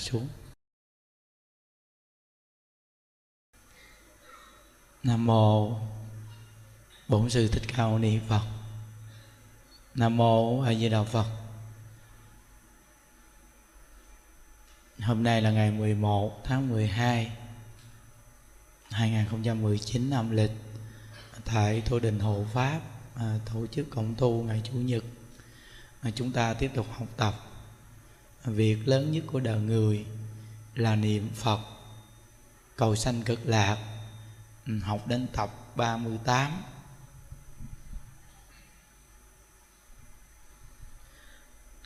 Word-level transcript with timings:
xuống. 0.00 0.28
Nam 5.02 5.26
mô 5.26 5.76
bổn 7.08 7.30
sư 7.30 7.48
thích 7.48 7.62
ca 7.68 7.86
mâu 7.86 7.98
ni 7.98 8.18
phật. 8.28 8.42
Nam 9.94 10.16
mô 10.16 10.60
a 10.62 10.74
di 10.74 10.88
đà 10.88 11.02
phật. 11.02 11.26
Hôm 15.00 15.22
nay 15.22 15.42
là 15.42 15.50
ngày 15.50 15.70
11 15.70 16.40
tháng 16.44 16.68
12 16.68 17.32
2019 18.90 20.10
âm 20.10 20.30
lịch 20.30 20.50
tại 21.44 21.82
Thổ 21.86 21.98
Đình 21.98 22.20
Hộ 22.20 22.44
Pháp 22.52 22.80
à, 23.14 23.38
tổ 23.52 23.66
chức 23.66 23.86
cộng 23.90 24.14
tu 24.14 24.42
ngày 24.42 24.60
Chủ 24.64 24.72
nhật. 24.72 25.04
À, 26.00 26.10
chúng 26.14 26.32
ta 26.32 26.54
tiếp 26.54 26.70
tục 26.74 26.86
học 26.90 27.08
tập 27.16 27.49
việc 28.44 28.88
lớn 28.88 29.12
nhất 29.12 29.24
của 29.26 29.40
đời 29.40 29.60
người 29.60 30.06
là 30.74 30.96
niệm 30.96 31.30
Phật, 31.34 31.60
cầu 32.76 32.96
sanh 32.96 33.22
cực 33.22 33.46
lạc 33.46 33.78
ừ, 34.66 34.78
học 34.78 35.06
đến 35.06 35.26
tập 35.32 35.50
38 35.76 36.52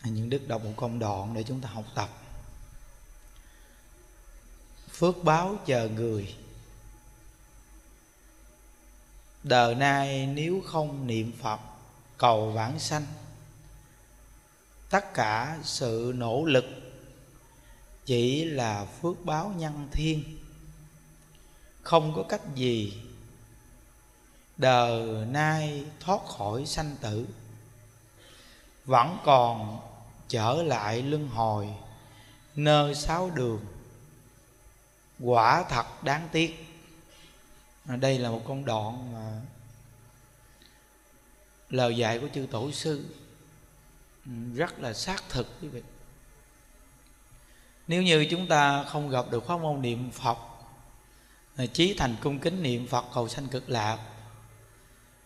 à, 0.02 0.10
những 0.10 0.30
đức 0.30 0.48
đọc 0.48 0.64
một 0.64 0.72
công 0.76 0.98
đoạn 0.98 1.34
để 1.34 1.42
chúng 1.42 1.60
ta 1.60 1.68
học 1.68 1.84
tập. 1.94 2.08
Phước 4.90 5.24
báo 5.24 5.56
chờ 5.66 5.88
người. 5.88 6.34
Đời 9.42 9.74
nay 9.74 10.26
nếu 10.26 10.62
không 10.66 11.06
niệm 11.06 11.32
phật, 11.42 11.60
cầu 12.18 12.50
vãng 12.50 12.78
sanh 12.78 13.06
tất 14.94 15.14
cả 15.14 15.58
sự 15.62 16.12
nỗ 16.16 16.44
lực 16.44 16.64
chỉ 18.06 18.44
là 18.44 18.84
phước 18.84 19.24
báo 19.24 19.52
nhân 19.56 19.88
thiên. 19.92 20.38
Không 21.82 22.12
có 22.16 22.22
cách 22.28 22.54
gì 22.54 23.02
đời 24.56 25.26
nay 25.26 25.84
thoát 26.00 26.26
khỏi 26.26 26.66
sanh 26.66 26.96
tử. 27.00 27.26
Vẫn 28.84 29.18
còn 29.24 29.80
trở 30.28 30.62
lại 30.62 31.02
luân 31.02 31.28
hồi, 31.28 31.68
nơi 32.56 32.94
sáu 32.94 33.30
đường. 33.30 33.60
Quả 35.20 35.64
thật 35.68 36.04
đáng 36.04 36.28
tiếc. 36.32 36.66
Đây 37.84 38.18
là 38.18 38.30
một 38.30 38.42
công 38.48 38.64
đoạn 38.64 39.12
mà 39.14 39.40
lời 41.70 41.96
dạy 41.96 42.18
của 42.18 42.28
chư 42.34 42.46
tổ 42.50 42.70
sư 42.72 43.04
rất 44.54 44.80
là 44.80 44.92
xác 44.92 45.22
thực 45.28 45.60
quý 45.62 45.68
vị. 45.68 45.82
Nếu 47.88 48.02
như 48.02 48.26
chúng 48.30 48.46
ta 48.46 48.84
không 48.84 49.08
gặp 49.10 49.24
được 49.30 49.46
pháp 49.46 49.60
môn 49.60 49.82
niệm 49.82 50.10
phật 50.10 50.38
chí 51.72 51.94
thành 51.98 52.16
cung 52.22 52.38
kính 52.38 52.62
niệm 52.62 52.86
phật 52.86 53.04
cầu 53.14 53.28
sanh 53.28 53.48
cực 53.48 53.70
lạc, 53.70 53.98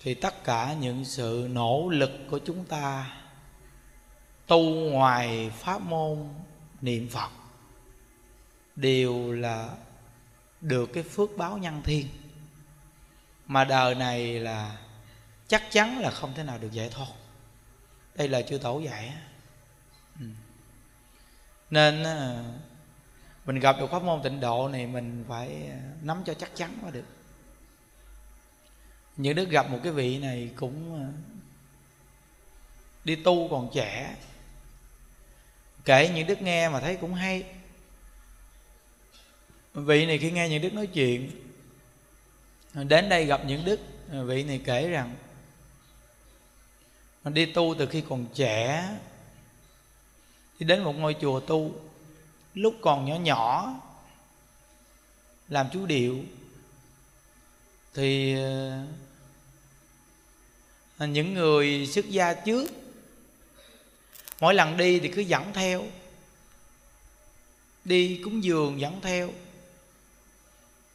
thì 0.01 0.15
tất 0.15 0.45
cả 0.45 0.75
những 0.81 1.05
sự 1.05 1.49
nỗ 1.51 1.89
lực 1.89 2.11
của 2.31 2.39
chúng 2.39 2.65
ta 2.65 3.17
tu 4.47 4.63
ngoài 4.65 5.51
pháp 5.51 5.83
môn 5.83 6.29
niệm 6.81 7.09
phật 7.09 7.31
đều 8.77 9.33
là 9.33 9.69
được 10.61 10.91
cái 10.95 11.03
phước 11.03 11.31
báo 11.37 11.59
nhân 11.59 11.83
thiên. 11.85 12.09
Mà 13.47 13.65
đời 13.65 13.95
này 13.95 14.41
là 14.41 14.77
chắc 15.49 15.71
chắn 15.71 15.99
là 15.99 16.11
không 16.11 16.35
thể 16.35 16.43
nào 16.43 16.59
được 16.59 16.73
giải 16.73 16.89
thoát 16.89 17.09
đây 18.19 18.29
là 18.29 18.43
chư 18.43 18.59
tổ 18.59 18.81
dạy 18.81 19.13
nên 21.71 22.03
mình 23.49 23.59
gặp 23.59 23.77
được 23.81 23.91
pháp 23.91 24.03
môn 24.03 24.23
tịnh 24.23 24.41
độ 24.41 24.69
này 24.69 24.87
mình 24.87 25.25
phải 25.29 25.49
à, 25.71 25.79
nắm 26.03 26.23
cho 26.27 26.35
chắc 26.35 26.51
chắn 26.55 26.79
mới 26.83 26.93
được. 26.93 27.05
Những 29.17 29.35
đức 29.35 29.51
gặp 29.51 29.71
một 29.71 29.79
cái 29.83 29.93
vị 29.93 30.19
này 30.19 30.51
cũng 30.57 31.03
à, 31.03 31.07
đi 33.05 33.17
tu 33.17 33.49
còn 33.49 33.71
trẻ. 33.75 34.17
Kể 35.85 36.11
những 36.15 36.27
đức 36.27 36.43
nghe 36.43 36.69
mà 36.69 36.81
thấy 36.81 36.97
cũng 36.97 37.15
hay. 37.15 37.45
Vị 39.75 40.07
này 40.07 40.19
khi 40.19 40.31
nghe 40.31 40.49
những 40.49 40.63
đức 40.63 40.75
nói 40.75 40.87
chuyện, 40.87 41.31
đến 42.75 43.09
đây 43.09 43.25
gặp 43.25 43.41
những 43.47 43.65
đức 43.65 43.81
à, 44.13 44.23
vị 44.23 44.45
này 44.45 44.61
kể 44.65 44.89
rằng 44.89 45.17
đi 47.35 47.47
tu 47.47 47.75
từ 47.79 47.87
khi 47.87 48.03
còn 48.09 48.27
trẻ, 48.35 48.89
đi 50.59 50.67
đến 50.67 50.83
một 50.85 50.93
ngôi 50.93 51.17
chùa 51.21 51.41
tu, 51.41 51.73
lúc 52.55 52.75
còn 52.81 53.05
nhỏ 53.05 53.15
nhỏ, 53.15 53.75
làm 55.49 55.67
chú 55.73 55.87
điệu, 55.87 56.19
thì 57.95 58.37
ờ, 60.99 61.07
những 61.07 61.35
người 61.35 61.87
xuất 61.87 62.11
gia 62.11 62.35
trước 62.35 62.71
mỗi 64.41 64.55
lần 64.55 64.77
đi 64.77 65.01
thì 65.01 65.09
cứ 65.09 65.21
dẫn 65.21 65.53
theo, 65.53 65.85
đi 67.85 68.21
cúng 68.25 68.45
dường 68.45 68.81
dẫn 68.81 69.01
theo, 69.01 69.31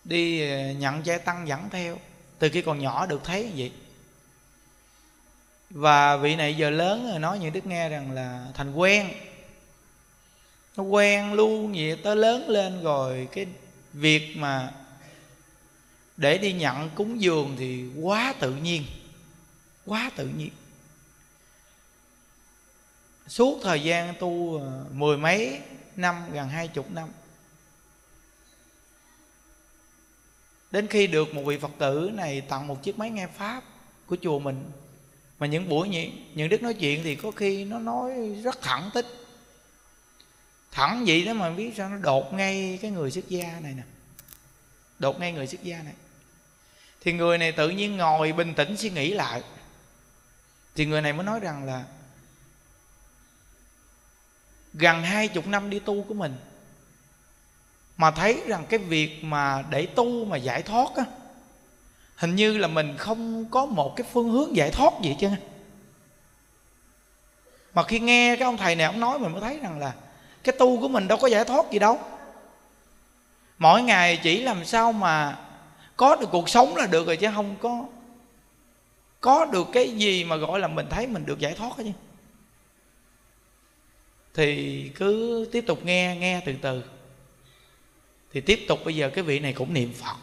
đi 0.03 0.49
ờ, 0.51 0.71
nhận 0.71 1.03
trai 1.03 1.19
tăng 1.19 1.47
dẫn 1.47 1.69
theo, 1.69 1.99
từ 2.39 2.49
khi 2.49 2.61
còn 2.61 2.79
nhỏ 2.79 3.05
được 3.05 3.21
thấy 3.23 3.51
vậy 3.57 3.71
và 5.73 6.17
vị 6.17 6.35
này 6.35 6.57
giờ 6.57 6.69
lớn 6.69 7.07
rồi, 7.09 7.19
nói 7.19 7.39
những 7.39 7.53
đức 7.53 7.65
nghe 7.65 7.89
rằng 7.89 8.11
là 8.11 8.47
thành 8.53 8.75
quen. 8.75 9.09
Nó 10.77 10.83
quen 10.83 11.33
luôn 11.33 11.73
vậy 11.73 11.97
tới 12.03 12.15
lớn 12.15 12.49
lên 12.49 12.83
rồi, 12.83 13.27
cái 13.31 13.47
việc 13.93 14.37
mà 14.37 14.73
để 16.17 16.37
đi 16.37 16.53
nhận 16.53 16.89
cúng 16.95 17.21
dường 17.21 17.55
thì 17.59 17.85
quá 18.01 18.33
tự 18.39 18.55
nhiên, 18.55 18.85
quá 19.85 20.11
tự 20.15 20.27
nhiên. 20.27 20.49
Suốt 23.27 23.59
thời 23.63 23.83
gian 23.83 24.13
tu 24.19 24.57
ờ, 24.57 24.85
mười 24.91 25.17
mấy 25.17 25.59
năm, 25.95 26.15
gần 26.33 26.49
hai 26.49 26.67
chục 26.67 26.91
năm, 26.91 27.09
đến 30.71 30.87
khi 30.87 31.07
được 31.07 31.33
một 31.33 31.43
vị 31.45 31.57
phật 31.57 31.71
tử 31.77 32.11
này 32.13 32.41
tặng 32.41 32.67
một 32.67 32.83
chiếc 32.83 32.97
máy 32.97 33.09
nghe 33.09 33.27
pháp 33.27 33.63
của 34.05 34.17
chùa 34.21 34.39
mình 34.39 34.71
mà 35.43 35.47
những 35.47 35.69
buổi 35.69 35.89
như, 35.89 36.07
những 36.33 36.49
đức 36.49 36.61
nói 36.63 36.73
chuyện 36.73 37.03
thì 37.03 37.15
có 37.15 37.31
khi 37.31 37.65
nó 37.65 37.79
nói 37.79 38.11
rất 38.43 38.61
thẳng 38.61 38.89
tích 38.93 39.05
thẳng 40.71 41.03
vậy 41.07 41.25
đó 41.25 41.33
mà 41.33 41.49
biết 41.49 41.73
sao 41.77 41.89
nó 41.89 41.97
đột 41.97 42.33
ngay 42.33 42.79
cái 42.81 42.91
người 42.91 43.11
xuất 43.11 43.29
gia 43.29 43.59
này 43.59 43.73
nè. 43.73 43.83
Đột 44.99 45.19
ngay 45.19 45.31
người 45.31 45.47
xuất 45.47 45.63
gia 45.63 45.83
này. 45.83 45.93
Thì 47.01 47.13
người 47.13 47.37
này 47.37 47.51
tự 47.51 47.69
nhiên 47.69 47.97
ngồi 47.97 48.31
bình 48.31 48.53
tĩnh 48.53 48.77
suy 48.77 48.89
nghĩ 48.89 49.13
lại. 49.13 49.41
Thì 50.75 50.85
người 50.85 51.01
này 51.01 51.13
mới 51.13 51.25
nói 51.25 51.39
rằng 51.39 51.63
là 51.63 51.83
gần 54.73 55.03
hai 55.03 55.27
chục 55.27 55.47
năm 55.47 55.69
đi 55.69 55.79
tu 55.79 56.03
của 56.03 56.13
mình 56.13 56.35
mà 57.97 58.11
thấy 58.11 58.41
rằng 58.47 58.65
cái 58.69 58.79
việc 58.79 59.23
mà 59.23 59.63
để 59.69 59.85
tu 59.85 60.25
mà 60.25 60.37
giải 60.37 60.63
thoát 60.63 60.95
á 60.95 61.05
hình 62.15 62.35
như 62.35 62.57
là 62.57 62.67
mình 62.67 62.97
không 62.97 63.45
có 63.51 63.65
một 63.65 63.93
cái 63.95 64.07
phương 64.13 64.29
hướng 64.29 64.55
giải 64.55 64.71
thoát 64.71 64.93
gì 65.01 65.15
chứ 65.19 65.29
mà 67.73 67.83
khi 67.83 67.99
nghe 67.99 68.35
cái 68.35 68.45
ông 68.45 68.57
thầy 68.57 68.75
này, 68.75 68.85
ông 68.85 68.99
nói 68.99 69.19
mình 69.19 69.31
mới 69.31 69.41
thấy 69.41 69.59
rằng 69.59 69.79
là 69.79 69.93
cái 70.43 70.55
tu 70.59 70.81
của 70.81 70.87
mình 70.87 71.07
đâu 71.07 71.17
có 71.17 71.27
giải 71.27 71.45
thoát 71.45 71.71
gì 71.71 71.79
đâu. 71.79 71.99
Mỗi 73.57 73.81
ngày 73.81 74.19
chỉ 74.23 74.41
làm 74.41 74.65
sao 74.65 74.91
mà 74.91 75.39
có 75.97 76.15
được 76.15 76.27
cuộc 76.31 76.49
sống 76.49 76.75
là 76.75 76.87
được 76.87 77.07
rồi 77.07 77.17
chứ 77.17 77.27
không 77.35 77.55
có 77.61 77.85
có 79.21 79.45
được 79.45 79.67
cái 79.73 79.91
gì 79.91 80.23
mà 80.23 80.35
gọi 80.35 80.59
là 80.59 80.67
mình 80.67 80.87
thấy 80.89 81.07
mình 81.07 81.25
được 81.25 81.39
giải 81.39 81.53
thoát 81.53 81.71
chứ. 81.77 81.91
Thì 84.33 84.91
cứ 84.95 85.49
tiếp 85.51 85.63
tục 85.67 85.85
nghe 85.85 86.15
nghe 86.19 86.41
từ 86.45 86.53
từ. 86.61 86.83
Thì 88.31 88.41
tiếp 88.41 88.65
tục 88.67 88.79
bây 88.85 88.95
giờ 88.95 89.09
cái 89.09 89.23
vị 89.23 89.39
này 89.39 89.53
cũng 89.53 89.73
niệm 89.73 89.93
phật 89.93 90.15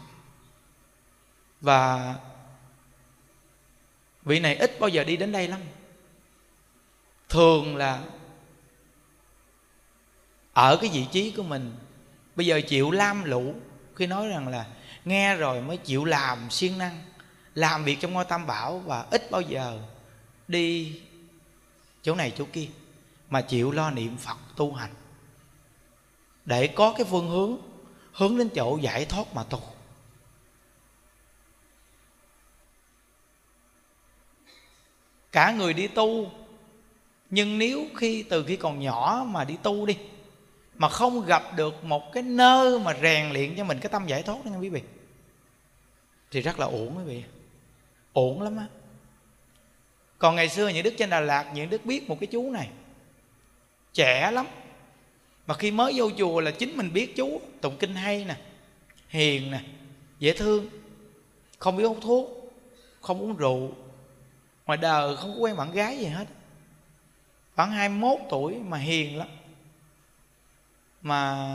và 1.60 2.14
vị 4.22 4.40
này 4.40 4.56
ít 4.56 4.80
bao 4.80 4.88
giờ 4.88 5.04
đi 5.04 5.16
đến 5.16 5.32
đây 5.32 5.48
lắm. 5.48 5.60
Thường 7.28 7.76
là 7.76 8.02
ở 10.52 10.76
cái 10.76 10.90
vị 10.92 11.06
trí 11.12 11.30
của 11.30 11.42
mình. 11.42 11.76
Bây 12.36 12.46
giờ 12.46 12.60
chịu 12.68 12.90
lam 12.90 13.24
lũ, 13.24 13.54
khi 13.94 14.06
nói 14.06 14.28
rằng 14.28 14.48
là 14.48 14.66
nghe 15.04 15.36
rồi 15.36 15.60
mới 15.62 15.76
chịu 15.76 16.04
làm 16.04 16.50
siêng 16.50 16.78
năng, 16.78 17.02
làm 17.54 17.84
việc 17.84 18.00
trong 18.00 18.12
ngôi 18.12 18.24
tam 18.24 18.46
bảo 18.46 18.78
và 18.78 19.06
ít 19.10 19.30
bao 19.30 19.40
giờ 19.40 19.80
đi 20.48 21.00
chỗ 22.02 22.14
này 22.14 22.32
chỗ 22.36 22.44
kia, 22.52 22.66
mà 23.30 23.40
chịu 23.40 23.70
lo 23.70 23.90
niệm 23.90 24.16
phật 24.16 24.36
tu 24.56 24.72
hành. 24.72 24.94
Để 26.44 26.66
có 26.66 26.94
cái 26.96 27.06
phương 27.10 27.28
hướng 27.28 27.58
hướng 28.12 28.38
đến 28.38 28.48
chỗ 28.54 28.78
giải 28.82 29.04
thoát 29.04 29.34
mà 29.34 29.42
tu. 29.42 29.60
Cả 35.32 35.52
người 35.52 35.72
đi 35.74 35.86
tu. 35.86 36.30
Nhưng 37.30 37.58
nếu 37.58 37.84
khi, 37.96 38.22
từ 38.22 38.44
khi 38.44 38.56
còn 38.56 38.80
nhỏ 38.80 39.26
mà 39.28 39.44
đi 39.44 39.56
tu 39.62 39.86
đi, 39.86 39.96
mà 40.74 40.88
không 40.88 41.26
gặp 41.26 41.42
được 41.56 41.84
một 41.84 42.12
cái 42.12 42.22
nơi 42.22 42.78
mà 42.78 42.96
rèn 43.02 43.32
luyện 43.32 43.54
cho 43.56 43.64
mình 43.64 43.78
cái 43.80 43.90
tâm 43.92 44.06
giải 44.06 44.22
thoát 44.22 44.44
đó 44.44 44.50
nha 44.50 44.58
quý 44.58 44.68
vị, 44.68 44.82
thì 46.30 46.40
rất 46.40 46.58
là 46.58 46.66
ổn 46.66 46.94
quý 46.98 47.04
vị. 47.04 47.22
Ổn 48.12 48.42
lắm 48.42 48.56
á. 48.56 48.66
Còn 50.18 50.36
ngày 50.36 50.48
xưa 50.48 50.68
những 50.68 50.82
đức 50.82 50.94
trên 50.98 51.10
đà 51.10 51.20
lạt, 51.20 51.50
những 51.54 51.70
đức 51.70 51.84
biết 51.84 52.08
một 52.08 52.16
cái 52.20 52.26
chú 52.26 52.50
này, 52.50 52.68
trẻ 53.92 54.30
lắm. 54.30 54.46
Mà 55.46 55.54
khi 55.54 55.70
mới 55.70 55.92
vô 55.96 56.10
chùa 56.18 56.40
là 56.40 56.50
chính 56.50 56.76
mình 56.76 56.92
biết 56.92 57.16
chú. 57.16 57.40
Tụng 57.60 57.76
kinh 57.76 57.94
hay 57.94 58.24
nè, 58.24 58.36
hiền 59.08 59.50
nè, 59.50 59.60
dễ 60.18 60.32
thương, 60.32 60.66
không 61.58 61.76
biết 61.76 61.84
hút 61.84 61.98
thuốc, 62.02 62.52
không 63.00 63.20
uống 63.20 63.36
rượu 63.36 63.72
ngoài 64.70 64.78
đời 64.78 65.16
không 65.16 65.32
có 65.32 65.38
quen 65.38 65.56
bạn 65.56 65.72
gái 65.72 65.98
gì 65.98 66.06
hết. 66.06 66.24
Khoảng 67.56 67.70
21 67.70 68.18
tuổi 68.30 68.54
mà 68.54 68.78
hiền 68.78 69.18
lắm. 69.18 69.28
Mà 71.02 71.48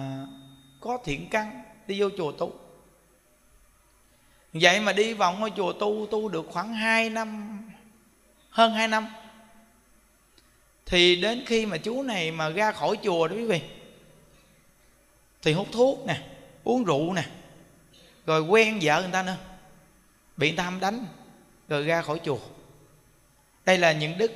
có 0.79 0.97
thiện 1.03 1.29
căn, 1.29 1.63
đi 1.87 2.01
vô 2.01 2.09
chùa 2.17 2.31
tu. 2.31 2.53
Vậy 4.53 4.79
mà 4.79 4.93
đi 4.93 5.13
vào 5.13 5.33
ngôi 5.33 5.51
chùa 5.55 5.73
tu 5.73 6.07
tu 6.11 6.29
được 6.29 6.45
khoảng 6.49 6.73
2 6.73 7.09
năm, 7.09 7.61
hơn 8.49 8.73
2 8.73 8.87
năm. 8.87 9.07
Thì 10.85 11.15
đến 11.15 11.43
khi 11.45 11.65
mà 11.65 11.77
chú 11.77 12.03
này 12.03 12.31
mà 12.31 12.49
ra 12.49 12.71
khỏi 12.71 12.97
chùa 13.03 13.27
đó, 13.27 13.35
quý 13.35 13.45
vị, 13.45 13.61
thì 15.41 15.53
hút 15.53 15.67
thuốc 15.71 16.05
nè, 16.05 16.21
uống 16.63 16.83
rượu 16.83 17.13
nè, 17.13 17.25
rồi 18.25 18.41
quen 18.41 18.79
vợ 18.81 19.01
người 19.01 19.11
ta 19.11 19.23
nữa. 19.23 19.37
Bị 20.37 20.49
người 20.49 20.57
ta 20.57 20.63
hâm 20.63 20.79
đánh, 20.79 21.05
rồi 21.69 21.83
ra 21.83 22.01
khỏi 22.01 22.19
chùa 22.23 22.39
đây 23.65 23.77
là 23.77 23.91
những 23.91 24.17
đức 24.17 24.31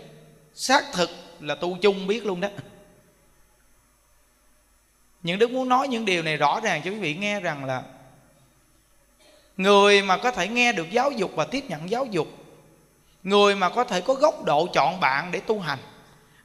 xác 0.53 0.85
thực 0.93 1.09
là 1.39 1.55
tu 1.55 1.77
chung 1.81 2.07
biết 2.07 2.25
luôn 2.25 2.41
đó. 2.41 2.49
Những 5.23 5.39
đức 5.39 5.51
muốn 5.51 5.69
nói 5.69 5.87
những 5.87 6.05
điều 6.05 6.23
này 6.23 6.37
rõ 6.37 6.59
ràng 6.59 6.81
cho 6.85 6.91
quý 6.91 6.97
vị 6.97 7.15
nghe 7.15 7.39
rằng 7.39 7.65
là 7.65 7.83
người 9.57 10.01
mà 10.01 10.17
có 10.17 10.31
thể 10.31 10.47
nghe 10.47 10.71
được 10.71 10.91
giáo 10.91 11.11
dục 11.11 11.31
và 11.35 11.45
tiếp 11.45 11.63
nhận 11.67 11.89
giáo 11.89 12.05
dục, 12.05 12.27
người 13.23 13.55
mà 13.55 13.69
có 13.69 13.83
thể 13.83 14.01
có 14.01 14.13
góc 14.13 14.43
độ 14.43 14.67
chọn 14.73 14.99
bạn 14.99 15.31
để 15.31 15.39
tu 15.39 15.59
hành, 15.59 15.79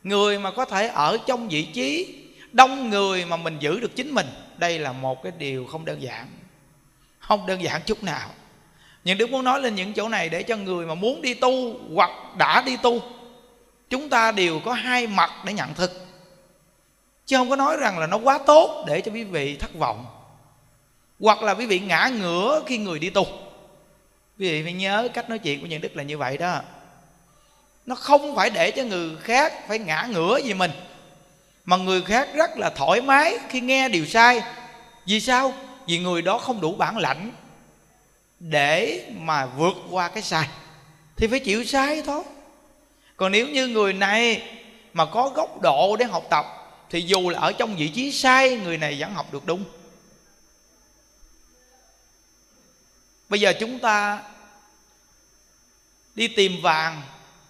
người 0.03 0.38
mà 0.38 0.50
có 0.50 0.64
thể 0.64 0.88
ở 0.88 1.19
trong 1.26 1.49
vị 1.49 1.64
trí 1.64 2.21
đông 2.53 2.91
người 2.91 3.25
mà 3.25 3.37
mình 3.37 3.59
giữ 3.59 3.81
được 3.81 3.97
chính 3.97 4.14
mình, 4.14 4.26
đây 4.57 4.79
là 4.79 4.93
một 4.93 5.23
cái 5.23 5.33
điều 5.38 5.67
không 5.67 5.85
đơn 5.85 6.03
giản, 6.03 6.26
không 7.19 7.47
đơn 7.47 7.62
giản 7.62 7.83
chút 7.87 8.03
nào 8.03 8.31
nhưng 9.05 9.19
đức 9.19 9.31
muốn 9.31 9.45
nói 9.45 9.61
lên 9.61 9.75
những 9.75 9.93
chỗ 9.93 10.09
này 10.09 10.29
để 10.29 10.43
cho 10.43 10.57
người 10.57 10.87
mà 10.87 10.95
muốn 10.95 11.23
đi 11.23 11.35
tu 11.35 11.75
hoặc 11.95 12.11
đã 12.37 12.63
đi 12.67 12.77
tu, 12.77 13.03
chúng 13.91 14.09
ta 14.09 14.33
đều 14.33 14.61
có 14.65 14.73
hai 14.73 15.07
mặt 15.07 15.31
để 15.45 15.53
nhận 15.53 15.75
thức. 15.75 16.07
Chứ 17.27 17.37
không 17.37 17.51
có 17.51 17.57
nói 17.57 17.77
rằng 17.77 17.99
là 17.99 18.07
nó 18.07 18.17
quá 18.17 18.39
tốt 18.47 18.85
để 18.87 19.01
cho 19.01 19.13
quý 19.13 19.25
vị 19.25 19.57
thất 19.57 19.75
vọng, 19.75 20.07
hoặc 21.21 21.43
là 21.43 21.55
quý 21.55 21.67
vị 21.67 21.79
ngã 21.79 22.11
ngửa 22.21 22.63
khi 22.67 22.79
người 22.79 22.99
đi 22.99 23.11
tu. 23.11 23.25
Quý 24.39 24.51
vị 24.51 24.63
phải 24.63 24.73
nhớ 24.73 25.09
cách 25.15 25.31
nói 25.31 25.39
chuyện 25.39 25.61
của 25.61 25.67
những 25.67 25.81
đức 25.81 25.97
là 25.97 26.03
như 26.03 26.19
vậy 26.19 26.39
đó. 26.39 26.61
Nó 27.87 27.95
không 27.95 28.37
phải 28.37 28.51
để 28.51 28.71
cho 28.71 28.83
người 28.83 29.17
khác 29.17 29.69
phải 29.69 29.79
ngã 29.79 30.09
ngửa 30.11 30.39
vì 30.45 30.55
mình, 30.55 30.71
mà 31.65 31.77
người 31.77 32.03
khác 32.03 32.29
rất 32.35 32.51
là 32.57 32.71
thoải 32.71 33.01
mái 33.01 33.39
khi 33.49 33.61
nghe 33.61 33.89
điều 33.89 34.07
sai. 34.07 34.43
Vì 35.07 35.21
sao? 35.21 35.53
Vì 35.87 35.99
người 35.99 36.23
đó 36.23 36.39
không 36.39 36.61
đủ 36.61 36.75
bản 36.75 36.99
lãnh 36.99 37.31
để 38.49 39.05
mà 39.17 39.47
vượt 39.47 39.75
qua 39.91 40.09
cái 40.09 40.23
sai, 40.23 40.49
thì 41.17 41.27
phải 41.27 41.41
chịu 41.41 41.65
sai 41.65 42.03
thôi. 42.03 42.25
Còn 43.17 43.33
nếu 43.33 43.49
như 43.49 43.67
người 43.67 43.93
này 43.93 44.43
mà 44.93 45.07
có 45.07 45.29
góc 45.29 45.61
độ 45.63 45.97
để 45.97 46.05
học 46.05 46.25
tập, 46.31 46.47
thì 46.91 47.01
dù 47.01 47.31
là 47.31 47.39
ở 47.41 47.53
trong 47.53 47.77
vị 47.77 47.89
trí 47.89 48.13
sai, 48.13 48.57
người 48.57 48.79
này 48.79 48.97
vẫn 49.01 49.15
học 49.15 49.33
được 49.33 49.47
đúng. 49.47 49.65
Bây 53.29 53.41
giờ 53.41 53.53
chúng 53.61 53.79
ta 53.79 54.23
đi 56.15 56.29
tìm 56.29 56.63
vàng, 56.63 57.03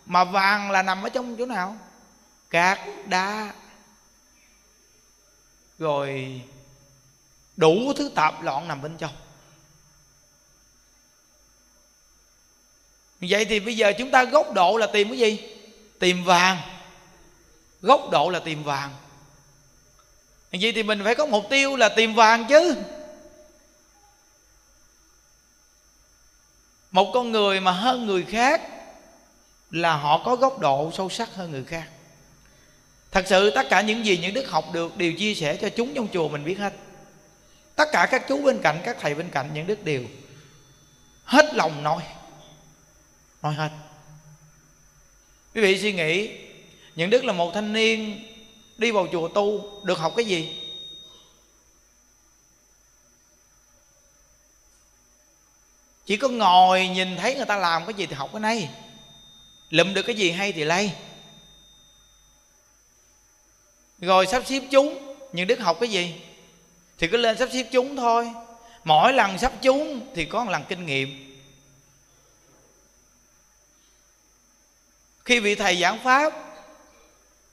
mà 0.06 0.24
vàng 0.24 0.70
là 0.70 0.82
nằm 0.82 1.02
ở 1.02 1.08
trong 1.08 1.36
chỗ 1.36 1.46
nào? 1.46 1.76
Cát 2.50 2.78
đá. 3.06 3.52
Rồi 5.78 6.40
đủ 7.56 7.92
thứ 7.96 8.10
tạp 8.14 8.42
loạn 8.42 8.68
nằm 8.68 8.82
bên 8.82 8.96
trong. 8.96 9.12
Vậy 13.28 13.44
thì 13.44 13.60
bây 13.60 13.76
giờ 13.76 13.92
chúng 13.98 14.10
ta 14.10 14.24
góc 14.24 14.52
độ 14.52 14.76
là 14.76 14.86
tìm 14.86 15.08
cái 15.08 15.18
gì? 15.18 15.38
Tìm 15.98 16.24
vàng. 16.24 16.58
Góc 17.82 18.10
độ 18.10 18.30
là 18.30 18.38
tìm 18.38 18.64
vàng. 18.64 18.90
Vậy 20.52 20.72
thì 20.72 20.82
mình 20.82 21.00
phải 21.04 21.14
có 21.14 21.26
mục 21.26 21.44
tiêu 21.50 21.76
là 21.76 21.88
tìm 21.88 22.14
vàng 22.14 22.46
chứ. 22.48 22.76
Một 26.90 27.10
con 27.14 27.32
người 27.32 27.60
mà 27.60 27.72
hơn 27.72 28.06
người 28.06 28.24
khác 28.24 28.62
là 29.70 29.96
họ 29.96 30.22
có 30.24 30.36
góc 30.36 30.58
độ 30.58 30.90
sâu 30.94 31.10
sắc 31.10 31.34
hơn 31.34 31.50
người 31.50 31.64
khác. 31.64 31.88
Thật 33.10 33.24
sự 33.26 33.50
tất 33.50 33.66
cả 33.70 33.80
những 33.80 34.04
gì 34.04 34.18
những 34.18 34.34
đức 34.34 34.48
học 34.48 34.64
được 34.72 34.96
đều 34.96 35.12
chia 35.12 35.34
sẻ 35.34 35.56
cho 35.56 35.68
chúng 35.68 35.94
trong 35.94 36.08
chùa 36.12 36.28
mình 36.28 36.44
biết 36.44 36.58
hết. 36.58 36.72
Tất 37.76 37.88
cả 37.92 38.08
các 38.10 38.28
chú 38.28 38.42
bên 38.42 38.60
cạnh, 38.62 38.80
các 38.84 38.96
thầy 39.00 39.14
bên 39.14 39.30
cạnh, 39.30 39.50
những 39.54 39.66
đức 39.66 39.84
đều 39.84 40.02
hết 41.24 41.54
lòng 41.54 41.82
nói 41.82 42.02
nói 43.44 43.54
hết. 43.54 43.70
Quý 45.54 45.60
vị 45.60 45.78
suy 45.80 45.92
nghĩ, 45.92 46.30
những 46.96 47.10
đức 47.10 47.24
là 47.24 47.32
một 47.32 47.50
thanh 47.54 47.72
niên 47.72 48.24
đi 48.76 48.90
vào 48.90 49.06
chùa 49.12 49.28
tu 49.28 49.80
được 49.84 49.98
học 49.98 50.12
cái 50.16 50.24
gì? 50.24 50.60
Chỉ 56.06 56.16
có 56.16 56.28
ngồi 56.28 56.88
nhìn 56.88 57.16
thấy 57.16 57.34
người 57.34 57.46
ta 57.46 57.56
làm 57.56 57.86
cái 57.86 57.94
gì 57.94 58.06
thì 58.06 58.14
học 58.14 58.30
cái 58.32 58.40
này. 58.40 58.68
Lụm 59.70 59.94
được 59.94 60.02
cái 60.02 60.16
gì 60.16 60.30
hay 60.30 60.52
thì 60.52 60.64
lay 60.64 60.94
rồi 63.98 64.26
sắp 64.26 64.42
xếp 64.46 64.62
chúng, 64.70 65.16
những 65.32 65.46
đức 65.46 65.60
học 65.60 65.76
cái 65.80 65.88
gì? 65.88 66.14
Thì 66.98 67.08
cứ 67.08 67.16
lên 67.16 67.38
sắp 67.38 67.48
xếp 67.52 67.66
chúng 67.72 67.96
thôi. 67.96 68.30
Mỗi 68.84 69.12
lần 69.12 69.38
sắp 69.38 69.52
chúng 69.62 70.14
thì 70.14 70.24
có 70.24 70.44
một 70.44 70.50
lần 70.50 70.64
kinh 70.68 70.86
nghiệm. 70.86 71.33
Khi 75.24 75.40
vị 75.40 75.54
thầy 75.54 75.80
giảng 75.80 75.98
pháp, 76.04 76.32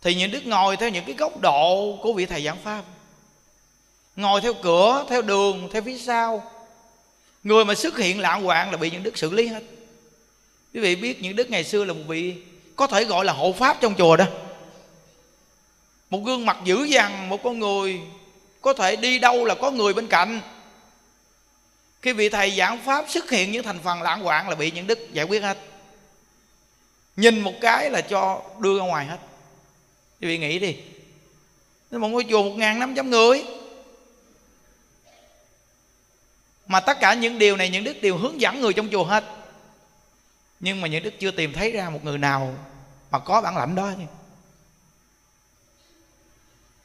thì 0.02 0.16
những 0.16 0.32
đức 0.32 0.46
ngồi 0.46 0.78
theo 0.78 0.90
những 0.90 1.06
cái 1.06 1.16
góc 1.16 1.42
độ 1.42 1.98
của 2.02 2.14
vị 2.14 2.26
thầy 2.26 2.44
giảng 2.44 2.58
pháp. 2.64 2.84
Ngồi 4.16 4.42
theo 4.42 4.54
cửa, 4.54 5.06
theo 5.10 5.22
đường, 5.22 5.70
theo 5.74 5.82
phía 5.82 5.98
sau. 5.98 6.52
Người 7.44 7.66
mà 7.66 7.76
xuất 7.76 7.98
hiện 7.98 8.20
lạng 8.20 8.44
hoạn 8.44 8.72
là 8.72 8.78
bị 8.78 8.92
những 8.92 9.04
đức 9.04 9.18
xử 9.18 9.30
lý 9.30 9.48
hết. 9.48 9.64
Quý 10.74 10.80
vị 10.80 10.96
biết 10.96 11.22
những 11.22 11.36
đức 11.36 11.50
ngày 11.50 11.64
xưa 11.64 11.84
là 11.84 11.94
một 11.94 12.02
vị, 12.08 12.36
có 12.76 12.88
thể 12.88 13.04
gọi 13.04 13.26
là 13.26 13.34
hộ 13.34 13.54
pháp 13.54 13.78
trong 13.82 13.96
chùa 13.98 14.16
đó. 14.18 14.26
Một 16.10 16.20
gương 16.26 16.46
mặt 16.46 16.58
dữ 16.64 16.84
dằn, 16.84 17.30
một 17.30 17.44
con 17.44 17.60
người 17.60 18.02
có 18.62 18.74
thể 18.74 18.96
đi 18.96 19.20
đâu 19.20 19.46
là 19.46 19.56
có 19.56 19.72
người 19.72 19.94
bên 19.94 20.08
cạnh. 20.08 20.42
Khi 22.02 22.14
vị 22.14 22.30
thầy 22.30 22.52
giảng 22.52 22.82
pháp 22.86 23.06
xuất 23.10 23.30
hiện 23.30 23.52
những 23.52 23.64
thành 23.64 23.80
phần 23.84 24.02
lãng 24.02 24.22
hoạn 24.22 24.50
là 24.50 24.56
bị 24.56 24.72
những 24.72 24.88
đức 24.88 25.14
giải 25.14 25.26
quyết 25.26 25.44
hết 25.44 25.58
nhìn 27.15 27.39
một 27.39 27.54
cái 27.62 27.89
là 27.89 28.02
cho 28.02 28.41
đưa 28.60 28.80
ra 28.80 28.86
ngoài 28.86 29.06
hết. 29.06 29.17
Quý 30.21 30.28
vị 30.28 30.38
nghĩ 30.38 30.60
đi. 30.60 30.78
Một 31.91 32.08
ngôi 32.08 32.26
chùa 32.30 32.43
một 32.43 32.56
ngàn 32.56 32.80
năm 32.80 32.95
trăm 32.95 33.10
người, 33.10 33.45
mà 36.67 36.80
tất 36.80 37.00
cả 37.00 37.13
những 37.13 37.39
điều 37.39 37.58
này, 37.58 37.69
những 37.69 37.84
đức 37.84 38.02
đều 38.02 38.17
hướng 38.17 38.41
dẫn 38.41 38.62
người 38.62 38.74
trong 38.74 38.89
chùa 38.91 39.04
hết. 39.04 39.24
Nhưng 40.60 40.82
mà 40.82 40.88
những 40.88 41.04
đức 41.04 41.13
chưa 41.19 41.32
tìm 41.32 41.54
thấy 41.54 41.71
ra 41.71 41.89
một 41.89 42.00
người 42.04 42.17
nào 42.17 42.56
mà 43.12 43.19
có 43.19 43.41
bản 43.41 43.58
lãnh 43.58 43.76
đó. 43.76 43.91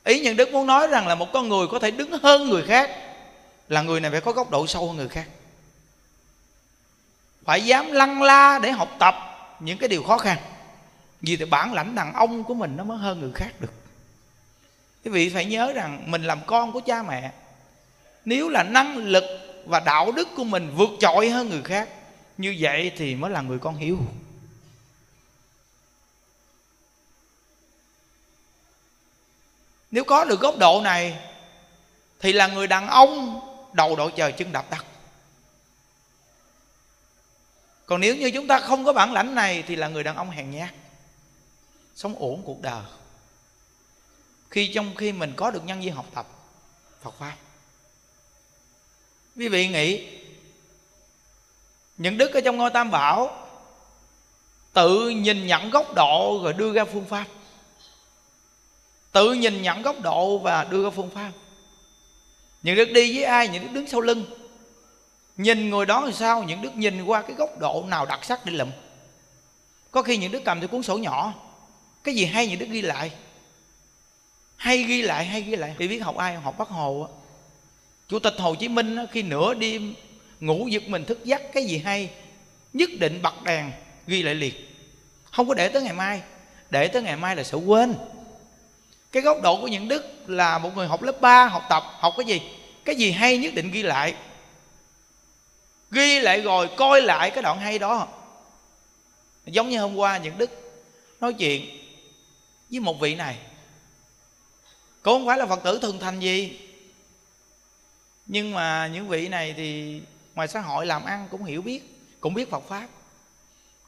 Ý 0.04 0.20
những 0.20 0.36
đức 0.36 0.52
muốn 0.52 0.66
nói 0.66 0.86
rằng 0.86 1.06
là 1.06 1.14
một 1.14 1.32
con 1.32 1.48
người 1.48 1.66
có 1.70 1.78
thể 1.78 1.90
đứng 1.90 2.12
hơn 2.22 2.48
người 2.48 2.64
khác, 2.66 2.90
là 3.68 3.82
người 3.82 4.00
này 4.00 4.10
phải 4.10 4.20
có 4.20 4.32
góc 4.32 4.50
độ 4.50 4.66
sâu 4.66 4.86
hơn 4.86 4.96
người 4.96 5.08
khác. 5.08 5.28
Phải 7.44 7.64
dám 7.64 7.92
lăn 7.92 8.22
la 8.22 8.58
để 8.62 8.70
học 8.70 8.96
tập 8.98 9.14
những 9.60 9.78
cái 9.78 9.88
điều 9.88 10.02
khó 10.02 10.18
khăn. 10.18 10.38
Vì 11.20 11.36
thì 11.36 11.44
bản 11.44 11.74
lãnh 11.74 11.94
đàn 11.94 12.12
ông 12.12 12.44
của 12.44 12.54
mình 12.54 12.76
nó 12.76 12.84
mới 12.84 12.98
hơn 12.98 13.20
người 13.20 13.32
khác 13.34 13.50
được. 13.60 13.72
Quý 15.04 15.10
vị 15.10 15.30
phải 15.30 15.44
nhớ 15.44 15.72
rằng 15.72 16.10
mình 16.10 16.22
làm 16.22 16.40
con 16.46 16.72
của 16.72 16.80
cha 16.80 17.02
mẹ, 17.02 17.32
nếu 18.24 18.48
là 18.48 18.62
năng 18.62 18.96
lực 18.96 19.24
và 19.66 19.80
đạo 19.80 20.12
đức 20.12 20.28
của 20.36 20.44
mình 20.44 20.72
vượt 20.76 20.90
trội 21.00 21.30
hơn 21.30 21.48
người 21.48 21.62
khác, 21.62 21.88
như 22.38 22.56
vậy 22.60 22.92
thì 22.96 23.14
mới 23.14 23.30
là 23.30 23.40
người 23.40 23.58
con 23.58 23.76
hiếu 23.76 23.98
nếu 29.90 30.04
có 30.04 30.24
được 30.24 30.40
góc 30.40 30.58
độ 30.58 30.80
này, 30.80 31.18
thì 32.20 32.32
là 32.32 32.46
người 32.46 32.66
đàn 32.66 32.88
ông 32.88 33.40
đầu 33.72 33.96
đội 33.96 34.12
trời 34.16 34.32
chân 34.32 34.52
đạp 34.52 34.70
đất 34.70 34.84
còn 37.86 38.00
nếu 38.00 38.16
như 38.16 38.30
chúng 38.30 38.46
ta 38.46 38.60
không 38.60 38.84
có 38.84 38.92
bản 38.92 39.12
lãnh 39.12 39.34
này 39.34 39.64
thì 39.66 39.76
là 39.76 39.88
người 39.88 40.04
đàn 40.04 40.16
ông 40.16 40.30
hèn 40.30 40.50
nhát, 40.50 40.74
sống 41.94 42.14
ổn 42.18 42.42
cuộc 42.44 42.62
đời. 42.62 42.82
Khi 44.50 44.72
trong 44.74 44.94
khi 44.94 45.12
mình 45.12 45.32
có 45.36 45.50
được 45.50 45.64
nhân 45.64 45.80
viên 45.80 45.94
học 45.94 46.06
tập, 46.14 46.26
Phật 47.02 47.14
pháp. 47.18 47.36
Quý 49.36 49.48
vị 49.48 49.68
nghĩ, 49.68 50.06
những 51.96 52.18
đức 52.18 52.34
ở 52.34 52.40
trong 52.40 52.56
ngôi 52.56 52.70
tam 52.70 52.90
bảo 52.90 53.46
tự 54.72 55.08
nhìn 55.08 55.46
nhận 55.46 55.70
góc 55.70 55.94
độ 55.94 56.40
rồi 56.42 56.52
đưa 56.52 56.72
ra 56.72 56.84
phương 56.84 57.04
pháp. 57.04 57.24
Tự 59.12 59.32
nhìn 59.32 59.62
nhận 59.62 59.82
góc 59.82 60.00
độ 60.00 60.38
và 60.38 60.64
đưa 60.64 60.84
ra 60.84 60.90
phương 60.90 61.10
pháp. 61.10 61.32
Những 62.62 62.76
đức 62.76 62.84
đi 62.92 63.14
với 63.14 63.24
ai, 63.24 63.48
những 63.48 63.62
đức 63.62 63.70
đứng 63.72 63.86
sau 63.86 64.00
lưng 64.00 64.24
nhìn 65.36 65.70
người 65.70 65.86
đó 65.86 66.04
thì 66.06 66.12
sao? 66.12 66.42
Những 66.42 66.62
đức 66.62 66.76
nhìn 66.76 67.04
qua 67.04 67.22
cái 67.22 67.36
góc 67.36 67.58
độ 67.58 67.84
nào 67.88 68.06
đặc 68.06 68.24
sắc 68.24 68.46
để 68.46 68.52
lụm? 68.52 68.68
Có 69.90 70.02
khi 70.02 70.16
những 70.16 70.32
đức 70.32 70.42
cầm 70.44 70.60
theo 70.60 70.68
cuốn 70.68 70.82
sổ 70.82 70.98
nhỏ. 70.98 71.34
Cái 72.04 72.14
gì 72.14 72.24
hay 72.24 72.48
những 72.48 72.58
đức 72.58 72.68
ghi 72.70 72.82
lại. 72.82 73.10
Hay 74.56 74.82
ghi 74.82 75.02
lại, 75.02 75.24
hay 75.24 75.42
ghi 75.42 75.56
lại. 75.56 75.74
Vì 75.78 75.88
biết 75.88 75.98
học 75.98 76.16
ai? 76.16 76.34
Học 76.34 76.58
bác 76.58 76.68
hồ 76.68 77.08
á. 77.08 77.08
Chủ 78.08 78.18
tịch 78.18 78.34
hồ 78.38 78.54
chí 78.54 78.68
minh 78.68 78.96
khi 79.12 79.22
nửa 79.22 79.54
đêm 79.54 79.94
ngủ 80.40 80.68
giật 80.68 80.82
mình 80.88 81.04
thức 81.04 81.24
giấc, 81.24 81.42
cái 81.52 81.64
gì 81.64 81.78
hay? 81.78 82.10
Nhất 82.72 82.90
định 83.00 83.22
bật 83.22 83.42
đèn, 83.42 83.72
ghi 84.06 84.22
lại 84.22 84.34
liệt 84.34 84.66
không 85.36 85.48
có 85.48 85.54
để 85.54 85.68
tới 85.68 85.82
ngày 85.82 85.92
mai. 85.92 86.20
Để 86.70 86.88
tới 86.88 87.02
ngày 87.02 87.16
mai 87.16 87.36
là 87.36 87.42
sẽ 87.42 87.58
quên. 87.58 87.94
Cái 89.12 89.22
góc 89.22 89.42
độ 89.42 89.60
của 89.60 89.68
những 89.68 89.88
đức 89.88 90.04
là 90.26 90.58
một 90.58 90.76
người 90.76 90.86
học 90.86 91.02
lớp 91.02 91.20
3 91.20 91.46
học 91.46 91.62
tập, 91.68 91.82
học 91.98 92.14
cái 92.16 92.26
gì? 92.26 92.40
Cái 92.84 92.94
gì 92.94 93.10
hay 93.10 93.38
nhất 93.38 93.54
định 93.54 93.70
ghi 93.70 93.82
lại 93.82 94.14
ghi 95.90 96.20
lại 96.20 96.40
rồi, 96.40 96.70
coi 96.76 97.02
lại 97.02 97.30
cái 97.30 97.42
đoạn 97.42 97.60
hay 97.60 97.78
đó. 97.78 98.08
Giống 99.46 99.68
như 99.68 99.80
hôm 99.80 99.96
qua 99.96 100.18
những 100.18 100.38
đức 100.38 100.50
nói 101.20 101.32
chuyện 101.32 101.78
với 102.70 102.80
một 102.80 103.00
vị 103.00 103.14
này. 103.14 103.38
Cũng 105.02 105.14
không 105.14 105.26
phải 105.26 105.38
là 105.38 105.46
phật 105.46 105.60
tử 105.64 105.78
thường 105.82 105.98
thành 105.98 106.20
gì. 106.20 106.60
Nhưng 108.26 108.54
mà 108.54 108.86
những 108.86 109.08
vị 109.08 109.28
này 109.28 109.54
thì 109.56 110.00
ngoài 110.34 110.48
xã 110.48 110.60
hội 110.60 110.86
làm 110.86 111.04
ăn 111.04 111.28
cũng 111.30 111.44
hiểu 111.44 111.62
biết, 111.62 111.82
cũng 112.20 112.34
biết 112.34 112.50
phật 112.50 112.64
pháp. 112.68 112.88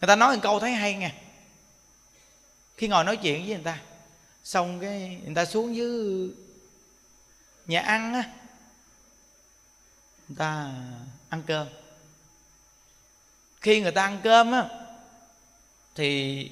Người 0.00 0.08
ta 0.08 0.16
nói 0.16 0.34
một 0.36 0.40
câu 0.42 0.60
thấy 0.60 0.72
hay 0.72 0.94
nghe. 0.94 1.12
Khi 2.76 2.88
ngồi 2.88 3.04
nói 3.04 3.16
chuyện 3.16 3.40
với 3.46 3.54
người 3.54 3.64
ta, 3.64 3.80
xong 4.44 4.80
cái 4.80 5.20
người 5.24 5.34
ta 5.34 5.44
xuống 5.44 5.76
dưới 5.76 6.30
nhà 7.66 7.80
ăn 7.80 8.14
á, 8.14 8.22
người 10.28 10.36
ta 10.38 10.70
ăn 11.28 11.42
cơm 11.46 11.66
khi 13.60 13.80
người 13.80 13.92
ta 13.92 14.02
ăn 14.02 14.20
cơm 14.22 14.52
á 14.52 14.68
thì 15.94 16.50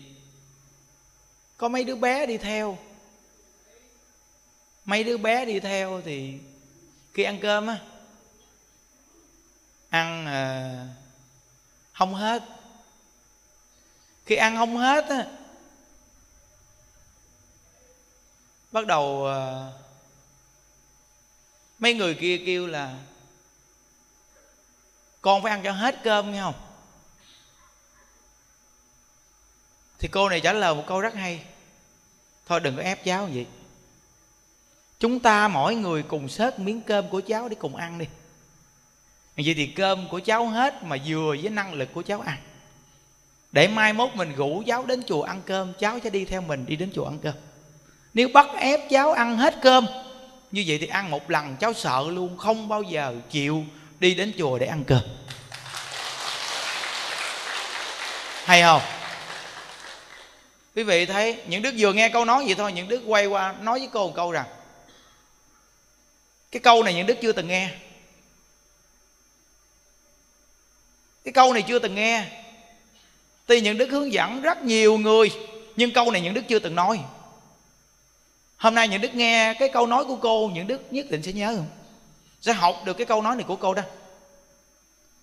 có 1.57 1.69
mấy 1.69 1.85
đứa 1.85 1.97
bé 1.97 2.27
đi 2.27 2.38
theo. 2.38 2.79
Mấy 4.85 5.05
đứa 5.05 5.16
bé 5.16 5.45
đi 5.45 5.61
theo 5.61 6.01
thì 6.05 6.38
khi 7.14 7.23
ăn 7.23 7.38
cơm 7.42 7.66
á 7.66 7.79
ăn 9.88 10.27
à, 10.27 10.87
không 11.92 12.14
hết. 12.14 12.42
Khi 14.27 14.37
ăn 14.37 14.57
không 14.57 14.77
hết 14.77 15.05
á 15.09 15.27
bắt 18.73 18.87
đầu 18.87 19.27
à, 19.27 19.73
mấy 21.79 21.95
người 21.95 22.14
kia 22.14 22.42
kêu 22.47 22.66
là 22.66 22.99
con 25.21 25.42
phải 25.42 25.51
ăn 25.51 25.61
cho 25.64 25.73
hết 25.73 26.01
cơm 26.05 26.33
nghe 26.33 26.40
không? 26.40 26.65
Thì 29.99 30.09
cô 30.09 30.29
này 30.29 30.41
trả 30.41 30.53
lời 30.53 30.75
một 30.75 30.85
câu 30.87 31.01
rất 31.01 31.15
hay. 31.15 31.41
Thôi 32.47 32.61
đừng 32.61 32.77
có 32.77 32.83
ép 32.83 33.05
cháu 33.05 33.29
vậy. 33.35 33.47
Chúng 35.01 35.21
ta 35.21 35.49
mỗi 35.49 35.75
người 35.75 36.03
cùng 36.03 36.29
xớt 36.29 36.59
miếng 36.59 36.81
cơm 36.81 37.09
của 37.09 37.21
cháu 37.29 37.49
để 37.49 37.57
cùng 37.59 37.77
ăn 37.77 37.99
đi. 37.99 38.07
Vậy 39.37 39.55
thì 39.55 39.67
cơm 39.67 40.09
của 40.09 40.21
cháu 40.25 40.47
hết 40.47 40.83
mà 40.83 40.97
vừa 41.07 41.37
với 41.43 41.51
năng 41.51 41.75
lực 41.75 41.89
của 41.93 42.03
cháu 42.03 42.21
ăn. 42.21 42.37
Để 43.53 43.69
mai 43.69 43.93
mốt 43.93 44.11
mình 44.15 44.35
rủ 44.37 44.63
cháu 44.67 44.87
đến 44.87 45.03
chùa 45.07 45.23
ăn 45.23 45.43
cơm, 45.47 45.73
cháu 45.79 45.99
sẽ 46.05 46.11
đi 46.11 46.25
theo 46.25 46.41
mình 46.41 46.67
đi 46.67 46.77
đến 46.77 46.91
chùa 46.95 47.05
ăn 47.05 47.19
cơm. 47.23 47.35
Nếu 48.15 48.29
bắt 48.35 48.47
ép 48.57 48.81
cháu 48.91 49.13
ăn 49.13 49.37
hết 49.37 49.55
cơm, 49.63 49.87
như 50.53 50.65
vậy 50.67 50.79
thì 50.81 50.87
ăn 50.87 51.11
một 51.11 51.31
lần 51.31 51.57
cháu 51.57 51.73
sợ 51.73 52.05
luôn, 52.11 52.39
không 52.39 52.69
bao 52.69 52.83
giờ 52.83 53.15
chịu 53.31 53.65
đi 54.01 54.15
đến 54.15 54.33
chùa 54.39 54.59
để 54.59 54.67
ăn 54.67 54.85
cơm. 54.85 55.03
Hay 58.45 58.63
không? 58.63 58.83
Quý 60.77 60.83
vị 60.83 61.07
thấy, 61.07 61.39
những 61.47 61.62
đức 61.62 61.75
vừa 61.79 61.93
nghe 61.93 62.09
câu 62.09 62.25
nói 62.25 62.45
vậy 62.47 62.55
thôi, 62.55 62.73
những 62.73 62.89
đức 62.89 63.03
quay 63.07 63.27
qua 63.27 63.55
nói 63.61 63.79
với 63.79 63.89
cô 63.93 64.07
một 64.07 64.12
câu 64.17 64.33
rằng, 64.33 64.47
cái 66.51 66.61
câu 66.61 66.83
này 66.83 66.95
những 66.95 67.07
đức 67.07 67.17
chưa 67.23 67.33
từng 67.33 67.49
nghe. 67.49 67.71
Cái 71.25 71.33
câu 71.33 71.53
này 71.53 71.62
chưa 71.69 71.79
từng 71.79 71.95
nghe. 71.95 72.25
Tuy 73.47 73.61
những 73.61 73.79
đức 73.79 73.91
hướng 73.91 74.12
dẫn 74.12 74.43
rất 74.43 74.62
nhiều 74.62 74.99
người, 74.99 75.33
nhưng 75.77 75.93
câu 75.93 76.11
này 76.11 76.21
những 76.21 76.35
đức 76.35 76.43
chưa 76.49 76.59
từng 76.59 76.75
nói. 76.75 77.01
Hôm 78.57 78.75
nay 78.75 78.89
những 78.89 79.01
đức 79.01 79.15
nghe 79.15 79.55
cái 79.59 79.69
câu 79.69 79.87
nói 79.87 80.05
của 80.05 80.17
cô, 80.17 80.51
những 80.55 80.67
đức 80.67 80.93
nhất 80.93 81.11
định 81.11 81.23
sẽ 81.23 81.33
nhớ 81.33 81.55
không? 81.57 81.69
Sẽ 82.41 82.53
học 82.53 82.83
được 82.85 82.97
cái 82.97 83.07
câu 83.07 83.23
nói 83.23 83.37
này 83.37 83.45
của 83.49 83.57
cô 83.57 83.75
đó. 83.75 83.83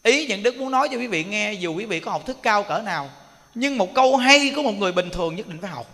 Ý 0.03 0.27
những 0.27 0.43
đức 0.43 0.55
muốn 0.55 0.71
nói 0.71 0.89
cho 0.91 0.97
quý 0.97 1.07
vị 1.07 1.23
nghe, 1.23 1.53
dù 1.53 1.75
quý 1.75 1.85
vị 1.85 1.99
có 1.99 2.11
học 2.11 2.25
thức 2.25 2.37
cao 2.41 2.63
cỡ 2.63 2.79
nào 2.79 3.09
nhưng 3.55 3.77
một 3.77 3.93
câu 3.95 4.17
hay 4.17 4.51
của 4.55 4.61
một 4.63 4.71
người 4.71 4.91
bình 4.91 5.09
thường 5.09 5.35
nhất 5.35 5.47
định 5.47 5.61
phải 5.61 5.69
học. 5.69 5.87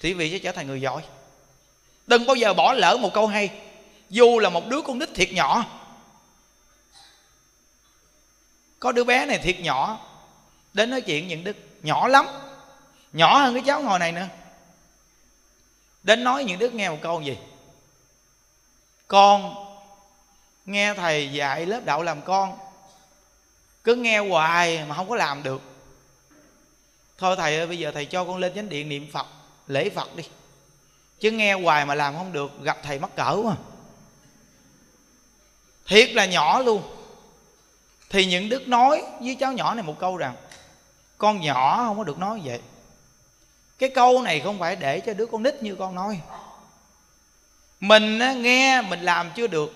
Thì 0.00 0.14
vị 0.14 0.30
sẽ 0.32 0.38
trở 0.38 0.52
thành 0.52 0.66
người 0.66 0.80
giỏi. 0.80 1.02
Đừng 2.06 2.26
bao 2.26 2.36
giờ 2.36 2.54
bỏ 2.54 2.72
lỡ 2.72 2.96
một 3.00 3.10
câu 3.14 3.26
hay. 3.26 3.50
Dù 4.10 4.38
là 4.38 4.48
một 4.48 4.66
đứa 4.68 4.82
con 4.82 4.98
nít 4.98 5.08
thiệt 5.14 5.32
nhỏ. 5.32 5.64
Có 8.80 8.92
đứa 8.92 9.04
bé 9.04 9.26
này 9.26 9.38
thiệt 9.38 9.60
nhỏ. 9.60 10.00
Đến 10.74 10.90
nói 10.90 11.00
chuyện 11.00 11.28
những 11.28 11.44
đức 11.44 11.56
nhỏ 11.82 12.08
lắm. 12.08 12.26
Nhỏ 13.12 13.38
hơn 13.38 13.54
cái 13.54 13.62
cháu 13.66 13.82
ngồi 13.82 13.98
này 13.98 14.12
nữa. 14.12 14.26
Đến 16.02 16.24
nói 16.24 16.44
những 16.44 16.58
đức 16.58 16.74
nghe 16.74 16.90
một 16.90 16.98
câu 17.02 17.22
gì? 17.22 17.38
Con, 19.06 19.54
nghe 20.66 20.94
thầy 20.94 21.32
dạy 21.32 21.66
lớp 21.66 21.84
đạo 21.84 22.02
làm 22.02 22.22
con. 22.22 22.58
Cứ 23.84 23.94
nghe 23.94 24.18
hoài 24.18 24.84
mà 24.88 24.94
không 24.94 25.08
có 25.08 25.16
làm 25.16 25.42
được 25.42 25.62
thôi 27.18 27.36
thầy 27.38 27.56
ơi, 27.56 27.66
bây 27.66 27.78
giờ 27.78 27.90
thầy 27.94 28.06
cho 28.06 28.24
con 28.24 28.36
lên 28.36 28.52
chánh 28.54 28.68
điện 28.68 28.88
niệm 28.88 29.10
phật, 29.12 29.26
lễ 29.66 29.90
phật 29.90 30.16
đi. 30.16 30.24
Chứ 31.20 31.30
nghe 31.30 31.54
hoài 31.54 31.86
mà 31.86 31.94
làm 31.94 32.16
không 32.16 32.32
được, 32.32 32.62
gặp 32.62 32.78
thầy 32.82 32.98
mắc 32.98 33.16
cỡ 33.16 33.40
quá. 33.42 33.56
Thiệt 35.86 36.10
là 36.10 36.26
nhỏ 36.26 36.60
luôn. 36.60 36.82
Thì 38.10 38.26
những 38.26 38.48
đức 38.48 38.68
nói 38.68 39.02
với 39.20 39.34
cháu 39.34 39.52
nhỏ 39.52 39.74
này 39.74 39.82
một 39.82 39.98
câu 39.98 40.16
rằng, 40.16 40.34
con 41.18 41.40
nhỏ 41.40 41.76
không 41.76 41.98
có 41.98 42.04
được 42.04 42.18
nói 42.18 42.40
vậy. 42.44 42.60
Cái 43.78 43.90
câu 43.90 44.22
này 44.22 44.40
không 44.40 44.58
phải 44.58 44.76
để 44.76 45.00
cho 45.00 45.14
đứa 45.14 45.26
con 45.26 45.42
nít 45.42 45.62
như 45.62 45.74
con 45.74 45.94
nói. 45.94 46.20
Mình 47.80 48.42
nghe, 48.42 48.80
mình 48.80 49.00
làm 49.00 49.30
chưa 49.36 49.46
được, 49.46 49.74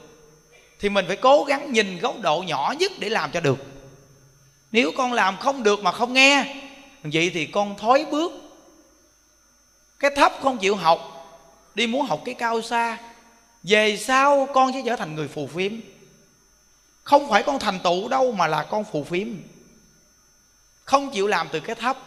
thì 0.81 0.88
mình 0.88 1.05
phải 1.07 1.16
cố 1.16 1.44
gắng 1.44 1.72
nhìn 1.72 1.98
góc 1.98 2.20
độ 2.20 2.42
nhỏ 2.46 2.74
nhất 2.78 2.92
để 2.98 3.09
làm 3.09 3.31
cho 3.33 3.40
được. 3.40 3.59
Nếu 4.72 4.92
con 4.96 5.12
làm 5.12 5.37
không 5.37 5.62
được 5.62 5.81
mà 5.81 5.92
không 5.92 6.12
nghe 6.12 6.62
vậy 7.03 7.31
thì 7.35 7.47
con 7.47 7.77
thói 7.77 8.07
bước. 8.11 8.33
Cái 9.99 10.11
thấp 10.17 10.33
không 10.43 10.59
chịu 10.59 10.75
học, 10.75 11.09
đi 11.75 11.87
muốn 11.87 12.07
học 12.07 12.23
cái 12.25 12.35
cao 12.35 12.62
xa. 12.62 12.99
Về 13.62 13.97
sau 13.97 14.49
con 14.55 14.73
sẽ 14.73 14.83
trở 14.87 14.97
thành 14.97 15.15
người 15.15 15.29
phù 15.29 15.47
phiếm. 15.47 15.73
Không 17.05 17.31
phải 17.31 17.43
con 17.43 17.59
thành 17.59 17.81
tựu 17.85 18.09
đâu 18.09 18.33
mà 18.33 18.47
là 18.47 18.62
con 18.62 18.85
phù 18.85 19.05
phiếm. 19.05 19.29
Không 20.85 21.11
chịu 21.11 21.27
làm 21.27 21.49
từ 21.53 21.61
cái 21.61 21.75
thấp. 21.75 21.99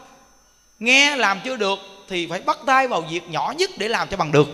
Nghe 0.80 1.16
làm 1.16 1.42
chưa 1.46 1.58
được 1.58 1.80
thì 2.08 2.28
phải 2.28 2.42
bắt 2.42 2.60
tay 2.66 2.88
vào 2.88 3.02
việc 3.02 3.30
nhỏ 3.30 3.54
nhất 3.58 3.70
để 3.78 3.88
làm 3.88 4.08
cho 4.10 4.18
bằng 4.18 4.32
được. 4.32 4.48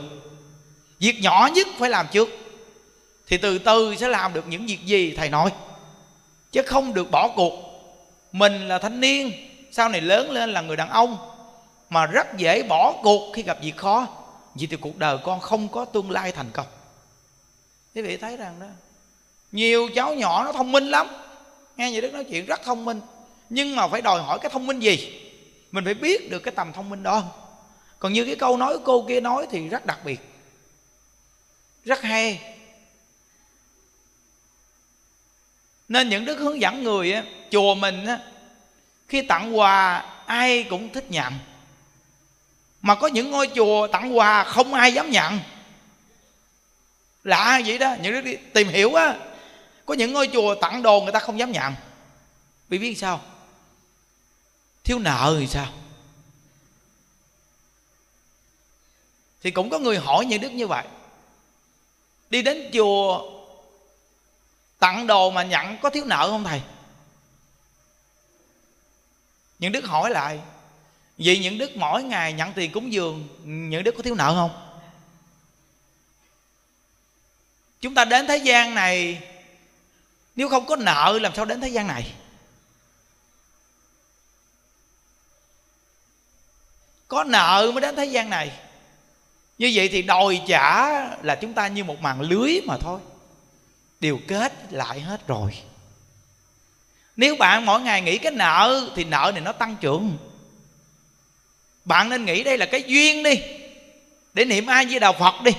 Việc 0.99 1.19
nhỏ 1.21 1.49
nhất 1.53 1.67
phải 1.79 1.89
làm 1.89 2.07
trước. 2.11 2.29
Thì 3.27 3.37
từ 3.37 3.57
từ 3.57 3.95
sẽ 3.95 4.07
làm 4.07 4.33
được 4.33 4.47
những 4.47 4.65
việc 4.65 4.79
gì 4.85 5.13
thầy 5.17 5.29
nói. 5.29 5.51
Chứ 6.51 6.61
không 6.61 6.93
được 6.93 7.11
bỏ 7.11 7.29
cuộc. 7.35 7.53
Mình 8.31 8.67
là 8.67 8.79
thanh 8.79 8.99
niên 8.99 9.31
sau 9.71 9.89
này 9.89 10.01
lớn 10.01 10.31
lên 10.31 10.53
là 10.53 10.61
người 10.61 10.77
đàn 10.77 10.89
ông 10.89 11.17
mà 11.89 12.05
rất 12.05 12.27
dễ 12.37 12.63
bỏ 12.63 12.93
cuộc 13.03 13.31
khi 13.35 13.43
gặp 13.43 13.57
việc 13.61 13.77
khó. 13.77 14.07
Vì 14.55 14.67
thì 14.67 14.77
cuộc 14.77 14.97
đời 14.97 15.17
con 15.23 15.39
không 15.39 15.69
có 15.69 15.85
tương 15.85 16.11
lai 16.11 16.31
thành 16.31 16.49
công. 16.53 16.67
Quý 17.95 18.01
vị 18.01 18.17
thấy 18.17 18.37
rằng 18.37 18.59
đó 18.59 18.67
nhiều 19.51 19.89
cháu 19.95 20.13
nhỏ 20.13 20.43
nó 20.43 20.51
thông 20.51 20.71
minh 20.71 20.85
lắm. 20.87 21.07
Nghe 21.77 21.91
vậy 21.91 22.01
đức 22.01 22.13
nói 22.13 22.23
chuyện 22.23 22.45
rất 22.45 22.61
thông 22.63 22.85
minh. 22.85 23.01
Nhưng 23.49 23.75
mà 23.75 23.87
phải 23.87 24.01
đòi 24.01 24.21
hỏi 24.21 24.39
cái 24.39 24.51
thông 24.51 24.67
minh 24.67 24.79
gì? 24.79 25.21
Mình 25.71 25.85
phải 25.85 25.93
biết 25.93 26.31
được 26.31 26.39
cái 26.39 26.53
tầm 26.55 26.73
thông 26.73 26.89
minh 26.89 27.03
đó. 27.03 27.23
Còn 27.99 28.13
như 28.13 28.25
cái 28.25 28.35
câu 28.35 28.57
nói 28.57 28.77
của 28.77 28.83
cô 28.85 29.05
kia 29.07 29.21
nói 29.21 29.47
thì 29.51 29.67
rất 29.67 29.85
đặc 29.85 29.99
biệt 30.05 30.19
rất 31.85 32.01
hay. 32.01 32.41
Nên 35.87 36.09
những 36.09 36.25
đức 36.25 36.39
hướng 36.39 36.61
dẫn 36.61 36.83
người 36.83 37.13
á, 37.13 37.23
chùa 37.51 37.75
mình 37.75 38.05
á, 38.05 38.19
khi 39.11 39.21
tặng 39.21 39.57
quà, 39.57 40.05
ai 40.25 40.63
cũng 40.63 40.89
thích 40.89 41.11
nhận. 41.11 41.33
Mà 42.81 42.95
có 42.95 43.07
những 43.07 43.31
ngôi 43.31 43.49
chùa 43.55 43.87
tặng 43.87 44.17
quà, 44.17 44.43
không 44.43 44.73
ai 44.73 44.93
dám 44.93 45.09
nhận. 45.09 45.39
Lạ 47.23 47.61
vậy 47.65 47.77
đó, 47.77 47.95
những 48.01 48.13
đức 48.13 48.21
đi 48.21 48.35
tìm 48.53 48.67
hiểu 48.67 48.93
á. 48.93 49.17
Có 49.85 49.93
những 49.93 50.13
ngôi 50.13 50.29
chùa 50.33 50.55
tặng 50.55 50.81
đồ 50.81 51.01
người 51.01 51.11
ta 51.11 51.19
không 51.19 51.39
dám 51.39 51.51
nhận. 51.51 51.73
Vì 52.69 52.77
biết 52.77 52.95
sao? 52.95 53.21
Thiếu 54.83 54.99
nợ 54.99 55.35
thì 55.39 55.47
sao? 55.47 55.67
Thì 59.43 59.51
cũng 59.51 59.69
có 59.69 59.79
người 59.79 59.97
hỏi 59.97 60.25
như 60.25 60.37
đức 60.37 60.51
như 60.51 60.67
vậy. 60.67 60.85
Đi 62.29 62.41
đến 62.41 62.69
chùa 62.73 63.31
tặng 64.79 65.07
đồ 65.07 65.29
mà 65.29 65.43
nhận 65.43 65.77
có 65.81 65.89
thiếu 65.89 66.05
nợ 66.05 66.27
không 66.29 66.43
thầy? 66.43 66.61
Những 69.61 69.71
đức 69.71 69.85
hỏi 69.85 70.09
lại, 70.09 70.39
vì 71.17 71.39
những 71.39 71.57
đức 71.57 71.77
mỗi 71.77 72.03
ngày 72.03 72.33
nhận 72.33 72.53
tiền 72.53 72.71
cúng 72.71 72.93
dường, 72.93 73.27
những 73.43 73.83
đức 73.83 73.95
có 73.97 74.03
thiếu 74.03 74.15
nợ 74.15 74.33
không? 74.33 74.51
Chúng 77.81 77.95
ta 77.95 78.05
đến 78.05 78.27
thế 78.27 78.37
gian 78.37 78.75
này, 78.75 79.21
nếu 80.35 80.49
không 80.49 80.65
có 80.65 80.75
nợ, 80.75 81.19
làm 81.21 81.35
sao 81.35 81.45
đến 81.45 81.61
thế 81.61 81.67
gian 81.67 81.87
này? 81.87 82.13
Có 87.07 87.23
nợ 87.23 87.71
mới 87.73 87.81
đến 87.81 87.95
thế 87.95 88.05
gian 88.05 88.29
này. 88.29 88.59
Như 89.57 89.71
vậy 89.73 89.89
thì 89.91 90.01
đòi 90.01 90.41
trả 90.47 90.89
là 91.23 91.35
chúng 91.41 91.53
ta 91.53 91.67
như 91.67 91.83
một 91.83 91.99
màn 92.01 92.21
lưới 92.21 92.61
mà 92.65 92.77
thôi. 92.77 92.99
Đều 93.99 94.19
kết 94.27 94.53
lại 94.73 94.99
hết 94.99 95.27
rồi 95.27 95.63
nếu 97.15 97.35
bạn 97.35 97.65
mỗi 97.65 97.81
ngày 97.81 98.01
nghĩ 98.01 98.17
cái 98.17 98.31
nợ, 98.31 98.89
thì 98.95 99.03
nợ 99.03 99.31
này 99.33 99.41
nó 99.41 99.51
tăng 99.51 99.75
trưởng. 99.81 100.17
Bạn 101.85 102.09
nên 102.09 102.25
nghĩ 102.25 102.43
đây 102.43 102.57
là 102.57 102.65
cái 102.65 102.83
duyên 102.87 103.23
đi, 103.23 103.41
để 104.33 104.45
niệm 104.45 104.65
ai 104.65 104.85
với 104.85 104.99
đạo 104.99 105.13
phật 105.13 105.35
đi. 105.43 105.51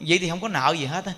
Vậy 0.00 0.18
thì 0.18 0.28
không 0.28 0.40
có 0.40 0.48
nợ 0.48 0.74
gì 0.78 0.86
hết 0.86 1.04
á. 1.06 1.12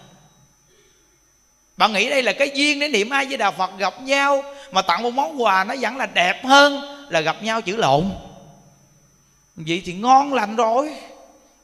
Bạn 1.77 1.93
nghĩ 1.93 2.09
đây 2.09 2.23
là 2.23 2.33
cái 2.33 2.51
duyên 2.55 2.81
để 2.81 2.89
niệm 2.89 3.11
ai 3.11 3.27
với 3.27 3.37
đạo 3.37 3.53
phật, 3.53 3.79
gặp 3.79 4.03
nhau, 4.03 4.45
mà 4.73 4.83
tặng 4.83 5.03
một 5.03 5.11
món 5.11 5.43
quà 5.43 5.65
nó 5.65 5.75
vẫn 5.81 5.97
là 5.97 6.07
đẹp 6.07 6.45
hơn 6.45 6.81
là 7.11 7.21
gặp 7.21 7.43
nhau 7.43 7.61
chữ 7.61 7.77
lộn. 7.77 8.11
Vậy 9.57 9.83
thì 9.85 9.93
ngon 9.93 10.35
lành 10.35 10.57
rồi. 10.57 10.91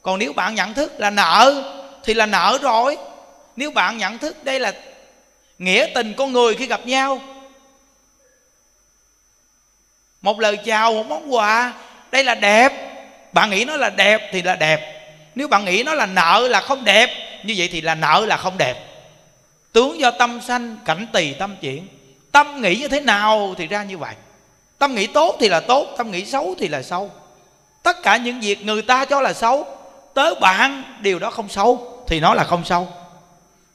Còn 0.02 0.18
nếu 0.18 0.33
bạn 0.33 0.55
nhận 0.55 0.74
thức 0.74 0.92
là 0.98 1.11
nợ, 1.11 1.72
thì 2.05 2.14
là 2.14 2.26
nợ 2.26 2.59
rồi. 2.62 2.96
Nếu 3.57 3.70
bạn 3.70 3.98
nhận 3.98 4.18
thức 4.18 4.44
đây 4.44 4.61
là 4.61 4.72
nghĩa 5.59 5.87
tình 5.94 6.14
con 6.16 6.33
người 6.33 6.55
khi 6.55 6.66
gặp 6.66 6.87
nhau 6.87 7.20
một 10.27 10.41
lời 10.41 10.57
chào, 10.57 10.93
một 10.93 11.07
món 11.09 11.35
quà. 11.35 11.73
Đây 12.12 12.25
là 12.25 12.35
đẹp. 12.35 12.73
Bạn 13.33 13.51
nghĩ 13.51 13.65
nó 13.65 13.77
là 13.77 13.91
đẹp 13.91 14.31
thì 14.33 14.43
là 14.43 14.57
đẹp. 14.57 14.81
Nếu 15.35 15.49
bạn 15.49 15.65
nghĩ 15.65 15.83
nó 15.83 15.95
là 15.95 16.07
nợ 16.07 16.49
là 16.51 16.61
không 16.61 16.85
đẹp, 16.85 17.11
như 17.45 17.55
vậy 17.57 17.69
thì 17.73 17.81
là 17.81 17.95
nợ 17.95 18.25
là 18.29 18.37
không 18.37 18.59
đẹp. 18.59 18.75
Tướng 19.73 20.01
do 20.01 20.11
tâm 20.11 20.41
sanh, 20.47 20.77
cảnh 20.85 21.07
tỳ 21.12 21.33
tâm 21.33 21.57
chuyển. 21.61 21.89
Tâm 22.33 22.62
nghĩ 22.62 22.77
như 22.77 22.89
thế 22.89 23.01
nào 23.01 23.55
thì 23.59 23.67
ra 23.67 23.83
như 23.83 23.99
vậy. 23.99 24.15
Tâm 24.79 24.95
nghĩ 24.95 25.07
tốt 25.07 25.37
thì 25.41 25.49
là 25.49 25.61
tốt, 25.61 25.87
tâm 25.97 26.11
nghĩ 26.11 26.25
xấu 26.25 26.55
thì 26.59 26.69
là 26.69 26.83
xấu. 26.83 27.11
Tất 27.83 28.03
cả 28.03 28.17
những 28.17 28.41
việc 28.41 28.65
người 28.65 28.83
ta 28.83 29.05
cho 29.05 29.21
là 29.21 29.33
xấu, 29.33 29.67
tới 30.15 30.35
bạn 30.41 30.83
điều 31.01 31.19
đó 31.19 31.31
không 31.31 31.49
xấu 31.49 32.03
thì 32.09 32.21
nó 32.21 32.35
là 32.35 32.45
không 32.45 32.65
xấu. 32.65 32.89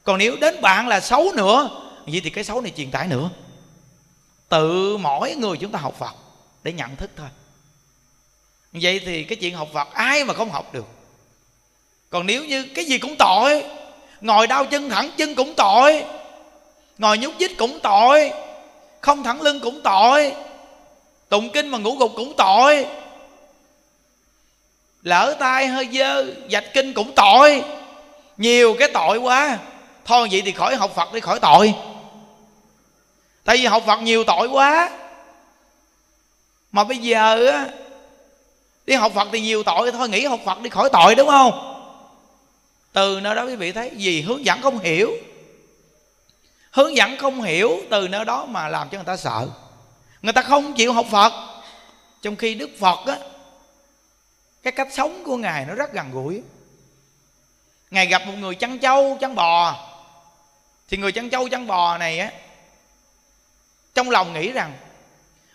Còn 0.04 0.18
nếu 0.18 0.36
đến 0.40 0.60
bạn 0.60 0.88
là 0.88 1.00
xấu 1.00 1.32
nữa, 1.34 1.70
vậy 2.06 2.20
thì 2.24 2.30
cái 2.30 2.44
xấu 2.44 2.60
này 2.60 2.72
truyền 2.76 2.90
tải 2.90 3.06
nữa. 3.08 3.30
Tự 4.48 4.96
mỗi 4.96 5.34
người 5.34 5.56
chúng 5.56 5.72
ta 5.72 5.78
học 5.78 5.94
phật 5.98 6.14
để 6.62 6.72
nhận 6.72 6.96
thức 6.96 7.10
thôi. 7.16 7.28
Vậy 8.72 9.00
thì 9.06 9.24
cái 9.24 9.36
chuyện 9.36 9.54
học 9.54 9.68
phật 9.72 9.94
ai 9.94 10.24
mà 10.24 10.34
không 10.34 10.50
học 10.50 10.74
được? 10.74 10.86
Còn 12.10 12.26
nếu 12.26 12.44
như 12.44 12.66
cái 12.74 12.84
gì 12.84 12.98
cũng 12.98 13.16
tội, 13.18 13.64
ngồi 14.20 14.46
đau 14.46 14.64
chân 14.64 14.90
thẳng 14.90 15.10
chân 15.16 15.34
cũng 15.34 15.54
tội, 15.54 16.04
ngồi 16.98 17.18
nhúc 17.18 17.34
nhích 17.38 17.58
cũng 17.58 17.78
tội, 17.82 18.32
không 19.00 19.22
thẳng 19.22 19.42
lưng 19.42 19.60
cũng 19.60 19.80
tội, 19.84 20.32
tụng 21.28 21.50
kinh 21.52 21.68
mà 21.68 21.78
ngủ 21.78 21.96
gục 21.96 22.12
cũng 22.16 22.34
tội, 22.36 22.86
lỡ 25.02 25.36
tay 25.40 25.66
hơi 25.66 25.88
dơ, 25.92 26.26
dạch 26.50 26.64
kinh 26.74 26.92
cũng 26.92 27.12
tội. 27.16 27.64
Nhiều 28.36 28.76
cái 28.78 28.88
tội 28.94 29.18
quá. 29.18 29.58
Thôi 30.04 30.28
vậy 30.30 30.42
thì 30.44 30.52
khỏi 30.52 30.76
học 30.76 30.94
phật 30.94 31.12
đi, 31.12 31.20
khỏi 31.20 31.40
tội. 31.40 31.74
Tại 33.44 33.56
vì 33.56 33.66
học 33.66 33.82
phật 33.86 34.02
nhiều 34.02 34.24
tội 34.24 34.48
quá 34.48 34.90
mà 36.72 36.84
bây 36.84 36.98
giờ 36.98 37.46
á, 37.46 37.68
đi 38.86 38.94
học 38.94 39.12
phật 39.14 39.28
thì 39.32 39.40
nhiều 39.40 39.62
tội 39.62 39.92
thôi, 39.92 40.08
nghĩ 40.08 40.24
học 40.24 40.40
phật 40.44 40.60
đi 40.60 40.70
khỏi 40.70 40.88
tội, 40.92 41.14
đúng 41.14 41.28
không? 41.28 41.68
Từ 42.92 43.20
nơi 43.20 43.34
đó 43.34 43.44
quý 43.44 43.56
vị 43.56 43.72
thấy 43.72 43.90
gì 43.96 44.20
hướng 44.20 44.44
dẫn 44.44 44.62
không 44.62 44.78
hiểu. 44.78 45.12
Hướng 46.70 46.96
dẫn 46.96 47.16
không 47.16 47.42
hiểu, 47.42 47.80
từ 47.90 48.08
nơi 48.08 48.24
đó 48.24 48.46
mà 48.46 48.68
làm 48.68 48.88
cho 48.88 48.98
người 48.98 49.04
ta 49.04 49.16
sợ. 49.16 49.48
Người 50.22 50.32
ta 50.32 50.42
không 50.42 50.74
chịu 50.74 50.92
học 50.92 51.06
phật. 51.10 51.32
Trong 52.22 52.36
khi 52.36 52.54
đức 52.54 52.70
phật 52.80 53.06
á, 53.06 53.18
cái 54.62 54.72
cách 54.72 54.88
sống 54.92 55.22
của 55.24 55.36
ngài 55.36 55.64
nó 55.64 55.74
rất 55.74 55.92
gần 55.92 56.10
gũi. 56.12 56.42
Ngài 57.90 58.06
gặp 58.06 58.22
một 58.26 58.32
người 58.38 58.54
chăn 58.54 58.78
trâu, 58.78 59.18
chăn 59.20 59.34
bò. 59.34 59.88
Thì 60.88 60.96
người 60.96 61.12
chăn 61.12 61.30
trâu, 61.30 61.48
chăn 61.48 61.66
bò 61.66 61.98
này 61.98 62.18
á, 62.18 62.32
trong 63.94 64.10
lòng 64.10 64.32
nghĩ 64.32 64.52
rằng 64.52 64.72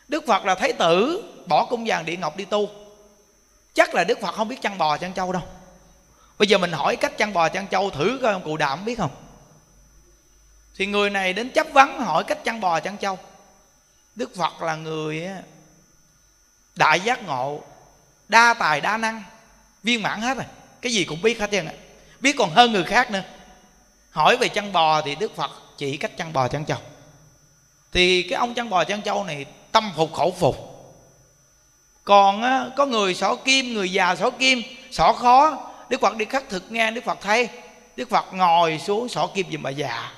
đức 0.07 0.23
phật 0.27 0.45
là 0.45 0.55
thái 0.55 0.73
tử, 0.73 1.23
bỏ 1.47 1.65
cung 1.65 1.83
vàng 1.87 2.05
địa 2.05 2.17
ngọc 2.17 2.37
đi 2.37 2.45
tu. 2.45 2.69
Chắc 3.73 3.95
là 3.95 4.03
đức 4.03 4.19
phật 4.21 4.35
không 4.35 4.47
biết 4.47 4.61
chăn 4.61 4.77
bò 4.77 4.97
chăn 4.97 5.13
trâu 5.13 5.31
đâu. 5.31 5.41
Bây 6.37 6.47
giờ 6.47 6.57
mình 6.57 6.71
hỏi 6.71 6.95
cách 6.95 7.17
chăn 7.17 7.33
bò 7.33 7.49
chăn 7.49 7.67
trâu 7.67 7.89
thử 7.89 8.19
coi 8.21 8.33
ông 8.33 8.43
cụ 8.43 8.57
đạm 8.57 8.85
biết 8.85 8.97
không? 8.97 9.11
Thì 10.75 10.85
người 10.85 11.09
này 11.09 11.33
đến 11.33 11.49
chấp 11.49 11.67
vấn 11.73 11.99
hỏi 11.99 12.23
cách 12.23 12.43
chăn 12.43 12.61
bò 12.61 12.79
chăn 12.79 12.97
trâu. 12.97 13.19
Đức 14.15 14.35
phật 14.35 14.61
là 14.61 14.75
người 14.75 15.27
đại 16.75 16.99
giác 16.99 17.23
ngộ, 17.23 17.61
đa 18.27 18.53
tài 18.53 18.81
đa 18.81 18.97
năng, 18.97 19.23
viên 19.83 20.03
mãn 20.03 20.21
hết 20.21 20.37
rồi. 20.37 20.45
Cái 20.81 20.91
gì 20.91 21.03
cũng 21.03 21.21
biết 21.21 21.39
hết 21.39 21.51
trơn 21.51 21.65
ạ 21.65 21.73
biết 22.19 22.35
còn 22.37 22.49
hơn 22.49 22.71
người 22.71 22.83
khác 22.83 23.11
nữa. 23.11 23.23
Hỏi 24.11 24.37
về 24.37 24.49
chăn 24.49 24.71
bò 24.73 25.01
thì 25.01 25.15
đức 25.15 25.35
phật 25.35 25.51
chỉ 25.77 25.97
cách 25.97 26.17
chăn 26.17 26.33
bò 26.33 26.47
chăn 26.47 26.65
trâu. 26.65 26.77
Thì 27.91 28.23
cái 28.23 28.39
ông 28.39 28.53
chăn 28.53 28.69
bò 28.69 28.83
chăn 28.83 29.01
trâu 29.01 29.23
này 29.23 29.45
tâm 29.77 29.91
phục 29.95 30.13
khẩu 30.13 30.31
phục. 30.31 30.55
Còn 32.03 32.41
á, 32.41 32.65
có 32.77 32.85
người 32.85 33.15
sỏ 33.15 33.35
kim 33.35 33.73
người 33.73 33.91
già 33.91 34.15
sỏ 34.15 34.29
kim 34.29 34.61
sỏ 34.91 35.13
khó. 35.13 35.69
Đức 35.89 36.01
phật 36.01 36.17
đi 36.17 36.25
khắc 36.25 36.49
thực 36.49 36.71
nghe 36.71 36.91
đức 36.91 37.03
phật 37.03 37.17
thấy. 37.21 37.49
Đức 37.95 38.09
phật 38.09 38.25
ngồi 38.33 38.79
xuống 38.79 39.09
sỏ 39.09 39.27
kim 39.27 39.51
giùm 39.51 39.61
bà 39.61 39.69
già. 39.69 40.11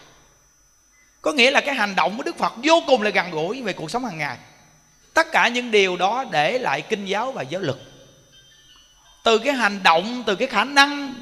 Có 1.21 1.31
nghĩa 1.31 1.51
là 1.51 1.61
cái 1.61 1.75
hành 1.75 1.95
động 1.95 2.17
của 2.17 2.23
đức 2.23 2.37
phật 2.37 2.53
vô 2.63 2.83
cùng 2.87 3.01
là 3.01 3.09
gần 3.09 3.31
gũi 3.31 3.61
về 3.61 3.73
cuộc 3.73 3.91
sống 3.91 4.05
hàng 4.05 4.17
ngày. 4.17 4.37
Tất 5.13 5.31
cả 5.31 5.47
những 5.47 5.71
điều 5.71 5.97
đó 5.97 6.25
để 6.31 6.59
lại 6.59 6.81
kinh 6.81 7.05
giáo 7.05 7.31
và 7.31 7.41
giới 7.41 7.61
lực 7.61 7.79
từ 9.23 9.37
cái 9.37 9.53
hành 9.53 9.83
động 9.83 10.23
từ 10.25 10.35
cái 10.35 10.47
khả 10.47 10.63
năng 10.63 11.13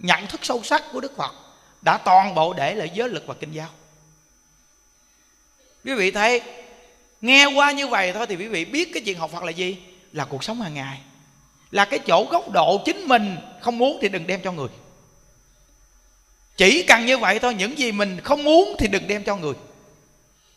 nhận 0.00 0.26
thức 0.26 0.40
sâu 0.44 0.62
sắc 0.62 0.82
của 0.92 1.00
đức 1.00 1.16
phật 1.16 1.32
đã 1.82 1.98
toàn 1.98 2.34
bộ 2.34 2.52
để 2.52 2.74
lại 2.74 2.90
giới 2.94 3.08
lực 3.08 3.26
và 3.26 3.34
kinh 3.34 3.52
giáo. 3.52 3.68
Quý 5.84 5.94
vị 5.94 6.10
thấy 6.10 6.42
nghe 7.24 7.46
qua 7.46 7.72
như 7.72 7.86
vậy 7.86 8.12
thôi 8.12 8.26
thì 8.28 8.36
quý 8.36 8.48
vị 8.48 8.64
biết 8.64 8.90
cái 8.94 9.02
chuyện 9.02 9.18
học 9.18 9.30
phật 9.30 9.42
là 9.42 9.50
gì? 9.50 9.76
Là 10.12 10.24
cuộc 10.24 10.44
sống 10.44 10.60
hàng 10.60 10.74
ngày. 10.74 10.98
Là 11.70 11.84
cái 11.84 11.98
chỗ 11.98 12.26
góc 12.30 12.50
độ 12.50 12.82
chính 12.84 13.00
mình 13.00 13.36
không 13.60 13.78
muốn 13.78 13.98
thì 14.02 14.08
đừng 14.08 14.26
đem 14.26 14.40
cho 14.42 14.52
người. 14.52 14.68
Chỉ 16.56 16.82
cần 16.82 17.06
như 17.06 17.18
vậy 17.18 17.38
thôi, 17.38 17.54
những 17.54 17.78
gì 17.78 17.92
mình 17.92 18.20
không 18.24 18.44
muốn 18.44 18.76
thì 18.78 18.88
đừng 18.88 19.08
đem 19.08 19.24
cho 19.24 19.36
người. 19.36 19.54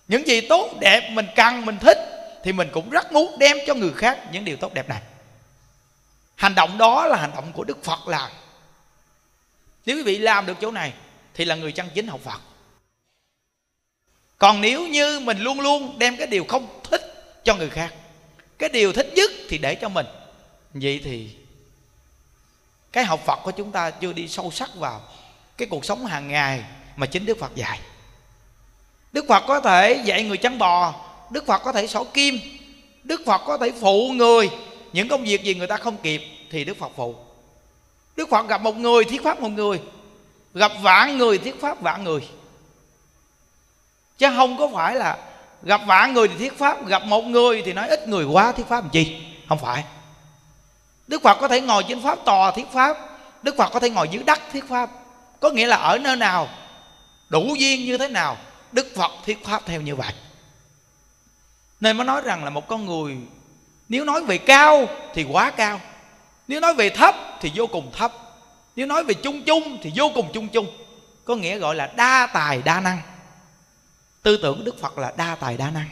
Những 0.08 0.28
gì 0.28 0.42
tốt, 0.42 0.70
đẹp, 0.80 1.10
mình 1.14 1.26
cần, 1.36 1.66
mình 1.66 1.78
thích 1.80 1.98
thì 2.44 2.54
mình 2.54 2.70
cũng 2.72 2.90
rất 2.90 3.12
muốn 3.12 3.40
đem 3.40 3.58
cho 3.68 3.74
người 3.74 3.94
khác 3.94 4.20
những 4.32 4.46
điều 4.46 4.58
tốt, 4.58 4.74
đẹp 4.74 4.90
này. 4.90 5.02
Hành 6.36 6.56
động 6.56 6.78
đó 6.78 7.08
là 7.08 7.18
hành 7.18 7.32
động 7.36 7.52
của 7.54 7.64
đức 7.64 7.84
phật 7.84 8.08
làm 8.08 8.32
nếu 9.86 9.98
quý 9.98 10.04
vị 10.04 10.18
làm 10.18 10.46
được 10.46 10.58
chỗ 10.62 10.72
này 10.72 10.94
thì 11.34 11.46
là 11.46 11.56
người 11.56 11.72
chân 11.72 11.90
chính 11.94 12.08
học 12.08 12.20
phật 12.24 12.42
còn 14.38 14.62
nếu 14.62 14.88
như 14.88 15.20
mình 15.20 15.40
luôn 15.40 15.60
luôn 15.60 16.00
đem 16.00 16.18
cái 16.18 16.28
điều 16.28 16.44
không 16.44 16.68
thích 16.84 17.02
cho 17.44 17.56
người 17.56 17.70
khác, 17.70 17.94
cái 18.58 18.70
điều 18.70 18.94
thích 18.94 19.12
nhất 19.16 19.32
thì 19.50 19.58
để 19.58 19.76
cho 19.76 19.90
mình. 19.90 20.06
Vậy 20.74 21.02
thì 21.04 21.30
cái 22.92 23.06
học 23.06 23.20
phật 23.26 23.40
của 23.44 23.52
chúng 23.52 23.72
ta 23.72 23.90
chưa 23.90 24.14
đi 24.14 24.28
sâu 24.28 24.52
sắc 24.52 24.76
vào 24.76 25.02
cái 25.58 25.68
cuộc 25.68 25.86
sống 25.86 26.06
hàng 26.06 26.28
ngày 26.28 26.64
mà 26.96 27.06
chính 27.06 27.26
đức 27.26 27.40
phật 27.40 27.56
dạy. 27.56 27.80
Đức 29.12 29.26
phật 29.28 29.44
có 29.48 29.62
thể 29.62 30.02
dạy 30.06 30.24
người 30.24 30.38
chăn 30.38 30.58
bò, 30.58 30.94
đức 31.32 31.46
phật 31.46 31.58
có 31.58 31.72
thể 31.72 31.88
sổ 31.88 32.04
kim, 32.04 32.40
đức 33.04 33.22
phật 33.26 33.42
có 33.46 33.58
thể 33.58 33.72
phụ 33.82 34.12
người. 34.12 34.50
Những 34.94 35.08
công 35.08 35.24
việc 35.24 35.44
gì 35.44 35.56
người 35.56 35.68
ta 35.68 35.78
không 35.78 35.98
kịp 35.98 36.22
thì 36.52 36.64
đức 36.64 36.78
phật 36.78 36.92
phụ. 36.96 37.16
Đức 38.16 38.30
phật 38.30 38.48
gặp 38.48 38.62
một 38.62 38.76
người 38.76 39.04
thiết 39.04 39.24
pháp 39.24 39.42
một 39.42 39.50
người, 39.50 39.82
gặp 40.54 40.72
vạn 40.82 41.18
người 41.18 41.38
thiết 41.38 41.62
pháp 41.62 41.82
vạn 41.82 42.04
người 42.04 42.22
chứ 44.18 44.28
không 44.36 44.58
có 44.58 44.70
phải 44.74 44.96
là 44.96 45.18
gặp 45.64 45.82
vạn 45.86 46.14
người 46.14 46.28
thì 46.28 46.36
thiết 46.38 46.58
pháp, 46.58 46.88
gặp 46.88 47.04
một 47.06 47.22
người 47.22 47.62
thì 47.66 47.74
nói 47.74 47.88
ít 47.88 48.08
người 48.08 48.26
quá 48.26 48.52
thiết 48.52 48.68
pháp 48.68 48.82
làm 48.82 48.90
chi? 48.90 49.18
Không 49.50 49.60
phải. 49.60 49.84
Đức 51.08 51.22
phật 51.22 51.38
có 51.42 51.48
thể 51.48 51.62
ngồi 51.62 51.84
trên 51.88 52.04
pháp 52.04 52.20
tòa 52.26 52.52
thiết 52.52 52.68
pháp, 52.74 52.98
đức 53.44 53.56
phật 53.58 53.70
có 53.74 53.80
thể 53.80 53.90
ngồi 53.90 54.08
dưới 54.12 54.24
đất 54.24 54.40
thiết 54.52 54.70
pháp. 54.70 54.90
Có 55.40 55.50
nghĩa 55.50 55.68
là 55.68 55.76
ở 55.76 55.98
nơi 55.98 56.16
nào, 56.16 56.48
đủ 57.30 57.56
duyên 57.58 57.86
như 57.86 57.98
thế 57.98 58.08
nào, 58.08 58.38
đức 58.72 58.88
phật 58.96 59.12
thiết 59.26 59.46
pháp 59.46 59.62
theo 59.66 59.82
như 59.82 59.96
vậy. 59.96 60.14
Nên 61.80 61.98
mới 61.98 62.06
nói 62.06 62.22
rằng 62.22 62.44
là 62.44 62.50
một 62.50 62.68
con 62.68 62.86
người, 62.86 63.18
nếu 63.90 64.06
nói 64.06 64.24
về 64.24 64.38
cao 64.38 64.88
thì 65.14 65.24
quá 65.24 65.52
cao, 65.52 65.82
nếu 66.48 66.60
nói 66.60 66.74
về 66.74 66.90
thấp 66.90 67.16
thì 67.42 67.52
vô 67.56 67.68
cùng 67.68 67.92
thấp, 67.92 68.14
nếu 68.76 68.86
nói 68.86 69.04
về 69.04 69.14
chung 69.14 69.44
chung 69.44 69.78
thì 69.82 69.92
vô 69.96 70.12
cùng 70.16 70.32
chung 70.34 70.48
chung. 70.48 70.68
Có 71.26 71.36
nghĩa 71.36 71.58
gọi 71.58 71.76
là 71.76 71.92
đa 71.96 72.30
tài 72.34 72.62
đa 72.62 72.80
năng 72.80 73.02
tư 74.22 74.38
tưởng 74.38 74.64
đức 74.64 74.80
phật 74.80 74.98
là 74.98 75.14
đa 75.18 75.36
tài 75.36 75.58
đa 75.58 75.72
năng. 75.72 75.90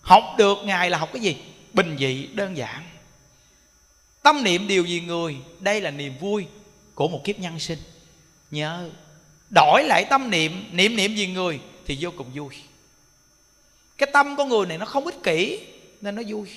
Học 0.00 0.24
được 0.38 0.58
ngài 0.64 0.90
là 0.90 0.98
học 0.98 1.10
cái 1.12 1.22
gì? 1.22 1.36
Bình 1.72 1.96
dị, 1.98 2.26
đơn 2.26 2.56
giản. 2.56 2.84
Tâm 4.22 4.44
niệm 4.44 4.68
điều 4.68 4.84
gì 4.84 5.00
người? 5.00 5.36
Đây 5.60 5.80
là 5.80 5.90
niềm 5.90 6.18
vui 6.20 6.46
của 6.94 7.08
một 7.08 7.20
kiếp 7.24 7.38
nhân 7.38 7.58
sinh. 7.58 7.78
Nhớ, 8.50 8.90
đổi 9.54 9.84
lại 9.84 10.06
tâm 10.10 10.30
niệm 10.30 10.64
niệm 10.72 10.96
niệm 10.96 11.14
gì 11.14 11.26
người 11.26 11.60
thì 11.86 11.98
vô 12.00 12.10
cùng 12.16 12.30
vui. 12.34 12.54
Cái 13.98 14.10
tâm 14.12 14.36
của 14.36 14.44
người 14.44 14.66
này 14.66 14.78
nó 14.78 14.86
không 14.86 15.04
ích 15.04 15.22
kỷ, 15.22 15.66
nên 16.00 16.14
nó 16.14 16.22
vui. 16.28 16.48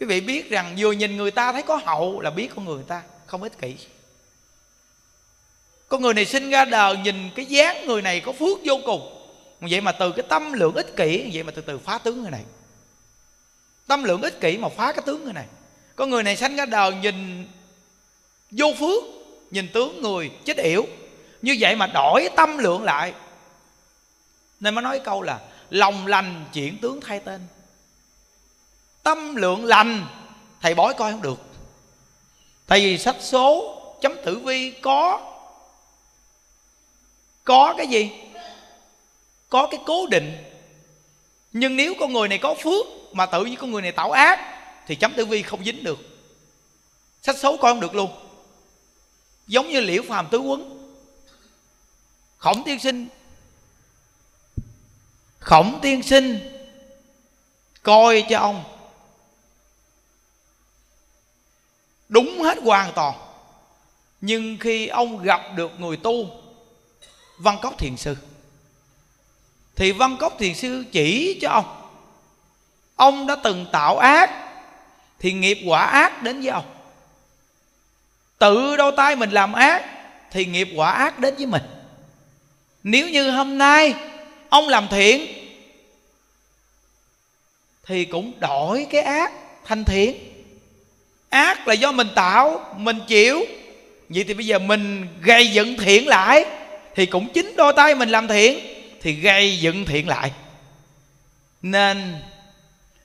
Quý 0.00 0.06
vị 0.06 0.20
biết 0.20 0.50
rằng 0.50 0.74
vừa 0.78 0.92
nhìn 0.92 1.16
người 1.16 1.30
ta 1.30 1.52
thấy 1.52 1.62
có 1.62 1.80
hậu 1.84 2.20
là 2.20 2.30
biết 2.30 2.48
con 2.56 2.64
người 2.64 2.84
ta 2.88 3.02
không 3.26 3.42
ích 3.42 3.58
kỷ 3.60 3.74
con 5.88 6.02
người 6.02 6.14
này 6.14 6.24
sinh 6.24 6.50
ra 6.50 6.64
đời 6.64 6.96
nhìn 6.96 7.30
cái 7.34 7.46
dáng 7.46 7.86
người 7.86 8.02
này 8.02 8.20
có 8.20 8.32
phước 8.32 8.58
vô 8.64 8.80
cùng. 8.84 9.12
Vậy 9.60 9.80
mà 9.80 9.92
từ 9.92 10.12
cái 10.12 10.26
tâm 10.28 10.52
lượng 10.52 10.74
ích 10.74 10.96
kỷ, 10.96 11.30
vậy 11.32 11.42
mà 11.42 11.52
từ 11.54 11.62
từ 11.62 11.78
phá 11.78 11.98
tướng 11.98 12.22
người 12.22 12.30
này. 12.30 12.44
Tâm 13.86 14.04
lượng 14.04 14.22
ích 14.22 14.40
kỷ 14.40 14.58
mà 14.58 14.68
phá 14.68 14.92
cái 14.92 15.02
tướng 15.06 15.24
người 15.24 15.32
này. 15.32 15.46
Con 15.96 16.10
người 16.10 16.22
này 16.22 16.36
sanh 16.36 16.56
ra 16.56 16.66
đời 16.66 16.92
nhìn 16.94 17.48
vô 18.50 18.66
phước, 18.78 19.02
nhìn 19.50 19.68
tướng 19.68 20.02
người 20.02 20.30
chết 20.44 20.56
yểu. 20.56 20.86
Như 21.42 21.56
vậy 21.60 21.76
mà 21.76 21.86
đổi 21.86 22.28
tâm 22.36 22.58
lượng 22.58 22.84
lại. 22.84 23.12
Nên 24.60 24.74
mới 24.74 24.82
nói 24.82 25.00
câu 25.04 25.22
là 25.22 25.40
lòng 25.70 26.06
lành 26.06 26.44
chuyển 26.52 26.78
tướng 26.78 27.00
thay 27.00 27.20
tên. 27.20 27.40
Tâm 29.02 29.36
lượng 29.36 29.64
lành, 29.64 30.06
thầy 30.60 30.74
bói 30.74 30.94
coi 30.94 31.12
không 31.12 31.22
được. 31.22 31.40
Tại 32.66 32.80
vì 32.80 32.98
sách 32.98 33.16
số 33.20 33.76
chấm 34.00 34.12
tử 34.24 34.38
vi 34.38 34.70
có 34.70 35.32
có 37.46 37.74
cái 37.76 37.86
gì? 37.86 38.10
Có 39.48 39.68
cái 39.70 39.80
cố 39.86 40.06
định. 40.06 40.36
Nhưng 41.52 41.76
nếu 41.76 41.94
con 42.00 42.12
người 42.12 42.28
này 42.28 42.38
có 42.38 42.54
phước 42.54 42.86
mà 43.12 43.26
tự 43.26 43.44
nhiên 43.44 43.56
con 43.56 43.70
người 43.70 43.82
này 43.82 43.92
tạo 43.92 44.10
ác, 44.10 44.40
thì 44.86 44.96
chấm 44.96 45.14
tử 45.14 45.24
vi 45.24 45.42
không 45.42 45.64
dính 45.64 45.84
được. 45.84 45.98
Sách 47.22 47.38
xấu 47.38 47.56
con 47.56 47.80
được 47.80 47.94
luôn. 47.94 48.10
Giống 49.46 49.68
như 49.68 49.80
liễu 49.80 50.02
phàm 50.08 50.28
tứ 50.30 50.38
quấn. 50.38 50.92
Khổng 52.38 52.62
tiên 52.64 52.78
sinh. 52.78 53.08
Khổng 55.38 55.78
tiên 55.82 56.02
sinh 56.02 56.52
coi 57.82 58.24
cho 58.28 58.38
ông. 58.38 58.64
Đúng 62.08 62.42
hết 62.42 62.58
hoàn 62.62 62.92
toàn. 62.92 63.14
Nhưng 64.20 64.56
khi 64.60 64.86
ông 64.86 65.22
gặp 65.22 65.40
được 65.56 65.80
người 65.80 65.96
tu 65.96 66.30
văn 67.38 67.58
cốc 67.62 67.78
thiền 67.78 67.96
sư. 67.96 68.16
Thì 69.76 69.92
văn 69.92 70.16
cốc 70.20 70.36
thiền 70.38 70.54
sư 70.54 70.84
chỉ 70.92 71.38
cho 71.42 71.50
ông. 71.50 71.82
Ông 72.96 73.26
đã 73.26 73.36
từng 73.44 73.66
tạo 73.72 73.98
ác, 73.98 74.30
thì 75.18 75.32
nghiệp 75.32 75.58
quả 75.66 75.86
ác 75.86 76.22
đến 76.22 76.40
với 76.40 76.48
ông. 76.48 76.64
Tự 78.38 78.76
đôi 78.76 78.92
tay 78.96 79.16
mình 79.16 79.30
làm 79.30 79.52
ác, 79.52 79.84
thì 80.30 80.44
nghiệp 80.44 80.68
quả 80.76 80.90
ác 80.90 81.18
đến 81.18 81.34
với 81.36 81.46
mình. 81.46 81.62
Nếu 82.82 83.08
như 83.08 83.30
hôm 83.30 83.58
nay 83.58 83.94
ông 84.48 84.68
làm 84.68 84.88
thiện, 84.88 85.26
thì 87.86 88.04
cũng 88.04 88.32
đổi 88.40 88.86
cái 88.90 89.02
ác 89.02 89.32
thành 89.64 89.84
thiện. 89.84 90.16
Ác 91.28 91.68
là 91.68 91.74
do 91.74 91.92
mình 91.92 92.08
tạo, 92.14 92.74
mình 92.76 92.98
chịu. 93.08 93.44
Vậy 94.08 94.24
thì 94.28 94.34
bây 94.34 94.46
giờ 94.46 94.58
mình 94.58 95.06
gây 95.22 95.48
dựng 95.48 95.76
thiện 95.76 96.08
lại 96.08 96.44
thì 96.96 97.06
cũng 97.06 97.28
chính 97.32 97.56
đôi 97.56 97.72
tay 97.76 97.94
mình 97.94 98.08
làm 98.08 98.28
thiện, 98.28 98.66
thì 99.00 99.12
gây 99.12 99.58
dựng 99.58 99.84
thiện 99.84 100.08
lại. 100.08 100.32
Nên 101.62 102.16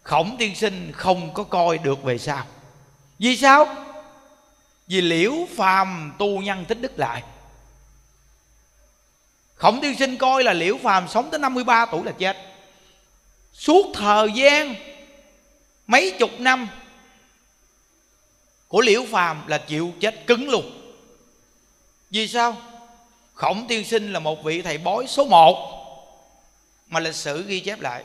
khổng 0.04 0.36
tiên 0.40 0.56
sinh 0.56 0.92
không 0.96 1.34
có 1.34 1.44
coi 1.44 1.78
được 1.78 2.04
về 2.04 2.18
sau. 2.18 2.46
Vì 3.20 3.38
sao? 3.38 3.76
Vì 4.88 5.02
liễu 5.02 5.34
phàm 5.56 6.14
tu 6.20 6.42
nhân 6.42 6.66
tích 6.66 6.82
đức 6.82 7.00
lại. 7.00 7.24
Khổng 9.56 9.82
tiên 9.82 9.96
sinh 10.00 10.18
coi 10.18 10.44
là 10.44 10.54
liễu 10.54 10.78
phàm 10.78 11.08
sống 11.08 11.30
tới 11.32 11.40
53 11.40 11.86
tuổi 11.86 12.04
là 12.04 12.12
chết. 12.12 12.38
Suốt 13.54 13.92
thời 13.94 14.32
gian 14.36 14.76
mấy 15.88 16.16
chục 16.20 16.40
năm 16.40 16.68
của 18.68 18.82
liễu 18.82 19.06
phàm 19.12 19.48
là 19.48 19.58
chịu 19.58 19.94
chết 20.00 20.28
cứng 20.28 20.50
luôn. 20.50 20.94
Vì 22.10 22.28
sao? 22.28 22.71
Khổng 23.42 23.68
tiên 23.68 23.86
sinh 23.86 24.14
là 24.14 24.20
một 24.20 24.44
vị 24.44 24.62
thầy 24.62 24.78
bói 24.78 25.08
số 25.08 25.26
một, 25.26 25.58
mà 26.88 27.00
lịch 27.00 27.16
sử 27.16 27.44
ghi 27.44 27.60
chép 27.60 27.80
lại. 27.80 28.04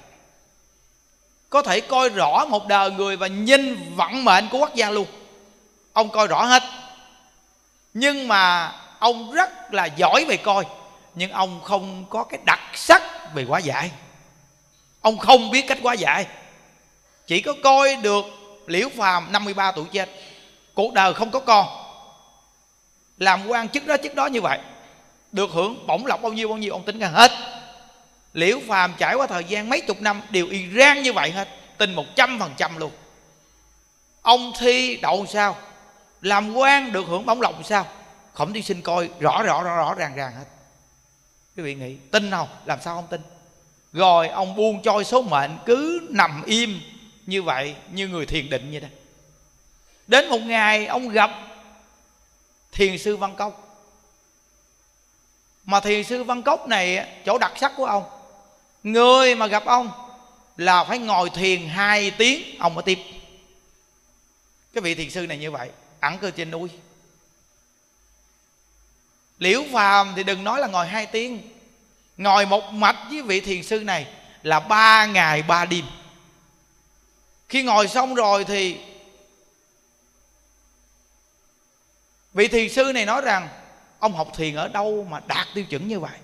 Có 1.51 1.63
thể 1.63 1.81
coi 1.81 2.09
rõ 2.09 2.45
một 2.49 2.67
đời 2.67 2.91
người 2.91 3.17
và 3.17 3.27
nhìn 3.27 3.93
vận 3.97 4.25
mệnh 4.25 4.49
của 4.49 4.59
quốc 4.59 4.75
gia 4.75 4.91
luôn. 4.91 5.07
Ông 5.93 6.11
coi 6.11 6.27
rõ 6.27 6.45
hết. 6.45 6.63
Nhưng 7.95 8.29
mà 8.29 8.73
ông 8.99 9.33
rất 9.33 9.75
là 9.75 9.87
giỏi 9.87 10.25
về 10.25 10.37
coi, 10.37 10.65
nhưng 11.15 11.31
ông 11.31 11.61
không 11.65 12.05
có 12.11 12.25
cái 12.25 12.41
đặc 12.45 12.61
sắc 12.75 13.03
về 13.35 13.45
quá 13.49 13.59
giải. 13.59 13.91
Ông 15.01 15.19
không 15.19 15.51
biết 15.51 15.65
cách 15.69 15.79
quá 15.83 15.95
giải. 15.95 16.27
Chỉ 17.27 17.41
có 17.41 17.55
coi 17.65 17.97
được 17.97 18.25
liễu 18.67 18.89
phàm 18.97 19.33
53 19.33 19.73
tuổi 19.73 19.85
chết. 19.93 20.09
Cuộc 20.75 20.93
đời 20.93 21.15
không 21.15 21.31
có 21.31 21.41
con. 21.41 21.67
Làm 23.19 23.47
quan 23.47 23.69
chức 23.69 23.87
đó 23.87 23.97
chức 24.03 24.15
đó 24.15 24.27
như 24.27 24.41
vậy 24.41 24.59
được 25.37 25.51
hưởng 25.51 25.87
bổng 25.87 26.07
lộc 26.07 26.23
bao 26.23 26.33
nhiêu 26.33 26.49
bao 26.49 26.59
nhiêu, 26.59 26.73
ông 26.73 26.85
tính 26.85 26.99
ra 26.99 27.09
hết. 27.09 27.33
Liễu 28.33 28.61
phàm 28.69 28.95
trải 28.99 29.15
qua 29.15 29.27
thời 29.27 29.45
gian 29.45 29.69
mấy 29.69 29.81
chục 29.81 30.01
năm 30.01 30.23
đều 30.31 30.49
y 30.49 30.65
rang 30.77 31.03
như 31.03 31.13
vậy 31.13 31.31
hết, 31.31 31.49
tin 31.79 31.95
một 31.95 32.05
trăm 32.17 32.39
phần 32.39 32.53
trăm 32.57 32.77
luôn. 32.77 32.93
Ông 34.23 34.53
thi 34.59 34.97
đậu 34.97 35.27
sao? 35.27 35.57
Làm 36.23 36.55
quan 36.55 36.93
được 36.93 37.07
hưởng 37.07 37.27
bổng 37.27 37.41
lộc 37.41 37.55
sao? 37.65 37.87
Khổng 38.33 38.53
tiên 38.53 38.63
sinh 38.63 38.83
coi, 38.83 39.11
rõ 39.21 39.43
rõ 39.43 39.63
rõ 39.63 39.77
rõ, 39.77 39.95
ràng 39.95 40.17
ràng 40.17 40.33
hết. 40.33 40.45
Quý 41.57 41.63
vị 41.63 41.75
nghĩ, 41.75 41.97
tin 42.11 42.31
không? 42.31 42.49
Làm 42.65 42.79
sao 42.85 42.95
không 42.95 43.07
tin? 43.11 43.21
Rồi 43.93 44.29
ông 44.29 44.57
buông 44.57 44.83
trôi 44.83 45.05
số 45.05 45.23
mệnh, 45.23 45.51
cứ 45.67 46.09
nằm 46.11 46.43
im 46.47 46.81
như 47.27 47.43
vậy, 47.43 47.75
như 47.91 48.09
người 48.09 48.27
thiền 48.27 48.51
định 48.51 48.71
như 48.71 48.81
đây 48.81 48.91
đến 50.07 50.29
một 50.29 50.39
ngày, 50.39 50.87
ông 50.87 51.09
gặp 51.09 51.31
thiền 52.73 52.99
sư 52.99 53.17
văn 53.17 53.35
công 53.37 53.53
mà 55.67 55.81
thiền 55.81 56.05
sư 56.05 56.25
văn 56.25 56.43
cốc 56.43 56.69
này, 56.69 57.09
chỗ 57.27 57.39
đặc 57.39 57.53
sắc 57.61 57.73
của 57.77 57.87
ông, 57.87 58.05
người 58.83 59.35
mà 59.35 59.47
gặp 59.47 59.65
ông 59.65 59.91
là 60.57 60.85
phải 60.85 60.99
ngồi 60.99 61.31
thiền 61.31 61.69
hai 61.69 62.11
tiếng, 62.11 62.59
ông 62.59 62.75
mới 62.75 62.83
tiếp 62.83 62.99
cái 64.77 64.83
vị 64.83 64.95
thiền 64.95 65.11
sư 65.11 65.27
này 65.27 65.39
như 65.39 65.51
vậy 65.51 65.71
ẩn 66.01 66.19
cơ 66.19 66.31
trên 66.31 66.51
núi. 66.51 66.69
Liễu 69.39 69.63
phàm 69.73 70.13
thì 70.17 70.23
đừng 70.23 70.45
nói 70.45 70.61
là 70.61 70.67
ngồi 70.67 70.87
hai 70.87 71.07
tiếng, 71.07 71.43
ngồi 72.17 72.47
một 72.47 72.73
mạch 72.73 72.97
với 73.11 73.23
vị 73.23 73.41
thiền 73.41 73.63
sư 73.63 73.81
này 73.81 74.07
là 74.43 74.61
ba 74.61 75.07
ngày 75.07 75.43
ba 75.43 75.65
đêm. 75.65 75.85
Khi 77.49 77.63
ngồi 77.63 77.89
xong 77.89 78.15
rồi 78.15 78.45
thì 78.45 78.77
vị 82.33 82.49
thiền 82.49 82.69
sư 82.69 82.93
này 82.95 83.07
nói 83.07 83.21
rằng 83.21 83.49
ông 83.99 84.13
học 84.13 84.29
thiền 84.35 84.55
ở 84.55 84.69
đâu 84.69 85.07
mà 85.11 85.21
đạt 85.27 85.47
tiêu 85.55 85.65
chuẩn 85.65 85.89
như 85.89 86.01
vậy? 86.01 86.19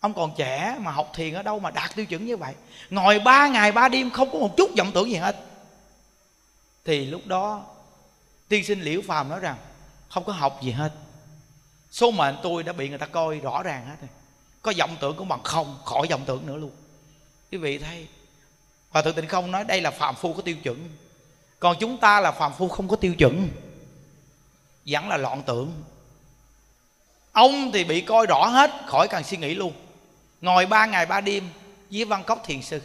Ông 0.00 0.14
còn 0.14 0.34
trẻ 0.36 0.76
mà 0.80 0.90
học 0.90 1.10
thiền 1.14 1.34
ở 1.34 1.42
đâu 1.42 1.58
mà 1.58 1.70
đạt 1.70 1.94
tiêu 1.94 2.06
chuẩn 2.06 2.26
như 2.26 2.36
vậy? 2.36 2.54
Ngồi 2.90 3.18
ba 3.18 3.48
ngày 3.48 3.72
ba 3.72 3.88
đêm 3.88 4.10
không 4.10 4.30
có 4.32 4.38
một 4.38 4.56
chút 4.56 4.70
vọng 4.78 4.90
tưởng 4.94 5.10
gì 5.10 5.16
hết. 5.16 5.36
Thì 6.84 7.06
lúc 7.06 7.26
đó, 7.26 7.64
tiên 8.48 8.64
sinh 8.64 8.80
liễu 8.80 9.00
phàm 9.06 9.28
nói 9.28 9.40
rằng, 9.40 9.56
không 10.08 10.24
có 10.24 10.32
học 10.32 10.60
gì 10.62 10.70
hết. 10.70 10.92
Số 11.90 12.10
mệnh 12.10 12.36
tôi 12.42 12.62
đã 12.62 12.72
bị 12.72 12.88
người 12.88 12.98
ta 12.98 13.06
coi 13.06 13.38
rõ 13.38 13.62
ràng 13.62 13.86
hết 13.86 13.96
rồi. 14.00 14.08
Có 14.62 14.72
vọng 14.78 14.96
tưởng 15.00 15.16
cũng 15.16 15.28
bằng 15.28 15.42
không, 15.42 15.78
khỏi 15.84 16.06
vọng 16.10 16.22
tưởng 16.26 16.46
nữa 16.46 16.56
luôn. 16.56 16.70
Quý 17.52 17.58
vị 17.58 17.78
thấy 17.78 18.06
và 18.92 19.02
thượng 19.02 19.14
tịnh 19.14 19.28
không 19.28 19.50
nói 19.50 19.64
đây 19.64 19.80
là 19.80 19.90
phàm 19.90 20.14
phu 20.14 20.32
có 20.32 20.42
tiêu 20.42 20.56
chuẩn. 20.62 20.88
Còn 21.60 21.76
chúng 21.80 21.96
ta 21.96 22.20
là 22.20 22.32
phàm 22.32 22.52
phu 22.52 22.68
không 22.68 22.88
có 22.88 22.96
tiêu 22.96 23.14
chuẩn 23.14 23.48
vẫn 24.86 25.08
là 25.08 25.16
loạn 25.16 25.42
tưởng 25.46 25.82
ông 27.34 27.72
thì 27.72 27.84
bị 27.84 28.00
coi 28.00 28.26
rõ 28.26 28.46
hết, 28.46 28.70
khỏi 28.86 29.08
cần 29.08 29.24
suy 29.24 29.36
nghĩ 29.36 29.54
luôn. 29.54 29.72
Ngồi 30.40 30.66
ba 30.66 30.86
ngày 30.86 31.06
ba 31.06 31.20
đêm 31.20 31.50
với 31.90 32.04
văn 32.04 32.24
cốc 32.24 32.42
thiền 32.46 32.62
sư. 32.62 32.80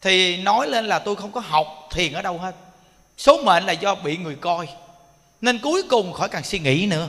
Thì 0.00 0.36
nói 0.36 0.68
lên 0.68 0.86
là 0.86 0.98
tôi 0.98 1.16
không 1.16 1.32
có 1.32 1.40
học 1.40 1.88
thiền 1.90 2.12
ở 2.12 2.22
đâu 2.22 2.38
hết. 2.38 2.54
Số 3.16 3.42
mệnh 3.42 3.64
là 3.66 3.72
do 3.72 3.94
bị 3.94 4.16
người 4.16 4.34
coi. 4.34 4.68
Nên 5.40 5.58
cuối 5.58 5.82
cùng 5.82 6.12
khỏi 6.12 6.28
cần 6.28 6.42
suy 6.42 6.58
nghĩ 6.58 6.86
nữa. 6.86 7.08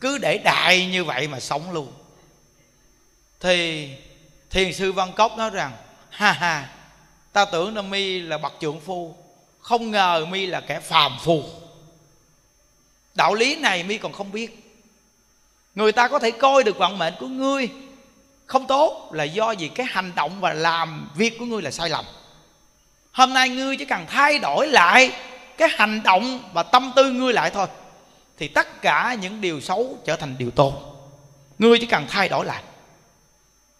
Cứ 0.00 0.18
để 0.18 0.38
đại 0.38 0.86
như 0.86 1.04
vậy 1.04 1.28
mà 1.28 1.40
sống 1.40 1.72
luôn. 1.72 1.92
Thì 3.40 3.88
thiền 4.50 4.72
sư 4.72 4.92
văn 4.92 5.12
cốc 5.12 5.36
nói 5.36 5.50
rằng, 5.50 5.72
ha 6.10 6.32
ha, 6.32 6.70
ta 7.32 7.44
tưởng 7.44 7.76
là 7.76 7.82
mi 7.82 8.18
là 8.18 8.38
bậc 8.38 8.52
trượng 8.60 8.80
phu, 8.80 9.14
không 9.58 9.90
ngờ 9.90 10.26
mi 10.30 10.46
là 10.46 10.60
kẻ 10.60 10.80
phàm 10.80 11.18
phu 11.20 11.42
đạo 13.14 13.34
lý 13.34 13.56
này 13.56 13.84
mi 13.84 13.98
còn 13.98 14.12
không 14.12 14.32
biết. 14.32 14.64
Người 15.74 15.92
ta 15.92 16.08
có 16.08 16.18
thể 16.18 16.30
coi 16.30 16.64
được 16.64 16.78
vận 16.78 16.98
mệnh 16.98 17.14
của 17.20 17.26
ngươi. 17.26 17.68
Không 18.46 18.66
tốt 18.66 19.10
là 19.12 19.24
do 19.24 19.50
gì 19.50 19.68
cái 19.68 19.86
hành 19.90 20.12
động 20.14 20.40
và 20.40 20.52
làm 20.52 21.10
việc 21.16 21.38
của 21.38 21.44
ngươi 21.44 21.62
là 21.62 21.70
sai 21.70 21.90
lầm. 21.90 22.04
Hôm 23.12 23.34
nay 23.34 23.48
ngươi 23.48 23.76
chỉ 23.76 23.84
cần 23.84 24.06
thay 24.08 24.38
đổi 24.38 24.68
lại 24.68 25.12
cái 25.56 25.68
hành 25.72 26.02
động 26.02 26.50
và 26.52 26.62
tâm 26.62 26.92
tư 26.96 27.10
ngươi 27.10 27.32
lại 27.32 27.50
thôi, 27.50 27.66
thì 28.38 28.48
tất 28.48 28.82
cả 28.82 29.16
những 29.20 29.40
điều 29.40 29.60
xấu 29.60 29.98
trở 30.04 30.16
thành 30.16 30.34
điều 30.38 30.50
tốt. 30.50 30.74
Ngươi 31.58 31.78
chỉ 31.78 31.86
cần 31.86 32.06
thay 32.08 32.28
đổi 32.28 32.46
lại. 32.46 32.62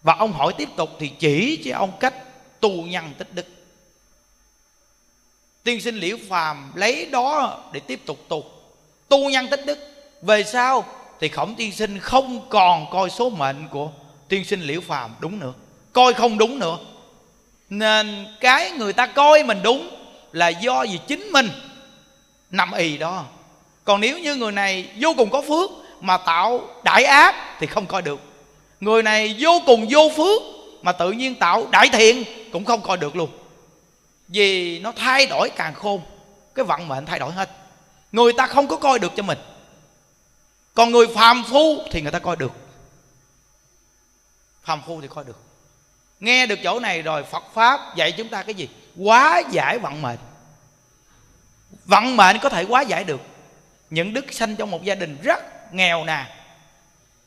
Và 0.03 0.15
ông 0.15 0.33
hỏi 0.33 0.53
tiếp 0.57 0.69
tục 0.75 0.89
thì 0.99 1.11
chỉ 1.19 1.61
cho 1.65 1.77
ông 1.77 1.91
cách 1.99 2.13
tu 2.59 2.71
nhân 2.71 3.13
tích 3.17 3.33
đức. 3.33 3.45
Tiên 5.63 5.81
sinh 5.81 5.95
liễu 5.95 6.17
phàm 6.29 6.71
lấy 6.75 7.05
đó 7.05 7.59
để 7.73 7.79
tiếp 7.79 8.01
tục 8.05 8.25
tu 8.27 8.54
tu 9.09 9.29
nhân 9.29 9.47
tích 9.47 9.65
đức. 9.65 9.79
Về 10.21 10.43
sau 10.43 10.85
thì 11.19 11.27
khổng 11.27 11.55
tiên 11.55 11.71
sinh 11.71 11.99
không 11.99 12.49
còn 12.49 12.85
coi 12.91 13.09
số 13.09 13.29
mệnh 13.29 13.67
của 13.71 13.89
tiên 14.27 14.45
sinh 14.45 14.61
liễu 14.61 14.81
phàm 14.81 15.15
đúng 15.19 15.39
nữa. 15.39 15.53
Coi 15.93 16.13
không 16.13 16.37
đúng 16.37 16.59
nữa. 16.59 16.77
Nên 17.69 18.27
cái 18.39 18.71
người 18.71 18.93
ta 18.93 19.05
coi 19.07 19.43
mình 19.43 19.63
đúng 19.63 19.89
là 20.31 20.47
do 20.47 20.85
vì 20.91 20.99
chính 21.07 21.31
mình 21.31 21.49
nằm 22.51 22.71
ì 22.73 22.97
đó. 22.97 23.25
Còn 23.83 24.01
nếu 24.01 24.19
như 24.19 24.35
người 24.35 24.51
này 24.51 24.85
vô 24.99 25.13
cùng 25.17 25.29
có 25.29 25.41
phước 25.41 25.71
mà 26.01 26.17
tạo 26.17 26.61
đại 26.83 27.03
ác 27.03 27.35
thì 27.59 27.67
không 27.67 27.85
coi 27.85 28.01
được. 28.01 28.19
Người 28.79 29.03
này 29.03 29.35
vô 29.39 29.61
cùng 29.65 29.87
vô 29.89 30.11
phước 30.17 30.41
mà 30.81 30.91
tự 30.91 31.11
nhiên 31.11 31.35
tạo 31.35 31.67
đại 31.71 31.89
thiện 31.93 32.23
cũng 32.51 32.65
không 32.65 32.81
coi 32.81 32.97
được 32.97 33.15
luôn. 33.15 33.29
Vì 34.27 34.79
nó 34.79 34.91
thay 34.95 35.27
đổi 35.27 35.49
càng 35.49 35.73
khôn, 35.73 36.01
cái 36.55 36.65
vận 36.65 36.87
mệnh 36.87 37.05
thay 37.05 37.19
đổi 37.19 37.31
hết 37.31 37.49
người 38.15 38.33
ta 38.33 38.47
không 38.47 38.67
có 38.67 38.75
coi 38.75 38.99
được 38.99 39.11
cho 39.15 39.23
mình. 39.23 39.37
Còn 40.73 40.91
người 40.91 41.07
phàm 41.15 41.43
phu 41.43 41.83
thì 41.91 42.01
người 42.01 42.11
ta 42.11 42.19
coi 42.19 42.35
được. 42.35 42.51
Phàm 44.63 44.81
phu 44.87 45.01
thì 45.01 45.07
coi 45.07 45.23
được. 45.23 45.39
Nghe 46.19 46.45
được 46.45 46.59
chỗ 46.63 46.79
này 46.79 47.01
rồi 47.01 47.23
phật 47.23 47.43
pháp 47.53 47.95
dạy 47.95 48.11
chúng 48.11 48.29
ta 48.29 48.43
cái 48.43 48.55
gì? 48.55 48.69
Quá 48.97 49.41
giải 49.51 49.79
vận 49.79 50.01
mệnh. 50.01 50.17
Vận 51.85 52.17
mệnh 52.17 52.37
có 52.41 52.49
thể 52.49 52.65
quá 52.65 52.81
giải 52.81 53.03
được. 53.03 53.21
Những 53.89 54.13
đức 54.13 54.33
sanh 54.33 54.55
trong 54.55 54.71
một 54.71 54.83
gia 54.83 54.95
đình 54.95 55.17
rất 55.21 55.73
nghèo 55.73 56.03
nàn 56.03 56.25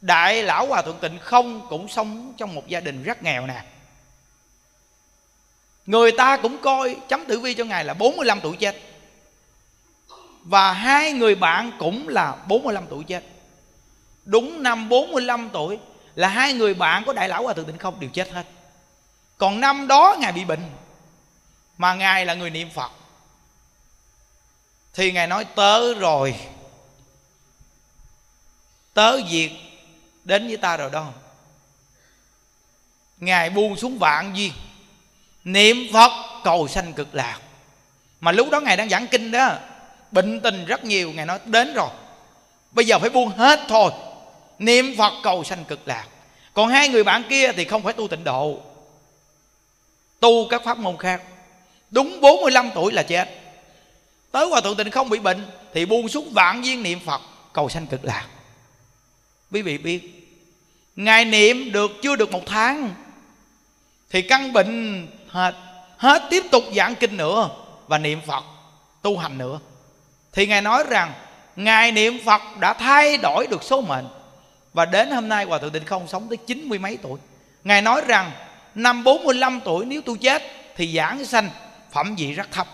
đại 0.01 0.43
lão 0.43 0.67
hòa 0.67 0.83
thượng 0.83 0.99
tịnh 1.01 1.19
không 1.19 1.67
cũng 1.69 1.89
sống 1.89 2.35
trong 2.37 2.55
một 2.55 2.69
gia 2.69 2.81
đình 2.81 3.03
rất 3.03 3.23
nghèo 3.23 3.47
nàn 3.47 3.65
người 5.87 6.13
ta 6.13 6.37
cũng 6.37 6.59
coi 6.63 6.97
chấm 7.09 7.25
tử 7.25 7.41
vi 7.41 7.55
cho 7.55 7.65
ngài 7.65 7.85
là 7.85 7.95
45 7.95 8.41
tuổi 8.41 8.57
chết 8.57 8.77
và 10.49 10.73
hai 10.73 11.13
người 11.13 11.35
bạn 11.35 11.73
cũng 11.79 12.09
là 12.09 12.37
45 12.47 12.85
tuổi 12.91 13.05
chết. 13.05 13.25
Đúng 14.25 14.63
năm 14.63 14.89
45 14.89 15.51
tuổi 15.53 15.79
là 16.15 16.29
hai 16.29 16.53
người 16.53 16.75
bạn 16.75 17.05
của 17.05 17.13
đại 17.13 17.29
lão 17.29 17.43
hòa 17.43 17.55
thượng 17.55 17.67
tịnh 17.67 17.79
không 17.79 18.01
đều 18.01 18.11
chết 18.11 18.31
hết. 18.31 18.47
Còn 19.39 19.61
năm 19.61 19.87
đó 19.87 20.17
ngài 20.19 20.33
bị 20.33 20.45
bệnh, 20.45 20.71
mà 21.79 21.95
ngài 21.95 22.27
là 22.27 22.35
người 22.35 22.51
niệm 22.51 22.71
phật. 22.71 22.91
Thì 24.95 25.13
ngài 25.13 25.27
nói, 25.27 25.45
tớ 25.45 25.95
rồi, 25.95 26.35
tớ 28.95 29.17
việc 29.31 29.51
đến 30.25 30.47
với 30.47 30.57
ta 30.57 30.77
rồi 30.77 30.91
đó. 30.91 31.13
Ngài 33.19 33.51
buông 33.51 33.77
xuống 33.77 33.99
vạn 33.99 34.37
duyên 34.37 34.53
niệm 35.45 35.77
phật 35.93 36.41
cầu 36.45 36.69
sanh 36.69 36.93
cực 36.93 37.15
lạc. 37.15 37.39
Mà 38.21 38.33
lúc 38.33 38.51
đó 38.51 38.61
ngài 38.61 38.77
đang 38.77 38.89
giảng 38.89 39.07
kinh 39.07 39.31
đó 39.31 39.59
bệnh 40.11 40.41
tình 40.41 40.65
rất 40.65 40.85
nhiều, 40.85 41.13
ngài 41.13 41.27
nói, 41.27 41.39
đến 41.45 41.75
rồi. 41.75 41.91
Bây 42.73 42.87
giờ 42.87 42.99
phải 42.99 43.11
buông 43.11 43.29
hết 43.29 43.61
thôi. 43.69 43.91
Niệm 44.59 44.95
phật 44.99 45.13
cầu 45.23 45.45
sanh 45.45 45.65
cực 45.65 45.89
lạc. 45.89 46.07
Còn 46.55 46.69
hai 46.69 46.89
người 46.89 47.05
bạn 47.05 47.23
kia 47.29 47.53
thì 47.53 47.65
không 47.65 47.83
phải 47.83 47.93
tu 47.93 48.09
tịnh 48.09 48.25
độ. 48.25 48.61
Tu 50.21 50.49
các 50.49 50.63
pháp 50.65 50.79
môn 50.79 50.97
khác. 50.97 51.23
Đúng 51.91 52.21
45 52.21 52.71
tuổi 52.75 52.93
là 52.93 53.03
chết. 53.03 53.29
Tới 54.33 54.47
hòa 54.47 54.61
thượng 54.61 54.77
tịnh 54.77 54.91
không 54.91 55.09
bị 55.09 55.19
bệnh 55.19 55.47
thì 55.75 55.87
buông 55.87 56.09
xuống 56.09 56.31
vạn 56.33 56.63
viên 56.63 56.83
niệm 56.83 57.01
phật 57.07 57.21
cầu 57.53 57.69
sanh 57.69 57.87
cực 57.87 58.05
lạc. 58.05 58.27
Quý 59.53 59.63
vị 59.63 59.79
biết, 59.79 60.31
ngài 60.97 61.25
niệm 61.25 61.73
được 61.73 61.91
chưa 62.03 62.17
được 62.17 62.33
một 62.33 62.43
tháng 62.47 62.95
thì 64.11 64.23
căn 64.23 64.53
bệnh 64.53 65.07
hết. 65.29 65.55
Hết 65.97 66.23
tiếp 66.31 66.43
tục 66.51 66.65
giảng 66.77 66.95
kinh 66.95 67.17
nữa 67.17 67.51
và 67.87 67.99
niệm 67.99 68.21
phật 68.27 68.45
tu 69.03 69.19
hành 69.19 69.39
nữa 69.39 69.61
thì 70.39 70.47
ngài 70.47 70.63
nói 70.63 70.85
rằng, 70.89 71.13
ngài 71.57 71.93
niệm 71.93 72.19
phật 72.25 72.43
đã 72.61 72.73
thay 72.73 73.17
đổi 73.17 73.47
được 73.47 73.63
số 73.63 73.81
mệnh. 73.81 74.09
Và 74.73 74.85
đến 74.85 75.11
hôm 75.11 75.29
nay 75.29 75.45
hòa 75.45 75.59
thượng 75.59 75.73
tịnh 75.73 75.85
không 75.85 76.09
sống 76.09 76.29
tới 76.29 76.37
chín 76.37 76.69
mươi 76.69 76.79
mấy 76.79 76.99
tuổi. 77.03 77.21
Ngài 77.65 77.83
nói 77.83 78.03
rằng, 78.07 78.31
năm 78.75 79.05
45 79.05 79.61
tuổi 79.65 79.85
nếu 79.85 80.01
tôi 80.03 80.17
chết 80.21 80.43
thì 80.77 80.97
giảng 80.97 81.25
sanh 81.25 81.51
phẩm 81.93 82.15
vị 82.17 82.33
rất 82.33 82.51
thấp. 82.53 82.67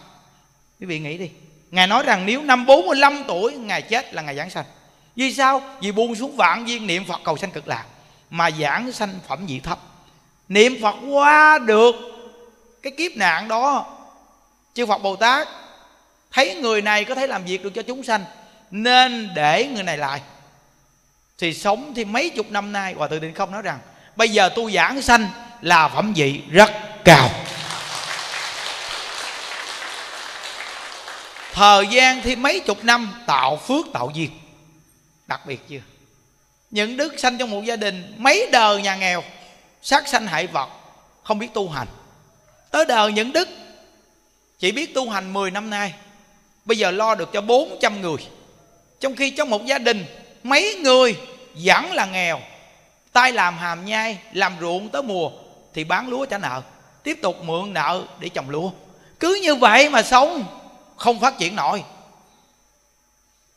Quý 0.81 0.87
vị 0.87 0.99
nghĩ 0.99 1.19
đi. 1.19 1.31
Ngài 1.71 1.87
nói 1.87 2.03
rằng 2.03 2.27
nếu 2.27 2.43
năm 2.43 2.67
45 2.67 3.25
tuổi 3.29 3.53
ngài 3.53 3.83
chết 3.83 4.15
là 4.15 4.23
ngài 4.23 4.37
giảng 4.37 4.51
sanh. 4.51 4.65
Vì 5.17 5.35
sao? 5.35 5.63
Vì 5.81 5.93
buông 5.93 6.15
xuống 6.15 6.37
vạn 6.37 6.65
viên 6.65 6.87
niệm 6.87 7.05
phật 7.05 7.21
cầu 7.25 7.37
sanh 7.37 7.51
cực 7.51 7.69
lạc, 7.69 7.85
mà 8.31 8.51
giảng 8.51 8.93
sanh 8.93 9.11
phẩm 9.29 9.47
vị 9.47 9.61
thấp. 9.61 9.79
Niệm 10.49 10.77
phật 10.83 10.95
qua 11.11 11.59
được 11.59 11.95
cái 12.83 12.93
kiếp 12.99 13.13
nạn 13.17 13.49
đó, 13.49 13.87
chư 14.75 14.87
phật 14.87 14.99
bồ 14.99 15.17
tát 15.17 15.49
thấy 16.35 16.55
người 16.55 16.83
này 16.83 17.05
có 17.05 17.15
thể 17.15 17.27
làm 17.27 17.45
việc 17.45 17.65
được 17.65 17.71
cho 17.75 17.83
chúng 17.83 18.03
sanh, 18.03 18.25
nên 18.71 19.31
để 19.35 19.67
người 19.67 19.83
này 19.83 19.99
lại. 19.99 20.21
Thì 21.39 21.55
sống 21.55 21.93
thì 21.97 22.05
mấy 22.05 22.31
chục 22.31 22.51
năm 22.51 22.73
nay, 22.73 22.95
hòa 22.95 23.09
thượng 23.09 23.21
định 23.21 23.35
không 23.35 23.51
nói 23.51 23.63
rằng, 23.63 23.79
bây 24.17 24.29
giờ 24.29 24.49
tu 24.49 24.71
giảng 24.71 25.03
sanh 25.03 25.29
là 25.61 25.89
phẩm 25.89 26.13
vị 26.17 26.41
rất 26.51 26.71
cao. 27.05 27.31
Thời 31.53 31.87
gian 31.87 32.23
thì 32.23 32.37
mấy 32.37 32.61
chục 32.61 32.85
năm 32.85 33.23
tạo 33.27 33.57
phước 33.57 33.87
tạo 33.93 34.11
duyên. 34.15 34.31
Đặc 35.27 35.47
biệt 35.47 35.61
chưa? 35.69 35.81
Những 36.71 36.97
đức 36.97 37.15
sanh 37.19 37.39
trong 37.39 37.51
một 37.51 37.63
gia 37.65 37.77
đình, 37.77 38.15
mấy 38.17 38.49
đời 38.53 38.83
nhà 38.83 38.97
nghèo, 38.97 39.23
sát 39.83 40.09
sanh 40.09 40.27
hại 40.27 40.47
vật, 40.47 40.69
không 41.23 41.39
biết 41.39 41.49
tu 41.55 41.69
hành. 41.69 41.89
Tới 42.71 42.85
đời 42.85 43.13
những 43.13 43.33
đức, 43.33 43.49
chỉ 44.59 44.73
biết 44.73 44.95
tu 44.95 45.11
hành 45.11 45.33
10 45.33 45.51
năm 45.51 45.71
nay 45.71 45.95
bây 46.65 46.79
giờ 46.79 46.91
lo 46.91 47.15
được 47.15 47.33
cho 47.33 47.41
400 47.41 48.01
người. 48.01 48.17
Trong 49.01 49.17
khi 49.17 49.31
trong 49.31 49.51
một 49.51 49.67
gia 49.67 49.79
đình, 49.79 50.07
mấy 50.43 50.75
người 50.75 51.17
vẫn 51.55 51.93
là 51.93 52.07
nghèo. 52.07 52.41
Tay 53.13 53.33
làm 53.33 53.59
hàm 53.59 53.85
nhai, 53.85 54.19
làm 54.33 54.57
ruộng 54.61 54.89
tới 54.89 55.03
mùa 55.03 55.31
thì 55.75 55.85
bán 55.85 56.09
lúa 56.09 56.27
trả 56.27 56.39
nợ. 56.39 56.63
Tiếp 57.03 57.19
tục 57.23 57.45
mượn 57.45 57.73
nợ 57.73 58.03
để 58.19 58.29
trồng 58.29 58.51
lúa. 58.51 58.71
Cứ 59.21 59.39
như 59.43 59.55
vậy 59.55 59.91
mà 59.91 60.03
sống, 60.03 60.45
không 60.97 61.21
phát 61.21 61.39
triển 61.39 61.57
nổi. 61.57 61.85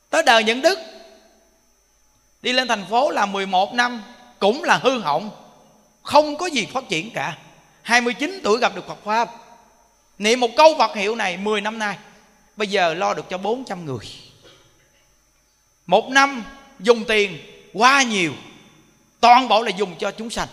Tới 0.10 0.24
đời 0.24 0.44
những 0.44 0.62
đức, 0.62 0.80
đi 2.42 2.54
lên 2.54 2.68
thành 2.68 2.86
phố 2.90 3.10
là 3.10 3.26
11 3.26 3.74
năm 3.74 4.04
cũng 4.40 4.64
là 4.64 4.78
hư 4.78 5.00
hỏng. 5.00 5.32
Không 6.04 6.38
có 6.38 6.46
gì 6.46 6.68
phát 6.74 6.84
triển 6.90 7.12
cả. 7.14 7.38
29 7.82 8.40
tuổi 8.44 8.60
gặp 8.60 8.76
được 8.76 8.88
Phật 8.88 9.04
Pháp. 9.06 9.30
Niệm 10.18 10.40
một 10.40 10.50
câu 10.58 10.76
Phật 10.78 10.96
hiệu 10.96 11.16
này 11.16 11.38
10 11.38 11.62
năm 11.62 11.80
nay. 11.80 11.98
Bây 12.58 12.68
giờ 12.68 12.94
lo 12.94 13.14
được 13.14 13.26
cho 13.30 13.38
400 13.38 13.86
người. 13.86 14.06
Một 15.86 16.10
năm 16.10 16.44
dùng 16.80 17.06
tiền 17.06 17.38
quá 17.74 18.04
nhiều, 18.04 18.34
Toàn 19.20 19.48
bộ 19.48 19.64
là 19.64 19.72
dùng 19.78 19.96
cho 20.00 20.12
chúng 20.12 20.30
sanh. 20.30 20.48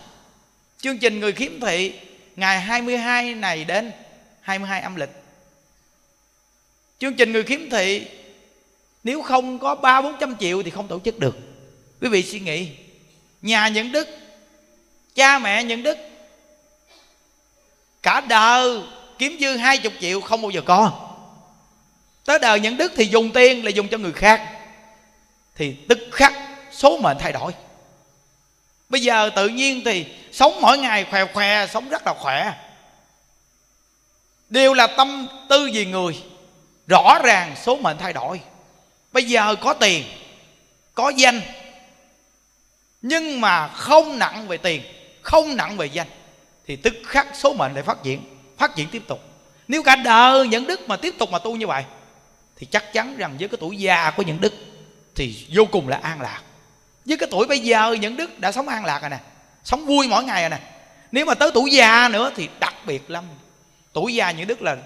Chương 0.81 0.97
trình 0.97 1.19
người 1.19 1.31
khiếm 1.31 1.59
thị, 1.59 1.93
Ngày 2.35 2.59
22 2.61 3.33
này 3.33 3.65
đến 3.65 3.91
22 4.41 4.81
âm 4.81 4.95
lịch. 4.95 5.09
Chương 6.99 7.13
trình 7.13 7.31
người 7.31 7.43
khiếm 7.43 7.69
thị, 7.69 8.07
Nếu 9.03 9.21
không 9.21 9.59
có 9.59 9.75
ba 9.75 10.01
bốn 10.01 10.15
trăm 10.19 10.35
triệu 10.39 10.63
Thì 10.63 10.71
không 10.71 10.87
tổ 10.87 10.99
chức 10.99 11.19
được. 11.19 11.37
Quý 12.01 12.09
vị 12.09 12.23
suy 12.23 12.39
nghĩ, 12.39 12.69
Nhà 13.41 13.67
những 13.67 13.91
đức, 13.91 14.07
Cha 15.15 15.39
mẹ 15.39 15.63
những 15.63 15.83
đức, 15.83 15.97
Cả 18.01 18.21
đời 18.21 18.81
kiếm 19.17 19.37
dư 19.39 19.55
hai 19.55 19.77
chục 19.77 19.93
triệu 20.01 20.21
không 20.21 20.41
bao 20.41 20.51
giờ 20.51 20.61
có. 20.61 21.04
Tới 22.25 22.39
đời 22.39 22.59
nhận 22.59 22.77
đức 22.77 22.91
thì 22.95 23.05
dùng 23.05 23.31
tiền 23.31 23.65
là 23.65 23.69
dùng 23.69 23.87
cho 23.87 23.97
người 23.97 24.13
khác. 24.13 24.51
Thì 25.55 25.75
tức 25.89 25.99
khắc 26.11 26.33
số 26.71 26.97
mệnh 26.97 27.17
thay 27.19 27.31
đổi. 27.31 27.51
Bây 28.89 29.01
giờ 29.01 29.29
tự 29.35 29.47
nhiên 29.47 29.81
thì 29.85 30.05
sống 30.31 30.61
mỗi 30.61 30.77
ngày 30.77 31.05
khỏe 31.11 31.25
khỏe 31.33 31.67
Sống 31.67 31.89
rất 31.89 32.07
là 32.07 32.13
khỏe. 32.13 32.53
Đều 34.49 34.73
là 34.73 34.87
tâm 34.87 35.27
tư 35.49 35.69
vì 35.73 35.85
người. 35.85 36.23
Rõ 36.87 37.19
ràng 37.23 37.55
số 37.63 37.75
mệnh 37.75 37.97
thay 37.97 38.13
đổi. 38.13 38.41
Bây 39.11 39.23
giờ 39.23 39.55
có 39.55 39.73
tiền, 39.73 40.03
Có 40.93 41.09
danh. 41.09 41.41
Nhưng 43.01 43.41
mà 43.41 43.67
không 43.67 44.19
nặng 44.19 44.47
về 44.47 44.57
tiền, 44.57 44.81
Không 45.21 45.55
nặng 45.55 45.77
về 45.77 45.85
danh, 45.85 46.07
Thì 46.67 46.75
tức 46.75 46.93
khắc 47.05 47.27
số 47.33 47.53
mệnh 47.53 47.73
lại 47.73 47.83
phát 47.83 48.03
triển 48.03 48.21
Phát 48.57 48.75
triển 48.75 48.89
tiếp 48.89 49.03
tục. 49.07 49.19
Nếu 49.67 49.83
cả 49.83 49.95
đời 49.95 50.47
nhận 50.47 50.67
đức 50.67 50.89
mà 50.89 50.97
tiếp 50.97 51.15
tục 51.17 51.31
mà 51.31 51.39
tu 51.39 51.55
như 51.55 51.67
vậy 51.67 51.83
thì 52.57 52.65
chắc 52.65 52.93
chắn 52.93 53.17
rằng 53.17 53.37
với 53.39 53.47
cái 53.47 53.57
tuổi 53.61 53.77
già 53.77 54.11
của 54.17 54.23
những 54.23 54.41
đức 54.41 54.53
Thì 55.15 55.47
vô 55.53 55.65
cùng 55.65 55.87
là 55.87 55.99
an 56.01 56.21
lạc. 56.21 56.41
Với 57.05 57.17
cái 57.17 57.29
tuổi 57.31 57.47
bây 57.47 57.59
giờ 57.59 57.95
những 58.01 58.17
đức 58.17 58.39
đã 58.39 58.51
sống 58.51 58.67
an 58.67 58.85
lạc 58.85 59.01
rồi 59.01 59.09
nè, 59.09 59.19
sống 59.63 59.85
vui 59.85 60.07
mỗi 60.07 60.23
ngày 60.23 60.41
rồi 60.41 60.49
nè. 60.49 60.59
Nếu 61.11 61.25
mà 61.25 61.33
tới 61.33 61.51
tuổi 61.53 61.71
già 61.71 62.09
nữa 62.09 62.31
thì 62.35 62.49
đặc 62.59 62.73
biệt 62.85 63.09
lắm. 63.09 63.23
Tuổi 63.93 64.13
già 64.13 64.31
những 64.31 64.47
đức 64.47 64.61
là 64.61 64.77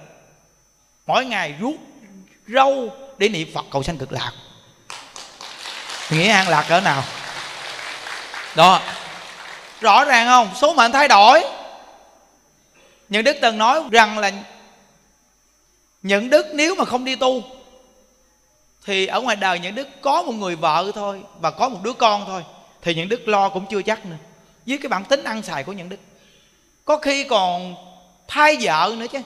mỗi 1.08 1.26
ngày 1.26 1.56
rút 1.60 1.76
râu 2.48 2.94
để 3.18 3.30
niệm 3.30 3.48
phật 3.54 3.66
cầu 3.72 3.84
sanh 3.84 3.98
cực 3.98 4.12
lạc. 4.12 4.32
Nghĩa 6.10 6.28
an 6.28 6.50
lạc 6.50 6.66
cỡ 6.70 6.82
nào? 6.82 7.04
Đó. 8.56 8.82
Rõ 9.82 10.06
ràng 10.06 10.28
không? 10.28 10.50
Số 10.62 10.74
mệnh 10.74 10.92
thay 10.92 11.08
đổi. 11.08 11.44
Những 13.10 13.24
đức 13.24 13.38
từng 13.42 13.58
nói 13.58 13.84
rằng 13.92 14.18
là 14.18 14.32
những 16.02 16.30
đức 16.30 16.46
nếu 16.54 16.76
mà 16.76 16.86
không 16.86 17.06
đi 17.06 17.16
tu 17.16 17.44
thì 18.90 19.06
ở 19.06 19.22
ngoài 19.22 19.36
đời 19.36 19.60
những 19.60 19.76
đức 19.76 19.88
có 20.02 20.24
một 20.24 20.32
người 20.32 20.56
vợ 20.56 20.92
thôi 20.96 21.22
và 21.40 21.52
có 21.52 21.70
một 21.70 21.80
đứa 21.84 21.94
con 21.94 22.24
thôi, 22.26 22.44
thì 22.82 22.96
những 22.96 23.10
đức 23.10 23.28
lo 23.28 23.50
cũng 23.50 23.66
chưa 23.70 23.82
chắc 23.82 24.06
nữa. 24.06 24.16
Với 24.66 24.78
cái 24.78 24.90
bản 24.90 25.06
tính 25.06 25.24
ăn 25.24 25.44
xài 25.44 25.64
của 25.64 25.74
những 25.74 25.90
đức 25.90 26.00
có 26.86 26.98
khi 26.98 27.24
còn 27.24 27.76
thay 28.28 28.58
vợ 28.62 28.96
nữa 28.98 29.06
chứ. 29.12 29.20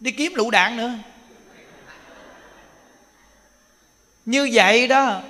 Đi 0.00 0.10
kiếm 0.10 0.34
lũ 0.34 0.50
đạn 0.50 0.76
nữa. 0.76 0.90
Như 4.24 4.50
vậy 4.52 4.88
đó, 4.88 5.22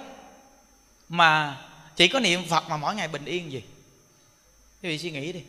mà 1.09 1.57
chỉ 1.97 2.09
có 2.09 2.21
niệm 2.21 2.47
phật 2.49 2.69
mà 2.69 2.77
mỗi 2.77 2.95
ngày 2.95 3.09
bình 3.09 3.25
yên 3.25 3.53
gì 3.53 3.63
quý 4.83 4.89
vị 4.89 4.99
suy 4.99 5.11
nghĩ 5.11 5.33
đi. 5.33 5.41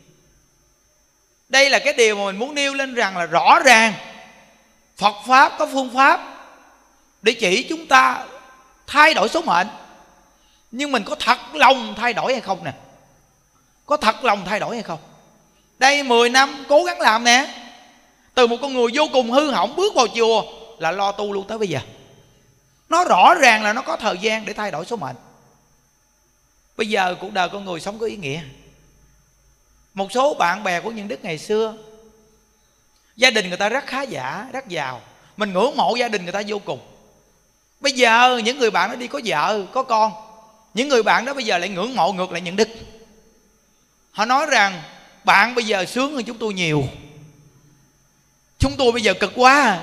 Đây 1.48 1.70
là 1.70 1.78
cái 1.78 1.92
điều 1.92 2.16
mà 2.16 2.24
mình 2.24 2.36
muốn 2.36 2.54
nêu 2.54 2.74
lên 2.74 2.94
rằng 2.94 3.16
là 3.16 3.26
rõ 3.26 3.60
ràng 3.64 3.94
Phật 5.00 5.14
Pháp 5.26 5.52
có 5.58 5.66
phương 5.72 5.90
pháp 5.94 6.20
Để 7.22 7.32
chỉ 7.40 7.66
chúng 7.68 7.86
ta 7.86 8.26
thay 8.86 9.14
đổi 9.14 9.28
số 9.28 9.42
mệnh. 9.42 9.66
Nhưng 10.70 10.92
mình 10.92 11.04
có 11.04 11.14
thật 11.14 11.38
lòng 11.54 11.94
thay 11.96 12.12
đổi 12.12 12.32
hay 12.32 12.40
không 12.40 12.64
nè? 12.64 12.72
Có 13.86 13.96
thật 13.96 14.24
lòng 14.24 14.44
thay 14.46 14.60
đổi 14.60 14.74
hay 14.74 14.82
không? 14.82 14.98
Đây 15.78 16.02
10 16.02 16.28
năm 16.30 16.64
cố 16.68 16.84
gắng 16.84 17.00
làm 17.00 17.24
nè. 17.24 17.54
Từ 18.34 18.46
một 18.46 18.56
con 18.62 18.72
người 18.74 18.86
vô 18.94 19.08
cùng 19.12 19.30
hư 19.30 19.50
hỏng 19.50 19.76
bước 19.76 19.94
vào 19.94 20.06
chùa 20.08 20.44
là 20.78 20.90
lo 20.90 21.12
tu 21.12 21.32
luôn 21.32 21.46
tới 21.48 21.58
bây 21.58 21.68
giờ. 21.68 21.80
Nó 22.88 23.04
rõ 23.04 23.34
ràng 23.34 23.62
là 23.62 23.72
nó 23.72 23.82
có 23.82 23.96
thời 23.96 24.18
gian 24.18 24.44
để 24.44 24.52
thay 24.52 24.70
đổi 24.70 24.84
số 24.84 24.96
mệnh. 24.96 25.16
Bây 26.76 26.88
giờ 26.88 27.14
cuộc 27.20 27.32
đời 27.32 27.48
con 27.48 27.64
người 27.64 27.80
sống 27.80 27.98
có 27.98 28.06
ý 28.06 28.16
nghĩa. 28.16 28.40
Một 29.94 30.12
số 30.12 30.34
bạn 30.34 30.64
bè 30.64 30.80
của 30.80 30.90
những 30.90 31.08
đức 31.08 31.24
ngày 31.24 31.38
xưa 31.38 31.74
gia 33.20 33.30
đình 33.30 33.48
người 33.48 33.56
ta 33.56 33.68
rất 33.68 33.86
khá 33.86 34.02
giả, 34.02 34.46
rất 34.52 34.68
giàu. 34.68 35.00
Mình 35.36 35.52
ngưỡng 35.52 35.76
mộ 35.76 35.96
gia 35.96 36.08
đình 36.08 36.22
người 36.22 36.32
ta 36.32 36.42
vô 36.46 36.58
cùng. 36.58 36.80
Bây 37.80 37.92
giờ 37.92 38.40
những 38.44 38.58
người 38.58 38.70
bạn 38.70 38.90
đó 38.90 38.96
đi 38.96 39.06
có 39.06 39.20
vợ, 39.24 39.66
có 39.72 39.82
con. 39.82 40.12
Những 40.74 40.88
người 40.88 41.02
bạn 41.02 41.24
đó 41.24 41.34
bây 41.34 41.44
giờ 41.44 41.58
lại 41.58 41.68
ngưỡng 41.68 41.96
mộ 41.96 42.12
ngược 42.12 42.32
lại 42.32 42.40
những 42.40 42.56
đức. 42.56 42.68
Họ 44.10 44.24
nói 44.24 44.46
rằng, 44.46 44.82
bạn 45.24 45.54
bây 45.54 45.64
giờ 45.64 45.84
sướng 45.84 46.14
hơn 46.14 46.24
chúng 46.24 46.38
tôi 46.38 46.54
nhiều. 46.54 46.84
Chúng 48.58 48.72
tôi 48.78 48.92
bây 48.92 49.02
giờ 49.02 49.14
cực 49.14 49.32
quá. 49.36 49.80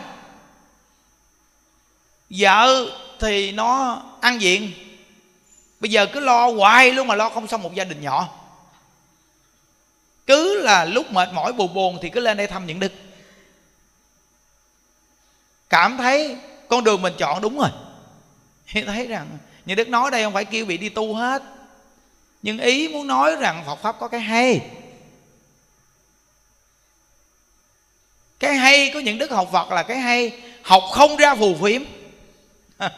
Vợ 2.29 2.85
thì 3.19 3.51
nó 3.51 4.01
ăn 4.21 4.41
diện. 4.41 4.71
Bây 5.79 5.91
giờ 5.91 6.05
cứ 6.13 6.19
lo 6.19 6.51
hoài 6.51 6.91
luôn 6.91 7.07
mà 7.07 7.15
lo 7.15 7.29
không 7.29 7.47
xong 7.47 7.63
một 7.63 7.75
gia 7.75 7.83
đình 7.83 8.01
nhỏ. 8.01 8.29
Cứ 10.27 10.61
là 10.61 10.85
lúc 10.85 11.11
mệt 11.11 11.29
mỏi 11.33 11.53
buồn 11.53 11.73
buồn 11.73 11.99
thì 12.01 12.09
cứ 12.09 12.19
lên 12.19 12.37
đây 12.37 12.47
thăm 12.47 12.65
những 12.67 12.79
đức 12.79 12.91
cảm 15.69 15.97
thấy 15.97 16.37
con 16.69 16.83
đường 16.83 17.01
mình 17.01 17.13
chọn 17.17 17.41
đúng 17.41 17.59
rồi. 17.59 17.69
Thì 18.67 18.83
thấy 18.83 19.07
rằng 19.07 19.27
những 19.65 19.77
đức 19.77 19.87
nói 19.87 20.11
đây, 20.11 20.23
không 20.23 20.33
phải 20.33 20.45
kêu 20.45 20.65
bị 20.65 20.77
đi 20.77 20.89
tu 20.89 21.13
hết. 21.13 21.43
Nhưng 22.41 22.59
ý 22.59 22.87
muốn 22.87 23.07
nói 23.07 23.35
rằng 23.35 23.63
phật 23.65 23.75
pháp 23.75 23.95
có 23.99 24.07
cái 24.07 24.19
hay. 24.19 24.61
Cái 28.39 28.55
hay 28.55 28.91
của 28.93 28.99
những 28.99 29.17
đức 29.17 29.31
học 29.31 29.49
phật 29.51 29.71
là 29.71 29.83
cái 29.83 29.97
hay, 29.97 30.31
học 30.61 30.83
không 30.91 31.17
ra 31.17 31.35
phù 31.35 31.55
phiếm. 31.61 31.81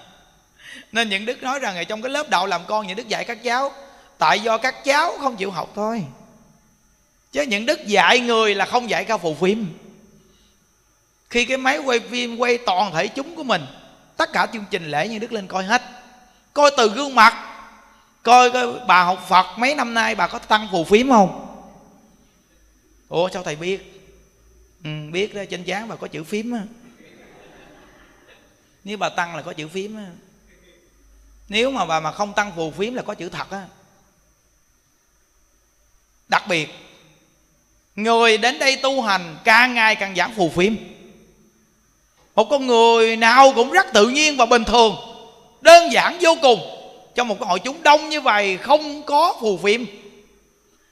Nên 0.91 1.09
những 1.09 1.25
đức 1.25 1.43
nói 1.43 1.59
rằng 1.59 1.75
ở 1.75 1.83
trong 1.83 2.01
cái 2.01 2.09
lớp 2.09 2.29
đạo 2.29 2.45
làm 2.47 2.61
con, 2.67 2.87
những 2.87 2.97
đức 2.97 3.07
dạy 3.07 3.25
các 3.25 3.43
cháu, 3.43 3.71
tại 4.17 4.39
do 4.39 4.57
các 4.57 4.83
cháu 4.83 5.17
không 5.17 5.35
chịu 5.35 5.51
học 5.51 5.71
thôi. 5.75 6.03
Chứ 7.31 7.41
những 7.41 7.65
đức 7.65 7.87
dạy 7.87 8.19
người 8.19 8.55
là 8.55 8.65
không 8.65 8.89
dạy 8.89 9.05
cao 9.05 9.17
phù 9.17 9.35
phiếm 9.35 9.57
khi 11.29 11.45
cái 11.45 11.57
máy 11.57 11.77
quay 11.77 11.99
phim 11.99 12.37
quay 12.37 12.57
toàn 12.57 12.91
thể 12.93 13.07
chúng 13.07 13.35
của 13.35 13.43
mình 13.43 13.65
tất 14.17 14.33
cả 14.33 14.47
chương 14.53 14.65
trình 14.69 14.91
lễ 14.91 15.07
như 15.07 15.19
đức 15.19 15.31
lên 15.31 15.47
coi 15.47 15.63
hết. 15.63 15.81
Coi 16.53 16.71
từ 16.77 16.89
gương 16.89 17.15
mặt 17.15 17.45
coi, 18.23 18.51
coi 18.51 18.79
bà 18.87 19.03
học 19.03 19.25
phật 19.29 19.45
mấy 19.57 19.75
năm 19.75 19.93
nay 19.93 20.15
bà 20.15 20.27
có 20.27 20.39
tăng 20.39 20.67
phù 20.71 20.83
phiếm 20.83 21.09
không? 21.09 21.45
Ủa 23.09 23.29
sao 23.29 23.43
thầy 23.43 23.55
biết? 23.55 24.05
Ừ, 24.83 24.89
biết 25.11 25.35
đó 25.35 25.41
trên 25.49 25.63
trán 25.63 25.87
bà 25.87 25.95
có 25.95 26.07
chữ 26.07 26.23
phím 26.23 26.51
á. 26.51 26.61
Nếu 28.83 28.97
bà 28.97 29.09
tăng 29.09 29.35
là 29.35 29.41
có 29.41 29.53
chữ 29.53 29.67
phím 29.67 29.97
á. 29.97 30.05
Nếu 31.49 31.71
mà 31.71 31.85
bà 31.85 31.99
mà 31.99 32.11
không 32.11 32.33
tăng 32.33 32.51
phù 32.55 32.71
phiếm 32.71 32.93
là 32.93 33.01
có 33.01 33.13
chữ 33.13 33.29
thật 33.29 33.51
á. 33.51 33.65
Đặc 36.27 36.43
biệt 36.49 36.69
người 37.95 38.37
đến 38.37 38.59
đây 38.59 38.79
tu 38.83 39.01
hành 39.01 39.37
càng 39.43 39.73
ngày 39.73 39.95
càng 39.95 40.15
giảm 40.15 40.33
phù 40.35 40.49
phiếm 40.49 40.73
một 42.39 42.49
con 42.49 42.67
người 42.67 43.15
nào 43.15 43.53
cũng 43.55 43.71
rất 43.71 43.93
tự 43.93 44.07
nhiên 44.07 44.37
và 44.37 44.45
bình 44.45 44.63
thường, 44.63 44.95
đơn 45.61 45.91
giản 45.91 46.17
vô 46.21 46.37
cùng. 46.41 46.59
Trong 47.15 47.27
một 47.27 47.35
cái 47.39 47.49
hội 47.49 47.59
chúng 47.59 47.83
đông 47.83 48.09
như 48.09 48.21
vậy, 48.21 48.57
không 48.57 49.03
có 49.03 49.35
phù 49.41 49.57
phiếm. 49.57 49.81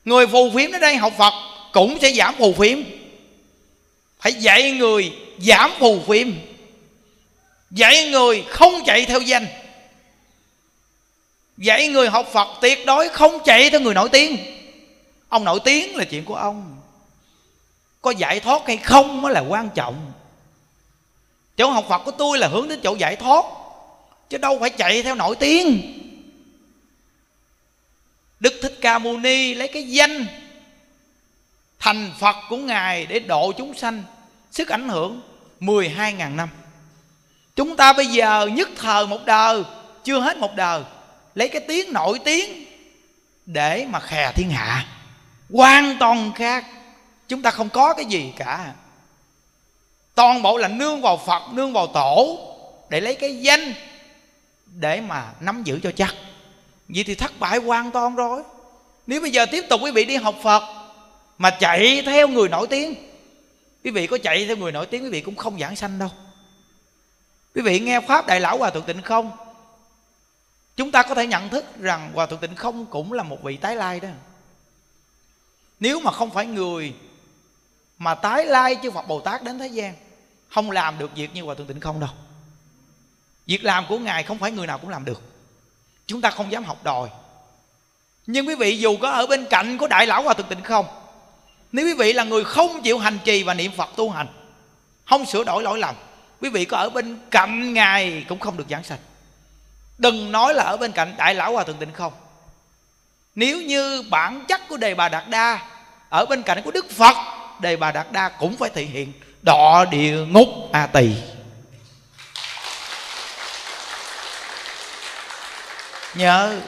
Người 0.05 0.27
phù 0.27 0.49
phiếm 0.55 0.71
đến 0.71 0.81
đây 0.81 0.95
học 0.95 1.13
phật 1.17 1.33
cũng 1.73 1.97
sẽ 2.01 2.13
giảm 2.13 2.35
phù 2.35 2.53
phiếm. 2.53 2.79
Phải 4.19 4.33
dạy 4.33 4.71
người 4.71 5.11
giảm 5.39 5.71
phù 5.79 5.99
phiếm. 6.07 6.27
Dạy 7.71 8.09
người 8.09 8.43
không 8.49 8.73
chạy 8.85 9.05
theo 9.05 9.21
danh. 9.21 9.47
Dạy 11.57 11.87
người 11.87 12.09
học 12.09 12.27
phật 12.33 12.47
tuyệt 12.61 12.85
đối 12.85 13.09
không 13.09 13.39
chạy 13.45 13.69
theo 13.69 13.79
người 13.79 13.93
nổi 13.93 14.09
tiếng. 14.09 14.37
Ông 15.29 15.43
nổi 15.43 15.59
tiếng 15.63 15.95
là 15.95 16.03
chuyện 16.03 16.25
của 16.25 16.35
ông. 16.35 16.77
Có 18.01 18.11
giải 18.11 18.39
thoát 18.39 18.61
hay 18.67 18.77
không 18.77 19.21
mới 19.21 19.33
là 19.33 19.39
quan 19.39 19.69
trọng 19.75 20.11
chỗ 21.57 21.69
học 21.69 21.85
phật 21.89 21.99
của 21.99 22.11
tôi 22.11 22.37
là 22.37 22.47
hướng 22.47 22.67
đến 22.67 22.79
chỗ 22.83 22.95
giải 22.95 23.15
thoát, 23.15 23.45
chứ 24.29 24.37
đâu 24.37 24.57
phải 24.59 24.69
chạy 24.69 25.03
theo 25.03 25.15
nổi 25.15 25.35
tiếng. 25.35 25.93
Đức 28.39 28.53
thích 28.61 28.77
ca 28.81 28.99
mâu 28.99 29.17
ni 29.17 29.53
lấy 29.53 29.67
cái 29.67 29.83
danh 29.83 30.25
thành 31.79 32.11
phật 32.19 32.35
của 32.49 32.57
ngài 32.57 33.05
để 33.05 33.19
độ 33.19 33.51
chúng 33.51 33.73
sanh, 33.73 34.03
sức 34.51 34.69
ảnh 34.69 34.89
hưởng 34.89 35.21
12.000 35.59 36.35
năm. 36.35 36.49
Chúng 37.55 37.75
ta 37.75 37.93
bây 37.93 38.05
giờ 38.05 38.47
nhất 38.47 38.69
thời 38.75 39.07
một 39.07 39.25
đời, 39.25 39.63
chưa 40.03 40.19
hết 40.19 40.37
một 40.37 40.55
đời, 40.55 40.83
lấy 41.35 41.47
cái 41.47 41.61
tiếng 41.67 41.93
nổi 41.93 42.19
tiếng 42.25 42.65
để 43.45 43.85
mà 43.89 43.99
khè 43.99 44.31
thiên 44.35 44.49
hạ. 44.49 44.85
Hoàn 45.53 45.97
toàn 45.99 46.31
khác, 46.35 46.65
chúng 47.27 47.41
ta 47.41 47.51
không 47.51 47.69
có 47.69 47.93
cái 47.93 48.05
gì 48.05 48.33
cả 48.37 48.73
toàn 50.17 50.41
bộ 50.41 50.57
là 50.57 50.67
nương 50.67 51.01
vào 51.01 51.17
phật, 51.17 51.41
nương 51.53 51.73
vào 51.73 51.87
tổ 51.87 52.39
để 52.89 53.01
lấy 53.01 53.15
cái 53.15 53.41
danh 53.41 53.73
để 54.65 55.01
mà 55.01 55.33
nắm 55.39 55.63
giữ 55.63 55.79
cho 55.83 55.91
chắc. 55.91 56.15
Vậy 56.87 57.03
thì 57.03 57.15
thất 57.15 57.39
bại 57.39 57.57
hoàn 57.57 57.91
toàn 57.91 58.15
rồi. 58.15 58.43
Nếu 59.07 59.21
bây 59.21 59.31
giờ 59.31 59.45
tiếp 59.45 59.65
tục 59.69 59.81
quý 59.83 59.91
vị 59.91 60.05
đi 60.05 60.15
học 60.15 60.35
phật 60.43 60.63
mà 61.37 61.49
chạy 61.49 62.01
theo 62.05 62.27
người 62.27 62.49
nổi 62.49 62.67
tiếng, 62.67 62.95
quý 63.83 63.91
vị 63.91 64.07
có 64.07 64.17
chạy 64.23 64.45
theo 64.45 64.55
người 64.57 64.71
nổi 64.71 64.85
tiếng 64.85 65.03
quý 65.03 65.09
vị 65.09 65.21
cũng 65.21 65.35
không 65.35 65.59
giảng 65.59 65.75
sanh 65.75 65.99
đâu. 65.99 66.09
Quý 67.55 67.61
vị 67.61 67.79
nghe 67.79 67.99
pháp 67.99 68.27
đại 68.27 68.39
lão 68.39 68.57
hòa 68.57 68.69
thượng 68.69 68.85
tịnh 68.85 69.01
không? 69.01 69.31
Chúng 70.75 70.91
ta 70.91 71.03
có 71.03 71.15
thể 71.15 71.27
nhận 71.27 71.49
thức 71.49 71.65
rằng 71.79 72.11
hòa 72.13 72.25
thượng 72.25 72.39
tịnh 72.39 72.55
không 72.55 72.85
cũng 72.85 73.13
là 73.13 73.23
một 73.23 73.43
vị 73.43 73.57
tái 73.57 73.75
lai 73.75 73.99
đó. 73.99 74.09
Nếu 75.79 75.99
mà 75.99 76.11
không 76.11 76.29
phải 76.29 76.45
người 76.45 76.93
mà 77.97 78.15
tái 78.15 78.45
lai 78.45 78.77
chư 78.83 78.91
phật 78.91 79.07
bồ 79.07 79.19
tát 79.19 79.43
đến 79.43 79.59
thế 79.59 79.67
gian 79.67 79.93
không 80.49 80.71
làm 80.71 80.97
được 80.97 81.15
việc 81.15 81.33
như 81.33 81.43
hòa 81.43 81.55
thượng 81.55 81.67
tịnh 81.67 81.79
không 81.79 81.99
đâu. 81.99 82.09
Việc 83.45 83.63
làm 83.63 83.85
của 83.89 83.99
ngài 83.99 84.23
không 84.23 84.37
phải 84.37 84.51
người 84.51 84.67
nào 84.67 84.77
cũng 84.77 84.89
làm 84.89 85.05
được. 85.05 85.21
Chúng 86.05 86.21
ta 86.21 86.29
không 86.29 86.51
dám 86.51 86.63
học 86.63 86.83
đòi. 86.83 87.09
Nhưng 88.27 88.47
quý 88.47 88.55
vị 88.55 88.77
dù 88.77 88.97
có 88.97 89.09
ở 89.09 89.27
bên 89.27 89.45
cạnh 89.49 89.77
của 89.77 89.87
đại 89.87 90.07
lão 90.07 90.23
hòa 90.23 90.33
thượng 90.33 90.47
tịnh 90.47 90.61
không, 90.61 90.85
nếu 91.71 91.85
quý 91.85 91.93
vị 91.93 92.13
là 92.13 92.23
người 92.23 92.43
không 92.43 92.81
chịu 92.81 92.99
hành 92.99 93.19
trì 93.23 93.43
và 93.43 93.53
niệm 93.53 93.71
phật 93.77 93.89
tu 93.95 94.09
hành, 94.09 94.27
không 95.05 95.25
sửa 95.25 95.43
đổi 95.43 95.63
lỗi 95.63 95.79
lầm, 95.79 95.95
quý 96.41 96.49
vị 96.49 96.65
có 96.65 96.77
ở 96.77 96.89
bên 96.89 97.19
cạnh 97.31 97.73
ngài 97.73 98.25
cũng 98.29 98.39
không 98.39 98.57
được 98.57 98.65
giảng 98.69 98.83
sạch. 98.83 98.99
đừng 99.97 100.31
nói 100.31 100.53
là 100.53 100.63
ở 100.63 100.77
bên 100.77 100.91
cạnh 100.91 101.15
đại 101.17 101.35
lão 101.35 101.53
hòa 101.53 101.63
thượng 101.63 101.77
tịnh 101.77 101.93
không. 101.93 102.13
Nếu 103.35 103.61
như 103.61 104.03
bản 104.09 104.45
chất 104.47 104.61
của 104.69 104.77
đề 104.77 104.95
bà 104.95 105.09
đạt 105.09 105.29
đa 105.29 105.69
ở 106.09 106.25
bên 106.25 106.43
cạnh 106.43 106.61
của 106.63 106.71
đức 106.71 106.89
phật, 106.89 107.15
đề 107.61 107.75
bà 107.75 107.91
đạt 107.91 108.11
đa 108.11 108.29
cũng 108.29 108.57
phải 108.57 108.69
thể 108.69 108.83
hiện 108.83 109.13
đọ 109.47 109.85
địa 109.91 110.25
ngục 110.25 110.47
a 110.71 110.87
tỳ. 110.87 111.15
Nhớ, 116.15 116.59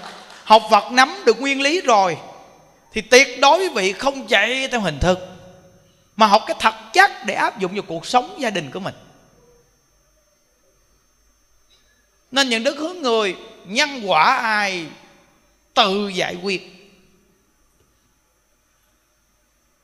học 0.43 0.63
phật 0.71 0.91
nắm 0.91 1.23
được 1.25 1.41
nguyên 1.41 1.61
lý 1.61 1.81
rồi, 1.81 2.17
thì 2.93 3.01
tuyệt 3.01 3.39
đối 3.41 3.59
quý 3.59 3.69
vị 3.75 3.93
không 3.93 4.27
chạy 4.27 4.67
theo 4.67 4.81
hình 4.81 4.99
thức, 4.99 5.19
mà 6.15 6.27
học 6.27 6.43
cái 6.47 6.55
thật 6.59 6.75
chất 6.93 7.11
để 7.25 7.33
áp 7.33 7.59
dụng 7.59 7.73
vào 7.73 7.83
cuộc 7.87 8.05
sống 8.05 8.35
gia 8.39 8.49
đình 8.49 8.71
của 8.71 8.79
mình. 8.79 8.95
Nên 12.31 12.49
những 12.49 12.63
đức 12.63 12.77
hướng 12.77 13.01
người, 13.01 13.35
nhân 13.65 14.01
quả 14.05 14.35
ai, 14.35 14.85
tự 15.73 16.07
giải 16.07 16.35
quyết. 16.43 16.91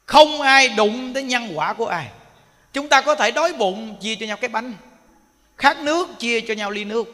Không 0.05 0.41
ai 0.41 0.69
đụng 0.69 1.13
tới 1.13 1.23
nhân 1.23 1.51
quả 1.55 1.73
của 1.73 1.87
ai 1.87 2.07
chúng 2.75 2.89
ta 2.89 3.01
có 3.01 3.15
thể 3.15 3.31
đói 3.31 3.53
bụng, 3.53 3.95
chia 4.01 4.15
cho 4.15 4.25
nhau 4.25 4.37
cái 4.37 4.49
bánh. 4.49 4.73
Khát 5.57 5.79
nước, 5.79 6.07
chia 6.19 6.41
cho 6.41 6.53
nhau 6.53 6.71
ly 6.71 6.83
nước. 6.83 7.05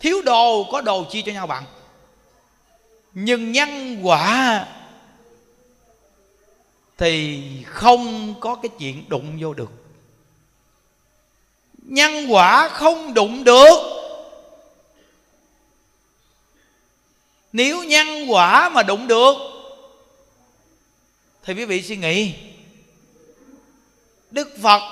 Thiếu 0.00 0.22
đồ, 0.22 0.64
có 0.72 0.80
đồ, 0.80 1.04
chia 1.10 1.22
cho 1.22 1.32
nhau 1.32 1.46
bằng 1.46 1.64
nhưng 3.18 3.52
nhân 3.52 4.00
quả 4.02 4.66
thì 6.98 7.42
không 7.64 8.34
có 8.40 8.54
cái 8.54 8.70
chuyện 8.78 9.04
đụng 9.08 9.38
vô 9.40 9.54
được. 9.54 9.70
Nhân 11.82 12.26
quả 12.28 12.68
không 12.68 13.14
đụng 13.14 13.44
được. 13.44 13.78
Nếu 17.52 17.84
nhân 17.84 18.06
quả 18.28 18.68
mà 18.68 18.82
đụng 18.82 19.06
được, 19.06 19.34
thì 21.42 21.54
quý 21.54 21.64
vị 21.64 21.82
suy 21.82 21.96
nghĩ 21.96 22.34
đức 24.36 24.56
phật 24.62 24.82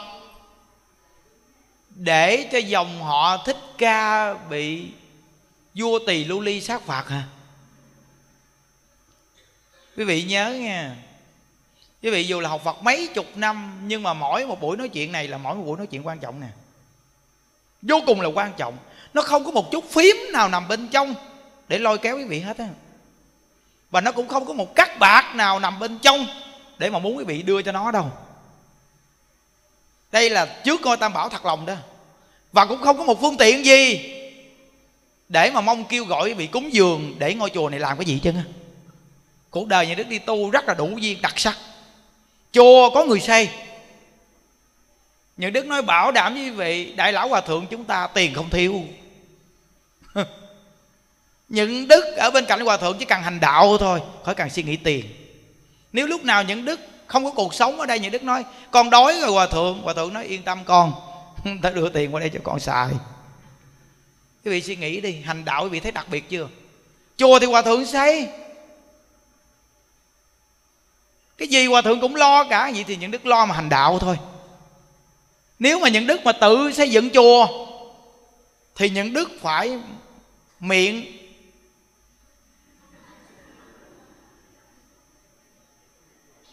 để 1.91 2.49
cho 2.53 2.59
dòng 2.59 3.03
họ 3.03 3.37
thích 3.47 3.57
ca 3.79 4.35
bị 4.35 4.89
vua 5.75 5.99
tỳ 6.07 6.25
lưu 6.25 6.41
ly 6.41 6.61
sát 6.61 6.83
phạt 6.83 7.09
hả? 7.09 7.23
Quý 9.97 10.05
vị 10.05 10.23
nhớ 10.23 10.51
nha 10.51 10.97
quý 12.03 12.11
vị 12.11 12.25
dù 12.25 12.41
là 12.41 12.49
học 12.49 12.61
phật 12.65 12.83
mấy 12.83 13.09
chục 13.15 13.27
năm, 13.35 13.81
nhưng 13.87 14.03
mà 14.03 14.15
mỗi 14.15 14.47
một 14.47 14.61
buổi 14.61 14.77
nói 14.77 14.89
chuyện 14.89 15.13
này 15.13 15.29
là 15.29 15.39
mỗi 15.39 15.55
một 15.55 15.63
buổi 15.67 15.79
nói 15.79 15.87
chuyện 15.87 16.07
quan 16.07 16.19
trọng 16.19 16.41
nè. 16.41 16.49
Vô 17.83 18.01
cùng 18.07 18.21
là 18.21 18.29
quan 18.29 18.53
trọng. 18.57 18.77
Nó 19.15 19.23
không 19.23 19.45
có 19.45 19.51
một 19.51 19.71
chút 19.71 19.85
phím 19.91 20.17
nào 20.33 20.49
nằm 20.49 20.69
bên 20.69 20.89
trong 20.89 21.15
để 21.69 21.79
lôi 21.79 21.99
kéo 21.99 22.17
quý 22.17 22.25
vị 22.25 22.41
hết 22.41 22.59
á. 22.59 22.69
Và 23.91 24.01
nó 24.01 24.13
cũng 24.13 24.29
không 24.29 24.47
có 24.47 24.53
một 24.53 24.75
cắt 24.75 24.99
bạc 24.99 25.33
nào 25.35 25.61
nằm 25.61 25.79
bên 25.79 25.99
trong 25.99 26.27
để 26.79 26.91
mà 26.91 26.99
muốn 26.99 27.17
quý 27.17 27.25
vị 27.25 27.43
đưa 27.43 27.63
cho 27.63 27.73
nó 27.73 27.91
đâu 27.91 28.11
đây 30.15 30.31
là 30.31 30.47
trước 30.47 30.81
ngôi 30.81 30.97
tam 30.97 31.13
bảo 31.13 31.29
thật 31.29 31.45
lòng 31.45 31.67
đó. 31.67 31.75
Và 32.53 32.67
cũng 32.67 32.83
không 32.83 32.99
có 32.99 33.05
một 33.05 33.21
phương 33.21 33.37
tiện 33.37 33.65
gì 33.65 34.11
để 35.29 35.51
mà 35.51 35.61
mong 35.61 35.85
kêu 35.85 36.05
gọi 36.05 36.29
bị 36.29 36.35
vị 36.35 36.47
cúng 36.47 36.73
dường 36.73 37.15
để 37.19 37.35
ngôi 37.35 37.51
chùa 37.51 37.69
này 37.69 37.81
làm 37.81 37.99
cái 37.99 38.05
gì 38.05 38.21
chứ 38.23 38.33
cuộc 39.51 39.69
đời 39.69 39.87
nhà 39.87 39.95
đức 39.95 40.09
đi 40.09 40.19
tu 40.19 40.51
rất 40.51 40.65
là 40.65 40.75
đủ 40.75 40.99
duyên 40.99 41.23
đặc 41.23 41.39
sắc. 41.39 41.57
Chùa 42.53 42.91
có 42.95 43.05
người 43.05 43.21
xây 43.21 43.49
những 45.37 45.53
đức 45.53 45.67
nói 45.67 45.83
bảo 45.83 46.13
đảm 46.13 46.35
với 46.35 46.43
quý 46.43 46.51
vị 46.51 46.93
đại 46.97 47.13
lão 47.13 47.29
hòa 47.29 47.41
thượng 47.41 47.67
chúng 47.71 47.85
ta 47.85 48.07
tiền 48.15 48.35
không 48.35 48.51
thiếu. 48.51 48.83
Những 51.49 51.89
đức 51.89 52.17
ở 52.17 52.31
bên 52.31 52.45
cạnh 52.45 52.61
hòa 52.61 52.77
thượng 52.77 52.99
chỉ 52.99 53.05
cần 53.05 53.23
hành 53.23 53.41
đạo 53.41 53.79
thôi, 53.79 54.01
khỏi 54.25 54.35
cần 54.35 54.51
suy 54.51 54.63
nghĩ 54.63 54.77
tiền. 54.77 55.05
Nếu 55.93 56.07
lúc 56.07 56.25
nào 56.25 56.43
những 56.43 56.65
đức 56.65 56.81
không 57.15 57.25
có 57.25 57.31
cuộc 57.31 57.55
sống 57.55 57.81
ở 57.81 57.87
đây, 57.87 57.99
như 57.99 58.09
đức 58.09 58.23
nói. 58.23 58.45
Con 58.71 58.91
đói 58.91 59.19
rồi, 59.21 59.31
hòa 59.31 59.47
thượng. 59.47 59.83
Hòa 59.83 59.95
thượng 59.95 60.15
nói, 60.15 60.25
yên 60.25 60.43
tâm 60.43 60.65
con. 60.65 60.93
Ta 61.63 61.71
đưa 61.71 61.89
tiền 61.89 62.15
qua 62.15 62.21
đây 62.21 62.31
cho 62.31 62.41
con 62.43 62.61
xài. 62.61 62.89
Quý 64.45 64.51
vị 64.51 64.63
suy 64.63 64.77
nghĩ 64.77 65.01
đi. 65.01 65.21
Hành 65.21 65.45
đạo 65.45 65.63
quý 65.63 65.69
vị 65.69 65.81
thấy 65.81 65.93
đặc 65.93 66.07
biệt 66.11 66.29
chưa? 66.29 66.49
Chùa 67.17 67.39
thì 67.39 67.47
hòa 67.47 67.63
thượng 67.63 67.87
xây. 67.87 68.29
Cái 71.39 71.49
gì 71.49 71.67
hòa 71.67 71.83
thượng 71.83 72.01
cũng 72.01 72.17
lo 72.17 72.45
cả. 72.45 72.71
Vậy 72.75 72.85
thì 72.85 72.97
những 72.97 73.11
đức 73.11 73.27
lo 73.27 73.47
mà 73.47 73.55
hành 73.55 73.69
đạo 73.69 73.99
thôi. 73.99 74.19
Nếu 75.59 75.79
mà 75.79 75.89
những 75.89 76.07
đức 76.07 76.21
mà 76.25 76.33
tự 76.33 76.73
xây 76.73 76.91
dựng 76.91 77.11
chùa, 77.11 77.47
thì 78.77 78.91
những 78.91 79.13
đức 79.13 79.31
phải 79.41 79.79
miệng 80.61 81.07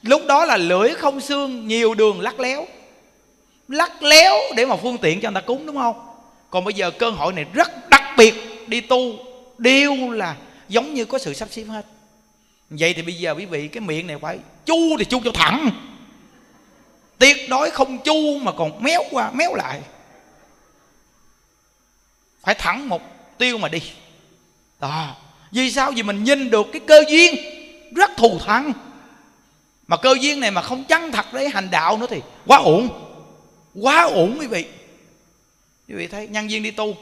lúc 0.01 0.21
đó 0.27 0.45
là 0.45 0.57
lưỡi 0.57 0.93
không 0.93 1.21
xương, 1.21 1.67
nhiều 1.67 1.93
đường 1.93 2.21
lắc 2.21 2.39
léo. 2.39 2.67
Lắc 3.67 4.03
léo 4.03 4.35
để 4.55 4.65
mà 4.65 4.75
phương 4.75 4.97
tiện 4.97 5.21
cho 5.21 5.31
người 5.31 5.41
ta 5.41 5.45
cúng, 5.47 5.65
đúng 5.65 5.77
không? 5.77 6.07
Còn 6.49 6.63
bây 6.63 6.73
giờ 6.73 6.91
cơ 6.91 7.09
hội 7.09 7.33
này 7.33 7.45
rất 7.53 7.89
đặc 7.89 8.03
biệt 8.17 8.33
đi 8.67 8.81
tu, 8.81 9.15
đều 9.57 9.95
là 10.11 10.35
giống 10.69 10.93
như 10.93 11.05
có 11.05 11.17
sự 11.17 11.33
sắp 11.33 11.47
xếp 11.51 11.63
hết. 11.63 11.85
Vậy 12.69 12.93
thì 12.93 13.01
bây 13.01 13.13
giờ 13.13 13.35
quý 13.37 13.45
vị, 13.45 13.67
cái 13.67 13.81
miệng 13.81 14.07
này 14.07 14.17
phải 14.21 14.39
chu 14.65 14.95
thì 14.99 15.05
chu 15.05 15.21
cho 15.23 15.31
thẳng. 15.33 15.69
Tuyệt 17.17 17.37
đối 17.49 17.69
không 17.69 17.97
chu 17.97 18.37
mà 18.41 18.51
còn 18.51 18.83
méo 18.83 19.03
qua, 19.11 19.31
méo 19.31 19.55
lại. 19.55 19.81
Phải 22.43 22.55
thẳng 22.55 22.89
một 22.89 23.01
tiêu 23.37 23.57
mà 23.57 23.69
đi. 23.69 23.81
Đó. 24.79 25.15
Vì 25.51 25.71
sao? 25.71 25.91
Vì 25.91 26.03
mình 26.03 26.23
nhìn 26.23 26.49
được 26.49 26.67
cái 26.73 26.81
cơ 26.87 27.03
duyên 27.09 27.35
rất 27.95 28.11
thù 28.17 28.39
thắng 28.39 28.73
mà 29.87 29.97
cơ 29.97 30.15
duyên 30.19 30.39
này 30.39 30.51
mà 30.51 30.61
không 30.61 30.83
chăng 30.83 31.11
thật 31.11 31.33
đấy, 31.33 31.49
hành 31.49 31.69
đạo 31.71 31.97
nữa 31.97 32.07
thì 32.09 32.21
quá 32.47 32.57
ổn 32.57 32.89
quá 33.81 34.03
ổn 34.03 34.37
quý 34.39 34.47
vị. 34.47 34.65
Quý 35.87 35.95
vị 35.95 36.07
thấy, 36.07 36.27
nhân 36.27 36.47
viên 36.47 36.63
đi 36.63 36.71
tu, 36.71 36.95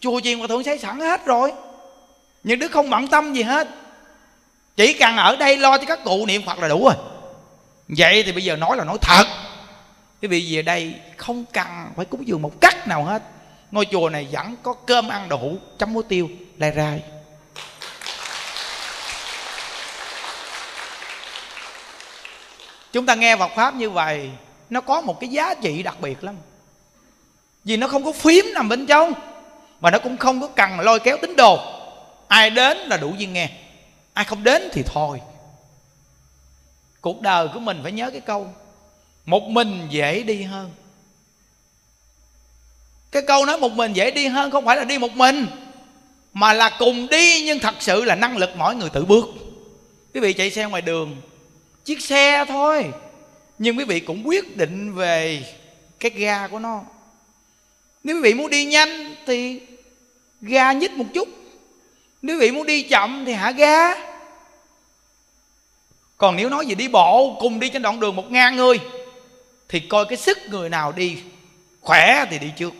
chùa 0.00 0.20
chiền 0.20 0.38
hòa 0.38 0.46
thượng 0.46 0.64
xây 0.64 0.78
sẵn 0.78 1.00
hết 1.00 1.26
rồi. 1.26 1.52
Nhưng 2.44 2.58
đức 2.58 2.72
không 2.72 2.90
bận 2.90 3.08
tâm 3.08 3.32
gì 3.32 3.42
hết. 3.42 3.68
Chỉ 4.76 4.92
cần 4.92 5.16
ở 5.16 5.36
đây 5.36 5.56
lo 5.56 5.78
cho 5.78 5.84
các 5.86 6.04
cụ 6.04 6.26
niệm 6.26 6.42
phật 6.46 6.58
là 6.58 6.68
đủ 6.68 6.84
rồi. 6.84 6.94
Vậy 7.88 8.22
thì 8.22 8.32
bây 8.32 8.44
giờ 8.44 8.56
nói 8.56 8.76
là 8.76 8.84
nói 8.84 8.98
thật. 9.00 9.24
Quý 10.22 10.28
vị 10.28 10.56
về 10.56 10.62
đây 10.62 10.94
không 11.16 11.44
cần 11.52 11.66
phải 11.96 12.04
cúng 12.04 12.28
dường 12.28 12.42
một 12.42 12.60
cách 12.60 12.88
nào 12.88 13.04
hết. 13.04 13.22
Ngôi 13.70 13.86
chùa 13.90 14.08
này 14.08 14.28
vẫn 14.32 14.56
có 14.62 14.72
cơm 14.72 15.08
ăn 15.08 15.28
đủ 15.28 15.58
chấm 15.78 15.92
muối 15.92 16.02
tiêu, 16.08 16.28
lai 16.58 16.72
rai. 16.76 17.02
Chúng 22.94 23.06
ta 23.06 23.14
nghe 23.14 23.36
Phật 23.36 23.50
pháp 23.56 23.74
như 23.74 23.90
vậy, 23.90 24.30
nó 24.70 24.80
có 24.80 25.00
một 25.00 25.20
cái 25.20 25.30
giá 25.30 25.54
trị 25.54 25.82
đặc 25.82 26.00
biệt 26.00 26.24
lắm. 26.24 26.36
Vì 27.64 27.76
nó 27.76 27.88
không 27.88 28.04
có 28.04 28.12
phím 28.12 28.44
nằm 28.54 28.68
bên 28.68 28.86
trong, 28.86 29.12
mà 29.80 29.90
nó 29.90 29.98
cũng 29.98 30.16
không 30.16 30.40
có 30.40 30.48
cần 30.48 30.80
lôi 30.80 31.00
kéo 31.00 31.16
tín 31.22 31.36
đồ. 31.36 31.58
Ai 32.28 32.50
đến 32.50 32.76
là 32.78 32.96
đủ 32.96 33.14
duyên 33.18 33.32
nghe, 33.32 33.50
ai 34.12 34.24
không 34.24 34.44
đến 34.44 34.68
thì 34.72 34.82
thôi. 34.82 35.20
Cuộc 37.00 37.20
đời 37.20 37.48
của 37.54 37.60
mình 37.60 37.80
phải 37.82 37.92
nhớ 37.92 38.10
cái 38.10 38.20
câu, 38.20 38.48
một 39.26 39.42
mình 39.42 39.86
dễ 39.90 40.22
đi 40.22 40.42
hơn. 40.42 40.70
Cái 43.10 43.22
câu 43.22 43.46
nói 43.46 43.58
một 43.58 43.72
mình 43.72 43.92
dễ 43.92 44.10
đi 44.10 44.26
hơn 44.26 44.50
không 44.50 44.64
phải 44.64 44.76
là 44.76 44.84
đi 44.84 44.98
một 44.98 45.12
mình, 45.12 45.46
mà 46.32 46.52
là 46.52 46.70
cùng 46.78 47.08
đi, 47.08 47.44
nhưng 47.44 47.58
thật 47.58 47.74
sự 47.80 48.04
là 48.04 48.14
năng 48.14 48.36
lực 48.36 48.50
mỗi 48.56 48.74
người 48.74 48.90
tự 48.90 49.04
bước. 49.04 49.24
Quý 50.14 50.20
vị 50.20 50.32
chạy 50.32 50.50
xe 50.50 50.64
ngoài 50.64 50.82
đường 50.82 51.16
chiếc 51.84 52.00
xe 52.00 52.44
thôi. 52.48 52.92
Nhưng 53.58 53.78
quý 53.78 53.84
vị 53.84 54.00
cũng 54.00 54.28
quyết 54.28 54.56
định 54.56 54.94
về 54.94 55.44
cái 56.00 56.10
ga 56.10 56.48
của 56.48 56.58
nó. 56.58 56.82
Nếu 58.04 58.16
quý 58.16 58.22
vị 58.22 58.34
muốn 58.34 58.50
đi 58.50 58.64
nhanh 58.64 59.14
thì 59.26 59.60
ga 60.40 60.72
nhích 60.72 60.92
một 60.92 61.06
chút. 61.14 61.28
Nếu 62.22 62.36
quý 62.36 62.40
vị 62.40 62.50
muốn 62.50 62.66
đi 62.66 62.82
chậm 62.82 63.24
thì 63.26 63.32
hạ 63.32 63.50
ga. 63.50 63.94
Còn 66.16 66.36
nếu 66.36 66.48
nói 66.48 66.66
gì 66.66 66.74
đi 66.74 66.88
bộ, 66.88 67.36
cùng 67.40 67.60
đi 67.60 67.68
trên 67.68 67.82
đoạn 67.82 68.00
đường 68.00 68.16
một 68.16 68.30
ngàn 68.30 68.56
người, 68.56 68.80
thì 69.68 69.80
coi 69.80 70.04
cái 70.08 70.18
sức 70.18 70.38
người 70.48 70.68
nào 70.68 70.92
đi 70.92 71.18
khỏe 71.80 72.24
thì 72.30 72.38
đi 72.38 72.50
trước, 72.56 72.74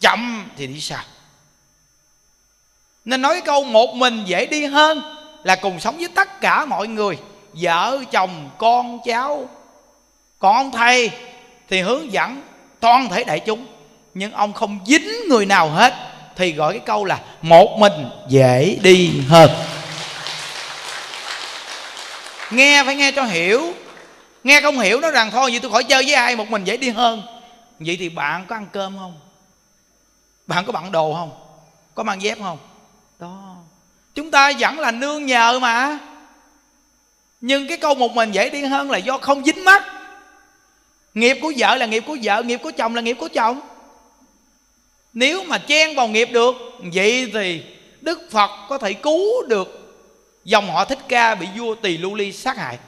chậm 0.00 0.50
thì 0.56 0.66
đi 0.66 0.80
sau. 0.80 1.04
Nên 3.04 3.22
nói 3.22 3.34
cái 3.34 3.42
câu 3.42 3.64
một 3.64 3.94
mình 3.94 4.22
dễ 4.26 4.46
đi 4.46 4.64
hơn 4.64 5.02
là 5.44 5.56
cùng 5.56 5.80
sống 5.80 5.96
với 5.96 6.08
tất 6.14 6.40
cả 6.40 6.64
mọi 6.64 6.88
người 6.88 7.18
vợ 7.52 7.98
chồng, 8.10 8.50
con 8.58 8.98
cháu 9.04 9.48
còn 10.38 10.56
ông 10.56 10.70
thầy 10.70 11.10
thì 11.68 11.80
hướng 11.80 12.12
dẫn 12.12 12.42
toàn 12.80 13.08
thể 13.08 13.24
đại 13.24 13.40
chúng. 13.40 13.66
Nhưng 14.14 14.32
ông 14.32 14.52
không 14.52 14.78
dính 14.86 15.10
người 15.28 15.46
nào 15.46 15.68
hết, 15.68 15.94
thì 16.36 16.52
gọi 16.52 16.72
cái 16.72 16.82
câu 16.86 17.04
là 17.04 17.18
một 17.42 17.76
mình 17.78 18.10
dễ 18.28 18.78
đi 18.82 19.22
hơn. 19.28 19.50
Nghe 22.50 22.84
phải 22.84 22.94
nghe 22.94 23.12
cho 23.12 23.24
hiểu. 23.24 23.72
Nghe 24.44 24.60
không 24.60 24.78
hiểu 24.78 25.00
nó 25.00 25.10
rằng 25.10 25.30
thôi, 25.30 25.50
vậy 25.50 25.60
tôi 25.60 25.70
khỏi 25.70 25.84
chơi 25.84 26.02
với 26.02 26.14
ai, 26.14 26.36
một 26.36 26.48
mình 26.48 26.64
dễ 26.64 26.76
đi 26.76 26.90
hơn. 26.90 27.22
Vậy 27.78 27.96
thì 28.00 28.08
bạn 28.08 28.44
có 28.48 28.56
ăn 28.56 28.66
cơm 28.72 28.98
không? 28.98 29.20
Bạn 30.46 30.64
có 30.64 30.72
bận 30.72 30.92
đồ 30.92 31.14
không? 31.14 31.30
Có 31.94 32.02
mang 32.02 32.22
dép 32.22 32.38
không? 32.38 32.58
Đó. 33.18 33.54
Chúng 34.14 34.30
ta 34.30 34.52
vẫn 34.58 34.78
là 34.78 34.90
nương 34.90 35.26
nhờ 35.26 35.58
mà 35.58 35.98
nhưng 37.40 37.68
cái 37.68 37.76
câu 37.76 37.94
một 37.94 38.12
mình 38.12 38.32
dễ 38.32 38.50
đi 38.50 38.62
hơn 38.62 38.90
là 38.90 38.98
do 38.98 39.18
không 39.18 39.44
dính 39.44 39.64
mắt. 39.64 39.82
Nghiệp 41.14 41.38
của 41.42 41.52
vợ 41.56 41.76
là 41.76 41.86
nghiệp 41.86 42.04
của 42.06 42.16
vợ, 42.22 42.42
nghiệp 42.42 42.60
của 42.62 42.70
chồng 42.70 42.94
là 42.94 43.00
nghiệp 43.02 43.16
của 43.20 43.28
chồng. 43.28 43.60
Nếu 45.12 45.44
mà 45.44 45.58
chen 45.58 45.96
vào 45.96 46.08
nghiệp 46.08 46.28
được, 46.32 46.54
vậy 46.94 47.30
thì 47.34 47.64
đức 48.00 48.28
phật 48.30 48.50
có 48.68 48.78
thể 48.78 48.92
cứu 48.92 49.46
được 49.48 49.96
dòng 50.44 50.70
họ 50.70 50.84
thích 50.84 50.98
ca 51.08 51.34
bị 51.34 51.46
vua 51.56 51.74
tỳ 51.74 51.98
lưu 51.98 52.14
ly 52.14 52.32
sát 52.32 52.56
hại. 52.56 52.78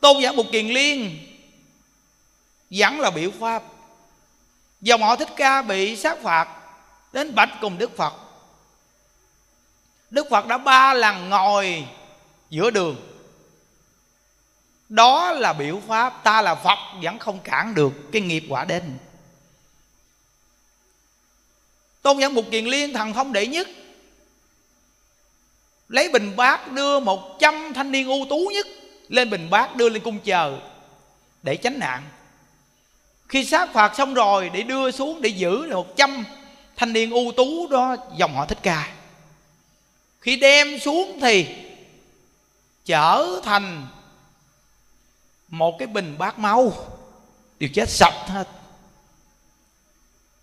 Tôn 0.00 0.20
giả 0.22 0.32
một 0.32 0.46
kiền 0.52 0.66
liên 0.66 1.18
vẫn 2.70 3.00
là 3.00 3.10
biểu 3.10 3.30
pháp. 3.40 3.62
Dòng 4.80 5.02
họ 5.02 5.16
thích 5.16 5.28
ca 5.36 5.62
bị 5.62 5.96
sát 5.96 6.22
phạt 6.22 6.48
đến 7.12 7.34
bạch 7.34 7.50
cùng 7.60 7.78
đức 7.78 7.96
phật 7.96 8.14
đức 10.12 10.26
phật 10.30 10.46
đã 10.46 10.58
ba 10.58 10.94
lần 10.94 11.28
ngồi 11.28 11.84
giữa 12.50 12.70
đường. 12.70 12.96
Đó 14.88 15.32
là 15.32 15.52
biểu 15.52 15.80
pháp, 15.88 16.24
ta 16.24 16.42
là 16.42 16.54
phật 16.54 16.78
vẫn 17.02 17.18
không 17.18 17.40
cản 17.44 17.74
được 17.74 17.92
cái 18.12 18.22
nghiệp 18.22 18.44
quả 18.48 18.64
đến 18.64 18.98
tôn 22.02 22.18
giả 22.18 22.28
mục 22.28 22.44
kiền 22.50 22.64
liên, 22.64 22.92
thần 22.92 23.12
thông 23.12 23.32
đệ 23.32 23.46
nhất, 23.46 23.68
lấy 25.88 26.08
bình 26.08 26.36
bát 26.36 26.72
đưa 26.72 27.00
một 27.00 27.38
trăm 27.40 27.72
thanh 27.74 27.92
niên 27.92 28.08
ưu 28.08 28.26
tú 28.30 28.50
nhất 28.54 28.66
lên 29.08 29.30
bình 29.30 29.50
bát 29.50 29.76
đưa 29.76 29.88
lên 29.88 30.02
cung 30.02 30.18
chờ 30.18 30.58
để 31.42 31.56
tránh 31.56 31.78
nạn. 31.78 32.02
Khi 33.28 33.44
sát 33.44 33.72
phạt 33.72 33.92
xong 33.96 34.14
rồi 34.14 34.50
để 34.54 34.62
đưa 34.62 34.90
xuống 34.90 35.22
để 35.22 35.28
giữ 35.28 35.66
là 35.66 35.76
một 35.76 35.96
trăm 35.96 36.24
thanh 36.76 36.92
niên 36.92 37.10
ưu 37.10 37.32
tú 37.36 37.68
đó, 37.68 37.96
dòng 38.16 38.34
họ 38.34 38.46
thích 38.46 38.58
ca 38.62 39.01
khi 40.22 40.36
đem 40.36 40.78
xuống 40.80 41.18
thì 41.20 41.46
trở 42.84 43.40
thành 43.44 43.86
một 45.48 45.78
cái 45.78 45.86
bình 45.86 46.14
bát 46.18 46.38
máu. 46.38 46.72
Đều 47.58 47.70
chết 47.74 47.88
sạch 47.88 48.24
hết. 48.26 48.48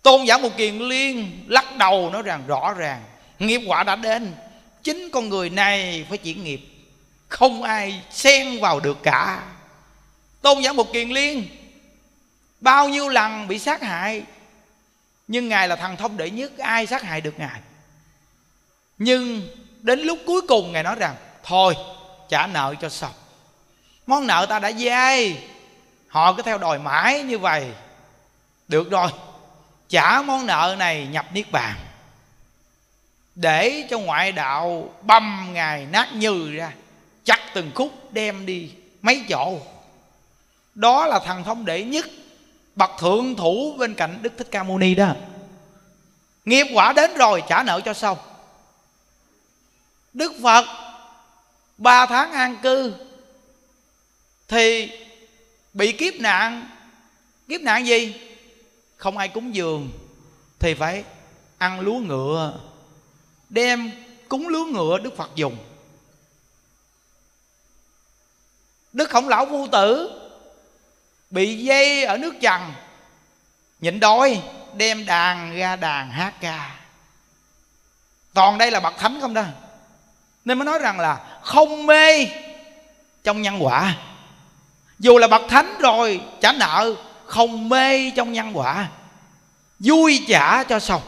Tôn 0.02 0.24
giả 0.24 0.38
một 0.38 0.56
kiền 0.56 0.78
liên 0.78 1.44
lắc 1.48 1.76
đầu 1.76 2.10
nói 2.10 2.22
rằng, 2.22 2.46
rõ 2.46 2.72
ràng, 2.72 3.04
nghiệp 3.38 3.60
quả 3.66 3.82
đã 3.82 3.96
đến. 3.96 4.34
Chính 4.82 5.08
con 5.12 5.28
người 5.28 5.50
này 5.50 6.06
phải 6.08 6.18
chuyển 6.18 6.44
nghiệp. 6.44 6.60
Không 7.28 7.62
ai 7.62 8.02
xen 8.10 8.60
vào 8.60 8.80
được 8.80 8.98
cả. 9.02 9.52
Tôn 10.42 10.62
giả 10.62 10.72
một 10.72 10.92
kiền 10.92 11.08
liên 11.08 11.48
bao 12.60 12.88
nhiêu 12.88 13.08
lần 13.08 13.48
bị 13.48 13.58
sát 13.58 13.82
hại, 13.82 14.22
nhưng 15.28 15.48
ngài 15.48 15.68
là 15.68 15.76
thần 15.76 15.96
thông 15.96 16.16
đệ 16.16 16.30
nhất, 16.30 16.58
ai 16.58 16.86
sát 16.86 17.02
hại 17.02 17.20
được 17.20 17.38
ngài? 17.38 17.60
Nhưng 18.98 19.48
đến 19.82 20.00
lúc 20.00 20.18
cuối 20.26 20.40
cùng 20.48 20.72
ngài 20.72 20.82
nói 20.82 20.94
rằng, 20.98 21.16
thôi, 21.42 21.74
trả 22.28 22.46
nợ 22.46 22.74
cho 22.80 22.88
xong. 22.88 23.12
Món 24.06 24.26
nợ 24.26 24.46
ta 24.48 24.58
đã 24.58 24.72
dai 24.72 25.38
họ 26.08 26.32
cứ 26.32 26.42
theo 26.42 26.58
đòi 26.58 26.78
mãi 26.78 27.22
như 27.22 27.38
vậy. 27.38 27.66
Được 28.68 28.90
rồi, 28.90 29.10
trả 29.88 30.22
món 30.22 30.46
nợ 30.46 30.76
này 30.78 31.06
nhập 31.06 31.26
niết 31.32 31.52
bàn 31.52 31.76
để 33.34 33.86
cho 33.90 33.98
ngoại 33.98 34.32
đạo 34.32 34.94
băm 35.02 35.52
ngài 35.52 35.86
nát 35.86 36.08
nhừ 36.14 36.50
ra, 36.50 36.72
chặt 37.24 37.40
từng 37.54 37.70
khúc 37.74 38.12
đem 38.12 38.46
đi 38.46 38.70
mấy 39.02 39.24
chỗ. 39.28 39.58
Đó 40.74 41.06
là 41.06 41.18
thằng 41.18 41.44
thông 41.44 41.64
đệ 41.64 41.84
nhất 41.84 42.06
bậc 42.76 42.90
thượng 42.98 43.36
thủ 43.36 43.74
bên 43.78 43.94
cạnh 43.94 44.18
đức 44.22 44.32
thích 44.38 44.48
ca 44.50 44.62
mâu 44.62 44.78
ni 44.78 44.94
đó. 44.94 45.14
Nghiệp 46.44 46.66
quả 46.74 46.92
đến 46.92 47.14
rồi, 47.14 47.42
trả 47.48 47.62
nợ 47.62 47.80
cho 47.84 47.94
xong 47.94 48.18
đức 50.12 50.32
phật, 50.42 50.64
ba 51.78 52.06
tháng 52.06 52.32
an 52.32 52.56
cư, 52.62 52.94
thì 54.48 54.90
bị 55.72 55.92
kiếp 55.92 56.14
nạn. 56.14 56.70
Kiếp 57.48 57.60
nạn 57.60 57.86
gì? 57.86 58.20
Không 58.96 59.18
ai 59.18 59.28
cúng 59.28 59.54
dường, 59.54 59.90
thì 60.58 60.74
phải 60.74 61.04
ăn 61.58 61.80
lúa 61.80 61.98
ngựa, 61.98 62.60
đem 63.48 63.90
cúng 64.28 64.48
lúa 64.48 64.64
ngựa 64.64 64.98
đức 64.98 65.16
phật 65.16 65.30
dùng. 65.34 65.56
Đức 68.92 69.10
khổng 69.10 69.28
lão 69.28 69.46
vô 69.46 69.66
tử 69.72 70.10
bị 71.30 71.64
dây 71.64 72.04
ở 72.04 72.16
nước 72.18 72.34
trần, 72.40 72.72
nhịn 73.80 74.00
đói, 74.00 74.42
đem 74.74 75.06
đàn 75.06 75.56
ra 75.56 75.76
đàn 75.76 76.10
hát 76.10 76.34
ca. 76.40 76.80
Toàn 78.34 78.58
đây 78.58 78.70
là 78.70 78.80
bậc 78.80 78.94
thánh 78.98 79.20
không 79.20 79.34
đó 79.34 79.44
nên 80.44 80.58
mới 80.58 80.66
nói 80.66 80.78
rằng 80.78 81.00
là 81.00 81.20
không 81.42 81.86
mê 81.86 82.26
trong 83.24 83.42
nhân 83.42 83.64
quả. 83.64 83.96
Dù 84.98 85.18
là 85.18 85.28
bậc 85.28 85.42
thánh 85.48 85.74
rồi, 85.78 86.20
trả 86.40 86.52
nợ, 86.52 86.94
không 87.26 87.68
mê 87.68 88.10
trong 88.10 88.32
nhân 88.32 88.50
quả. 88.54 88.88
Vui 89.78 90.24
trả 90.28 90.64
cho 90.64 90.78
xong. 90.78 91.02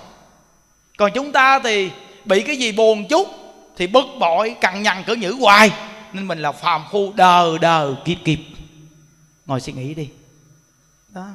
Còn 0.97 1.13
chúng 1.15 1.33
ta 1.33 1.59
thì 1.59 1.91
bị 2.25 2.43
cái 2.43 2.57
gì 2.57 2.73
buồn 2.73 3.09
chút 3.09 3.29
thì 3.77 3.87
bực 3.87 4.07
bội, 4.21 4.57
cằn 4.61 4.83
nhằn 4.83 5.05
cỡ 5.05 5.15
nhữ 5.15 5.37
hoài. 5.41 5.73
Nên 6.13 6.29
mình 6.29 6.39
là 6.39 6.53
phàm 6.53 6.85
phu 6.91 7.13
đờ 7.13 7.59
đờ 7.59 7.95
kịp 8.05 8.19
kịp. 8.25 8.41
Ngồi 9.47 9.61
suy 9.61 9.73
nghĩ 9.73 9.95
đi. 9.95 10.09
Đó. 11.09 11.27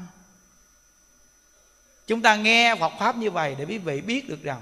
Chúng 2.08 2.22
ta 2.22 2.36
nghe 2.36 2.76
Phật 2.76 2.92
pháp 3.00 3.18
như 3.18 3.32
vậy 3.32 3.56
để 3.58 3.66
quý 3.66 3.78
vị 3.78 4.02
biết 4.02 4.30
được 4.30 4.44
rằng 4.44 4.62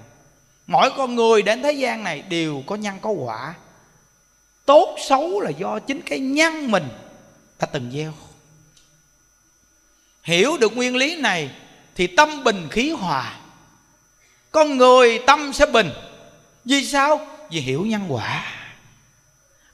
mỗi 0.67 0.91
con 0.97 1.15
người 1.15 1.41
đến 1.41 1.63
thế 1.63 1.71
gian 1.71 2.03
này 2.03 2.21
đều 2.21 2.63
có 2.67 2.75
nhân 2.75 2.97
có 3.01 3.09
quả. 3.09 3.53
Tốt 4.65 4.95
xấu 5.07 5.39
là 5.39 5.49
do 5.49 5.79
chính 5.79 6.01
cái 6.01 6.19
nhân 6.19 6.71
mình 6.71 6.87
đã 7.59 7.67
từng 7.71 7.91
gieo. 7.93 8.13
Hiểu 10.23 10.57
được 10.57 10.77
nguyên 10.77 10.95
lý 10.95 11.15
này 11.15 11.49
thì 11.95 12.07
tâm 12.07 12.43
bình 12.43 12.67
khí 12.71 12.89
hòa. 12.89 13.39
Con 14.51 14.77
người 14.77 15.19
tâm 15.27 15.53
sẽ 15.53 15.65
bình. 15.65 15.89
Vì 16.65 16.85
sao? 16.85 17.27
Vì 17.49 17.59
hiểu 17.59 17.85
nhân 17.85 18.05
quả. 18.09 18.53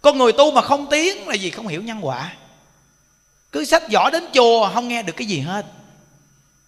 Con 0.02 0.18
người 0.18 0.32
tu 0.32 0.52
mà 0.52 0.62
không 0.62 0.88
tiến 0.90 1.28
là 1.28 1.36
gì 1.36 1.50
không 1.50 1.68
hiểu 1.68 1.82
nhân 1.82 2.06
quả. 2.06 2.34
Cứ 3.52 3.66
sách 3.66 3.84
võ 3.94 4.10
đến 4.10 4.24
chùa 4.34 4.72
không 4.74 4.88
nghe 4.88 5.04
được 5.04 5.14
cái 5.18 5.28
gì 5.28 5.40
hết. 5.40 5.66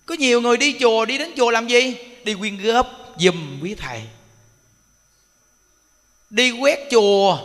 Có 0.06 0.16
nhiều 0.16 0.42
người 0.42 0.58
đi 0.58 0.76
chùa, 0.80 1.06
đi 1.06 1.18
đến 1.18 1.32
chùa 1.38 1.52
làm 1.52 1.68
gì? 1.68 1.96
Đi 2.24 2.34
quyên 2.34 2.58
góp 2.58 3.03
giùm 3.18 3.60
quý 3.62 3.76
thầy. 3.76 4.04
Đi 6.30 6.52
quét 6.52 6.80
chùa, 6.92 7.38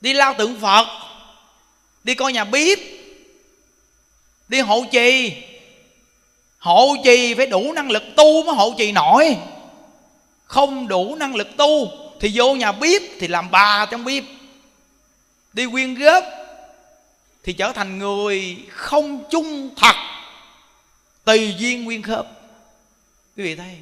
đi 0.00 0.12
lao 0.12 0.34
tượng 0.38 0.60
phật, 0.60 0.86
đi 2.04 2.14
coi 2.14 2.32
nhà 2.32 2.44
bếp 2.44 2.78
đi 4.48 4.60
hộ 4.60 4.84
trì. 4.92 5.32
Hộ 6.58 6.96
trì 7.04 7.34
phải 7.34 7.46
đủ 7.46 7.72
năng 7.72 7.90
lực 7.90 8.02
tu 8.16 8.42
mới 8.42 8.54
hộ 8.54 8.74
trì 8.78 8.92
nổi. 8.92 9.36
Không 10.44 10.88
đủ 10.88 11.14
năng 11.14 11.34
lực 11.34 11.48
tu 11.56 11.90
thì 12.20 12.30
vô 12.34 12.54
nhà 12.54 12.72
bếp 12.72 13.02
thì 13.20 13.28
làm 13.28 13.50
bà 13.50 13.86
trong 13.90 14.04
bếp 14.04 14.24
đi 15.52 15.66
quyên 15.66 15.94
góp 15.94 16.24
thì 17.42 17.52
trở 17.52 17.72
thành 17.72 17.98
người 17.98 18.56
không 18.70 19.24
chung 19.30 19.70
thật, 19.76 19.96
tùy 21.24 21.54
duyên 21.58 21.84
nguyên 21.84 22.02
khớp 22.02 22.26
quý 23.36 23.44
vị 23.44 23.54
thấy, 23.54 23.76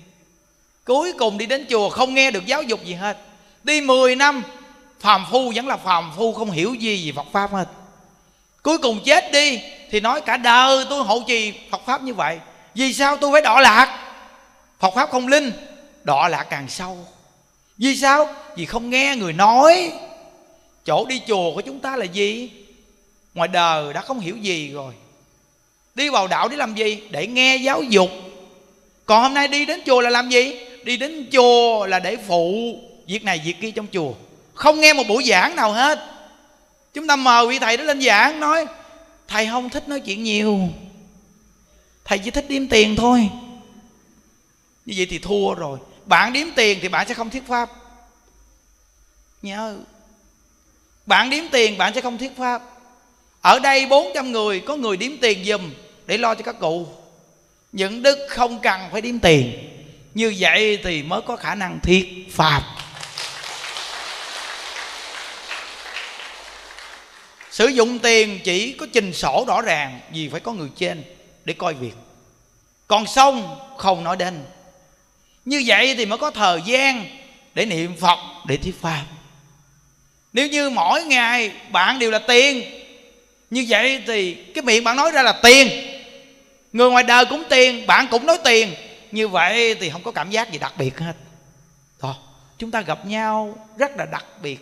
cuối 0.85 1.13
cùng 1.19 1.39
đi 1.39 1.47
đến 1.47 1.67
chùa 1.71 1.89
không 1.89 2.15
nghe 2.15 2.31
được 2.31 2.47
giáo 2.47 2.63
dục 2.63 2.85
gì 2.85 2.95
hết. 2.95 3.19
Đi 3.65 3.81
10 3.81 4.17
năm, 4.17 4.43
phàm 5.01 5.27
phu 5.31 5.53
vẫn 5.55 5.67
là 5.67 5.77
phàm 5.77 6.13
phu, 6.17 6.33
không 6.33 6.51
hiểu 6.51 6.75
gì 6.75 7.11
về 7.11 7.17
Phật 7.17 7.27
pháp 7.33 7.53
hết. 7.53 7.69
Cuối 8.63 8.79
cùng 8.79 9.01
chết 9.05 9.33
đi 9.33 9.61
thì 9.91 10.01
nói 10.01 10.21
cả 10.21 10.37
đời 10.37 10.87
tôi 10.91 11.05
hộ 11.05 11.23
trì 11.27 11.55
Phật 11.71 11.81
pháp 11.87 12.03
như 12.03 12.15
vậy. 12.15 12.39
Vì 12.75 12.93
sao 12.93 13.17
tôi 13.17 13.33
phải 13.33 13.43
đọa 13.43 13.61
lạc? 13.61 14.15
Phật 14.79 14.95
pháp 14.95 15.11
không 15.11 15.29
linh, 15.29 15.53
đọa 16.05 16.29
lạc 16.29 16.45
càng 16.45 16.69
sâu. 16.69 17.07
Vì 17.79 17.97
sao? 17.97 18.35
Vì 18.57 18.67
không 18.67 18.91
nghe 18.91 19.17
người 19.17 19.33
nói. 19.33 19.93
Chỗ 20.85 21.07
đi 21.07 21.21
chùa 21.29 21.55
của 21.55 21.61
chúng 21.61 21.81
ta 21.81 21.97
là 21.97 22.05
gì? 22.05 22.51
Ngoài 23.35 23.49
đời 23.49 23.93
đã 23.93 24.01
không 24.01 24.21
hiểu 24.21 24.37
gì 24.37 24.71
rồi. 24.73 24.95
Đi 25.95 26.09
vào 26.09 26.27
đạo 26.27 26.49
để 26.49 26.57
làm 26.57 26.75
gì? 26.75 27.03
Để 27.11 27.27
nghe 27.27 27.57
giáo 27.57 27.83
dục 27.83 28.11
còn 29.09 29.23
hôm 29.23 29.35
nay 29.35 29.49
đi 29.49 29.65
đến 29.65 29.81
chùa 29.87 30.01
là 30.01 30.11
làm 30.11 30.29
gì? 30.29 30.55
Đi 30.85 30.97
đến 30.97 31.29
chùa 31.33 31.87
là 31.87 31.99
để 31.99 32.17
phụ 32.27 32.75
việc 33.07 33.25
này, 33.25 33.43
việc 33.45 33.61
kia 33.61 33.71
trong 33.71 33.87
chùa. 33.93 34.13
Không 34.55 34.81
nghe 34.81 34.93
một 34.93 35.03
buổi 35.09 35.25
giảng 35.25 35.57
nào 35.57 35.73
hết. 35.73 35.99
Chúng 36.95 37.07
ta 37.07 37.17
mời 37.17 37.47
vị 37.47 37.59
thầy 37.59 37.77
đó 37.77 37.85
lên 37.85 38.03
giảng, 38.03 38.41
nói, 38.41 38.67
thầy 39.29 39.47
không 39.47 39.71
thích 39.71 39.89
nói 39.89 40.01
chuyện 40.01 40.23
nhiều. 40.23 40.61
Thầy 42.05 42.19
chỉ 42.19 42.31
thích 42.31 42.45
đếm 42.49 42.69
tiền 42.69 42.97
thôi. 42.97 43.31
Như 44.87 44.95
vậy 44.97 45.07
thì 45.11 45.19
thua 45.19 45.55
rồi. 45.55 45.79
Bạn 46.07 46.33
đếm 46.33 46.47
tiền 46.57 46.79
thì 46.83 46.89
bạn 46.89 47.09
sẽ 47.09 47.15
không 47.15 47.31
thuyết 47.31 47.47
pháp. 47.47 47.71
Nhớ. 49.43 49.77
Bạn 51.07 51.31
đếm 51.31 51.45
tiền, 51.53 51.79
bạn 51.79 51.95
sẽ 51.95 52.01
không 52.01 52.19
thuyết 52.19 52.37
pháp. 52.37 52.63
Ở 53.41 53.59
đây 53.59 53.87
400 53.87 54.33
người, 54.33 54.61
có 54.61 54.77
người 54.77 54.97
đếm 54.97 55.13
tiền 55.21 55.45
dùm 55.45 55.71
để 56.07 56.19
lo 56.19 56.35
cho 56.35 56.43
các 56.43 56.61
cụ 56.61 56.87
những 57.73 58.03
đức 58.03 58.27
không 58.29 58.61
cần 58.61 58.81
phải 58.93 59.01
đếm 59.01 59.19
tiền. 59.19 59.53
Như 60.15 60.35
vậy 60.39 60.79
thì 60.85 61.03
mới 61.03 61.21
có 61.21 61.37
khả 61.37 61.55
năng 61.55 61.81
thiết 61.81 62.27
pháp 62.33 62.63
sử 67.59 67.67
dụng 67.67 67.99
tiền 67.99 68.41
chỉ 68.45 68.73
có 68.73 68.87
trình 68.93 69.13
sổ 69.13 69.45
rõ 69.49 69.63
ràng 69.63 70.01
vì 70.13 70.29
phải 70.29 70.41
có 70.41 70.53
người 70.53 70.69
trên 70.79 71.03
để 71.45 71.55
coi 71.55 71.75
việc. 71.75 71.95
Còn 72.87 73.07
xong 73.07 73.59
không 73.77 74.05
nói 74.05 74.17
đến. 74.17 74.45
Như 75.45 75.63
vậy 75.67 75.95
thì 75.99 76.07
mới 76.07 76.19
có 76.19 76.31
thời 76.31 76.61
gian 76.67 77.07
để 77.55 77.67
niệm 77.67 77.97
phật, 78.01 78.19
để 78.47 78.57
thuyết 78.57 78.81
pháp. 78.81 79.05
Nếu 80.33 80.49
như 80.49 80.71
mỗi 80.71 81.05
ngày 81.05 81.53
bạn 81.71 81.99
đều 81.99 82.11
là 82.11 82.19
tiền, 82.19 82.63
như 83.51 83.67
vậy 83.69 84.03
thì 84.07 84.35
cái 84.35 84.63
miệng 84.65 84.85
bạn 84.85 84.97
nói 84.97 85.11
ra 85.11 85.23
là 85.23 85.33
tiền 85.33 85.88
người 86.73 86.91
ngoài 86.91 87.05
đời 87.05 87.25
cũng 87.27 87.45
tiền 87.51 87.87
bạn 87.87 88.07
cũng 88.11 88.27
nói 88.27 88.39
tiền. 88.45 88.75
Như 89.13 89.29
vậy 89.29 89.75
thì 89.75 89.91
không 89.91 90.03
có 90.03 90.11
cảm 90.11 90.31
giác 90.31 90.53
gì 90.53 90.59
đặc 90.59 90.75
biệt 90.79 90.99
hết. 90.99 91.17
Thôi, 91.99 92.15
chúng 92.59 92.71
ta 92.71 92.81
gặp 92.81 93.07
nhau 93.07 93.67
rất 93.77 93.97
là 93.97 94.05
đặc 94.05 94.25
biệt. 94.43 94.59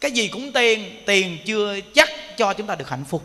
Cái 0.00 0.10
gì 0.10 0.28
cũng 0.28 0.52
tiền 0.52 1.02
tiền 1.06 1.38
chưa 1.46 1.80
chắc 1.94 2.08
cho 2.36 2.52
chúng 2.52 2.66
ta 2.66 2.74
được 2.74 2.88
hạnh 2.88 3.04
phúc. 3.04 3.22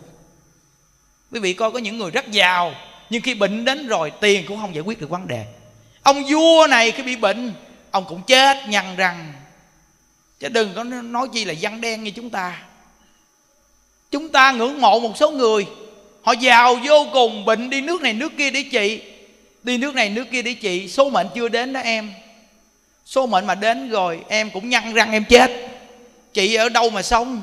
Quý 1.32 1.40
vị 1.40 1.52
coi 1.52 1.72
có 1.72 1.78
những 1.78 1.98
người 1.98 2.10
rất 2.10 2.30
giàu 2.30 2.74
nhưng 3.10 3.22
khi 3.22 3.34
bệnh 3.34 3.64
đến 3.64 3.86
rồi 3.86 4.12
tiền 4.20 4.44
cũng 4.48 4.60
không 4.60 4.74
giải 4.74 4.82
quyết 4.82 5.00
được 5.00 5.10
vấn 5.10 5.26
đề. 5.26 5.44
Ông 6.02 6.22
vua 6.24 6.66
này 6.70 6.90
khi 6.90 7.02
bị 7.02 7.16
bệnh 7.16 7.54
ông 7.90 8.04
cũng 8.08 8.22
chết 8.26 8.68
nhăn 8.68 8.96
răng 8.96 9.32
chứ 10.40 10.48
đừng 10.48 10.72
có 10.74 10.84
nói 10.84 11.28
chi 11.32 11.44
là 11.44 11.52
dân 11.52 11.80
đen 11.80 12.04
như 12.04 12.10
chúng 12.10 12.30
ta. 12.30 12.62
Chúng 14.10 14.28
ta 14.28 14.52
ngưỡng 14.52 14.80
mộ 14.80 15.00
một 15.00 15.16
số 15.16 15.30
người 15.30 15.66
họ 16.22 16.32
giàu 16.32 16.76
vô 16.84 17.06
cùng, 17.12 17.44
bệnh 17.44 17.70
đi 17.70 17.80
nước 17.80 18.02
này, 18.02 18.12
nước 18.12 18.32
kia 18.38 18.50
để 18.50 18.64
trị. 18.72 19.02
Đi 19.62 19.78
nước 19.78 19.94
này, 19.94 20.10
nước 20.10 20.24
kia 20.30 20.42
để 20.42 20.54
trị. 20.54 20.88
Số 20.88 21.10
mệnh 21.10 21.26
chưa 21.34 21.48
đến 21.48 21.72
đó 21.72 21.80
em. 21.80 22.12
Số 23.06 23.26
mệnh 23.26 23.46
mà 23.46 23.54
đến 23.54 23.90
rồi, 23.90 24.20
em 24.28 24.50
cũng 24.50 24.68
nhăn 24.68 24.94
răng 24.94 25.12
em 25.12 25.24
chết. 25.24 25.50
Chị 26.32 26.54
ở 26.54 26.68
đâu 26.68 26.90
mà 26.90 27.02
xong 27.02 27.42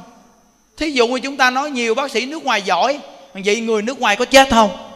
thí 0.78 0.92
dụ 0.92 1.08
như 1.08 1.20
chúng 1.20 1.38
ta 1.38 1.50
nói 1.50 1.72
nhiều 1.72 1.96
bác 1.96 2.12
sĩ 2.12 2.26
nước 2.26 2.44
ngoài 2.44 2.62
giỏi, 2.62 3.00
vậy 3.34 3.62
người 3.62 3.82
nước 3.82 4.00
ngoài 4.00 4.16
có 4.16 4.26
chết 4.26 4.50
không? 4.50 4.92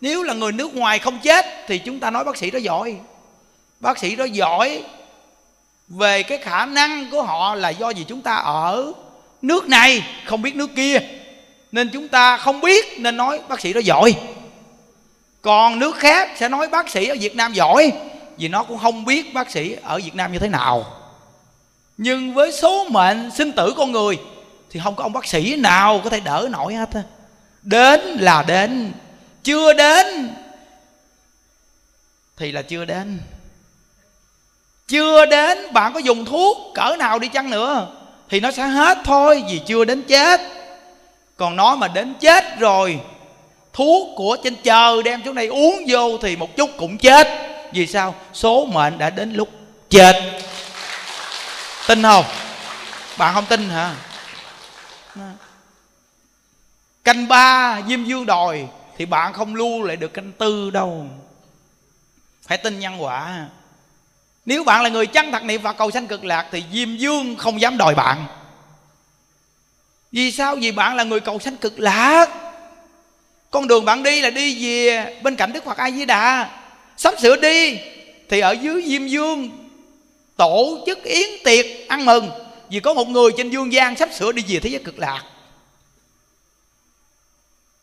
Nếu 0.00 0.22
là 0.22 0.34
người 0.34 0.52
nước 0.52 0.74
ngoài 0.74 0.98
không 0.98 1.18
chết, 1.22 1.46
thì 1.66 1.78
chúng 1.78 2.00
ta 2.00 2.10
nói 2.10 2.24
bác 2.24 2.36
sĩ 2.36 2.50
đó 2.50 2.58
giỏi. 2.58 2.94
Bác 3.80 3.98
sĩ 3.98 4.16
đó 4.16 4.24
giỏi 4.24 4.82
về 5.88 6.22
cái 6.22 6.38
khả 6.38 6.66
năng 6.66 7.10
của 7.10 7.22
họ 7.22 7.54
là 7.54 7.68
do 7.68 7.90
gì 7.90 8.04
chúng 8.08 8.20
ta 8.20 8.34
ở 8.34 8.92
nước 9.42 9.68
này, 9.68 10.02
không 10.24 10.42
biết 10.42 10.56
nước 10.56 10.70
kia 10.76 10.98
nên 11.72 11.90
chúng 11.92 12.08
ta 12.08 12.36
không 12.36 12.60
biết 12.60 13.00
nên 13.00 13.16
nói 13.16 13.40
bác 13.48 13.60
sĩ 13.60 13.72
đó 13.72 13.80
giỏi. 13.84 14.14
Còn 15.42 15.78
nước 15.78 15.96
khác 15.96 16.30
sẽ 16.36 16.48
nói 16.48 16.68
bác 16.68 16.88
sĩ 16.88 17.06
ở 17.06 17.16
việt 17.20 17.36
nam 17.36 17.52
giỏi, 17.52 17.92
vì 18.38 18.48
nó 18.48 18.62
cũng 18.62 18.78
không 18.78 19.04
biết 19.04 19.34
bác 19.34 19.50
sĩ 19.50 19.76
ở 19.82 19.98
việt 19.98 20.14
nam 20.14 20.32
như 20.32 20.38
thế 20.38 20.48
nào. 20.48 20.86
Nhưng 21.96 22.34
với 22.34 22.52
số 22.52 22.86
mệnh 22.88 23.30
sinh 23.30 23.52
tử 23.52 23.74
con 23.76 23.92
người, 23.92 24.18
thì 24.70 24.80
không 24.84 24.94
có 24.94 25.02
ông 25.02 25.12
bác 25.12 25.26
sĩ 25.26 25.56
nào 25.56 26.00
có 26.04 26.10
thể 26.10 26.20
đỡ 26.20 26.48
nổi 26.50 26.74
hết 26.74 26.88
đến 27.62 28.00
là 28.00 28.42
đến, 28.42 28.92
chưa 29.44 29.72
đến 29.72 30.34
thì 32.36 32.52
là 32.52 32.62
chưa 32.62 32.84
đến. 32.84 33.20
Chưa 34.88 35.26
đến 35.26 35.58
bạn 35.72 35.92
có 35.92 35.98
dùng 35.98 36.24
thuốc 36.24 36.56
cỡ 36.74 36.96
nào 36.98 37.18
đi 37.18 37.28
chăng 37.28 37.50
nữa, 37.50 37.86
thì 38.28 38.40
nó 38.40 38.50
sẽ 38.50 38.62
hết 38.62 38.98
thôi 39.04 39.44
vì 39.50 39.60
chưa 39.66 39.84
đến 39.84 40.02
chết 40.02 40.40
còn 41.38 41.56
nó 41.56 41.76
mà 41.76 41.88
đến 41.88 42.14
chết 42.20 42.58
rồi, 42.58 43.00
thuốc 43.72 44.08
của 44.16 44.36
trên 44.44 44.56
trời 44.62 45.02
đem 45.02 45.22
xuống 45.24 45.34
đây 45.34 45.46
uống 45.46 45.84
vô 45.88 46.18
thì 46.18 46.36
một 46.36 46.56
chút 46.56 46.70
cũng 46.78 46.98
chết. 46.98 47.28
Vì 47.72 47.86
sao? 47.86 48.14
Số 48.32 48.64
mệnh 48.64 48.98
đã 48.98 49.10
đến 49.10 49.32
lúc 49.32 49.48
chết. 49.90 50.42
Tin 51.86 52.02
không? 52.02 52.24
Bạn 53.18 53.34
không 53.34 53.46
tin 53.46 53.68
hả? 53.70 53.94
Canh 57.04 57.28
ba 57.28 57.80
diêm 57.88 58.04
dương 58.04 58.26
đòi 58.26 58.66
thì 58.96 59.06
bạn 59.06 59.32
không 59.32 59.54
lưu 59.54 59.82
lại 59.82 59.96
được 59.96 60.14
canh 60.14 60.32
tư 60.32 60.70
đâu. 60.70 61.06
Phải 62.46 62.58
tin 62.58 62.78
nhân 62.78 63.02
quả. 63.02 63.46
Nếu 64.46 64.64
bạn 64.64 64.82
là 64.82 64.88
người 64.88 65.06
chân 65.06 65.32
thật 65.32 65.42
niệm 65.42 65.62
và 65.62 65.72
cầu 65.72 65.90
sanh 65.90 66.06
cực 66.06 66.24
lạc 66.24 66.46
thì 66.50 66.64
diêm 66.72 66.96
dương 66.96 67.36
không 67.36 67.60
dám 67.60 67.78
đòi 67.78 67.94
bạn 67.94 68.26
vì 70.12 70.32
sao? 70.32 70.56
Vì 70.56 70.72
bạn 70.72 70.96
là 70.96 71.04
người 71.04 71.20
cầu 71.20 71.38
sanh 71.38 71.56
cực 71.56 71.80
lạc. 71.80 72.26
Con 73.50 73.68
đường 73.68 73.84
bạn 73.84 74.02
đi 74.02 74.20
là 74.20 74.30
đi 74.30 74.64
về 74.64 75.14
bên 75.22 75.36
cạnh 75.36 75.52
đức 75.52 75.64
phật 75.64 75.76
a 75.76 75.90
di 75.90 76.04
đà 76.04 76.50
sắp 76.96 77.14
sửa 77.20 77.36
đi, 77.36 77.78
thì 78.28 78.40
ở 78.40 78.52
dưới 78.52 78.82
diêm 78.86 79.06
dương 79.06 79.50
tổ 80.36 80.84
chức 80.86 81.04
yến 81.04 81.28
tiệc 81.44 81.66
ăn 81.88 82.04
mừng. 82.04 82.30
Vì 82.70 82.80
có 82.80 82.94
một 82.94 83.08
người 83.08 83.30
trên 83.36 83.50
dương 83.50 83.72
gian 83.72 83.96
sắp 83.96 84.08
sửa 84.18 84.32
đi 84.32 84.44
về 84.48 84.60
thế 84.60 84.70
giới 84.70 84.82
cực 84.84 84.98
lạc. 84.98 85.22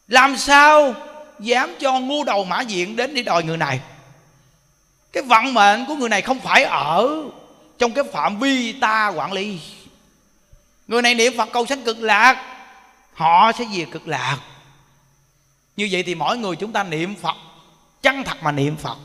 Làm 0.07 0.37
sao 0.37 0.95
dám 1.39 1.75
cho 1.79 1.99
ngu 1.99 2.23
đầu 2.23 2.43
mã 2.43 2.61
diện 2.61 2.95
đến 2.95 3.13
để 3.13 3.21
đòi 3.21 3.43
người 3.43 3.57
này? 3.57 3.79
Cái 5.11 5.23
vận 5.23 5.53
mệnh 5.53 5.85
của 5.85 5.95
người 5.95 6.09
này 6.09 6.21
không 6.21 6.39
phải 6.39 6.63
ở 6.63 7.23
trong 7.77 7.91
cái 7.91 8.03
phạm 8.13 8.39
vi 8.39 8.73
ta 8.73 9.13
quản 9.15 9.31
lý 9.31 9.59
người 10.87 11.01
này 11.01 11.15
niệm 11.15 11.33
phật 11.37 11.49
cầu 11.53 11.65
sanh 11.65 11.83
cực 11.83 11.99
lạc, 11.99 12.57
họ 13.13 13.51
sẽ 13.51 13.65
về 13.73 13.85
cực 13.91 14.07
lạc. 14.07 14.37
Như 15.77 15.89
vậy 15.91 16.03
thì 16.03 16.15
mỗi 16.15 16.37
người 16.37 16.55
chúng 16.55 16.71
ta 16.71 16.83
niệm 16.83 17.15
phật, 17.15 17.35
chân 18.01 18.23
thật 18.23 18.43
mà 18.43 18.51
niệm 18.51 18.77
phật. 18.77 18.97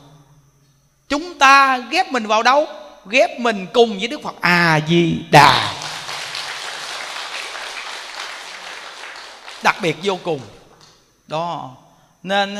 Chúng 1.09 1.39
ta 1.39 1.79
ghép 1.79 2.13
mình 2.13 2.27
vào 2.27 2.43
đâu? 2.43 2.67
Ghép 3.07 3.41
mình 3.41 3.67
cùng 3.75 3.99
với 3.99 4.09
đức 4.09 4.23
phật 4.23 4.35
a 4.41 4.81
di 4.89 5.19
đà 5.31 5.75
đặc 9.63 9.77
biệt 9.83 9.97
vô 10.03 10.19
cùng. 10.23 10.41
Đó. 11.27 11.71
Nên 12.23 12.59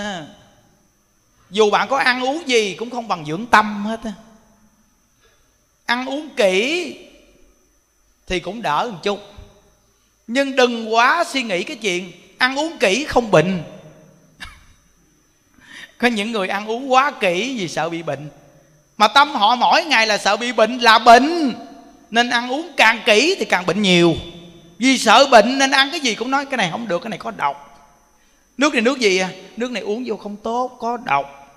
dù 1.51 1.71
bạn 1.71 1.89
có 1.89 1.99
ăn 1.99 2.25
uống 2.25 2.49
gì 2.49 2.75
cũng 2.79 2.91
không 2.91 3.09
bằng 3.09 3.25
dưỡng 3.27 3.47
tâm 3.47 3.87
hết 3.87 4.01
ăn 5.87 6.07
uống 6.07 6.29
kỹ 6.37 6.97
thì 8.31 8.41
cũng 8.41 8.63
đỡ 8.63 8.89
một 8.93 8.99
chút. 9.03 9.21
Nhưng 10.27 10.57
đừng 10.57 10.95
quá 10.95 11.25
suy 11.25 11.43
nghĩ 11.43 11.63
cái 11.63 11.77
chuyện 11.77 12.13
ăn 12.39 12.59
uống 12.59 12.79
kỹ 12.79 13.05
không 13.05 13.31
bệnh. 13.31 13.63
Có 15.99 16.09
những 16.09 16.33
người 16.33 16.49
ăn 16.49 16.67
uống 16.67 16.93
quá 16.93 17.11
kỹ 17.21 17.57
vì 17.59 17.69
sợ 17.69 17.89
bị 17.89 18.03
bệnh. 18.03 18.29
Mà 18.97 19.09
tâm 19.09 19.31
họ 19.31 19.57
mỗi 19.57 19.85
ngày 19.85 20.07
là 20.07 20.19
sợ 20.19 20.37
bị 20.37 20.53
bệnh 20.53 20.79
là 20.79 20.99
bệnh. 20.99 21.55
Nên 22.11 22.31
ăn 22.31 22.53
uống 22.53 22.73
càng 22.77 23.03
kỹ 23.07 23.37
thì 23.39 23.45
càng 23.45 23.67
bệnh 23.67 23.83
nhiều. 23.83 24.15
Vì 24.79 24.99
sợ 24.99 25.27
bệnh 25.31 25.59
nên 25.59 25.71
ăn 25.71 25.91
cái 25.91 26.01
gì 26.01 26.15
cũng 26.15 26.31
nói, 26.31 26.47
cái 26.47 26.57
này 26.57 26.69
không 26.71 26.89
được, 26.89 26.99
cái 27.03 27.11
này 27.11 27.19
có 27.19 27.31
độc. 27.31 27.87
Nước 28.59 28.73
này 28.73 28.83
nước 28.83 28.99
gì 28.99 29.19
à? 29.19 29.29
Nước 29.57 29.71
này 29.71 29.83
uống 29.83 30.05
vô 30.07 30.17
không 30.17 30.37
tốt, 30.37 30.77
có 30.81 30.97
độc. 30.97 31.57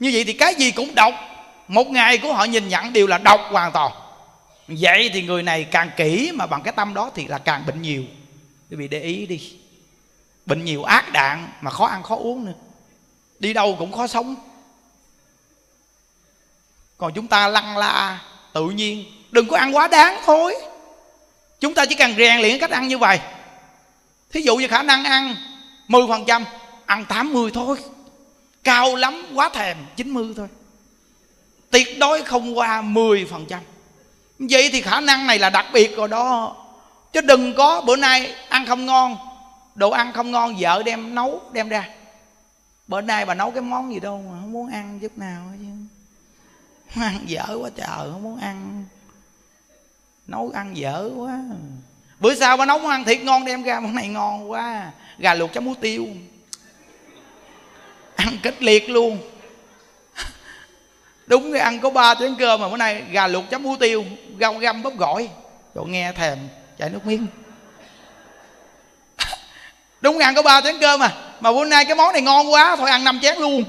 Như 0.00 0.10
vậy 0.12 0.24
thì 0.24 0.32
cái 0.32 0.54
gì 0.54 0.70
cũng 0.70 0.94
độc. 0.94 1.14
Một 1.68 1.86
ngày 1.86 2.18
của 2.18 2.32
họ 2.32 2.44
nhìn 2.44 2.68
nhận 2.68 2.92
đều 2.92 3.06
là 3.06 3.18
độc 3.18 3.40
hoàn 3.50 3.72
toàn 3.72 3.92
vậy 4.68 5.10
thì 5.12 5.22
người 5.22 5.42
này 5.42 5.64
càng 5.64 5.90
kỹ 5.96 6.32
mà 6.34 6.46
bằng 6.46 6.62
cái 6.62 6.72
tâm 6.76 6.94
đó 6.94 7.10
thì 7.14 7.26
là 7.26 7.38
càng 7.38 7.66
bệnh 7.66 7.82
nhiều. 7.82 8.04
Quý 8.70 8.76
vị 8.76 8.88
để 8.88 9.00
ý 9.00 9.26
đi. 9.26 9.52
Bệnh 10.46 10.64
nhiều 10.64 10.82
ác 10.82 11.12
đạn 11.12 11.48
mà 11.60 11.70
khó 11.70 11.86
ăn 11.86 12.02
khó 12.02 12.16
uống 12.16 12.44
nữa. 12.44 12.52
Đi 13.38 13.52
đâu 13.52 13.76
cũng 13.78 13.92
khó 13.92 14.06
sống. 14.06 14.34
Còn 16.98 17.12
chúng 17.14 17.26
ta 17.26 17.48
lăn 17.48 17.78
la, 17.78 18.22
tự 18.52 18.70
nhiên. 18.70 19.04
Đừng 19.30 19.48
có 19.48 19.56
ăn 19.56 19.76
quá 19.76 19.88
đáng 19.88 20.20
thôi. 20.24 20.54
Chúng 21.60 21.74
ta 21.74 21.86
chỉ 21.86 21.94
cần 21.94 22.14
rèn 22.16 22.40
luyện 22.40 22.58
cách 22.58 22.70
ăn 22.70 22.88
như 22.88 22.98
vậy. 22.98 23.20
Thí 24.30 24.40
dụ 24.40 24.56
như 24.56 24.68
khả 24.68 24.82
năng 24.82 25.04
ăn 25.04 25.36
10% 25.88 26.44
ăn 26.86 27.04
80 27.04 27.50
thôi. 27.54 27.78
Cao 28.64 28.96
lắm, 28.96 29.26
quá 29.34 29.48
thèm 29.48 29.76
90 29.96 30.34
thôi. 30.36 30.48
Tuyệt 31.70 31.98
đối 31.98 32.22
không 32.22 32.58
qua 32.58 32.82
10% 32.82 33.58
vậy 34.38 34.70
thì 34.72 34.80
khả 34.80 35.00
năng 35.00 35.26
này 35.26 35.38
là 35.38 35.50
đặc 35.50 35.66
biệt 35.72 35.96
rồi 35.96 36.08
đó. 36.08 36.56
Chứ 37.12 37.20
đừng 37.20 37.54
có 37.54 37.80
bữa 37.80 37.96
nay 37.96 38.34
ăn 38.48 38.66
không 38.66 38.86
ngon, 38.86 39.16
đồ 39.74 39.90
ăn 39.90 40.12
không 40.12 40.30
ngon, 40.30 40.56
vợ 40.58 40.82
đem 40.82 41.14
nấu, 41.14 41.40
đem 41.52 41.68
ra. 41.68 41.88
Bữa 42.86 43.00
nay 43.00 43.26
bà 43.26 43.34
nấu 43.34 43.50
cái 43.50 43.62
món 43.62 43.92
gì 43.92 44.00
đâu 44.00 44.24
mà 44.30 44.38
không 44.40 44.52
muốn 44.52 44.72
ăn 44.72 44.98
chút 45.00 45.18
nào 45.18 45.42
chứ. 45.58 45.64
Ăn 47.02 47.20
dở 47.26 47.44
quá 47.60 47.70
trời, 47.76 48.12
không 48.12 48.22
muốn 48.22 48.40
ăn. 48.40 48.84
Nấu 50.26 50.50
ăn 50.54 50.76
dở 50.76 51.10
quá. 51.16 51.40
Bữa 52.20 52.34
sau 52.34 52.56
bà 52.56 52.66
nấu 52.66 52.78
món 52.78 52.90
ăn 52.90 53.04
thiệt 53.04 53.22
ngon, 53.22 53.44
đem 53.44 53.62
ra 53.62 53.80
món 53.80 53.94
này 53.94 54.08
ngon 54.08 54.50
quá. 54.50 54.90
Gà 55.18 55.34
luộc 55.34 55.52
chấm 55.52 55.64
muối 55.64 55.74
tiêu. 55.80 56.06
Ăn 58.16 58.38
kịch 58.42 58.62
liệt 58.62 58.90
luôn. 58.90 59.18
Đúng 61.26 61.52
cái 61.52 61.60
ăn 61.60 61.80
có 61.80 61.90
ba 61.90 62.14
chén 62.14 62.34
cơm 62.38 62.60
mà 62.60 62.68
bữa 62.68 62.76
nay 62.76 63.04
gà 63.10 63.26
luộc 63.26 63.50
chấm 63.50 63.62
muối 63.62 63.76
tiêu 63.80 64.04
gâu 64.38 64.58
găm 64.58 64.82
bóp 64.82 64.96
gọi, 64.96 65.28
cậu 65.74 65.84
nghe 65.84 66.12
thèm 66.12 66.38
chảy 66.78 66.90
nước 66.90 67.06
miếng. 67.06 67.26
Đúng 70.00 70.18
ăn 70.18 70.34
có 70.34 70.42
ba 70.42 70.60
chén 70.60 70.78
cơm 70.80 71.00
mà 71.00 71.14
mà 71.40 71.52
bữa 71.52 71.64
nay 71.64 71.84
cái 71.84 71.96
món 71.96 72.12
này 72.12 72.22
ngon 72.22 72.52
quá 72.52 72.76
thôi 72.76 72.90
ăn 72.90 73.04
năm 73.04 73.18
chén 73.22 73.38
luôn. 73.38 73.64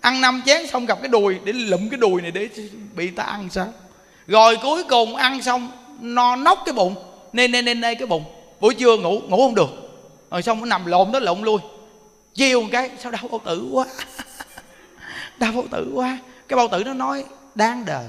Ăn 0.00 0.20
năm 0.20 0.42
chén 0.46 0.66
xong 0.66 0.86
gặp 0.86 0.98
cái 1.02 1.08
đùi 1.08 1.38
để 1.44 1.52
lụm 1.52 1.88
cái 1.88 1.98
đùi 1.98 2.22
này 2.22 2.30
để 2.30 2.48
bị 2.94 3.10
ta 3.10 3.22
ăn 3.22 3.48
sao? 3.50 3.72
Rồi 4.26 4.58
cuối 4.62 4.84
cùng 4.84 5.16
ăn 5.16 5.42
xong 5.42 5.70
no 6.00 6.36
nóc 6.36 6.62
cái 6.66 6.72
bụng 6.72 6.94
nê 7.32 7.48
nê 7.48 7.62
nê 7.62 7.74
nê 7.74 7.94
cái 7.94 8.06
bụng. 8.06 8.24
Buổi 8.60 8.74
trưa 8.74 8.96
ngủ 8.96 9.20
ngủ 9.28 9.36
không 9.36 9.54
được. 9.54 9.70
Rồi 10.30 10.42
xong 10.42 10.60
nó 10.60 10.66
nằm 10.66 10.86
lộn 10.86 11.12
đó 11.12 11.18
lộn 11.18 11.42
lui. 11.42 11.58
Chiêu 12.34 12.62
một 12.62 12.68
cái 12.72 12.90
sao 13.02 13.12
đau 13.12 13.28
bao 13.30 13.40
tử 13.44 13.68
quá? 13.72 13.84
Đau 15.38 15.52
bao 15.52 15.64
tử 15.70 15.90
quá. 15.94 16.18
Cái 16.48 16.56
bao 16.56 16.68
tử 16.68 16.84
nó 16.84 16.94
nói 16.94 17.24
đáng 17.54 17.84
đời 17.84 18.04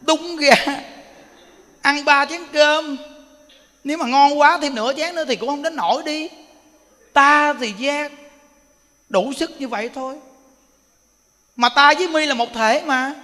đúng 0.00 0.36
ra, 0.36 0.80
ăn 1.80 2.04
ba 2.04 2.24
chén 2.24 2.40
cơm, 2.52 2.96
nếu 3.84 3.98
mà 3.98 4.06
ngon 4.06 4.38
quá 4.38 4.58
thêm 4.62 4.74
nửa 4.74 4.92
chén 4.96 5.14
nữa 5.14 5.24
thì 5.24 5.36
cũng 5.36 5.48
không 5.48 5.62
đến 5.62 5.76
nổi 5.76 6.02
đi. 6.02 6.28
Ta 7.12 7.54
thì 7.54 7.72
giác, 7.78 8.12
đủ 9.08 9.32
sức 9.32 9.60
như 9.60 9.68
vậy 9.68 9.90
thôi. 9.94 10.16
Mà 11.56 11.68
ta 11.68 11.94
với 11.94 12.08
mi 12.08 12.26
là 12.26 12.34
một 12.34 12.52
thể 12.54 12.82
mà. 12.86 13.14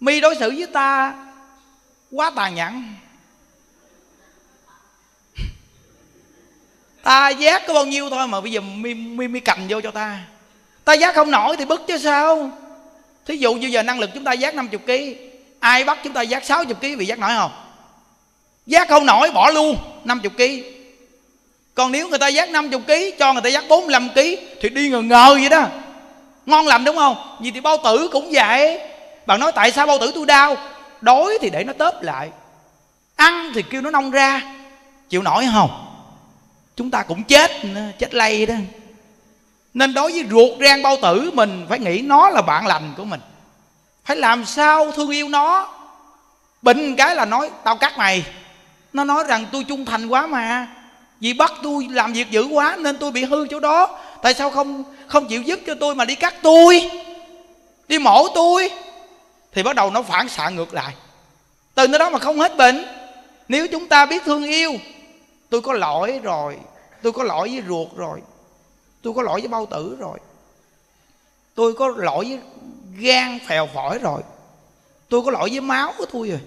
Mi 0.00 0.20
đối 0.20 0.34
xử 0.36 0.50
với 0.50 0.66
ta 0.66 1.14
quá 2.10 2.32
tàn 2.36 2.54
nhẫn. 2.54 2.84
Ta 7.02 7.28
giác 7.28 7.62
có 7.66 7.74
bao 7.74 7.86
nhiêu 7.86 8.10
thôi 8.10 8.26
mà 8.26 8.40
bây 8.40 8.52
giờ 8.52 8.60
mi 8.60 8.94
mi 8.94 9.28
mi 9.28 9.40
cầm 9.40 9.58
vô 9.68 9.80
cho 9.80 9.90
ta. 9.90 10.20
Ta 10.84 10.92
giác 10.92 11.14
không 11.14 11.30
nổi 11.30 11.56
thì 11.56 11.64
bức 11.64 11.86
chứ 11.86 11.98
sao? 11.98 12.50
Thí 13.26 13.36
dụ 13.36 13.54
như 13.54 13.66
giờ 13.66 13.82
năng 13.82 14.00
lực 14.00 14.10
chúng 14.14 14.24
ta 14.24 14.32
giác 14.32 14.54
50 14.54 14.78
kg 14.78 15.29
ai 15.60 15.84
bắt 15.84 15.98
chúng 16.04 16.12
ta 16.12 16.22
giác 16.22 16.44
60 16.44 16.74
kg 16.80 16.98
bị 16.98 17.06
giác 17.06 17.18
nổi 17.18 17.30
không? 17.36 17.52
Giác 18.66 18.88
không 18.88 19.06
nổi, 19.06 19.30
bỏ 19.30 19.50
luôn 19.50 19.76
50 20.04 20.30
kg 20.36 20.80
còn 21.74 21.92
nếu 21.92 22.08
người 22.08 22.18
ta 22.18 22.28
giác 22.28 22.48
50 22.48 22.80
kg 22.86 23.18
cho 23.18 23.32
người 23.32 23.42
ta 23.42 23.48
giác 23.48 23.64
45 23.68 24.08
kg 24.08 24.20
thì 24.60 24.68
đi 24.68 24.88
ngờ 24.88 25.02
ngờ 25.02 25.36
vậy 25.40 25.48
đó. 25.48 25.66
Ngon 26.46 26.66
lành 26.66 26.84
đúng 26.84 26.96
không? 26.96 27.16
Vì 27.40 27.50
thì 27.50 27.60
bao 27.60 27.76
tử 27.84 28.08
cũng 28.12 28.28
vậy. 28.32 28.80
Bạn 29.26 29.40
nói 29.40 29.52
tại 29.52 29.72
sao 29.72 29.86
bao 29.86 29.98
tử 29.98 30.12
tôi 30.14 30.26
đau? 30.26 30.56
Đói 31.00 31.38
thì 31.40 31.50
để 31.50 31.64
nó 31.64 31.72
tớp 31.72 32.02
lại. 32.02 32.30
Ăn 33.16 33.52
thì 33.54 33.62
kêu 33.70 33.80
nó 33.80 33.90
nông 33.90 34.10
ra. 34.10 34.42
Chịu 35.08 35.22
nổi 35.22 35.46
không? 35.52 35.70
Chúng 36.76 36.90
ta 36.90 37.02
cũng 37.02 37.24
chết 37.24 37.50
chết 37.98 38.14
lây 38.14 38.46
đó. 38.46 38.54
Nên 39.74 39.94
đối 39.94 40.12
với 40.12 40.24
ruột 40.30 40.60
rang 40.60 40.82
bao 40.82 40.96
tử 41.02 41.30
mình 41.34 41.66
phải 41.68 41.78
nghĩ 41.78 42.00
nó 42.00 42.30
là 42.30 42.42
bạn 42.42 42.66
lành 42.66 42.94
của 42.96 43.04
mình 43.04 43.20
phải 44.10 44.16
làm 44.16 44.44
sao 44.44 44.92
thương 44.92 45.10
yêu 45.10 45.28
nó? 45.28 45.68
Bệnh 46.62 46.96
cái 46.96 47.14
là 47.14 47.24
nói, 47.24 47.50
tao 47.64 47.76
cắt 47.76 47.98
mày. 47.98 48.24
Nó 48.92 49.04
nói 49.04 49.24
rằng, 49.28 49.46
tôi 49.52 49.64
trung 49.64 49.84
thành 49.84 50.08
quá 50.08 50.26
mà. 50.26 50.68
Vì 51.20 51.32
bắt 51.32 51.52
tôi 51.62 51.88
làm 51.90 52.12
việc 52.12 52.30
dữ 52.30 52.44
quá 52.44 52.76
nên 52.80 52.98
tôi 52.98 53.10
bị 53.12 53.24
hư 53.24 53.46
chỗ 53.46 53.60
đó. 53.60 53.98
Tại 54.22 54.34
sao 54.34 54.50
không 54.50 54.84
không 55.06 55.26
chịu 55.28 55.42
giúp 55.42 55.60
cho 55.66 55.74
tôi 55.80 55.94
mà 55.94 56.04
đi 56.04 56.14
cắt 56.14 56.34
tôi? 56.42 56.90
Đi 57.88 57.98
mổ 57.98 58.28
tôi. 58.28 58.70
Thì 59.52 59.62
bắt 59.62 59.76
đầu 59.76 59.90
nó 59.90 60.02
phản 60.02 60.28
xạ 60.28 60.48
ngược 60.48 60.74
lại. 60.74 60.94
Từ 61.74 61.88
nơi 61.88 61.98
đó 61.98 62.10
mà 62.10 62.18
không 62.18 62.38
hết 62.38 62.56
bệnh. 62.56 62.84
Nếu 63.48 63.66
chúng 63.68 63.88
ta 63.88 64.06
biết 64.06 64.22
thương 64.24 64.44
yêu, 64.44 64.72
tôi 65.50 65.60
có 65.60 65.72
lỗi 65.72 66.20
rồi. 66.22 66.56
Tôi 67.02 67.12
có 67.12 67.22
lỗi 67.22 67.48
với 67.48 67.62
ruột 67.68 67.88
rồi. 67.96 68.20
Tôi 69.02 69.12
có 69.16 69.22
lỗi 69.22 69.40
với 69.40 69.48
bao 69.48 69.66
tử 69.66 69.96
rồi. 70.00 70.18
Tôi 71.54 71.74
có 71.74 71.88
lỗi 71.96 72.24
với 72.24 72.38
gan 73.00 73.38
phèo 73.46 73.68
phổi 73.74 73.98
rồi. 73.98 74.20
Tôi 75.08 75.22
có 75.24 75.30
lỗi 75.30 75.50
với 75.50 75.60
máu 75.60 75.94
của 75.98 76.06
tôi 76.12 76.28
rồi. 76.28 76.40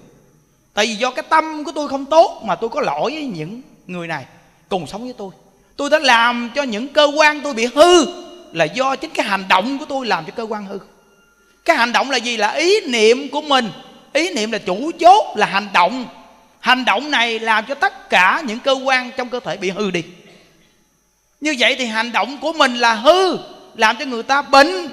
Tại 0.74 0.86
vì 0.86 0.96
do 0.96 1.12
cái 1.12 1.24
tâm 1.30 1.64
của 1.64 1.72
tôi 1.76 1.88
không 1.88 2.06
tốt 2.06 2.42
mà 2.46 2.56
tôi 2.56 2.70
có 2.70 2.82
lỗi 2.82 3.12
với 3.14 3.26
những 3.26 3.62
người 3.88 4.08
này 4.08 4.26
cùng 4.70 4.88
sống 4.88 5.04
với 5.04 5.14
tôi. 5.18 5.32
Tôi 5.78 5.90
đã 5.90 6.00
làm 6.00 6.52
cho 6.56 6.64
những 6.64 6.88
cơ 6.88 7.12
quan 7.16 7.42
tôi 7.42 7.54
bị 7.54 7.66
hư 7.66 8.06
là 8.52 8.66
do 8.66 8.96
chính 8.96 9.10
cái 9.10 9.26
hành 9.26 9.46
động 9.48 9.80
của 9.80 9.86
tôi 9.86 10.06
làm 10.06 10.26
cho 10.26 10.32
cơ 10.36 10.44
quan 10.44 10.66
hư. 10.66 10.80
Cái 11.66 11.78
hành 11.78 11.92
động 11.92 12.12
là 12.12 12.18
gì? 12.18 12.38
Là 12.38 12.52
ý 12.52 12.80
niệm 12.88 13.30
của 13.30 13.42
mình. 13.42 13.72
Ý 14.14 14.30
niệm 14.34 14.52
là 14.52 14.58
chủ 14.58 14.92
chốt, 15.00 15.38
là 15.38 15.46
hành 15.46 15.68
động. 15.74 16.06
Hành 16.60 16.86
động 16.86 17.12
này 17.12 17.40
làm 17.40 17.66
cho 17.66 17.76
tất 17.76 18.10
cả 18.10 18.44
những 18.46 18.60
cơ 18.60 18.72
quan 18.72 19.12
trong 19.18 19.30
cơ 19.30 19.40
thể 19.40 19.58
bị 19.58 19.70
hư 19.70 19.92
đi. 19.92 20.04
Như 21.42 21.56
vậy 21.60 21.76
thì 21.76 21.86
hành 21.86 22.12
động 22.12 22.38
của 22.42 22.54
mình 22.54 22.76
là 22.76 22.94
hư, 22.94 23.38
làm 23.76 23.96
cho 24.00 24.06
người 24.06 24.24
ta 24.24 24.42
bệnh 24.42 24.88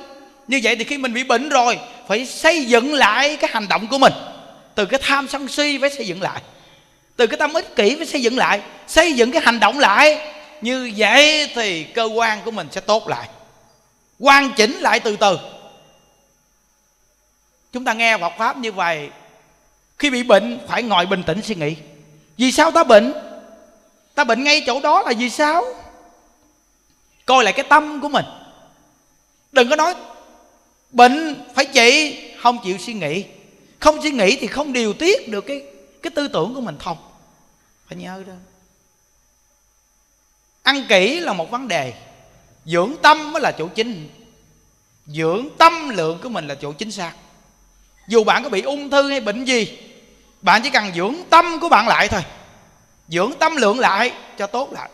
như 0.49 0.61
vậy 0.63 0.77
thì 0.77 0.85
khi 0.85 0.99
mình 0.99 1.15
bị 1.15 1.25
bệnh 1.25 1.49
rồi, 1.49 1.79
phải 2.09 2.27
xây 2.27 2.65
dựng 2.65 2.95
lại 2.95 3.37
cái 3.37 3.51
hành 3.53 3.69
động 3.69 3.87
của 3.87 3.99
mình. 3.99 4.13
Từ 4.75 4.87
cái 4.87 5.01
tham 5.03 5.29
sân 5.29 5.49
si 5.49 5.79
phải 5.79 5.91
xây 5.91 6.07
dựng 6.07 6.23
lại. 6.23 6.43
Từ 7.17 7.27
cái 7.27 7.39
tâm 7.39 7.53
ích 7.53 7.77
kỷ 7.77 7.97
phải 7.97 8.07
xây 8.07 8.23
dựng 8.23 8.39
lại. 8.39 8.61
Xây 8.87 9.13
dựng 9.13 9.33
cái 9.33 9.43
hành 9.45 9.61
động 9.61 9.79
lại. 9.79 10.33
Như 10.61 10.93
vậy 10.97 11.51
thì 11.55 11.85
cơ 11.85 12.05
quan 12.05 12.39
của 12.45 12.51
mình 12.51 12.69
sẽ 12.71 12.81
tốt 12.81 13.09
lại. 13.09 13.29
Quan 14.19 14.51
chỉnh 14.57 14.77
lại 14.81 15.01
từ 15.01 15.17
từ. 15.17 15.39
Chúng 17.73 17.85
ta 17.85 17.93
nghe 17.93 18.19
Phật 18.19 18.33
pháp 18.39 18.57
như 18.57 18.73
vậy, 18.73 19.09
khi 19.99 20.11
bị 20.11 20.23
bệnh 20.23 20.59
phải 20.69 20.83
ngồi 20.83 21.07
bình 21.07 21.23
tĩnh 21.23 21.43
suy 21.43 21.55
nghĩ. 21.55 21.77
Vì 22.37 22.53
sao 22.53 22.71
ta 22.71 22.85
bệnh? 22.85 23.13
Ta 24.15 24.25
bệnh 24.25 24.45
ngay 24.45 24.63
chỗ 24.67 24.81
đó 24.81 25.03
là 25.03 25.13
vì 25.19 25.31
sao? 25.31 25.65
Coi 27.27 27.45
lại 27.45 27.53
cái 27.53 27.65
tâm 27.69 28.01
của 28.01 28.09
mình. 28.09 28.25
Đừng 29.53 29.71
có 29.71 29.77
nói 29.77 29.95
bệnh 30.93 31.45
phải 31.55 31.67
trị 31.67 32.19
không 32.41 32.59
chịu 32.65 32.79
suy 32.79 32.95
nghĩ. 32.95 33.25
Không 33.79 34.03
suy 34.03 34.11
nghĩ 34.11 34.37
thì 34.41 34.47
không 34.47 34.73
điều 34.73 34.93
tiết 34.93 35.29
được 35.29 35.41
cái 35.41 35.63
cái 36.03 36.11
tư 36.11 36.29
tưởng 36.29 36.55
của 36.55 36.61
mình 36.61 36.77
thông 36.79 36.97
phải 37.89 37.99
nhớ 37.99 38.23
đó. 38.27 38.33
Ăn 40.63 40.85
kỹ 40.89 41.21
là 41.21 41.33
một 41.33 41.51
vấn 41.51 41.69
đề. 41.69 41.95
Dưỡng 42.65 42.95
tâm 43.03 43.33
mới 43.33 43.43
là 43.43 43.53
chỗ 43.53 43.69
chính. 43.75 44.09
Dưỡng 45.07 45.49
tâm 45.59 45.89
lượng 45.89 46.19
của 46.23 46.29
mình 46.29 46.47
là 46.47 46.55
chỗ 46.55 46.73
chính 46.73 46.91
xác. 46.91 47.13
Dù 48.09 48.25
bạn 48.25 48.43
có 48.43 48.49
bị 48.49 48.63
ung 48.63 48.91
thư 48.91 49.11
hay 49.11 49.21
bệnh 49.21 49.45
gì, 49.45 49.79
bạn 50.43 50.61
chỉ 50.65 50.71
cần 50.71 50.93
dưỡng 50.95 51.15
tâm 51.31 51.61
của 51.61 51.69
bạn 51.69 51.89
lại 51.89 52.09
thôi. 52.09 52.23
Dưỡng 53.09 53.33
tâm 53.39 53.57
lượng 53.57 53.79
lại 53.79 54.13
cho 54.39 54.47
tốt 54.47 54.73
lại. 54.73 54.91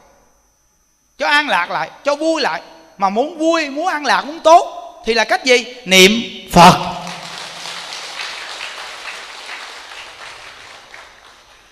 Cho 1.19 1.29
an 1.29 1.49
lạc 1.49 1.71
lại, 1.71 1.91
cho 2.05 2.17
vui 2.17 2.43
lại. 2.43 2.63
Mà 2.99 3.11
muốn 3.11 3.39
vui, 3.39 3.71
muốn 3.71 3.87
an 3.87 4.07
lạc 4.07 4.23
muốn 4.23 4.41
tốt 4.41 4.86
thì 5.07 5.15
là 5.15 5.25
cách 5.25 5.45
gì? 5.45 5.65
Niệm 5.85 6.11
phật. 6.51 6.93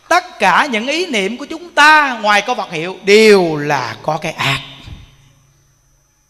Tất 0.09 0.39
cả 0.39 0.69
những 0.71 0.87
ý 0.87 1.07
niệm 1.07 1.37
của 1.37 1.45
chúng 1.45 1.71
ta 1.71 2.19
ngoài 2.23 2.43
có 2.47 2.55
Phật 2.55 2.73
hiệu 2.73 2.99
đều 3.05 3.57
là 3.57 3.97
có 4.03 4.19
cái 4.19 4.33
ác. 4.33 4.61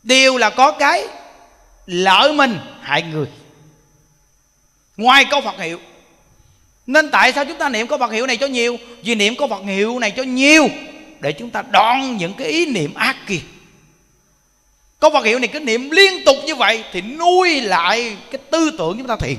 Đều 0.03 0.37
là 0.37 0.51
có 0.51 0.73
cái 0.73 1.05
lỡ 1.87 2.33
mình 2.35 2.59
hại 2.83 3.03
người. 3.03 3.27
Ngoài 4.97 5.25
câu 5.31 5.41
Phật 5.41 5.61
hiệu. 5.61 5.81
Nên 6.87 7.11
tại 7.11 7.33
sao 7.33 7.45
chúng 7.45 7.59
ta 7.59 7.69
niệm 7.69 7.87
câu 7.87 7.99
Phật 7.99 8.13
hiệu 8.13 8.27
này 8.27 8.37
cho 8.37 8.47
nhiều? 8.47 8.77
Vì 9.03 9.15
niệm 9.15 9.37
câu 9.37 9.49
Phật 9.49 9.63
hiệu 9.65 9.99
này 9.99 10.11
cho 10.11 10.23
nhiều 10.23 10.69
để 11.21 11.33
chúng 11.33 11.51
ta 11.51 11.63
đoạn 11.71 12.17
những 12.17 12.35
cái 12.35 12.49
ý 12.49 12.67
niệm 12.67 12.95
ác 12.95 13.17
kia 13.27 13.41
có 15.05 15.11
Phật 15.11 15.25
hiệu 15.25 15.39
này 15.39 15.49
cứ 15.49 15.61
niệm 15.61 15.91
liên 15.91 16.25
tục 16.25 16.37
như 16.47 16.55
vậy 16.55 16.85
thì 16.93 17.01
nuôi 17.01 17.61
lại 17.61 18.17
cái 18.31 18.39
tư 18.51 18.71
tưởng 18.79 18.99
chúng 18.99 19.07
ta 19.07 19.17
thiền 19.17 19.37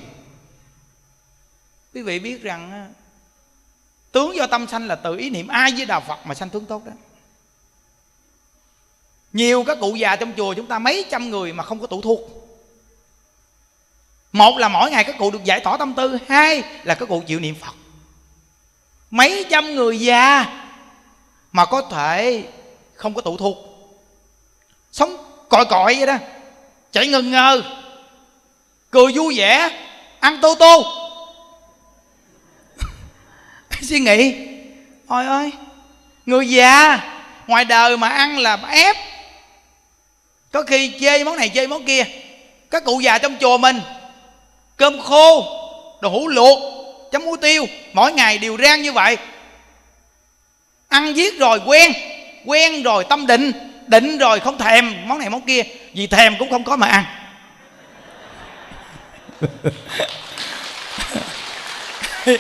quý 1.94 2.02
vị 2.02 2.20
biết 2.20 2.42
rằng 2.42 2.94
tướng 4.12 4.36
do 4.36 4.48
tâm 4.48 4.68
sanh 4.68 4.88
là 4.88 4.96
từ 4.96 5.18
ý 5.18 5.30
niệm 5.30 5.48
ai 5.48 5.72
với 5.78 5.86
đạo 5.86 6.04
phật 6.08 6.26
mà 6.26 6.36
sanh 6.36 6.50
tướng 6.50 6.66
tốt 6.66 6.86
đó. 6.86 6.92
Nhiều 9.34 9.64
các 9.64 9.78
cụ 9.82 9.96
già 9.96 10.16
trong 10.16 10.34
chùa 10.38 10.54
chúng 10.54 10.68
ta 10.68 10.80
mấy 10.80 11.06
trăm 11.12 11.30
người 11.30 11.54
mà 11.54 11.64
không 11.64 11.80
có 11.80 11.88
tủ 11.88 12.02
thuốc 12.02 12.20
một 14.32 14.58
là 14.58 14.68
mỗi 14.68 14.92
ngày 14.92 15.04
các 15.04 15.16
cụ 15.20 15.32
được 15.32 15.44
giải 15.44 15.60
tỏa 15.60 15.78
tâm 15.78 15.94
tư, 15.94 16.18
hai 16.28 16.64
là 16.84 16.96
các 16.96 17.10
cụ 17.10 17.24
chịu 17.28 17.40
niệm 17.40 17.56
phật. 17.62 17.76
Mấy 19.12 19.46
trăm 19.50 19.76
người 19.76 20.00
già 20.00 20.46
mà 21.52 21.66
có 21.66 21.82
thể 21.82 22.44
không 22.96 23.14
có 23.14 23.22
tủ 23.22 23.38
thuốc 23.38 23.58
sống 24.92 25.35
còi 25.56 25.66
còi 25.66 25.96
vậy 25.96 26.06
đó. 26.06 26.18
Chạy 26.92 27.08
ngần 27.08 27.32
ngơ 27.32 27.62
cười 28.92 29.12
vui 29.16 29.38
vẻ. 29.38 29.70
Ăn 30.20 30.40
tô 30.42 30.56
tô. 30.56 30.86
Suy 33.82 34.00
nghĩ. 34.00 34.36
Ôi 35.08 35.26
ơi, 35.26 35.52
người 36.26 36.50
già, 36.50 37.00
ngoài 37.48 37.66
đời 37.66 37.98
mà 37.98 38.10
ăn 38.10 38.38
là 38.38 38.60
ép. 38.70 38.98
Có 40.52 40.64
khi 40.64 40.92
chê 41.00 41.24
món 41.24 41.38
này 41.38 41.52
chê 41.54 41.68
món 41.68 41.86
kia. 41.86 42.04
Các 42.72 42.84
cụ 42.84 43.00
già 43.00 43.18
trong 43.18 43.36
chùa 43.40 43.58
mình, 43.58 43.82
cơm 44.78 45.02
khô, 45.02 45.44
đồ 46.02 46.10
hủ 46.10 46.28
luộc, 46.28 46.60
chấm 47.12 47.26
muối 47.26 47.38
tiêu, 47.42 47.66
mỗi 47.94 48.14
ngày 48.14 48.38
đều 48.38 48.58
rang 48.58 48.82
như 48.82 48.92
vậy. 48.92 49.18
Ăn 50.88 51.14
giết 51.18 51.40
rồi 51.40 51.62
quen 51.66 51.94
quen 52.46 52.84
rồi 52.84 53.06
tâm 53.10 53.28
định 53.28 53.75
định 53.88 54.18
rồi 54.18 54.40
không 54.40 54.58
thèm, 54.58 55.08
món 55.08 55.20
này 55.20 55.30
món 55.30 55.42
kia. 55.42 55.64
Vì 55.94 56.08
thèm 56.08 56.36
cũng 56.40 56.50
không 56.50 56.64
có 56.64 56.76
mà 56.76 56.88
ăn. 56.88 57.06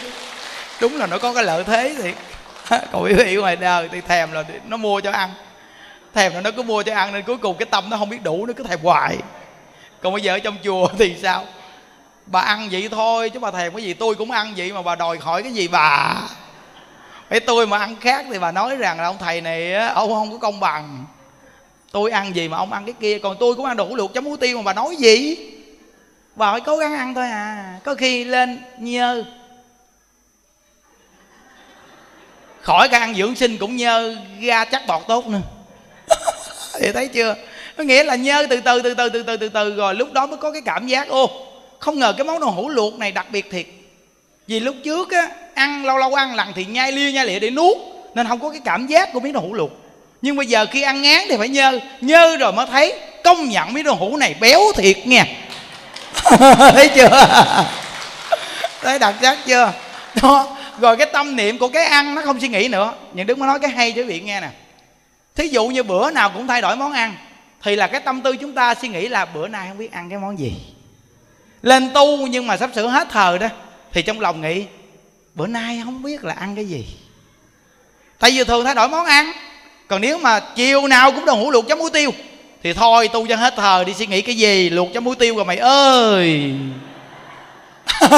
Đúng 0.81 0.97
là 0.97 1.07
nó 1.07 1.17
có 1.17 1.33
cái 1.33 1.43
lợi 1.43 1.63
thế 1.63 1.95
thì 1.97 2.13
còn 2.91 3.03
quý 3.03 3.13
vị 3.13 3.35
ngoài 3.35 3.55
đời 3.55 3.89
thì 3.91 4.01
thèm 4.01 4.31
là 4.31 4.43
nó 4.65 4.77
mua 4.77 5.01
cho 5.01 5.11
ăn. 5.11 5.29
Thèm 6.13 6.33
là 6.33 6.41
nó 6.41 6.51
cứ 6.51 6.63
mua 6.63 6.83
cho 6.83 6.95
ăn 6.95 7.13
nên 7.13 7.23
cuối 7.23 7.37
cùng 7.37 7.57
cái 7.57 7.65
tâm 7.65 7.89
nó 7.89 7.97
không 7.97 8.09
biết 8.09 8.23
đủ, 8.23 8.45
nó 8.45 8.53
cứ 8.53 8.63
thèm 8.63 8.79
hoài. 8.83 9.17
Còn 10.01 10.13
bây 10.13 10.21
giờ 10.21 10.35
ở 10.35 10.39
trong 10.39 10.57
chùa 10.63 10.87
thì 10.97 11.15
sao? 11.21 11.45
Bà 12.25 12.41
ăn 12.41 12.69
vậy 12.71 12.89
thôi, 12.91 13.29
chứ 13.29 13.39
bà 13.39 13.51
thèm 13.51 13.73
cái 13.73 13.83
gì. 13.83 13.93
Tôi 13.93 14.15
cũng 14.15 14.31
ăn 14.31 14.53
vậy 14.57 14.73
mà 14.73 14.81
bà 14.81 14.95
đòi 14.95 15.17
hỏi 15.17 15.43
cái 15.43 15.51
gì 15.51 15.67
bà? 15.67 16.13
Phải 17.29 17.39
tôi 17.39 17.67
mà 17.67 17.77
ăn 17.77 17.95
khác 17.95 18.25
thì 18.31 18.39
bà 18.39 18.51
nói 18.51 18.75
rằng 18.75 18.99
là 18.99 19.05
ông 19.05 19.17
thầy 19.17 19.41
này 19.41 19.73
ông 19.73 20.09
không 20.09 20.31
có 20.31 20.37
công 20.37 20.59
bằng 20.59 21.05
tôi 21.95 22.11
ăn 22.11 22.35
gì 22.35 22.47
mà 22.47 22.57
ông 22.57 22.73
ăn 22.73 22.85
cái 22.85 22.93
kia, 22.99 23.19
còn 23.19 23.37
tôi 23.39 23.55
cũng 23.55 23.65
ăn 23.65 23.77
đủ 23.77 23.95
luộc, 23.95 24.13
chấm 24.13 24.23
muối 24.23 24.37
tiêu 24.37 24.57
mà 24.57 24.63
bà 24.63 24.73
nói 24.73 24.95
gì? 24.95 25.37
Bà 26.35 26.51
phải 26.51 26.61
cố 26.61 26.77
gắng 26.77 26.93
ăn 26.93 27.13
thôi 27.13 27.25
à. 27.25 27.79
Có 27.83 27.95
khi 27.95 28.23
lên 28.23 28.59
nhơ. 28.79 29.23
Khỏi 32.61 32.89
cả 32.89 32.99
ăn 32.99 33.15
dưỡng 33.15 33.35
sinh 33.35 33.57
cũng 33.57 33.75
nhơ 33.75 34.15
ra 34.41 34.65
chắc 34.65 34.87
bọt 34.87 35.01
tốt 35.07 35.27
nữa. 35.27 35.39
Thì 36.79 36.91
thấy 36.91 37.07
chưa? 37.07 37.35
Có 37.77 37.83
nghĩa 37.83 38.03
là 38.03 38.15
nhơ 38.15 38.47
từ 38.49 38.61
từ 38.61 38.81
từ 38.81 38.93
từ 38.93 39.09
từ 39.09 39.23
từ 39.23 39.37
từ 39.37 39.49
từ, 39.49 39.75
rồi 39.75 39.95
lúc 39.95 40.13
đó 40.13 40.25
mới 40.25 40.37
có 40.37 40.51
cái 40.51 40.61
cảm 40.65 40.87
giác, 40.87 41.07
ô, 41.07 41.29
không 41.79 41.99
ngờ 41.99 42.13
cái 42.17 42.25
món 42.25 42.39
đồ 42.39 42.47
hủ 42.47 42.69
luộc 42.69 42.99
này 42.99 43.11
đặc 43.11 43.27
biệt 43.31 43.51
thiệt. 43.51 43.65
Vì 44.47 44.59
lúc 44.59 44.75
trước 44.83 45.11
á, 45.11 45.29
ăn, 45.53 45.85
lâu 45.85 45.97
lâu 45.97 46.13
ăn 46.13 46.35
lần 46.35 46.47
thì 46.55 46.65
nhai 46.65 46.91
lia, 46.91 47.11
nhai 47.11 47.25
lịa 47.25 47.39
để 47.39 47.49
nuốt, 47.51 47.77
nên 48.15 48.27
không 48.27 48.39
có 48.39 48.49
cái 48.49 48.61
cảm 48.65 48.87
giác 48.87 49.13
của 49.13 49.19
miếng 49.19 49.33
đồ 49.33 49.39
hủ 49.39 49.53
luộc 49.53 49.84
nhưng 50.25 50.35
bây 50.35 50.45
giờ 50.45 50.65
khi 50.71 50.81
ăn 50.81 51.01
ngán 51.01 51.21
thì 51.29 51.37
phải 51.37 51.49
nhơ 51.49 51.79
nhơ 52.01 52.37
rồi 52.37 52.53
mới 52.53 52.65
thấy, 52.65 52.93
công 53.23 53.49
nhận 53.49 53.73
mấy 53.73 53.83
đồ 53.83 53.93
hủ 53.93 54.17
này 54.17 54.35
béo 54.39 54.59
thiệt 54.75 55.07
nha 55.07 55.25
thấy 56.73 56.89
chưa? 56.95 57.27
Thấy 58.81 58.99
đặc 58.99 59.15
sắc 59.21 59.37
chưa? 59.45 59.73
Đó, 60.21 60.57
rồi 60.79 60.97
cái 60.97 61.07
tâm 61.13 61.35
niệm 61.35 61.57
của 61.57 61.67
cái 61.67 61.85
ăn 61.85 62.15
nó 62.15 62.21
không 62.21 62.39
suy 62.39 62.47
nghĩ 62.47 62.67
nữa. 62.67 62.93
Những 63.13 63.27
đức 63.27 63.37
mới 63.37 63.47
nói 63.47 63.59
cái 63.59 63.71
hay 63.71 63.91
cho 63.91 64.01
quý 64.01 64.03
vị 64.03 64.19
nghe 64.19 64.41
nè. 64.41 64.49
Thí 65.35 65.47
dụ 65.47 65.67
như 65.67 65.83
bữa 65.83 66.11
nào 66.11 66.29
cũng 66.29 66.47
thay 66.47 66.61
đổi 66.61 66.75
món 66.75 66.93
ăn, 66.93 67.15
thì 67.63 67.75
là 67.75 67.87
cái 67.87 68.01
tâm 68.01 68.21
tư 68.21 68.35
chúng 68.37 68.53
ta 68.53 68.75
suy 68.75 68.87
nghĩ 68.87 69.07
là 69.07 69.25
bữa 69.25 69.47
nay 69.47 69.67
không 69.67 69.77
biết 69.77 69.91
ăn 69.91 70.09
cái 70.09 70.19
món 70.19 70.39
gì. 70.39 70.53
Lên 71.61 71.89
tu 71.93 72.27
nhưng 72.27 72.47
mà 72.47 72.57
sắp 72.57 72.69
sửa 72.75 72.87
hết 72.87 73.07
thời 73.11 73.39
đó, 73.39 73.47
thì 73.93 74.01
trong 74.01 74.19
lòng 74.19 74.41
nghĩ, 74.41 74.65
bữa 75.35 75.47
nay 75.47 75.81
không 75.83 76.03
biết 76.03 76.23
là 76.23 76.33
ăn 76.33 76.55
cái 76.55 76.65
gì. 76.65 76.85
Tại 78.19 78.31
vì 78.31 78.43
thường 78.43 78.65
thay 78.65 78.75
đổi 78.75 78.87
món 78.87 79.05
ăn 79.05 79.31
còn 79.87 80.01
nếu 80.01 80.17
mà 80.17 80.39
chiều 80.39 80.87
nào 80.87 81.11
cũng 81.11 81.25
đồ 81.25 81.33
hủ 81.33 81.51
luộc 81.51 81.67
chấm 81.67 81.79
muối 81.79 81.89
tiêu, 81.89 82.11
thì 82.63 82.73
thôi, 82.73 83.07
tu 83.07 83.27
cho 83.27 83.35
hết 83.35 83.53
thời 83.57 83.85
đi 83.85 83.93
suy 83.93 84.07
nghĩ 84.07 84.21
cái 84.21 84.35
gì, 84.35 84.69
luộc 84.69 84.93
chấm 84.93 85.03
muối 85.03 85.15
tiêu 85.15 85.35
rồi 85.35 85.45
mày 85.45 85.57
ơi. 85.57 86.53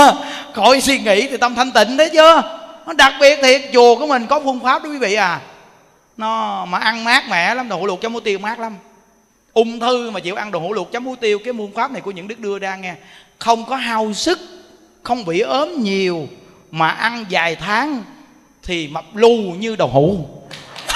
Khỏi 0.54 0.82
suy 0.82 1.00
nghĩ 1.00 1.28
thì 1.28 1.38
tâm 1.38 1.56
thanh 1.56 1.72
tịnh 1.72 1.98
đấy 1.98 2.10
chưa 2.14 2.58
nó 2.88 2.94
đặc 2.94 3.14
biệt 3.20 3.40
thiệt, 3.42 3.62
chùa 3.74 3.96
của 3.96 4.08
mình 4.08 4.26
có 4.28 4.40
phương 4.40 4.60
pháp 4.60 4.84
đó 4.84 4.90
quý 4.90 4.98
vị 4.98 5.14
à. 5.14 5.42
Nó 6.18 6.66
mà 6.66 6.78
ăn 6.78 7.04
mát 7.04 7.30
mẻ 7.30 7.56
lắm 7.56 7.70
đồ 7.70 7.78
hủ 7.78 7.86
luộc 7.86 8.02
chấm 8.02 8.14
muối 8.14 8.22
tiêu 8.22 8.40
mát 8.40 8.60
lắm. 8.60 8.76
Ung 9.54 9.80
thư 9.80 10.10
mà 10.10 10.20
chịu 10.20 10.36
ăn 10.36 10.52
đồ 10.52 10.60
hủ 10.60 10.74
luộc 10.74 10.92
chấm 10.92 11.04
muối 11.04 11.16
tiêu, 11.16 11.40
cái 11.40 11.54
phương 11.58 11.72
pháp 11.76 11.92
này 11.92 12.02
của 12.02 12.12
những 12.12 12.28
đức 12.28 12.40
đưa 12.40 12.60
ra 12.60 12.76
nghe, 12.76 12.96
không 13.40 13.66
có 13.66 13.76
hao 13.76 14.14
sức, 14.14 14.40
không 15.04 15.26
bị 15.26 15.40
ốm 15.40 15.84
nhiều, 15.84 16.28
mà 16.72 16.90
ăn 16.90 17.26
vài 17.30 17.56
tháng 17.56 18.04
thì 18.64 18.88
mập 18.88 19.16
lù 19.16 19.38
như 19.60 19.76
đầu 19.76 19.88
hũ 19.88 20.26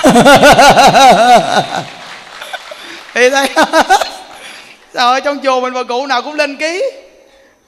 thì 3.13 3.29
đây 3.29 3.49
trời 4.93 5.21
trong 5.21 5.39
chùa 5.43 5.61
mình 5.61 5.73
bà 5.73 5.83
cụ 5.83 6.05
nào 6.05 6.21
cũng 6.21 6.33
lên 6.33 6.57
ký. 6.57 6.83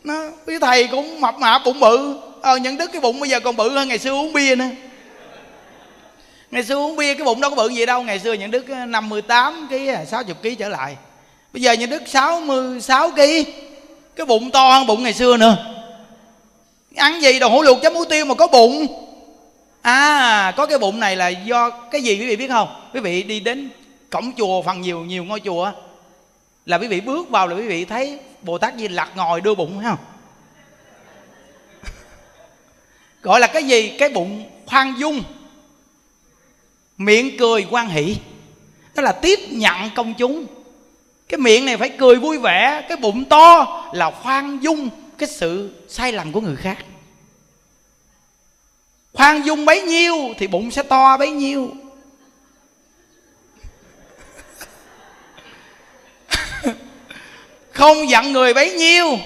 Nó 0.03 0.23
quý 0.47 0.59
thầy 0.61 0.87
cũng 0.87 1.21
mập 1.21 1.39
mạp, 1.39 1.61
bụng 1.65 1.79
bự. 1.79 2.17
Ờ 2.41 2.57
nhận 2.57 2.77
đức 2.77 2.91
cái 2.91 3.01
bụng 3.01 3.19
bây 3.19 3.29
giờ 3.29 3.39
còn 3.39 3.55
bự 3.55 3.69
hơn 3.69 3.87
ngày 3.87 3.99
xưa 3.99 4.11
uống 4.11 4.33
bia 4.33 4.55
nữa. 4.55 4.69
Ngày 6.51 6.63
xưa 6.63 6.75
uống 6.75 6.95
bia 6.95 7.13
cái 7.13 7.25
bụng 7.25 7.41
đâu 7.41 7.51
có 7.51 7.55
bự 7.55 7.69
gì 7.69 7.85
đâu. 7.85 8.03
Ngày 8.03 8.19
xưa 8.19 8.33
nhận 8.33 8.51
đức 8.51 8.69
58 8.69 9.67
kg 9.69 10.05
60 10.11 10.35
kg 10.43 10.55
trở 10.59 10.69
lại. 10.69 10.95
Bây 11.53 11.61
giờ 11.61 11.73
nhận 11.73 11.89
đức 11.89 12.03
66 12.07 13.11
kg 13.11 13.21
cái 14.15 14.25
bụng 14.27 14.51
to 14.51 14.69
hơn 14.69 14.87
bụng 14.87 15.03
ngày 15.03 15.13
xưa 15.13 15.37
nữa. 15.37 15.57
Ăn 16.95 17.21
gì 17.21 17.39
đồ 17.39 17.49
hủ 17.49 17.61
luộc 17.61 17.81
chấm 17.81 17.93
muối 17.93 18.05
tiêu 18.09 18.25
mà 18.25 18.35
có 18.35 18.47
bụng 18.47 18.87
à 19.83 20.53
có 20.57 20.65
cái 20.65 20.79
bụng 20.79 20.99
này 20.99 21.15
là 21.15 21.27
do 21.27 21.69
cái 21.69 22.01
gì 22.01 22.19
quý 22.19 22.27
vị 22.27 22.35
biết 22.35 22.47
không? 22.47 22.89
Quý 22.93 22.99
vị 22.99 23.23
đi 23.23 23.39
đến 23.39 23.69
cổng 24.09 24.31
chùa 24.37 24.61
phần 24.61 24.81
nhiều 24.81 25.05
nhiều 25.05 25.23
ngôi 25.23 25.39
chùa 25.39 25.71
là 26.65 26.77
quý 26.77 26.87
vị 26.87 27.01
bước 27.01 27.29
vào 27.29 27.47
là 27.47 27.55
quý 27.55 27.67
vị 27.67 27.85
thấy 27.85 28.19
bồ 28.41 28.57
tát 28.57 28.73
di 28.77 28.87
lặc 28.87 29.11
ngồi 29.15 29.41
đưa 29.41 29.55
bụng 29.55 29.81
không? 29.83 29.97
Gọi 33.21 33.39
là 33.39 33.47
cái 33.47 33.63
gì? 33.63 33.95
Cái 33.99 34.09
bụng 34.09 34.49
khoan 34.65 34.93
dung, 34.97 35.23
miệng 36.97 37.37
cười 37.37 37.67
quan 37.69 37.89
hỷ. 37.89 38.17
Đó 38.95 39.03
là 39.03 39.11
tiếp 39.11 39.39
nhận 39.49 39.89
công 39.95 40.13
chúng. 40.13 40.45
Cái 41.29 41.37
miệng 41.37 41.65
này 41.65 41.77
phải 41.77 41.89
cười 41.89 42.15
vui 42.15 42.37
vẻ, 42.37 42.85
cái 42.89 42.97
bụng 42.97 43.25
to 43.25 43.83
là 43.93 44.11
khoan 44.11 44.63
dung 44.63 44.89
cái 45.17 45.29
sự 45.29 45.73
sai 45.87 46.11
lầm 46.11 46.31
của 46.31 46.41
người 46.41 46.55
khác 46.55 46.77
khoan 49.13 49.45
dung 49.45 49.65
bấy 49.65 49.81
nhiêu 49.81 50.15
thì 50.37 50.47
bụng 50.47 50.71
sẽ 50.71 50.83
to 50.83 51.17
bấy 51.17 51.31
nhiêu. 51.31 51.71
Không 57.71 58.09
giận 58.09 58.31
người 58.31 58.53
bấy 58.53 58.73
nhiêu 58.73 59.17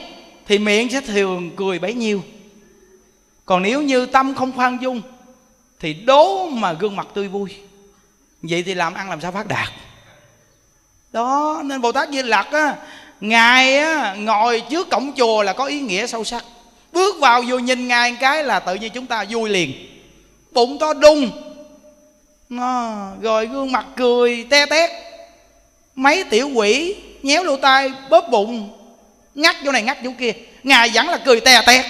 thì 0.46 0.58
miệng 0.58 0.90
sẽ 0.90 1.02
thường 1.02 1.52
cười 1.56 1.80
bấy 1.80 1.94
nhiêu. 1.94 2.24
Còn 3.46 3.64
nếu 3.64 3.82
như 3.82 4.06
tâm 4.06 4.36
không 4.36 4.52
khoan 4.52 4.78
dung 4.82 5.02
thì 5.80 5.94
đố 5.94 6.50
mà 6.50 6.74
gương 6.74 6.96
mặt 6.96 7.08
tươi 7.14 7.28
vui. 7.28 7.56
Vậy 8.42 8.64
thì 8.64 8.74
làm 8.74 8.94
ăn 8.94 9.10
làm 9.10 9.22
sao 9.22 9.32
phát 9.32 9.48
đạt? 9.48 9.68
Đó, 11.12 11.62
nên 11.66 11.82
bồ 11.82 11.92
tát 11.92 12.10
di 12.10 12.22
lặc 12.22 12.52
á, 12.52 12.76
ngài 13.22 13.78
á, 13.78 14.16
ngồi 14.20 14.64
trước 14.70 14.90
cổng 14.90 15.14
chùa 15.18 15.44
là 15.44 15.54
có 15.54 15.66
ý 15.66 15.82
nghĩa 15.82 16.08
sâu 16.08 16.24
sắc 16.24 16.44
bước 16.92 17.20
vào 17.20 17.44
vừa 17.48 17.58
nhìn 17.58 17.88
ngài 17.88 18.18
cái 18.20 18.44
là 18.44 18.60
tự 18.60 18.76
nhiên 18.76 18.92
chúng 18.94 19.06
ta 19.06 19.26
vui 19.30 19.50
liền. 19.50 19.74
Bụng 20.52 20.78
to 20.80 20.94
đung. 20.94 21.32
À, 22.60 23.12
rồi 23.22 23.46
gương 23.46 23.72
mặt 23.72 23.86
cười 23.96 24.48
te 24.50 24.66
tét. 24.66 24.90
Mấy 25.96 26.24
tiểu 26.24 26.50
quỷ 26.56 26.96
nhéo 27.24 27.44
lỗ 27.44 27.56
tai 27.56 27.92
bóp 28.10 28.30
bụng 28.32 28.78
ngắt 29.36 29.56
chỗ 29.66 29.72
này 29.72 29.82
ngắt 29.82 29.98
chỗ 30.04 30.10
kia. 30.20 30.32
Ngài 30.64 30.90
vẫn 30.94 31.10
là 31.10 31.18
cười 31.18 31.40
te 31.40 31.62
tét. 31.68 31.86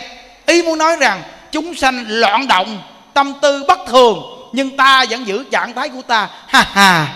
Ý 0.46 0.62
muốn 0.62 0.78
nói 0.78 0.96
rằng 0.96 1.24
chúng 1.52 1.76
sanh 1.76 2.06
loạn 2.08 2.48
động 2.48 2.82
tâm 3.14 3.34
tư 3.42 3.64
bất 3.68 3.80
thường 3.88 4.24
nhưng 4.54 4.78
ta 4.78 5.06
vẫn 5.10 5.28
giữ 5.28 5.44
trạng 5.52 5.74
thái 5.74 5.90
của 5.90 6.02
ta. 6.02 6.30
Ha 6.48 6.70
ha. 6.72 7.08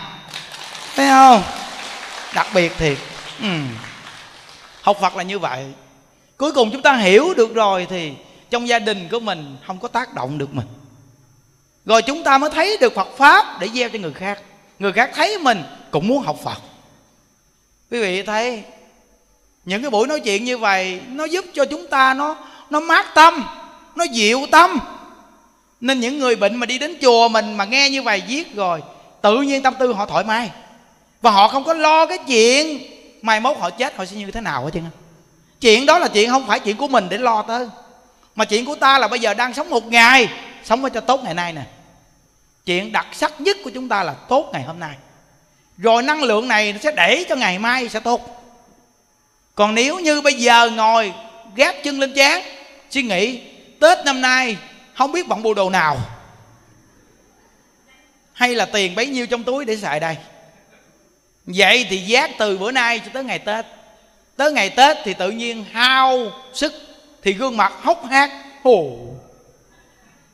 Thấy 0.96 1.10
không? 1.10 1.44
Đặc 2.34 2.48
biệt 2.54 2.72
thiệt. 2.78 2.98
Ừ. 3.42 3.48
học 4.82 4.98
phật 5.02 5.16
là 5.16 5.24
như 5.24 5.40
vậy 5.40 5.66
cuối 6.42 6.52
cùng 6.52 6.72
chúng 6.72 6.82
ta 6.82 6.98
hiểu 6.98 7.34
được 7.34 7.54
rồi 7.54 7.88
thì 7.90 8.12
trong 8.50 8.68
gia 8.68 8.80
đình 8.80 9.08
của 9.12 9.20
mình 9.20 9.58
không 9.68 9.80
có 9.80 9.88
tác 9.88 10.14
động 10.14 10.38
được 10.38 10.54
mình. 10.54 10.66
Rồi 11.86 12.02
chúng 12.02 12.24
ta 12.24 12.38
mới 12.38 12.50
thấy 12.50 12.78
được 12.82 12.96
phật 12.96 13.08
pháp 13.18 13.60
để 13.60 13.70
gieo 13.74 13.90
cho 13.90 14.00
người 14.00 14.14
khác. 14.14 14.40
Người 14.80 14.92
khác 14.92 15.12
thấy 15.16 15.38
mình 15.38 15.64
cũng 15.92 16.08
muốn 16.08 16.24
học 16.24 16.38
phật. 16.44 16.58
Quý 17.92 18.02
vị 18.02 18.24
thấy, 18.24 18.64
những 19.66 19.82
cái 19.82 19.92
buổi 19.92 20.08
nói 20.08 20.20
chuyện 20.20 20.44
như 20.44 20.58
vậy 20.58 21.02
nó 21.08 21.24
giúp 21.24 21.46
cho 21.54 21.66
chúng 21.66 21.88
ta 21.88 22.14
nó 22.14 22.36
nó 22.70 22.80
mát 22.80 23.06
tâm, 23.16 23.44
nó 23.96 24.04
dịu 24.04 24.46
tâm. 24.52 24.80
Nên 25.82 26.00
những 26.00 26.20
người 26.20 26.36
bệnh 26.36 26.56
mà 26.56 26.66
đi 26.66 26.78
đến 26.78 26.98
chùa 27.02 27.28
mình 27.28 27.54
mà 27.58 27.66
nghe 27.66 27.90
như 27.90 28.02
vậy 28.02 28.24
viết 28.28 28.56
rồi, 28.56 28.82
tự 29.22 29.42
nhiên 29.42 29.62
tâm 29.62 29.74
tư 29.80 29.94
họ 29.94 30.06
thoải 30.06 30.24
mái. 30.24 30.52
Và 31.22 31.32
họ 31.32 31.48
không 31.48 31.64
có 31.64 31.74
lo 31.74 32.06
cái 32.06 32.18
chuyện 32.28 32.80
mai 33.22 33.40
mốt 33.40 33.58
họ 33.58 33.70
chết, 33.70 33.98
họ 33.98 34.06
sẽ 34.06 34.16
như 34.16 34.32
thế 34.32 34.42
nào 34.42 34.66
hết 34.66 34.72
trơn 34.74 34.84
chuyện 35.62 35.86
đó 35.86 36.00
là 36.00 36.08
chuyện 36.08 36.30
không 36.30 36.48
phải 36.48 36.60
chuyện 36.60 36.78
của 36.78 36.88
mình 36.88 37.10
để 37.10 37.18
lo 37.18 37.42
tới. 37.42 37.68
Mà 38.36 38.46
chuyện 38.46 38.66
của 38.66 38.76
ta 38.76 39.00
là 39.00 39.08
bây 39.08 39.20
giờ 39.20 39.34
đang 39.34 39.54
sống 39.54 39.70
một 39.70 39.88
ngày, 39.88 40.30
sống 40.64 40.84
cho 40.94 41.02
tốt 41.02 41.24
ngày 41.24 41.34
nay 41.34 41.54
nè. 41.54 41.62
Chuyện 42.66 42.92
đặc 42.92 43.08
sắc 43.14 43.42
nhất 43.42 43.58
của 43.64 43.70
chúng 43.70 43.90
ta 43.90 44.04
là 44.04 44.14
tốt 44.14 44.50
ngày 44.54 44.64
hôm 44.64 44.80
nay. 44.80 44.96
Rồi 45.78 46.04
năng 46.04 46.24
lượng 46.24 46.48
này 46.48 46.74
nó 46.74 46.80
sẽ 46.80 46.92
để 46.92 47.26
cho 47.30 47.36
ngày 47.36 47.60
mai 47.60 47.90
sẽ 47.90 48.00
tốt. 48.00 48.44
Còn 49.56 49.76
nếu 49.76 50.00
như 50.00 50.22
bây 50.22 50.34
giờ 50.34 50.70
ngồi 50.70 51.14
gác 51.56 51.84
chân 51.84 52.00
lên 52.00 52.14
chán, 52.14 52.44
suy 52.90 53.04
nghĩ, 53.04 53.42
tết 53.80 54.06
năm 54.06 54.22
nay 54.22 54.58
không 54.94 55.12
biết 55.12 55.28
bận 55.28 55.44
bộ 55.44 55.54
đồ 55.54 55.70
nào. 55.70 55.98
Hay 58.34 58.56
là 58.56 58.66
tiền 58.66 58.96
bấy 58.96 59.08
nhiêu 59.08 59.28
trong 59.28 59.44
túi 59.44 59.66
để 59.66 59.78
xài 59.78 60.00
đây? 60.00 60.18
Vậy 61.46 61.86
thì 61.90 61.98
giác 61.98 62.32
từ 62.38 62.58
bữa 62.58 62.72
nay 62.72 63.00
cho 63.00 63.12
tới 63.14 63.24
ngày 63.24 63.40
tết 63.40 63.66
tới 64.36 64.52
ngày 64.52 64.70
tết 64.70 64.98
thì 65.04 65.14
tự 65.14 65.32
nhiên 65.32 65.66
hao 65.72 66.18
sức, 66.54 66.74
thì 67.24 67.34
gương 67.34 67.58
mặt 67.58 67.74
hốc 67.82 68.06
hác. 68.06 68.32
Hồ 68.64 68.98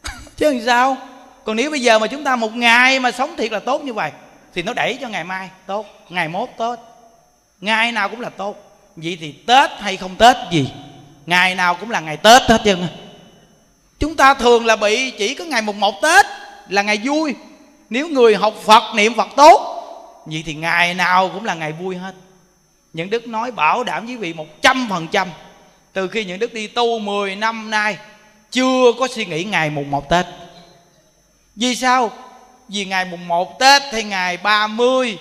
chứ 0.37 0.51
làm 0.51 0.61
sao? 0.65 0.97
Còn 1.43 1.55
nếu 1.55 1.71
bây 1.71 1.79
giờ 1.79 1.99
mà 1.99 2.07
chúng 2.07 2.23
ta 2.23 2.35
một 2.35 2.55
ngày 2.55 2.99
mà 2.99 3.11
sống 3.11 3.35
thiệt 3.37 3.51
là 3.51 3.59
tốt 3.59 3.83
như 3.83 3.93
vậy, 3.93 4.11
thì 4.53 4.63
nó 4.63 4.73
đẩy 4.73 4.97
cho 5.01 5.07
ngày 5.07 5.23
mai 5.23 5.49
tốt, 5.67 5.85
ngày 6.09 6.27
mốt 6.27 6.49
tốt. 6.57 6.79
Ngày 7.61 7.91
nào 7.91 8.09
cũng 8.09 8.21
là 8.21 8.29
tốt. 8.29 8.55
Vậy 8.95 9.17
thì 9.21 9.31
tết 9.31 9.69
hay 9.79 9.97
không 9.97 10.15
tết 10.15 10.35
gì? 10.51 10.71
Ngày 11.25 11.55
nào 11.55 11.75
cũng 11.75 11.91
là 11.91 11.99
ngày 11.99 12.17
tết 12.17 12.41
hết 12.41 12.61
trơn 12.65 12.87
chúng 13.99 14.15
ta 14.15 14.33
thường 14.33 14.65
là 14.65 14.75
bị 14.75 15.11
chỉ 15.11 15.35
có 15.35 15.45
ngày 15.45 15.61
mùng 15.61 15.79
một 15.79 16.01
tết 16.01 16.25
là 16.69 16.81
ngày 16.81 16.99
vui. 17.03 17.35
Nếu 17.89 18.07
người 18.07 18.35
học 18.35 18.53
phật 18.65 18.95
niệm 18.95 19.13
phật 19.13 19.27
tốt, 19.35 19.83
vậy 20.25 20.43
thì 20.45 20.53
ngày 20.53 20.93
nào 20.93 21.29
cũng 21.33 21.45
là 21.45 21.53
ngày 21.53 21.71
vui 21.71 21.95
hết 21.95 22.13
những 22.97 23.09
đức 23.09 23.27
nói 23.27 23.51
bảo 23.51 23.83
đảm 23.83 24.05
với 24.05 24.15
vị 24.15 24.33
một 24.33 24.61
trăm 24.61 24.87
phần 24.89 25.07
trăm. 25.11 25.27
Từ 25.93 26.07
khi 26.07 26.25
những 26.25 26.39
đức 26.39 26.53
đi 26.53 26.67
tu 26.67 26.99
10 26.99 27.35
năm 27.35 27.69
nay, 27.69 27.97
chưa 28.51 28.91
có 28.99 29.07
suy 29.07 29.25
nghĩ 29.25 29.43
ngày 29.43 29.69
mùng 29.69 29.91
1 29.91 30.09
tết. 30.09 30.25
Vì 31.55 31.75
sao? 31.75 32.11
Vì 32.69 32.85
ngày 32.85 33.05
mùng 33.05 33.27
1 33.27 33.59
tết 33.59 33.81
hay 33.91 34.03
ngày 34.03 34.37
30 34.37 35.17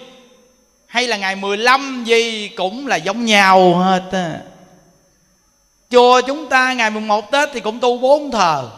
hay 0.87 1.07
là 1.07 1.17
ngày 1.17 1.37
15 1.37 2.05
gì 2.05 2.49
cũng 2.49 2.87
là 2.87 2.97
giống 2.97 3.25
nhau 3.25 3.75
hết 3.75 4.03
chùa 5.91 6.21
chúng 6.21 6.49
ta 6.49 6.73
ngày 6.73 6.91
mùng 6.91 7.09
1 7.09 7.31
tết 7.31 7.49
thì 7.53 7.61
cũng 7.61 7.81
tu 7.81 7.99
bốn 7.99 8.31
thờ. 8.31 8.71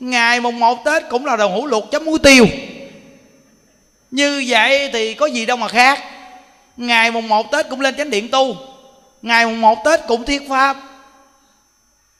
Ngày 0.00 0.40
mùng 0.40 0.60
1 0.60 0.84
tết 0.84 1.02
cũng 1.10 1.26
là 1.26 1.36
đồng 1.36 1.52
hũ 1.52 1.66
luộc 1.66 1.90
chấm 1.90 2.04
muối 2.04 2.18
tiêu. 2.18 2.46
Như 4.10 4.44
vậy 4.48 4.90
thì 4.92 5.14
có 5.14 5.26
gì 5.26 5.46
đâu 5.46 5.56
mà 5.56 5.68
khác 5.68 6.17
ngày 6.78 7.10
mùng 7.10 7.28
một 7.28 7.52
tết 7.52 7.68
cũng 7.68 7.80
lên 7.80 7.96
chánh 7.96 8.10
điện 8.10 8.28
tu. 8.28 8.56
Ngày 9.22 9.46
mùng 9.46 9.60
một 9.60 9.78
tết 9.84 10.00
cũng 10.08 10.24
thiết 10.24 10.42
pháp. 10.48 10.76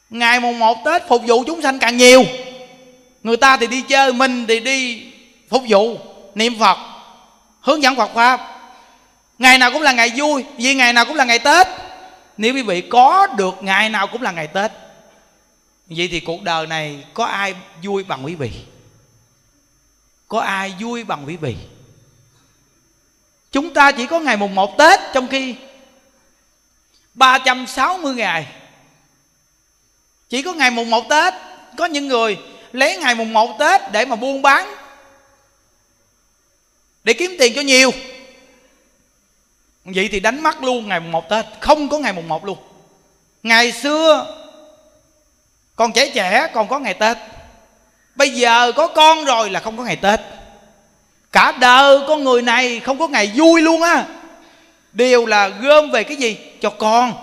Ngày 0.09 0.39
mùng 0.39 0.59
một 0.59 0.77
tết 0.85 1.07
phục 1.07 1.21
vụ 1.27 1.43
chúng 1.43 1.61
sanh 1.61 1.79
càng 1.79 1.97
nhiều. 1.97 2.23
Người 3.23 3.37
ta 3.37 3.57
thì 3.57 3.67
đi 3.67 3.81
chơi, 3.81 4.13
mình 4.13 4.45
thì 4.47 4.59
đi 4.59 5.03
phục 5.49 5.63
vụ 5.67 5.97
niệm 6.35 6.59
phật, 6.59 6.77
hướng 7.61 7.83
dẫn 7.83 7.95
phật 7.95 8.13
pháp. 8.13 8.59
Ngày 9.39 9.57
nào 9.57 9.71
cũng 9.71 9.81
là 9.81 9.91
ngày 9.91 10.11
vui, 10.15 10.43
vì 10.57 10.73
ngày 10.75 10.93
nào 10.93 11.05
cũng 11.05 11.15
là 11.15 11.23
ngày 11.23 11.39
tết. 11.39 11.67
Nếu 12.37 12.53
quý 12.53 12.61
vị 12.61 12.81
có 12.81 13.27
được 13.37 13.63
ngày 13.63 13.89
nào 13.89 14.07
cũng 14.07 14.21
là 14.21 14.31
ngày 14.31 14.47
tết, 14.47 14.71
vậy 15.89 16.07
thì 16.11 16.19
cuộc 16.19 16.41
đời 16.43 16.67
này 16.67 17.03
có 17.13 17.25
ai 17.25 17.53
vui 17.83 18.03
bằng 18.03 18.25
quý 18.25 18.35
vị? 18.35 18.51
Có 20.27 20.39
ai 20.39 20.73
vui 20.79 21.03
bằng 21.03 21.23
quý 21.27 21.35
vị? 21.35 21.55
Chúng 23.51 23.73
ta 23.73 23.91
chỉ 23.91 24.05
có 24.05 24.19
ngày 24.19 24.37
mùng 24.37 24.55
1 24.55 24.77
Tết 24.77 24.99
Trong 25.13 25.27
khi 25.27 25.55
360 27.13 28.15
ngày. 28.15 28.47
Chỉ 30.29 30.41
có 30.41 30.53
ngày 30.53 30.71
mùng 30.71 30.89
1 30.89 31.09
Tết, 31.09 31.33
Có 31.77 31.85
những 31.85 32.07
người 32.07 32.37
lấy 32.71 32.97
ngày 32.97 33.15
mùng 33.15 33.33
1 33.33 33.59
Tết 33.59 33.81
Để 33.91 34.05
mà 34.05 34.15
buôn 34.15 34.41
bán, 34.41 34.75
Để 37.03 37.13
kiếm 37.13 37.35
tiền 37.39 37.53
cho 37.55 37.61
nhiều. 37.61 37.91
Vậy 39.85 40.09
thì 40.11 40.19
đánh 40.19 40.43
mất 40.43 40.63
luôn 40.63 40.87
ngày 40.87 40.99
mùng 40.99 41.11
1 41.11 41.29
Tết, 41.29 41.45
Không 41.59 41.89
có 41.89 41.97
ngày 41.97 42.13
mùng 42.13 42.27
1 42.27 42.45
luôn. 42.45 42.57
Ngày 43.43 43.71
xưa, 43.71 44.35
Còn 45.75 45.91
trẻ 45.91 46.11
trẻ, 46.13 46.47
còn 46.53 46.67
có 46.67 46.79
ngày 46.79 46.93
Tết. 46.93 47.17
Bây 48.19 48.29
giờ 48.29 48.71
có 48.71 48.87
con 48.87 49.25
rồi 49.25 49.49
là 49.49 49.59
không 49.59 49.77
có 49.77 49.83
ngày 49.83 49.95
tết 49.95 50.19
cả 51.31 51.51
đời 51.51 51.99
con 52.07 52.23
người 52.23 52.41
này 52.41 52.79
không 52.79 52.99
có 52.99 53.07
ngày 53.07 53.31
vui 53.35 53.61
luôn 53.61 53.81
á. 53.81 54.05
Đều 54.93 55.25
là 55.25 55.47
gom 55.47 55.91
về 55.91 56.03
cái 56.03 56.17
gì? 56.17 56.37
Cho 56.61 56.69
con. 56.69 57.13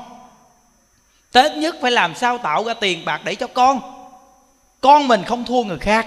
Tết 1.32 1.52
nhất 1.52 1.76
phải 1.82 1.90
làm 1.90 2.14
sao 2.14 2.38
tạo 2.38 2.64
ra 2.64 2.74
tiền 2.74 3.04
bạc 3.04 3.20
để 3.24 3.34
cho 3.34 3.46
con. 3.46 3.80
Con 4.80 5.08
mình 5.08 5.22
không 5.24 5.44
thua 5.44 5.62
người 5.62 5.78
khác. 5.78 6.06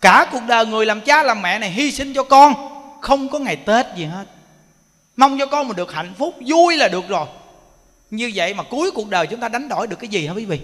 Cả 0.00 0.26
cuộc 0.32 0.42
đời 0.48 0.66
người 0.66 0.86
làm 0.86 1.00
cha 1.00 1.22
làm 1.22 1.42
mẹ 1.42 1.58
này 1.58 1.70
hy 1.70 1.92
sinh 1.92 2.14
cho 2.14 2.22
con. 2.22 2.54
Không 3.00 3.28
có 3.28 3.38
ngày 3.38 3.56
tết 3.56 3.86
gì 3.96 4.04
hết. 4.04 4.24
Mong 5.16 5.38
cho 5.38 5.46
con 5.46 5.68
mình 5.68 5.76
được 5.76 5.92
hạnh 5.92 6.14
phúc, 6.18 6.34
vui 6.46 6.76
là 6.76 6.88
được 6.88 7.08
rồi. 7.08 7.26
Như 8.10 8.32
vậy 8.34 8.54
mà 8.54 8.62
cuối 8.62 8.90
cuộc 8.90 9.08
đời 9.08 9.26
chúng 9.26 9.40
ta 9.40 9.48
đánh 9.48 9.68
đổi 9.68 9.86
được 9.86 9.98
cái 9.98 10.08
gì 10.08 10.26
hả 10.26 10.32
quý 10.32 10.44
vị? 10.44 10.60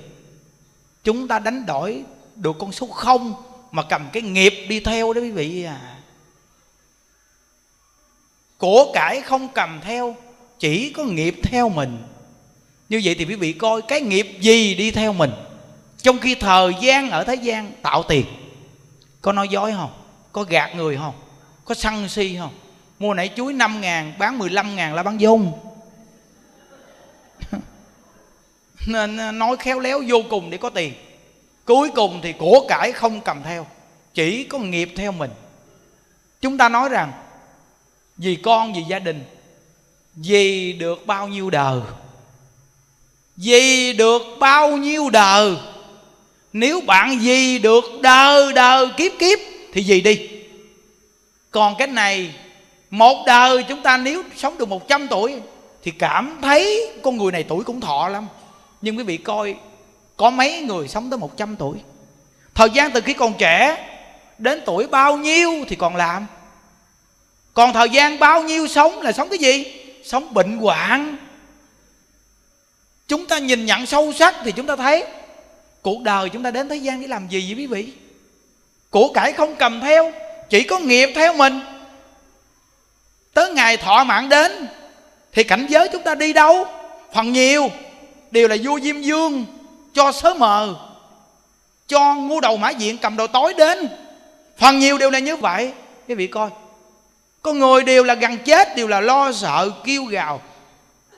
Chúng 1.04 1.28
ta 1.28 1.38
đánh 1.38 1.66
đổi 1.66 2.02
được 2.34 2.56
con 2.58 2.72
số 2.72 2.86
không 2.86 3.34
mà 3.70 3.82
cầm 3.82 4.08
cái 4.12 4.22
nghiệp 4.22 4.66
đi 4.68 4.80
theo 4.80 5.12
đó 5.12 5.20
quý 5.20 5.30
vị 5.30 5.64
à 5.64 5.97
của 8.58 8.92
cải 8.94 9.20
không 9.20 9.48
cầm 9.54 9.80
theo, 9.84 10.16
chỉ 10.58 10.92
có 10.92 11.04
nghiệp 11.04 11.36
theo 11.42 11.68
mình. 11.68 11.98
Như 12.88 13.00
vậy 13.04 13.14
thì 13.18 13.24
quý 13.24 13.34
vị 13.34 13.52
coi 13.52 13.82
cái 13.82 14.00
nghiệp 14.00 14.36
gì 14.40 14.74
đi 14.74 14.90
theo 14.90 15.12
mình. 15.12 15.30
Trong 16.02 16.18
khi 16.18 16.34
thời 16.34 16.74
gian 16.80 17.10
ở 17.10 17.24
thế 17.24 17.34
gian 17.34 17.72
tạo 17.82 18.02
tiền. 18.02 18.26
Có 19.20 19.32
nói 19.32 19.48
dối 19.48 19.72
không? 19.72 19.90
Có 20.32 20.42
gạt 20.42 20.74
người 20.76 20.96
không? 20.96 21.14
Có 21.64 21.74
săn 21.74 22.08
si 22.08 22.36
không? 22.38 22.52
Mua 22.98 23.14
nãy 23.14 23.30
chuối 23.36 23.52
5 23.52 23.80
ngàn, 23.80 24.12
bán 24.18 24.38
15 24.38 24.76
ngàn 24.76 24.94
là 24.94 25.02
bán 25.02 25.20
dung. 25.20 25.52
Nên 28.88 29.16
à, 29.16 29.32
nói 29.32 29.56
khéo 29.56 29.80
léo 29.80 30.02
vô 30.08 30.22
cùng 30.30 30.50
để 30.50 30.58
có 30.58 30.70
tiền. 30.70 30.92
Cuối 31.64 31.90
cùng 31.94 32.20
thì 32.22 32.32
của 32.32 32.66
cải 32.68 32.92
không 32.92 33.20
cầm 33.20 33.42
theo, 33.42 33.66
chỉ 34.14 34.44
có 34.44 34.58
nghiệp 34.58 34.92
theo 34.96 35.12
mình. 35.12 35.30
Chúng 36.40 36.58
ta 36.58 36.68
nói 36.68 36.88
rằng 36.88 37.12
vì 38.18 38.36
con, 38.36 38.72
vì 38.74 38.82
gia 38.88 38.98
đình. 38.98 39.24
Vì 40.14 40.72
được 40.72 41.06
bao 41.06 41.28
nhiêu 41.28 41.50
đời. 41.50 41.80
Vì 43.36 43.92
được 43.92 44.22
bao 44.38 44.76
nhiêu 44.76 45.10
đời. 45.10 45.56
Nếu 46.52 46.80
bạn 46.86 47.18
vì 47.18 47.58
được 47.58 47.84
đời 48.02 48.52
đời 48.52 48.88
kiếp 48.96 49.12
kiếp, 49.18 49.38
thì 49.72 49.82
gì 49.82 50.00
đi. 50.00 50.28
Còn 51.50 51.74
cái 51.78 51.86
này, 51.86 52.34
một 52.90 53.24
đời 53.26 53.62
chúng 53.68 53.82
ta 53.82 53.96
nếu 53.96 54.22
sống 54.36 54.58
được 54.58 54.68
100 54.68 55.08
tuổi, 55.08 55.34
thì 55.82 55.90
cảm 55.90 56.38
thấy 56.42 56.90
con 57.02 57.16
người 57.16 57.32
này 57.32 57.42
tuổi 57.42 57.64
cũng 57.64 57.80
thọ 57.80 58.08
lắm. 58.08 58.26
Nhưng 58.82 58.98
quý 58.98 59.02
vị 59.04 59.16
coi, 59.16 59.54
có 60.16 60.30
mấy 60.30 60.60
người 60.60 60.88
sống 60.88 61.10
tới 61.10 61.18
100 61.18 61.56
tuổi? 61.56 61.78
Thời 62.54 62.70
gian 62.70 62.90
từ 62.90 63.00
khi 63.00 63.14
còn 63.14 63.34
trẻ 63.38 63.86
đến 64.38 64.62
tuổi 64.66 64.86
bao 64.86 65.16
nhiêu 65.16 65.50
thì 65.68 65.76
còn 65.76 65.96
làm? 65.96 66.26
Còn 67.58 67.72
thời 67.72 67.90
gian 67.90 68.18
bao 68.18 68.42
nhiêu 68.42 68.68
sống 68.68 69.02
là 69.02 69.12
sống 69.12 69.28
cái 69.28 69.38
gì? 69.38 69.64
Sống 70.04 70.34
bệnh 70.34 70.58
hoạn. 70.58 71.16
Chúng 73.08 73.26
ta 73.26 73.38
nhìn 73.38 73.66
nhận 73.66 73.86
sâu 73.86 74.12
sắc 74.12 74.34
thì 74.44 74.52
chúng 74.52 74.66
ta 74.66 74.76
thấy, 74.76 75.04
cuộc 75.82 76.02
đời 76.02 76.28
chúng 76.28 76.42
ta 76.42 76.50
đến 76.50 76.68
thế 76.68 76.76
gian 76.76 77.00
để 77.00 77.06
làm 77.06 77.28
gì 77.28 77.44
vậy 77.48 77.56
quý 77.58 77.66
vị? 77.66 77.92
Của 78.90 79.08
cải 79.08 79.32
không 79.32 79.54
cầm 79.56 79.80
theo, 79.80 80.12
chỉ 80.50 80.62
có 80.62 80.78
nghiệp 80.78 81.10
theo 81.14 81.32
mình. 81.32 81.60
Tới 83.34 83.52
ngày 83.52 83.76
thọ 83.76 84.04
mạng 84.04 84.28
đến, 84.28 84.68
thì 85.32 85.44
cảnh 85.44 85.66
giới 85.68 85.88
chúng 85.92 86.02
ta 86.02 86.14
đi 86.14 86.32
đâu? 86.32 86.66
Phần 87.14 87.32
nhiều 87.32 87.70
đều 88.30 88.48
là 88.48 88.56
vua 88.64 88.80
diêm 88.80 89.00
dương 89.00 89.46
cho 89.94 90.12
sớ 90.12 90.34
mờ, 90.34 90.74
cho 91.88 92.14
ngu 92.14 92.40
đầu 92.40 92.56
mã 92.56 92.70
diện 92.70 92.98
cầm 92.98 93.16
đầu 93.16 93.26
tối 93.26 93.54
đến. 93.54 93.88
Phần 94.58 94.78
nhiều 94.78 94.98
đều 94.98 95.10
là 95.10 95.18
như 95.18 95.36
vậy. 95.36 95.72
Quý 96.08 96.14
vị 96.14 96.26
coi 96.26 96.50
con 97.48 97.58
người 97.58 97.82
đều 97.82 98.04
là 98.04 98.14
gần 98.14 98.38
chết, 98.38 98.76
đều 98.76 98.88
là 98.88 99.00
lo 99.00 99.32
sợ, 99.32 99.70
kêu 99.84 100.04
gào. 100.04 100.42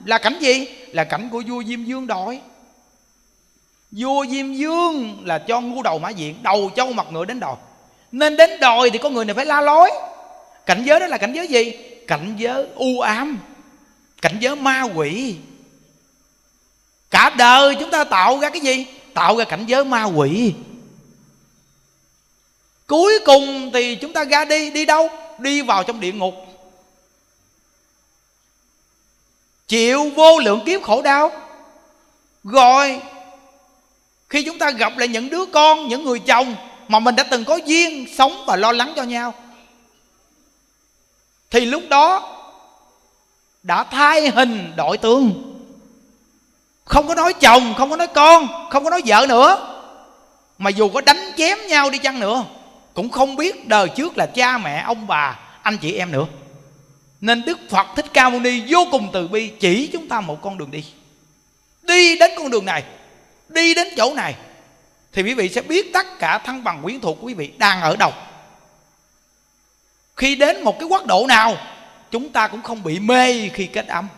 Là 0.05 0.19
cảnh 0.19 0.39
gì? 0.41 0.67
Là 0.89 1.05
cảnh 1.05 1.29
của 1.33 1.43
vua 1.49 1.63
diêm 1.65 1.85
dương 1.85 2.07
đòi 2.07 2.41
vua 3.91 4.27
diêm 4.31 4.53
dương 4.53 5.23
là 5.25 5.39
cho 5.39 5.61
ngu 5.61 5.83
đầu 5.83 5.99
mã 5.99 6.11
diện, 6.11 6.43
đầu 6.43 6.71
châu 6.77 6.93
mặt 6.93 7.07
ngựa 7.11 7.25
đến 7.25 7.41
đòi. 7.41 7.57
Nên 8.13 8.37
đến 8.37 8.61
đòi 8.61 8.91
thì 8.91 8.99
con 8.99 9.15
người 9.15 9.25
này 9.25 9.35
phải 9.35 9.47
la 9.47 9.61
lối. 9.61 9.91
Cảnh 10.67 10.83
giới 10.85 11.01
đó 11.01 11.07
là 11.07 11.19
cảnh 11.19 11.33
giới 11.33 11.49
gì? 11.49 11.73
Cảnh 12.07 12.35
giới 12.39 12.67
u 12.75 13.01
ám, 13.01 13.39
cảnh 14.23 14.37
giới 14.41 14.57
ma 14.57 14.83
quỷ. 14.95 15.37
Cả 17.11 17.31
đời 17.39 17.77
chúng 17.81 17.91
ta 17.91 18.05
tạo 18.05 18.39
ra 18.39 18.51
cái 18.51 18.61
gì? 18.61 18.87
Tạo 19.15 19.37
ra 19.37 19.45
cảnh 19.45 19.65
giới 19.67 19.85
ma 19.85 20.05
quỷ. 20.05 20.55
Cuối 22.87 23.19
cùng 23.25 23.71
thì 23.75 23.95
chúng 23.95 24.13
ta 24.13 24.25
ra 24.25 24.45
đi 24.45 24.71
đi 24.71 24.85
đâu? 24.85 25.09
Đi 25.41 25.63
vào 25.63 25.85
trong 25.85 26.01
địa 26.01 26.13
ngục. 26.13 26.35
Chịu 29.69 30.11
vô 30.17 30.39
lượng 30.39 30.61
kiếp 30.67 30.83
khổ 30.83 31.03
đau. 31.03 31.31
Rồi 32.45 33.01
khi 34.29 34.43
chúng 34.43 34.59
ta 34.59 34.71
gặp 34.71 34.99
lại 34.99 35.09
những 35.09 35.31
đứa 35.31 35.45
con 35.45 35.89
những 35.89 36.05
người 36.05 36.19
chồng 36.19 36.55
mà 36.89 36.99
mình 36.99 37.17
đã 37.17 37.23
từng 37.23 37.45
có 37.45 37.57
duyên 37.57 38.07
sống 38.17 38.45
và 38.47 38.57
lo 38.57 38.73
lắng 38.73 38.93
cho 38.97 39.03
nhau 39.03 39.35
thì 41.51 41.61
lúc 41.61 41.83
đó 41.91 42.37
đã 43.63 43.85
thay 43.85 44.31
hình 44.31 44.73
đổi 44.77 44.99
tướng, 44.99 45.57
không 46.85 47.09
có 47.09 47.15
nói 47.15 47.33
chồng 47.33 47.75
không 47.77 47.91
có 47.91 47.97
nói 47.97 48.07
con 48.07 48.69
không 48.71 48.85
có 48.85 48.91
nói 48.91 49.03
vợ 49.07 49.27
nữa 49.29 49.77
mà 50.59 50.71
dù 50.71 50.89
có 50.89 51.01
đánh 51.01 51.33
chém 51.37 51.59
nhau 51.69 51.91
đi 51.91 51.99
chăng 51.99 52.21
nữa 52.21 52.45
cũng 53.01 53.11
không 53.11 53.37
biết 53.37 53.69
đời 53.69 53.89
trước 53.89 54.19
là 54.19 54.27
cha 54.27 54.59
mẹ, 54.59 54.83
ông 54.87 55.07
bà, 55.07 55.39
anh 55.63 55.79
chị 55.79 55.93
em 55.93 56.13
nữa. 56.13 56.27
Nên 57.21 57.45
đức 57.45 57.59
phật 57.71 57.87
thích 57.97 58.07
ca 58.13 58.29
mâu 58.29 58.41
ni 58.41 58.63
vô 58.69 58.87
cùng 58.91 59.11
từ 59.13 59.29
bi 59.29 59.49
chỉ 59.61 59.91
chúng 59.93 60.09
ta 60.09 60.21
một 60.21 60.43
con 60.43 60.59
đường 60.59 60.71
đi. 60.71 60.85
Đi 61.83 62.19
đến 62.19 62.31
con 62.37 62.51
đường 62.51 62.65
này, 62.65 62.85
đi 63.49 63.75
đến 63.75 63.89
chỗ 63.97 64.15
này, 64.15 64.35
thì 65.13 65.23
quý 65.23 65.35
vị 65.35 65.49
sẽ 65.49 65.63
biết 65.63 65.93
tất 65.93 66.19
cả 66.19 66.39
thăng 66.39 66.65
bằng 66.65 66.83
quyến 66.83 67.01
thuộc 67.01 67.19
của 67.21 67.27
quý 67.27 67.35
vị 67.35 67.51
đang 67.59 67.81
ở 67.81 67.97
đâu. 67.97 68.13
Khi 70.17 70.35
đến 70.37 70.65
một 70.65 70.79
cái 70.79 70.89
quốc 70.89 71.07
độ 71.07 71.27
nào, 71.27 71.57
chúng 72.11 72.29
ta 72.29 72.49
cũng 72.49 72.63
không 72.63 72.83
bị 72.83 72.99
mê 72.99 73.49
khi 73.49 73.67
kết 73.67 73.87
âm 73.87 74.09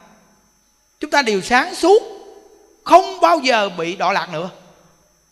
chúng 1.00 1.10
ta 1.10 1.22
đều 1.22 1.40
sáng 1.40 1.74
suốt, 1.74 2.02
không 2.84 3.20
bao 3.20 3.38
giờ 3.38 3.68
bị 3.68 3.96
đọa 3.96 4.12
lạc 4.12 4.28
nữa. 4.32 4.50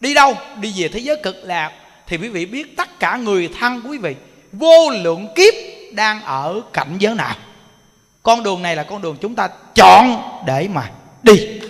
Đi 0.01 0.15
đâu? 0.15 0.35
Đi 0.61 0.73
về 0.77 0.89
thế 0.89 0.99
giới 0.99 1.17
cực 1.23 1.37
lạc 1.45 1.80
thì 2.11 2.17
quý 2.17 2.29
vị 2.29 2.47
biết 2.47 2.77
tất 2.77 3.01
cả 3.01 3.17
người 3.17 3.51
thân 3.61 3.83
của 3.83 3.89
quý 3.89 3.99
vị 3.99 4.17
vô 4.53 4.91
lượng 4.91 5.29
kiếp 5.37 5.55
đang 5.93 6.23
ở 6.23 6.61
cảnh 6.73 6.97
giới 6.99 7.15
nào. 7.15 7.35
Con 8.23 8.43
đường 8.43 8.63
này 8.63 8.77
là 8.77 8.83
con 8.83 9.03
đường 9.03 9.17
chúng 9.21 9.35
ta 9.35 9.49
chọn 9.75 10.23
để 10.47 10.69
mà 10.69 10.91
đi. 11.23 11.61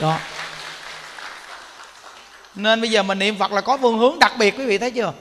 Đó. 0.00 0.18
Nên 2.54 2.80
bây 2.80 2.90
giờ 2.90 3.02
mình 3.02 3.18
niệm 3.18 3.38
phật 3.38 3.52
là 3.52 3.60
có 3.60 3.76
phương 3.76 3.98
hướng 3.98 4.18
đặc 4.18 4.32
biệt, 4.38 4.54
quý 4.58 4.66
vị 4.66 4.78
thấy 4.78 4.90
chưa? 4.90 5.12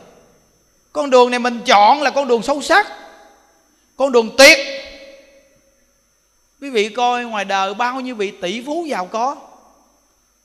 Con 0.94 1.10
đường 1.10 1.32
này 1.32 1.40
mình 1.40 1.62
chọn 1.66 2.02
là 2.02 2.10
con 2.10 2.28
đường 2.28 2.44
sâu 2.44 2.62
sắc, 2.62 2.88
con 3.98 4.12
đường 4.12 4.36
tuyệt. 4.38 4.58
Quý 6.62 6.70
vị 6.70 6.90
coi 6.90 7.24
ngoài 7.24 7.46
đời 7.46 7.74
bao 7.74 8.02
nhiêu 8.02 8.16
vị 8.16 8.32
tỷ 8.42 8.64
phú 8.66 8.86
giàu 8.90 9.06
có, 9.06 9.36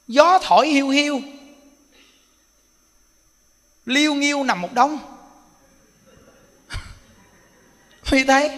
gió 0.08 0.38
thổi 0.42 0.68
hiu 0.68 0.88
hiu 0.88 1.20
liêu 3.86 4.14
nghiêu 4.14 4.44
nằm 4.44 4.62
một 4.62 4.72
đống. 4.72 4.98
Huy 8.10 8.24
thấy, 8.24 8.50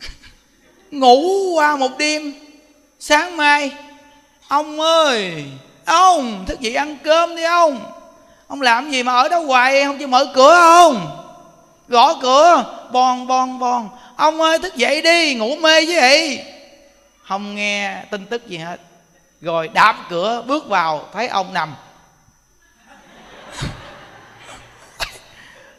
ngủ 0.90 1.52
qua 1.54 1.76
một 1.76 1.98
đêm, 1.98 2.34
sáng 3.00 3.36
mai, 3.36 3.72
ông 4.48 4.80
ơi, 4.80 5.44
ông, 5.84 6.44
thức 6.46 6.60
dậy 6.60 6.74
ăn 6.74 6.98
cơm 7.04 7.36
đi 7.36 7.42
ông. 7.42 7.92
Ông 8.46 8.62
làm 8.62 8.90
gì 8.90 9.02
mà 9.02 9.12
ở 9.12 9.28
đó 9.28 9.38
hoài, 9.38 9.84
không 9.84 9.98
chịu 9.98 10.08
mở 10.08 10.32
cửa 10.34 10.56
không? 10.60 11.22
Gõ 11.88 12.14
cửa, 12.22 12.64
bon 12.92 13.26
bon 13.26 13.58
bon. 13.58 13.88
Ông 14.16 14.40
ơi, 14.40 14.58
thức 14.58 14.76
dậy 14.76 15.02
đi, 15.02 15.34
ngủ 15.34 15.56
mê 15.56 15.86
với 15.86 15.96
vậy 15.96 16.44
không 17.28 17.54
nghe 17.54 18.02
tin 18.10 18.26
tức 18.26 18.46
gì 18.46 18.56
hết. 18.56 18.80
Rồi 19.40 19.68
đạp 19.68 19.96
cửa 20.10 20.44
bước 20.46 20.68
vào, 20.68 21.08
thấy 21.12 21.28
ông 21.28 21.54
nằm. 21.54 21.74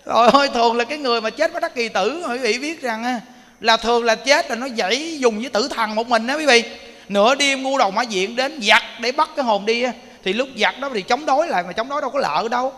Rồi 0.07 0.29
ôi 0.33 0.49
thường 0.53 0.77
là 0.77 0.83
cái 0.83 0.97
người 0.97 1.21
mà 1.21 1.29
chết 1.29 1.51
với 1.51 1.61
đắc 1.61 1.75
kỳ 1.75 1.89
tử, 1.89 2.23
quý 2.29 2.37
vị 2.37 2.59
biết 2.59 2.81
rằng 2.81 3.19
là 3.59 3.77
thường 3.77 4.03
là 4.03 4.15
chết 4.15 4.49
là 4.49 4.55
nó 4.55 4.67
dãy 4.77 5.19
dùng 5.19 5.39
với 5.39 5.49
tử 5.49 5.67
thần 5.67 5.95
một 5.95 6.07
mình 6.07 6.27
đó 6.27 6.37
quý 6.37 6.45
vị. 6.45 6.63
Nửa 7.09 7.35
đêm 7.35 7.63
ngu 7.63 7.77
đầu 7.77 7.91
mã 7.91 8.01
diện 8.01 8.35
đến 8.35 8.59
giặt 8.61 8.81
để 9.01 9.11
bắt 9.11 9.29
cái 9.35 9.45
hồn 9.45 9.65
đi 9.65 9.83
thì 10.23 10.33
lúc 10.33 10.47
giặt 10.57 10.79
đó 10.79 10.89
thì 10.93 11.01
chống 11.01 11.25
đối 11.25 11.47
lại, 11.47 11.63
mà 11.63 11.73
chống 11.73 11.89
đối 11.89 12.01
đâu 12.01 12.09
có 12.09 12.19
lợ 12.19 12.47
đâu. 12.51 12.73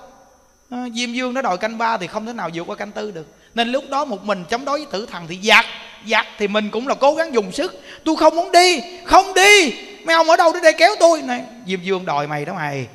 Ờ, 0.69 0.77
diêm 0.95 1.13
dương 1.13 1.33
nó 1.33 1.41
đòi 1.41 1.57
canh 1.57 1.77
ba 1.77 1.97
thì 1.97 2.07
không 2.07 2.25
thể 2.25 2.33
nào 2.33 2.49
vượt 2.53 2.63
qua 2.67 2.75
canh 2.75 2.91
tư 2.91 3.11
được. 3.11 3.27
Nên 3.55 3.71
lúc 3.71 3.83
đó 3.89 4.05
một 4.05 4.25
mình 4.25 4.43
chống 4.49 4.65
đối 4.65 4.77
với 4.77 4.87
tử 4.91 5.05
thần 5.05 5.27
thì 5.27 5.39
giặt 5.43 5.65
giặt 6.07 6.27
thì 6.37 6.47
mình 6.47 6.69
cũng 6.69 6.87
là 6.87 6.95
cố 6.95 7.15
gắng 7.15 7.33
dùng 7.33 7.51
sức. 7.51 7.81
Tôi 8.05 8.15
không 8.15 8.35
muốn 8.35 8.51
đi, 8.51 8.81
không 9.05 9.33
đi, 9.33 9.73
mấy 10.05 10.15
ông 10.15 10.29
ở 10.29 10.37
đâu 10.37 10.53
đến 10.53 10.63
đây 10.63 10.73
kéo 10.73 10.95
tôi? 10.99 11.21
Này, 11.21 11.41
diêm 11.67 11.81
dương 11.81 12.05
đòi 12.05 12.27
mày 12.27 12.45
đó 12.45 12.53
mày. 12.53 12.87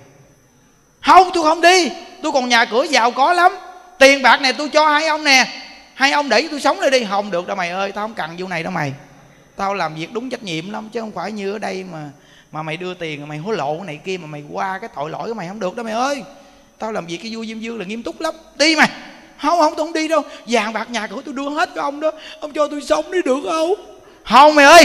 Không, 1.01 1.31
tôi 1.35 1.43
không 1.43 1.61
đi, 1.61 1.91
tôi 2.23 2.33
còn 2.33 2.49
nhà 2.49 2.65
cửa 2.65 2.83
giàu 2.83 3.11
có 3.11 3.33
lắm 3.33 3.53
tiền 4.05 4.23
bạc 4.23 4.41
này 4.41 4.53
tôi 4.53 4.69
cho 4.69 4.89
hai 4.89 5.07
ông 5.07 5.25
nè. 5.25 5.47
Hai 5.95 6.13
ông 6.13 6.29
để 6.29 6.49
tôi 6.51 6.61
sống 6.61 6.81
đây 6.81 6.91
đi. 6.91 7.07
Không 7.11 7.31
được 7.31 7.47
đâu 7.47 7.57
mày 7.57 7.71
ơi, 7.71 7.93
tao 7.93 8.05
không 8.05 8.15
cần 8.15 8.37
vụ 8.39 8.49
này 8.49 8.63
đâu 8.63 8.73
mày. 8.73 8.93
Tao 9.57 9.75
làm 9.75 9.95
việc 9.95 10.13
đúng 10.13 10.31
trách 10.31 10.43
nhiệm 10.43 10.71
lắm, 10.71 10.89
chứ 10.93 11.01
không 11.01 11.13
phải 11.13 11.33
như 11.33 11.53
ở 11.53 11.59
đây 11.59 11.85
mà 11.93 12.11
mà 12.53 12.63
mày 12.63 12.77
đưa 12.77 12.95
tiền 12.95 13.29
mày 13.29 13.39
hối 13.39 13.57
lộ 13.57 13.77
cái 13.77 13.87
này 13.87 14.01
kia 14.05 14.19
mà 14.19 14.27
mày 14.27 14.45
qua 14.53 14.79
cái 14.79 14.91
tội 14.97 15.11
lỗi 15.11 15.29
của 15.29 15.35
mày, 15.35 15.49
không 15.49 15.61
được 15.61 15.77
đâu 15.77 15.85
mày 15.85 15.95
ơi. 15.95 16.23
Tao 16.79 16.93
làm 16.93 17.07
việc 17.07 17.17
cái 17.23 17.35
vui 17.35 17.47
diêm 17.47 17.59
dương 17.59 17.79
là 17.79 17.85
nghiêm 17.85 18.03
túc 18.03 18.21
lắm. 18.21 18.35
Đi 18.57 18.77
mày. 18.77 18.89
Không 19.43 19.59
không 19.59 19.75
tôi 19.77 19.87
không 19.87 19.93
đi 19.93 20.09
đâu. 20.09 20.23
Vàng 20.47 20.73
bạc 20.73 20.91
nhà 20.91 21.07
cửa 21.07 21.23
tôi 21.25 21.35
đưa 21.35 21.49
hết 21.49 21.71
cho 21.75 21.83
ông 21.83 22.01
đó. 22.01 22.11
Ông 22.41 22.53
cho 22.53 22.69
tôi 22.69 22.81
sống 22.81 23.11
đi 23.11 23.19
được 23.25 23.41
không? 23.45 23.75
Không 24.25 24.55
mày 24.55 24.67
ơi. 24.67 24.85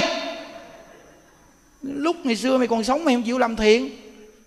Lúc 1.82 2.16
ngày 2.24 2.36
xưa 2.36 2.58
mày 2.58 2.68
còn 2.68 2.84
sống 2.84 3.06
mày 3.06 3.16
không 3.16 3.24
chịu 3.24 3.38
làm 3.38 3.56
thiện. 3.56 3.90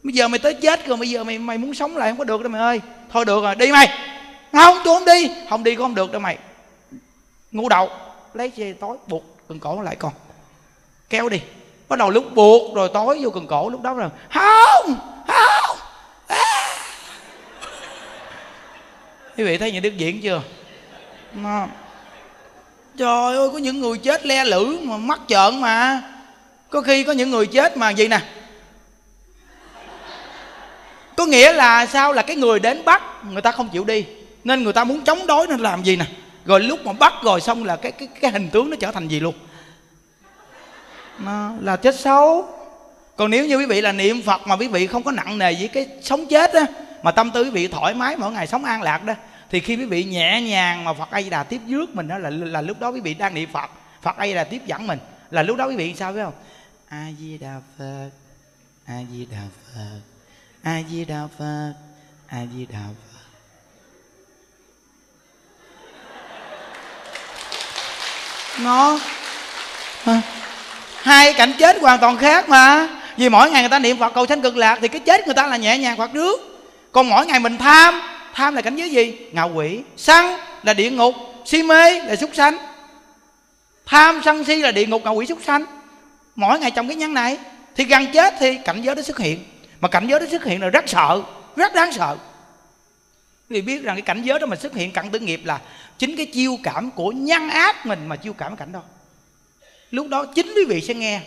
Bây 0.03 0.13
giờ 0.13 0.29
mày 0.29 0.39
tới 0.39 0.55
chết 0.55 0.87
rồi, 0.87 0.97
bây 0.97 1.11
giờ 1.11 1.25
mày 1.25 1.39
mày 1.39 1.59
muốn 1.59 1.75
sống 1.75 1.97
lại 1.97 2.11
không 2.11 2.19
có 2.19 2.25
được 2.25 2.43
đâu 2.43 2.51
mày 2.51 2.61
ơi. 2.61 2.81
Thôi 3.11 3.25
được 3.25 3.43
rồi, 3.43 3.55
đi 3.55 3.73
mày 3.73 3.89
không, 4.53 4.79
tôi 4.85 4.95
không 4.95 5.05
đi. 5.05 5.31
Không 5.51 5.65
đi 5.65 5.75
cũng 5.75 5.85
không 5.85 5.95
được 5.95 6.13
đâu 6.13 6.21
mày. 6.21 6.39
Ngu 7.53 7.69
đầu 7.69 7.91
lấy 8.35 8.53
dây 8.57 8.73
tối, 8.73 8.97
buộc 9.07 9.49
cần 9.49 9.59
cổ 9.61 9.83
lại 9.83 9.97
con. 9.97 10.13
Kéo 11.11 11.29
đi. 11.29 11.41
Bắt 11.89 11.99
đầu 11.99 12.11
lúc 12.11 12.35
buộc 12.35 12.75
rồi 12.75 12.91
tối 12.95 13.19
vô 13.23 13.31
cần 13.31 13.47
cổ, 13.47 13.69
lúc 13.69 13.83
đó 13.83 13.93
là, 13.93 14.11
không 14.31 14.97
không. 15.27 15.77
À. 16.27 16.69
quý 19.37 19.45
vị 19.45 19.59
thấy 19.59 19.73
những 19.73 19.83
đức 19.83 19.97
diễn 19.97 20.21
chưa? 20.23 20.43
Nó 21.33 21.67
trời 22.99 23.37
ơi, 23.37 23.49
có 23.53 23.59
những 23.59 23.81
người 23.81 23.99
chết 23.99 24.27
le 24.27 24.45
lử 24.45 24.79
mà 24.83 24.97
mắt 24.97 25.21
trợn 25.29 25.61
mà. 25.61 26.03
Có 26.71 26.81
khi 26.81 27.05
có 27.05 27.13
những 27.13 27.31
người 27.31 27.47
chết 27.47 27.77
mà 27.77 27.91
gì 27.91 28.09
nè? 28.09 28.21
Có 31.17 31.27
nghĩa 31.27 31.53
là 31.53 31.87
sao? 31.87 32.13
Là 32.13 32.23
cái 32.23 32.37
người 32.37 32.59
đến 32.59 32.85
bắt, 32.85 33.03
người 33.31 33.43
ta 33.43 33.53
không 33.53 33.69
chịu 33.69 33.85
đi 33.85 34.07
nên 34.45 34.65
người 34.65 34.73
ta 34.73 34.85
muốn 34.85 35.05
chống 35.05 35.27
đối 35.27 35.47
nên 35.47 35.61
làm 35.61 35.83
gì 35.83 35.97
nè? 35.97 36.07
Rồi 36.45 36.61
lúc 36.61 36.87
mà 36.87 36.93
bắt 36.93 37.13
rồi 37.25 37.41
xong 37.41 37.65
là 37.65 37.77
cái 37.77 37.93
cái 37.93 38.09
cái 38.21 38.31
hình 38.31 38.49
tướng 38.49 38.71
nó 38.71 38.77
trở 38.81 38.93
thành 38.93 39.09
gì 39.09 39.21
luôn? 39.21 39.35
Nó 41.19 41.53
là 41.61 41.77
chết 41.77 42.01
xấu. 42.01 42.49
Còn 43.17 43.31
nếu 43.31 43.47
như 43.47 43.57
quý 43.57 43.67
vị 43.67 43.81
là 43.81 43.93
niệm 43.93 44.23
phật 44.23 44.47
mà 44.47 44.57
quý 44.57 44.69
vị 44.69 44.87
không 44.87 45.03
có 45.03 45.11
nặng 45.13 45.39
nề 45.39 45.55
với 45.55 45.69
cái 45.69 45.89
sống 46.03 46.27
chết 46.27 46.53
á, 46.53 46.67
mà 47.03 47.11
tâm 47.11 47.31
tư 47.31 47.45
quý 47.45 47.51
vị 47.51 47.69
thoải 47.69 47.95
mái 47.95 48.17
mỗi 48.17 48.33
ngày 48.33 48.47
sống 48.47 48.65
an 48.65 48.83
lạc 48.83 49.05
đó, 49.05 49.15
thì 49.51 49.61
khi 49.61 49.77
quý 49.77 49.85
vị 49.85 50.05
nhẹ 50.05 50.41
nhàng 50.43 50.85
mà 50.85 50.93
phật 50.93 51.11
a 51.11 51.23
di 51.23 51.31
đà 51.31 51.43
tiếp 51.43 51.61
rước 51.69 51.95
mình 51.95 52.09
đó 52.09 52.19
là 52.19 52.31
là 52.31 52.61
lúc 52.61 52.81
đó 52.81 52.89
quý 52.89 53.01
vị 53.01 53.15
đang 53.15 53.35
niệm 53.35 53.49
phật 53.53 53.71
phật 54.03 54.17
a 54.17 54.27
di 54.27 54.35
đà 54.35 54.45
tiếp 54.45 54.63
dẫn 54.67 54.87
mình. 54.87 54.99
Là 55.31 55.43
lúc 55.43 55.57
đó 55.57 55.67
quý 55.67 55.77
vị 55.77 55.95
sao 55.99 56.13
biết 56.13 56.21
không? 56.25 56.35
A 56.89 57.07
di 57.19 57.39
đà 57.39 57.61
phật, 57.79 58.11
a 58.85 58.99
di 59.13 59.27
đà 59.27 59.43
phật, 59.75 60.01
a 60.63 60.83
di 60.91 61.05
đà 61.05 61.29
phật, 61.39 61.73
a 62.27 62.47
di 62.55 62.67
đà 62.67 62.79
phật. 62.79 63.12
Nó 68.59 68.99
hai, 71.03 71.33
cảnh 71.33 71.53
chết 71.59 71.81
hoàn 71.81 71.99
toàn 71.99 72.17
khác 72.17 72.49
mà. 72.49 72.89
Vì 73.17 73.29
mỗi 73.29 73.51
ngày 73.51 73.63
người 73.63 73.69
ta 73.69 73.79
niệm 73.79 73.99
phật 73.99 74.15
cầu 74.15 74.27
sanh 74.27 74.43
cực 74.43 74.57
lạc 74.57 74.79
thì 74.81 74.89
cái 74.89 75.01
chết 75.01 75.27
người 75.27 75.35
ta 75.35 75.47
là 75.47 75.57
nhẹ 75.57 75.79
nhàng 75.79 75.97
phật 75.97 76.15
nước. 76.15 76.41
Còn 76.93 77.09
mỗi 77.09 77.27
ngày 77.27 77.41
mình 77.41 77.59
tham 77.59 78.01
tham 78.35 78.55
là 78.55 78.63
cảnh 78.63 78.77
giới 78.77 78.91
gì? 78.91 79.17
Ngạo 79.33 79.51
quỷ. 79.55 79.81
Săn 79.97 80.37
là 80.63 80.75
địa 80.75 80.91
ngục, 80.91 81.15
si 81.45 81.63
mê 81.63 82.01
là 82.01 82.17
súc 82.17 82.31
sanh. 82.35 82.57
Tham, 83.87 84.21
sân, 84.25 84.45
si 84.45 84.57
là 84.57 84.71
địa 84.71 84.87
ngục 84.87 85.03
ngạo 85.05 85.15
quỷ, 85.15 85.27
súc 85.27 85.39
sanh. 85.47 85.65
Mỗi 86.37 86.59
ngày 86.59 86.71
trong 86.71 86.89
cái 86.89 86.97
nhân 86.97 87.15
này 87.15 87.39
thì 87.77 87.85
gần 87.85 88.07
chết 88.13 88.35
thì 88.41 88.59
cảnh 88.65 88.83
giới 88.83 88.95
đó 88.95 89.03
xuất 89.03 89.19
hiện. 89.19 89.45
Mà 89.81 89.89
cảnh 89.89 90.07
giới 90.09 90.21
đó 90.21 90.27
xuất 90.31 90.45
hiện 90.45 90.63
là 90.63 90.69
rất 90.69 90.85
sợ, 90.89 91.21
rất 91.57 91.75
đáng 91.75 91.93
sợ 91.93 92.17
vì 93.49 93.63
biết 93.63 93.83
rằng 93.83 93.97
cái 93.97 94.03
cảnh 94.03 94.23
giới 94.23 94.39
đó 94.39 94.47
mà 94.47 94.57
xuất 94.57 94.75
hiện 94.75 94.93
cận 94.93 95.11
tử 95.11 95.19
nghiệp 95.19 95.41
là 95.45 95.61
chính 95.99 96.17
cái 96.17 96.27
chiêu 96.27 96.59
cảm 96.63 96.91
của 96.91 97.11
nhân 97.11 97.49
ác 97.49 97.87
mình 97.87 98.07
mà 98.07 98.17
chiêu 98.17 98.33
cảm 98.33 98.57
cảnh 98.57 98.73
đó. 98.73 98.83
Lúc 99.91 100.09
đó 100.09 100.25
chính 100.25 100.47
quý 100.57 100.65
vị 100.69 100.81
sẽ 100.81 100.95
nghe 100.95 101.21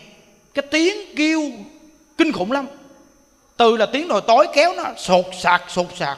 cái 0.53 0.65
tiếng 0.71 0.97
kêu 1.15 1.51
kinh 2.17 2.31
khủng 2.31 2.51
lắm. 2.51 2.65
Từ 3.57 3.77
là 3.77 3.85
tiếng 3.85 4.07
đồi 4.07 4.21
tối 4.27 4.47
kéo 4.53 4.73
nó 4.73 4.83
sột 4.97 5.25
sạc 5.41 5.63
sột 5.67 5.87
sạc. 5.97 6.17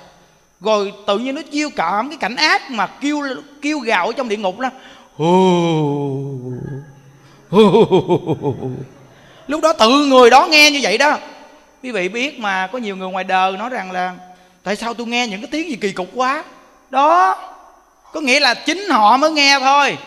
Rồi 0.62 0.94
tự 1.08 1.18
nhiên 1.18 1.36
nó 1.36 1.42
chiêu 1.52 1.70
cảm 1.76 2.10
cái 2.10 2.18
cảnh 2.18 2.36
ác 2.36 2.72
mà 2.72 2.88
kêu 2.88 3.22
kêu 3.62 3.80
gào 3.80 4.08
ở 4.08 4.14
trong 4.14 4.30
địa 4.30 4.38
ngục 4.38 4.60
đó 4.60 4.70
lúc 9.48 9.62
đó 9.62 9.74
tự 9.74 10.06
người 10.06 10.30
đó 10.30 10.48
nghe 10.52 10.72
như 10.72 10.80
vậy 10.82 10.98
đó. 10.98 11.18
Quý 11.84 11.92
vị 11.92 12.10
biết 12.10 12.40
mà 12.40 12.68
có 12.68 12.78
nhiều 12.78 12.96
người 12.96 13.10
ngoài 13.10 13.24
đời 13.24 13.52
nói 13.52 13.70
rằng 13.70 13.92
là 13.92 14.16
tại 14.68 14.76
sao 14.76 14.94
tôi 14.94 15.08
nghe 15.08 15.28
những 15.28 15.42
cái 15.42 15.50
tiếng 15.52 15.70
gì 15.70 15.76
kỳ 15.76 15.92
cục 15.92 16.08
quá? 16.14 16.44
Đó. 16.90 17.38
Có 18.14 18.22
nghĩa 18.22 18.40
là 18.40 18.54
chính 18.54 18.90
họ 18.90 19.18
mới 19.18 19.32
nghe 19.32 19.60
thôi. 19.60 19.98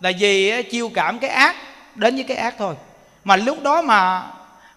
Là 0.00 0.12
vì 0.18 0.62
chiêu 0.62 0.90
cảm 0.94 1.18
cái 1.18 1.30
ác 1.30 1.56
đến 1.94 2.14
với 2.14 2.24
cái 2.24 2.36
ác 2.36 2.54
thôi. 2.58 2.74
Mà 3.24 3.36
lúc 3.36 3.62
đó 3.62 3.82
mà 3.82 4.30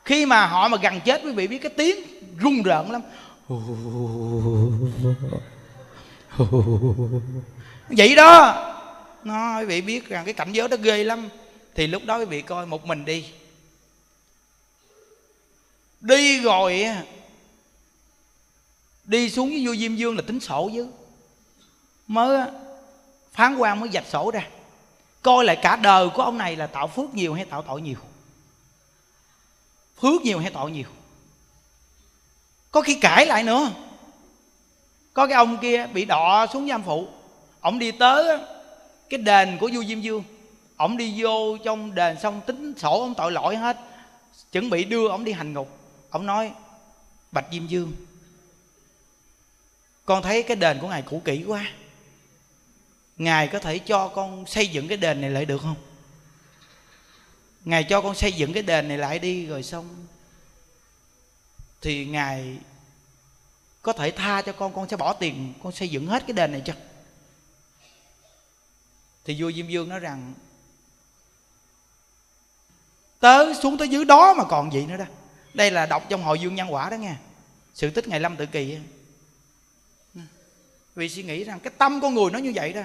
khi 0.04 0.26
mà 0.26 0.46
họ 0.46 0.68
mà 0.68 0.78
gần 0.82 1.00
chết 1.06 1.22
quý 1.24 1.32
vị 1.32 1.48
biết 1.48 1.58
cái 1.58 1.72
tiếng 1.78 1.96
rung 2.42 2.64
rợn 2.64 2.92
lắm. 2.92 3.02
Vậy 7.90 8.16
đó. 8.16 8.56
Nó 9.24 9.60
quý 9.60 9.66
vị 9.66 9.82
biết 9.82 10.10
rằng 10.10 10.26
cái 10.26 10.34
cảnh 10.34 10.52
giới 10.52 10.68
đó 10.68 10.78
ghê 10.82 11.04
lắm. 11.04 11.30
Thì 11.76 11.88
lúc 11.88 12.06
đó 12.06 12.18
quý 12.18 12.26
vị 12.26 12.42
coi 12.42 12.66
một 12.66 12.86
mình 12.86 13.06
đi. 13.06 13.26
Đi 16.02 16.40
rồi 16.40 16.86
đi 19.06 19.30
xuống 19.30 19.49
với 19.49 19.68
vua 19.68 19.76
diêm 19.76 19.95
dương 19.95 20.15
là 20.15 20.22
tính 20.27 20.40
sổ 20.40 20.69
chứ. 20.73 20.88
Mới 22.07 22.48
phán 23.32 23.57
quan 23.57 23.80
mới 23.80 23.90
dạch 23.90 24.06
sổ 24.11 24.32
ra. 24.32 24.48
Coi 25.22 25.45
lại 25.45 25.56
cả 25.61 25.76
đời 25.76 26.10
của 26.10 26.22
ông 26.22 26.38
này 26.38 26.56
là 26.56 26.68
tạo 26.68 26.88
phước 26.88 27.15
nhiều 27.15 27.34
hay 27.34 27.45
tạo 27.45 27.61
tội 27.61 27.82
nhiều? 27.82 27.98
Phước 30.02 30.22
nhiều 30.22 30.40
hay 30.40 30.52
tội 30.52 30.72
nhiều? 30.72 30.88
Có 32.72 32.82
khi 32.82 32.95
cãi 32.95 33.26
lại 33.26 33.44
nữa. 33.44 33.72
Có 35.14 35.27
cái 35.27 35.36
ông 35.36 35.57
kia 35.57 35.88
bị 35.94 36.06
đọ 36.06 36.48
xuống 36.53 36.68
giam 36.68 36.84
phụ. 36.84 37.07
Ông 37.60 37.80
đi 37.80 37.91
tới 37.91 38.40
cái 39.10 39.18
đền 39.18 39.57
của 39.60 39.69
vua 39.73 39.84
diêm 39.84 40.02
dương 40.02 40.23
ông 40.77 40.98
đi 40.98 41.14
vô 41.18 41.57
trong 41.57 41.95
đền 41.95 42.19
xong 42.19 42.41
tính 42.45 42.73
sổ 42.77 43.02
ông 43.02 43.15
tội 43.15 43.32
lỗi 43.32 43.56
hết. 43.56 43.77
Chuẩn 44.52 44.69
bị 44.69 44.84
đưa 44.84 45.07
ông 45.07 45.23
đi 45.23 45.32
hành 45.32 45.53
ngục. 45.53 45.69
Ông 46.10 46.26
nói, 46.26 46.52
bạch 47.32 47.45
diêm 47.52 47.68
dương 47.68 47.91
con 50.06 50.23
thấy 50.23 50.44
cái 50.44 50.56
đền 50.56 50.80
của 50.82 50.88
ngài 50.88 51.02
cũ 51.02 51.22
kỹ 51.26 51.44
quá. 51.48 51.72
Ngài 53.18 53.48
có 53.48 53.60
thể 53.60 53.80
cho 53.80 54.07
con 54.07 54.45
xây 54.45 54.68
dựng 54.68 54.88
cái 54.88 54.98
đền 54.98 55.22
này 55.22 55.30
lại 55.30 55.45
được 55.45 55.61
không? 55.61 55.76
Ngài 57.65 57.84
cho 57.84 58.02
con 58.02 58.15
xây 58.15 58.32
dựng 58.32 58.53
cái 58.53 58.64
đền 58.64 58.88
này 58.88 58.98
lại 58.98 59.19
đi 59.19 59.45
rồi 59.45 59.64
xong. 59.64 60.07
Thì 61.82 62.06
ngài 62.06 62.57
có 63.82 63.94
thể 63.94 64.11
tha 64.11 64.41
cho 64.41 64.53
con 64.53 64.73
con 64.73 64.90
sẽ 64.90 64.98
bỏ 64.98 65.14
tiền, 65.14 65.53
con 65.64 65.72
xây 65.72 65.90
dựng 65.90 66.07
hết 66.07 66.23
cái 66.27 66.34
đền 66.34 66.52
này 66.52 66.61
cho. 66.65 66.73
Thì 69.26 69.41
vua 69.41 69.52
diêm 69.52 69.65
vương 69.69 69.90
nói 69.90 69.99
rằng, 69.99 70.34
tớ 73.19 73.53
xuống 73.61 73.77
tới 73.77 73.88
dưới 73.88 74.06
đó 74.06 74.34
mà 74.34 74.44
còn 74.44 74.73
gì 74.73 74.86
nữa 74.86 74.98
đó. 74.98 75.06
Đây 75.53 75.72
là 75.72 75.86
đọc 75.86 76.03
trong 76.10 76.23
hội 76.23 76.40
dương 76.40 76.56
nhân 76.56 76.73
quả 76.73 76.90
đó 76.90 76.95
nghe. 76.95 77.15
Sự 77.73 77.90
tích 77.90 78.07
ngày 78.07 78.19
lâm 78.19 78.36
tự 78.36 78.45
kỳ 78.45 78.77
vì 80.96 81.10
suy 81.10 81.24
nghĩ 81.24 81.44
rằng 81.44 81.60
cái 81.60 81.74
tâm 81.78 82.02
con 82.02 82.14
người 82.14 82.32
nó 82.32 82.40
như 82.40 82.52
vậy 82.56 82.74
đó. 82.74 82.82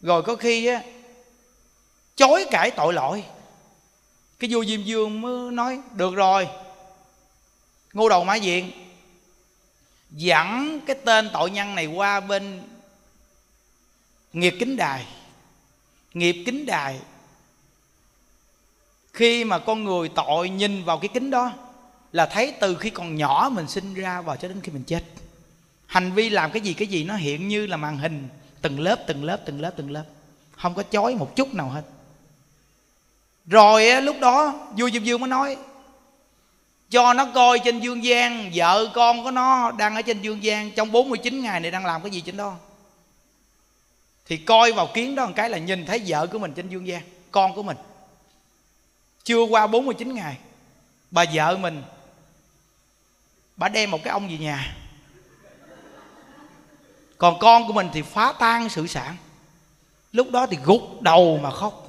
Rồi 0.00 0.22
có 0.22 0.36
khi 0.36 0.66
á, 0.66 0.82
chối 2.16 2.46
cãi 2.50 2.70
tội 2.70 2.92
lỗi. 2.92 3.24
Cái 4.38 4.50
vua 4.52 4.64
diêm 4.64 4.82
dương 4.82 5.20
mới 5.20 5.52
nói, 5.52 5.80
được 5.92 6.14
rồi, 6.14 6.48
ngô 7.92 8.08
đầu 8.08 8.24
mã 8.24 8.34
diện, 8.34 8.70
dẫn 10.10 10.80
cái 10.86 10.96
tên 11.04 11.30
tội 11.32 11.50
nhân 11.50 11.74
này 11.74 11.86
qua 11.86 12.20
bên 12.20 12.62
nghiệp 14.32 14.54
kính 14.60 14.76
đài. 14.76 15.06
Nghiệp 16.14 16.42
kính 16.46 16.66
đài, 16.66 17.00
khi 19.12 19.44
mà 19.44 19.58
con 19.58 19.84
người 19.84 20.08
tội 20.08 20.50
nhìn 20.50 20.84
vào 20.84 20.98
cái 20.98 21.08
kính 21.14 21.30
đó, 21.30 21.52
là 22.12 22.26
thấy 22.26 22.54
từ 22.60 22.76
khi 22.76 22.90
còn 22.90 23.16
nhỏ 23.16 23.50
mình 23.52 23.68
sinh 23.68 23.94
ra 23.94 24.20
và 24.20 24.36
cho 24.36 24.48
đến 24.48 24.60
khi 24.62 24.72
mình 24.72 24.84
chết 24.84 25.04
hành 25.88 26.12
vi 26.12 26.28
làm 26.28 26.50
cái 26.50 26.60
gì 26.60 26.74
cái 26.74 26.88
gì 26.88 27.04
nó 27.04 27.16
hiện 27.16 27.48
như 27.48 27.66
là 27.66 27.76
màn 27.76 27.98
hình. 27.98 28.28
Từng 28.62 28.80
lớp 28.80 29.04
từng 29.06 29.24
lớp 29.24 29.40
từng 29.44 29.60
lớp 29.60 29.70
từng 29.76 29.90
lớp. 29.90 30.04
Không 30.56 30.74
có 30.74 30.82
chói 30.82 31.14
một 31.14 31.36
chút 31.36 31.54
nào 31.54 31.68
hết. 31.68 31.82
Rồi 33.46 34.02
lúc 34.02 34.16
đó, 34.20 34.68
vua 34.76 34.90
diêm 34.90 35.04
dương 35.04 35.20
mới 35.20 35.28
nói, 35.28 35.56
cho 36.90 37.14
nó 37.14 37.24
coi 37.34 37.58
trên 37.58 37.80
dương 37.80 38.04
gian, 38.04 38.50
vợ 38.54 38.90
con 38.94 39.24
của 39.24 39.30
nó 39.30 39.70
đang 39.70 39.94
ở 39.94 40.02
trên 40.02 40.22
dương 40.22 40.42
gian, 40.42 40.70
trong 40.70 40.92
49 40.92 41.42
ngày 41.42 41.60
này 41.60 41.70
đang 41.70 41.86
làm 41.86 42.02
cái 42.02 42.10
gì 42.10 42.20
trên 42.20 42.36
đó. 42.36 42.56
Thì 44.26 44.36
coi 44.36 44.72
vào 44.72 44.88
kiến 44.94 45.14
đó 45.14 45.26
một 45.26 45.32
cái 45.36 45.50
là 45.50 45.58
nhìn 45.58 45.86
thấy 45.86 46.02
vợ 46.06 46.26
của 46.26 46.38
mình 46.38 46.52
trên 46.54 46.68
dương 46.68 46.86
gian, 46.86 47.02
con 47.30 47.54
của 47.54 47.62
mình. 47.62 47.76
Chưa 49.24 49.42
qua 49.42 49.66
49 49.66 50.14
ngày, 50.14 50.36
bà 51.10 51.24
vợ 51.32 51.56
mình, 51.56 51.82
bà 53.56 53.68
đem 53.68 53.90
một 53.90 54.04
cái 54.04 54.12
ông 54.12 54.28
về 54.28 54.38
nhà 54.38 54.76
còn 57.18 57.38
con 57.38 57.66
của 57.66 57.72
mình 57.72 57.88
thì 57.92 58.02
phá 58.02 58.32
tan 58.38 58.68
sự 58.68 58.86
sản. 58.86 59.16
Lúc 60.12 60.30
đó 60.30 60.46
thì 60.46 60.58
gục 60.64 61.02
đầu 61.02 61.38
mà 61.42 61.50
khóc. 61.50 61.84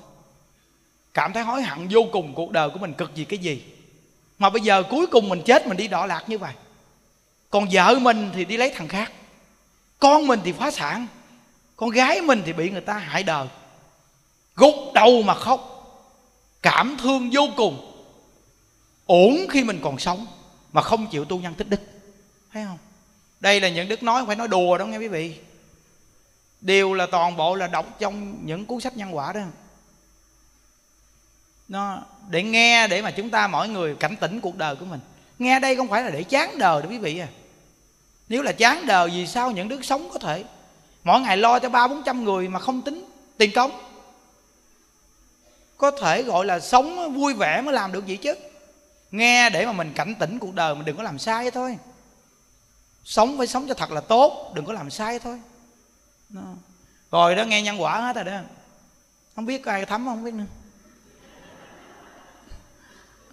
Cảm 1.14 1.34
thấy 1.34 1.44
hối 1.44 1.64
hận 1.64 1.88
vô 1.92 2.02
cùng 2.12 2.34
cuộc 2.36 2.52
đời 2.52 2.70
của 2.70 2.80
mình 2.80 2.94
cực 2.94 3.16
gì 3.16 3.26
cái 3.26 3.40
gì. 3.40 3.64
Mà 4.40 4.50
bây 4.50 4.62
giờ 4.62 4.84
cuối 4.90 5.08
cùng 5.08 5.30
mình 5.30 5.42
chết, 5.46 5.68
mình 5.68 5.78
đi 5.78 5.88
đọa 5.88 6.06
lạc 6.06 6.24
như 6.28 6.38
vậy. 6.38 6.54
Còn 7.50 7.68
vợ 7.72 8.00
mình 8.02 8.32
thì 8.34 8.46
đi 8.46 8.58
lấy 8.58 8.70
thằng 8.76 8.88
khác. 8.88 9.12
Con 10.00 10.28
mình 10.28 10.40
thì 10.44 10.52
phá 10.52 10.72
sản. 10.72 11.08
Con 11.76 11.90
gái 11.90 12.22
mình 12.22 12.42
thì 12.46 12.54
bị 12.54 12.70
người 12.70 12.82
ta 12.82 12.94
hại 12.94 13.24
đời. 13.24 13.48
Gục 14.56 14.76
đầu 14.94 15.22
mà 15.22 15.34
khóc. 15.34 15.76
Cảm 16.62 16.98
thương 17.02 17.30
vô 17.34 17.42
cùng. 17.56 17.86
Ổn 19.06 19.38
khi 19.50 19.64
mình 19.64 19.80
còn 19.84 20.00
sống 20.00 20.26
mà 20.74 20.82
không 20.82 21.08
chịu 21.08 21.26
tu 21.26 21.40
nhân 21.40 21.54
tích 21.54 21.70
đức. 21.70 21.82
Thấy 22.54 22.66
không? 22.66 22.78
Đây 23.40 23.60
là 23.60 23.70
những 23.70 23.88
đức 23.88 24.03
nói 24.03 24.22
không 24.22 24.28
phải 24.28 24.36
nói 24.36 24.48
đùa 24.48 24.78
đâu 24.78 24.88
nghe 24.88 24.98
quý 24.98 25.07
vị. 25.07 25.40
Đều 26.61 26.94
là 26.94 27.06
toàn 27.06 27.38
bộ 27.38 27.56
là 27.56 27.68
đọc 27.68 27.86
trong 27.99 28.45
những 28.45 28.66
cuốn 28.66 28.80
sách 28.80 28.98
nhân 28.98 29.16
quả 29.16 29.34
đó. 29.34 29.41
Nó 31.68 32.02
để 32.30 32.44
nghe 32.44 32.88
để 32.88 33.02
mà 33.02 33.11
chúng 33.11 33.30
ta 33.30 33.48
mỗi 33.48 33.70
người 33.70 33.95
cảnh 33.95 34.16
tỉnh 34.16 34.41
cuộc 34.41 34.57
đời 34.57 34.76
của 34.76 34.86
mình. 34.86 34.99
Nghe 35.40 35.60
đây 35.60 35.76
không 35.76 35.88
phải 35.88 36.03
là 36.03 36.10
để 36.10 36.24
chán 36.24 36.57
đời 36.57 36.82
đâu 36.82 36.91
quý 36.91 36.98
vị 36.98 37.20
à. 37.20 37.28
Nếu 38.30 38.41
là 38.41 38.52
chán 38.52 38.86
đời 38.88 39.10
vì 39.10 39.28
sao 39.28 39.52
những 39.52 39.68
đứa 39.68 39.82
sống 39.82 40.10
có 40.14 40.20
thể? 40.20 40.44
Mỗi 41.03 41.22
ngày 41.22 41.38
lo 41.38 41.60
cho 41.60 41.70
ba 41.70 41.88
bốn 41.88 42.03
trăm 42.03 42.24
người 42.24 42.48
mà 42.48 42.60
không 42.60 42.82
tính 42.82 43.06
tiền 43.38 43.52
công. 43.56 43.72
Có 45.78 45.91
thể 45.91 46.24
gọi 46.24 46.45
là 46.45 46.60
sống 46.60 47.14
vui 47.16 47.34
vẻ 47.34 47.61
mới 47.61 47.74
làm 47.74 47.91
được 47.91 48.06
gì 48.06 48.18
chứ. 48.18 48.36
Nghe 49.11 49.49
để 49.49 49.66
mà 49.66 49.72
mình 49.72 49.94
cảnh 49.95 50.16
tỉnh 50.20 50.40
cuộc 50.40 50.53
đời 50.53 50.76
mình 50.76 50.86
đừng 50.86 50.98
có 50.98 51.03
làm 51.03 51.20
sai 51.20 51.52
thôi 51.52 51.78
sống 53.04 53.38
phải 53.38 53.48
sống 53.48 53.68
cho 53.68 53.74
thật 53.74 53.92
là 53.92 54.02
tốt 54.02 54.52
đừng 54.56 54.66
có 54.66 54.74
làm 54.74 54.90
sai 54.90 55.20
thôi. 55.20 55.40
Đó. 56.30 56.42
rồi 57.12 57.36
đó 57.36 57.46
nghe 57.46 57.62
nhân 57.62 57.82
quả 57.82 58.02
hết 58.02 58.16
rồi 58.16 58.26
đó. 58.26 58.40
Không 59.36 59.46
biết 59.46 59.64
có 59.64 59.72
ai 59.72 59.86
thấm 59.86 60.06
không 60.06 60.24
biết 60.24 60.34
nữa. 60.34 60.46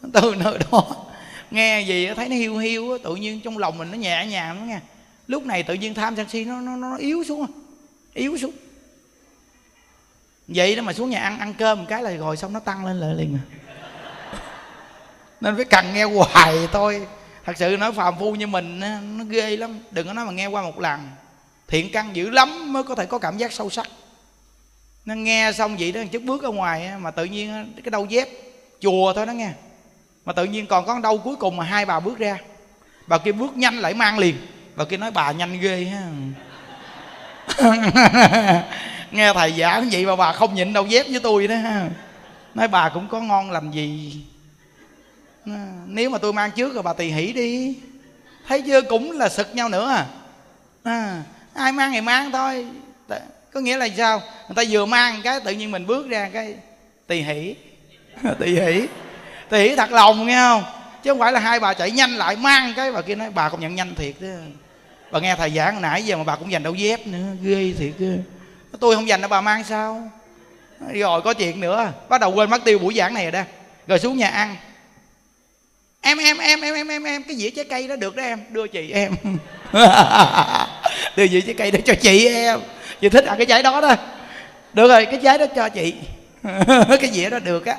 Từ 0.12 0.34
nơi 0.34 0.58
đó 0.70 1.06
nghe 1.50 1.80
gì 1.80 2.08
thấy 2.16 2.28
nó 2.28 2.36
hiu 2.36 2.58
hiu 2.58 2.98
tự 3.04 3.16
nhiên 3.16 3.40
trong 3.40 3.58
lòng 3.58 3.78
mình 3.78 3.90
nó 3.90 3.96
nhẹ 3.96 4.26
nhàng 4.26 4.56
lắm 4.56 4.68
nghe 4.68 4.80
lúc 5.26 5.46
này 5.46 5.62
tự 5.62 5.74
nhiên 5.74 5.94
tham 5.94 6.16
sân 6.16 6.28
si 6.28 6.44
nó 6.44 6.60
nó, 6.60 6.76
nó 6.76 6.96
yếu 6.96 7.24
xuống 7.24 7.46
yếu 8.14 8.38
xuống. 8.38 8.52
Vậy 10.48 10.76
đó 10.76 10.82
mà 10.82 10.92
xuống 10.92 11.10
nhà 11.10 11.18
ăn 11.18 11.38
ăn 11.38 11.54
cơm 11.54 11.78
một 11.78 11.84
cái 11.88 12.02
là 12.02 12.10
rồi 12.10 12.36
xong 12.36 12.52
nó 12.52 12.60
tăng 12.60 12.86
lên 12.86 13.00
lại 13.00 13.14
liền 13.14 13.38
à. 13.38 13.44
nên 15.40 15.56
phải 15.56 15.64
cần 15.64 15.94
nghe 15.94 16.04
hoài 16.04 16.68
thôi 16.72 17.06
thật 17.46 17.52
sự 17.56 17.76
nói 17.76 17.92
phàm 17.92 18.18
phu 18.18 18.34
như 18.34 18.46
mình 18.46 18.80
nó 19.18 19.24
ghê 19.28 19.56
lắm. 19.56 19.78
Đừng 19.90 20.06
có 20.06 20.12
nói 20.12 20.24
mà 20.24 20.32
nghe 20.32 20.46
qua 20.46 20.62
một 20.62 20.80
lần. 20.80 21.00
Thiện 21.68 21.92
căn 21.92 22.16
dữ 22.16 22.30
lắm 22.30 22.72
mới 22.72 22.82
có 22.82 22.94
thể 22.94 23.06
có 23.06 23.18
cảm 23.18 23.38
giác 23.38 23.52
sâu 23.52 23.70
sắc. 23.70 23.86
Nó 25.04 25.14
nghe 25.14 25.52
xong 25.54 25.76
vậy 25.76 25.92
đó, 25.92 26.00
chút 26.12 26.22
bước 26.22 26.42
ở 26.42 26.50
ngoài 26.50 26.90
mà 27.00 27.10
tự 27.10 27.24
nhiên 27.24 27.72
cái 27.84 27.90
đau 27.90 28.04
dép. 28.04 28.28
Chùa 28.80 29.12
thôi 29.12 29.26
đó 29.26 29.32
nghe. 29.32 29.50
Mà 30.24 30.32
tự 30.32 30.44
nhiên 30.44 30.66
còn 30.66 30.86
có 30.86 31.00
đâu 31.00 31.18
cuối 31.18 31.36
cùng 31.36 31.56
mà 31.56 31.64
hai 31.64 31.84
bà 31.84 32.00
bước 32.00 32.18
ra. 32.18 32.38
Bà 33.06 33.18
kia 33.18 33.32
bước 33.32 33.56
nhanh 33.56 33.78
lại 33.78 33.94
mang 33.94 34.18
liền. 34.18 34.36
Bà 34.76 34.84
kia 34.84 34.96
nói, 34.96 35.10
bà 35.10 35.32
nhanh 35.32 35.60
ghê 35.60 35.84
ha. 35.84 36.10
Nghe 39.10 39.32
thầy 39.32 39.52
giảng 39.52 39.88
vậy 39.92 40.06
mà 40.06 40.16
bà 40.16 40.32
không 40.32 40.54
nhịn 40.54 40.72
đâu 40.72 40.86
dép 40.86 41.06
với 41.10 41.20
tôi 41.20 41.48
đó 41.48 41.54
ha. 41.54 41.88
Nói, 42.54 42.68
bà 42.68 42.88
cũng 42.88 43.08
có 43.08 43.20
ngon 43.20 43.50
làm 43.50 43.70
gì 43.70 44.12
nếu 45.86 46.10
mà 46.10 46.18
tôi 46.18 46.32
mang 46.32 46.50
trước 46.50 46.74
rồi 46.74 46.82
bà 46.82 46.92
tỳ 46.92 47.08
hỉ 47.10 47.32
đi. 47.32 47.78
Thấy 48.48 48.62
chưa? 48.62 48.82
Cũng 48.82 49.12
là 49.12 49.28
sực 49.28 49.54
nhau 49.54 49.68
nữa 49.68 49.88
à, 49.88 50.06
à 50.82 51.22
ai 51.54 51.72
mang 51.72 51.92
thì 51.92 52.00
mang 52.00 52.32
thôi. 52.32 52.66
Có 53.52 53.60
nghĩa 53.60 53.76
là 53.76 53.88
sao? 53.96 54.22
Người 54.48 54.54
ta 54.54 54.62
vừa 54.70 54.86
mang 54.86 55.20
cái 55.24 55.40
tự 55.40 55.52
nhiên 55.52 55.70
mình 55.70 55.86
bước 55.86 56.08
ra 56.08 56.30
cái 56.32 56.54
tỳ 57.06 57.22
hỉ. 57.22 57.54
Tỳ 58.38 58.60
hỉ. 58.60 58.86
Tỳ 59.50 59.68
hỉ 59.68 59.76
thật 59.76 59.90
lòng 59.90 60.26
nghe 60.26 60.36
không? 60.36 60.64
Chứ 61.02 61.10
không 61.10 61.18
phải 61.18 61.32
là 61.32 61.40
hai 61.40 61.60
bà 61.60 61.74
chạy 61.74 61.90
nhanh 61.90 62.10
lại 62.10 62.36
mang 62.36 62.72
cái 62.76 62.92
bà 62.92 63.02
kia 63.02 63.14
nói 63.14 63.30
bà 63.30 63.48
cũng 63.48 63.60
nhận 63.60 63.74
nhanh 63.74 63.94
thiệt 63.94 64.14
đó 64.20 64.28
bà 65.10 65.20
nghe 65.20 65.36
thầy 65.36 65.50
giảng 65.50 65.82
nãy 65.82 66.02
giờ 66.02 66.16
mà 66.16 66.24
bà 66.24 66.36
cũng 66.36 66.52
dành 66.52 66.62
đâu 66.62 66.74
dép 66.74 67.06
nữa 67.06 67.26
ghê 67.42 67.74
thiệt 67.78 67.92
cơ 67.98 68.16
tôi 68.80 68.94
không 68.94 69.08
dành 69.08 69.20
đâu 69.20 69.28
bà 69.28 69.40
mang 69.40 69.64
sao? 69.64 70.10
Rồi 70.92 71.22
có 71.22 71.34
chuyện 71.34 71.60
nữa. 71.60 71.92
Bắt 72.08 72.20
đầu 72.20 72.30
quên 72.34 72.50
mất 72.50 72.64
tiêu 72.64 72.78
buổi 72.78 72.94
giảng 72.94 73.14
này 73.14 73.24
rồi 73.24 73.32
đó. 73.32 73.42
Rồi 73.86 73.98
xuống 73.98 74.16
nhà 74.16 74.28
ăn 74.28 74.56
em 76.00 76.18
em 76.18 76.38
em 76.38 76.60
em 76.60 76.74
em 76.74 76.88
em 76.88 77.04
em 77.04 77.22
cái 77.22 77.36
dĩa 77.36 77.50
trái 77.50 77.64
cây 77.64 77.88
đó 77.88 77.96
được 77.96 78.16
đó 78.16 78.22
em. 78.22 78.44
Đưa 78.50 78.66
chị 78.66 78.90
em. 78.92 79.16
Đưa 81.16 81.26
dĩa 81.26 81.40
trái 81.40 81.54
cây 81.58 81.70
đó 81.70 81.78
cho 81.84 81.94
chị 81.94 82.26
em. 82.28 82.60
Chị 83.00 83.08
thích 83.08 83.24
ăn 83.24 83.36
cái 83.36 83.46
trái 83.46 83.62
đó 83.62 83.80
đó. 83.80 83.94
Được 84.72 84.88
rồi 84.88 85.06
cái 85.06 85.20
trái 85.22 85.38
đó 85.38 85.46
cho 85.56 85.68
chị. 85.68 85.94
Cái 87.00 87.10
dĩa 87.12 87.30
đó 87.30 87.38
được 87.38 87.66
á. 87.66 87.76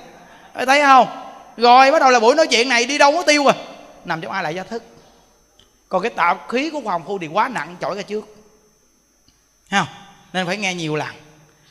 Thấy 0.65 0.81
không? 0.81 1.07
Rồi 1.57 1.91
bắt 1.91 1.99
đầu 1.99 2.11
là 2.11 2.19
buổi 2.19 2.35
nói 2.35 2.48
chuyện 2.48 2.69
này 2.69 2.85
đi 2.85 2.98
đâu 2.98 3.11
có 3.11 3.23
tiêu 3.23 3.44
rồi 3.44 3.53
nằm 4.06 4.22
trong 4.22 4.31
ai 4.31 4.44
lại 4.44 4.56
gia 4.56 4.64
thức. 4.64 4.84
Còn 5.89 6.02
cái 6.02 6.10
tạo 6.10 6.39
khí 6.49 6.69
của 6.69 6.80
hoàng 6.80 7.06
phu 7.06 7.19
thì 7.19 7.27
quá 7.27 7.49
nặng 7.49 7.76
chổi 7.81 7.95
ra 7.95 8.02
trước. 8.02 8.35
Thấy 9.69 9.80
không? 9.80 9.88
Nên 10.34 10.45
phải 10.45 10.57
nghe 10.57 10.73
nhiều 10.73 10.95
lần. 10.95 11.15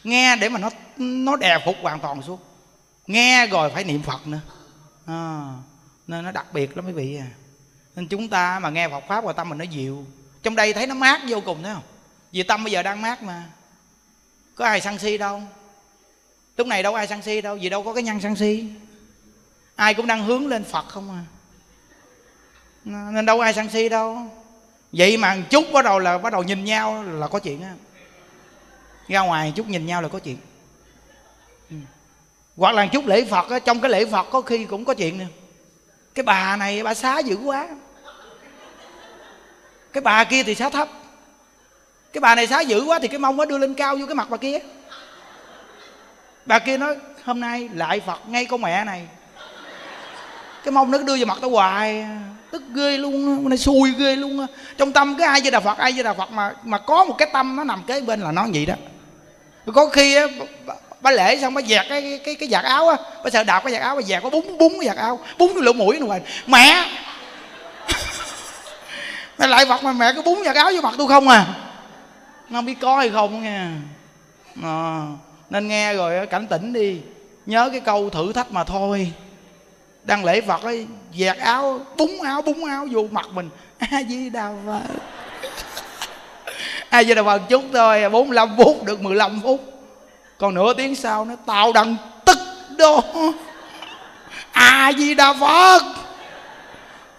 Nghe 0.05 0.37
để 0.37 0.49
mà 0.49 0.59
nó 0.59 0.71
nó 0.97 1.37
đè 1.37 1.59
phục 1.65 1.77
hoàn 1.83 2.01
toàn 2.01 2.23
xuống. 2.23 2.39
Nghe 3.07 3.47
rồi 3.47 3.71
phải 3.71 3.85
niệm 3.85 4.03
phật 4.03 4.27
nữa. 4.27 4.41
À, 5.07 5.43
nên 6.07 6.25
nó 6.25 6.33
đặc 6.33 6.47
biệt 6.53 6.77
lắm 6.77 6.87
quý 6.87 6.93
vị 6.93 7.17
à. 7.17 7.27
Nên 7.97 8.09
chúng 8.09 8.29
ta 8.29 8.59
mà 8.59 8.71
nghe 8.71 8.89
Phật 8.89 9.05
pháp 9.09 9.25
và 9.25 9.33
tâm 9.33 9.49
mình 9.49 9.59
nó 9.59 9.65
dịu. 9.65 10.05
Trong 10.43 10.57
đây 10.57 10.73
thấy 10.73 10.87
nó 10.87 10.95
mát 10.95 11.21
vô 11.29 11.41
cùng, 11.41 11.63
thấy 11.63 11.75
không? 11.75 11.83
Vì 12.33 12.43
tâm 12.43 12.65
bây 12.65 12.73
giờ 12.73 12.83
đang 12.83 13.03
mát 13.03 13.23
mà. 13.23 13.45
Có 14.55 14.65
ai 14.65 14.81
sân 14.81 14.99
si 14.99 15.19
đâu? 15.19 15.43
Lúc 16.57 16.67
này 16.67 16.83
đâu 16.83 16.95
ai 16.95 17.07
sân 17.07 17.23
si 17.23 17.41
đâu, 17.41 17.59
vì 17.61 17.69
đâu 17.69 17.83
có 17.83 17.95
cái 17.95 18.03
nhân 18.03 18.21
sân 18.21 18.37
si. 18.37 18.65
Ai 19.77 19.95
cũng 19.95 20.07
đang 20.07 20.25
hướng 20.25 20.47
lên 20.47 20.65
phật 20.65 20.89
không 20.89 21.11
à. 21.11 21.23
Nên 22.85 23.27
đâu 23.27 23.41
ai 23.41 23.55
sân 23.55 23.69
si 23.69 23.89
đâu. 23.89 24.19
Vậy 24.93 25.17
mà 25.17 25.37
chút 25.51 25.65
bắt 25.73 25.85
đầu 25.85 25.99
là 25.99 26.19
bắt 26.19 26.33
đầu 26.33 26.43
nhìn 26.43 26.65
nhau 26.65 27.03
là 27.03 27.29
có 27.29 27.39
chuyện 27.39 27.63
á. 27.63 27.75
Ra 29.09 29.21
ngoài 29.21 29.53
chút 29.57 29.69
nhìn 29.69 29.87
nhau 29.87 30.03
là 30.03 30.09
có 30.09 30.19
chuyện. 30.19 30.37
Ừ. 31.71 31.77
hoặc 32.57 32.75
là 32.75 32.87
chút 32.87 33.07
lễ 33.07 33.25
phật 33.25 33.51
á, 33.51 33.59
trong 33.59 33.81
cái 33.81 33.91
lễ 33.91 34.05
phật 34.07 34.27
có 34.31 34.41
khi 34.41 34.65
cũng 34.65 34.85
có 34.85 34.95
chuyện 34.95 35.19
nữa 35.19 35.27
cái 36.17 36.23
bà 36.23 36.57
này, 36.57 36.83
bà 36.83 36.95
xá 36.95 37.19
dữ 37.19 37.37
quá. 37.45 37.69
Cái 39.93 40.01
bà 40.01 40.25
kia 40.25 40.43
thì 40.43 40.55
xá 40.55 40.69
thấp. 40.69 40.89
Cái 42.13 42.21
bà 42.21 42.35
này 42.35 42.47
xá 42.47 42.61
dữ 42.61 42.85
quá 42.85 42.99
thì 43.03 43.09
cái 43.09 43.19
mông 43.19 43.37
nó 43.37 43.45
đưa 43.45 43.59
lên 43.59 43.75
cao 43.75 43.97
vô 43.97 44.07
cái 44.07 44.15
mặt 44.15 44.31
bà 44.31 44.37
kia. 44.37 44.59
Bà 46.47 46.59
kia 46.59 46.77
nói, 46.79 46.97
hôm 47.25 47.41
nay 47.41 47.69
lại 47.73 48.01
phật 48.01 48.29
ngay 48.29 48.45
con 48.45 48.63
mẹ 48.63 48.85
này. 48.85 49.07
Cái 50.65 50.73
mông 50.73 50.91
nó 50.91 50.99
đưa 50.99 51.17
vào 51.17 51.27
mặt 51.27 51.39
tao 51.41 51.51
hoài. 51.51 52.07
Tức 52.51 52.63
ghê 52.75 52.99
luôn 52.99 53.49
này 53.49 53.59
xui 53.59 53.95
ghê 53.99 54.17
luôn 54.17 54.47
trong 54.77 54.93
tâm 54.93 55.17
cái 55.19 55.27
ai 55.27 55.41
với 55.41 55.51
đà 55.51 55.61
phật, 55.61 55.79
ai 55.79 55.93
với 55.93 56.03
đà 56.03 56.13
phật 56.13 56.31
mà 56.31 56.55
mà 56.65 56.79
có 56.79 57.05
một 57.05 57.15
cái 57.19 57.29
tâm 57.33 57.57
nó 57.57 57.65
nằm 57.65 57.83
kế 57.87 58.01
bên 58.01 58.21
là 58.21 58.33
nó 58.33 58.47
vậy 58.53 58.67
đó. 58.67 58.75
Có 59.75 59.89
khi 59.89 60.17
á 60.17 60.27
bà 61.07 61.13
lễ 61.13 61.39
xong 61.39 61.55
bà 61.55 61.63
dẹt 61.63 61.87
cái 61.89 62.21
cái 62.25 62.35
cái, 62.35 62.49
giặt 62.49 62.65
áo 62.65 62.89
á. 62.89 62.97
Bà 63.25 63.31
sợ 63.31 63.45
đạp 63.45 63.61
cái 63.61 63.73
giặt 63.73 63.83
áo 63.83 63.97
bà 63.97 64.03
dẹt 64.03 64.23
có 64.23 64.31
búng 64.31 64.59
búng 64.59 64.81
cái 64.81 64.89
giặt 64.89 64.97
áo 64.97 65.21
búng 65.39 65.55
cái 65.55 65.63
lỗ 65.63 65.73
mũi 65.73 65.99
nữa 65.99 66.07
mẹ! 66.47 66.85
Mẹ 69.39 69.47
lại 69.47 69.67
phật 69.67 69.83
mà 69.83 69.93
mẹ 69.93 70.13
cứ 70.13 70.23
búng 70.23 70.43
giặt 70.45 70.57
áo 70.57 70.71
vô 70.75 70.81
mặt 70.81 70.95
tôi 70.99 71.09
không 71.09 71.29
à. 71.29 71.47
Không 72.53 72.65
biết 72.65 72.75
có 72.81 72.97
hay 72.97 73.11
không 73.11 73.43
nha 73.43 73.73
à, 74.63 74.63
ờ, 74.63 75.03
nên 75.51 75.69
nghe 75.69 75.95
rồi 75.95 76.27
cảnh 76.27 76.47
tỉnh 76.47 76.73
đi. 76.73 77.01
Nhớ 77.47 77.69
cái 77.73 77.81
câu 77.81 78.11
thử 78.11 78.33
thách 78.33 78.53
mà 78.53 78.65
thôi. 78.65 79.13
Đang 80.05 80.25
lễ 80.25 80.41
phật 80.41 80.63
ấy 80.63 80.87
dẹt 81.15 81.39
áo 81.39 81.81
búng 81.97 82.23
áo 82.23 82.43
búng 82.43 82.65
áo 82.65 82.87
vô 82.93 83.07
mặt 83.11 83.27
mình. 83.33 83.51
A 83.79 84.03
di 84.09 84.31
đà 84.31 84.53
phật. 84.67 84.81
A 86.91 87.05
di 87.05 87.15
đà 87.15 87.23
phật 87.23 87.43
chút 87.49 87.63
thôi 87.73 88.11
45 88.11 88.57
phút 88.57 88.85
được 88.85 89.03
15 89.03 89.41
phút 89.43 89.76
còn 90.39 90.55
nửa 90.55 90.75
tiếng 90.75 90.95
sau 90.97 91.25
nó 91.25 91.35
tao 91.47 91.73
đang 91.73 91.97
tức 92.25 92.39
đó. 92.79 93.01
A 94.53 94.93
di 94.99 95.15
đà 95.15 95.33
phật. 95.33 95.83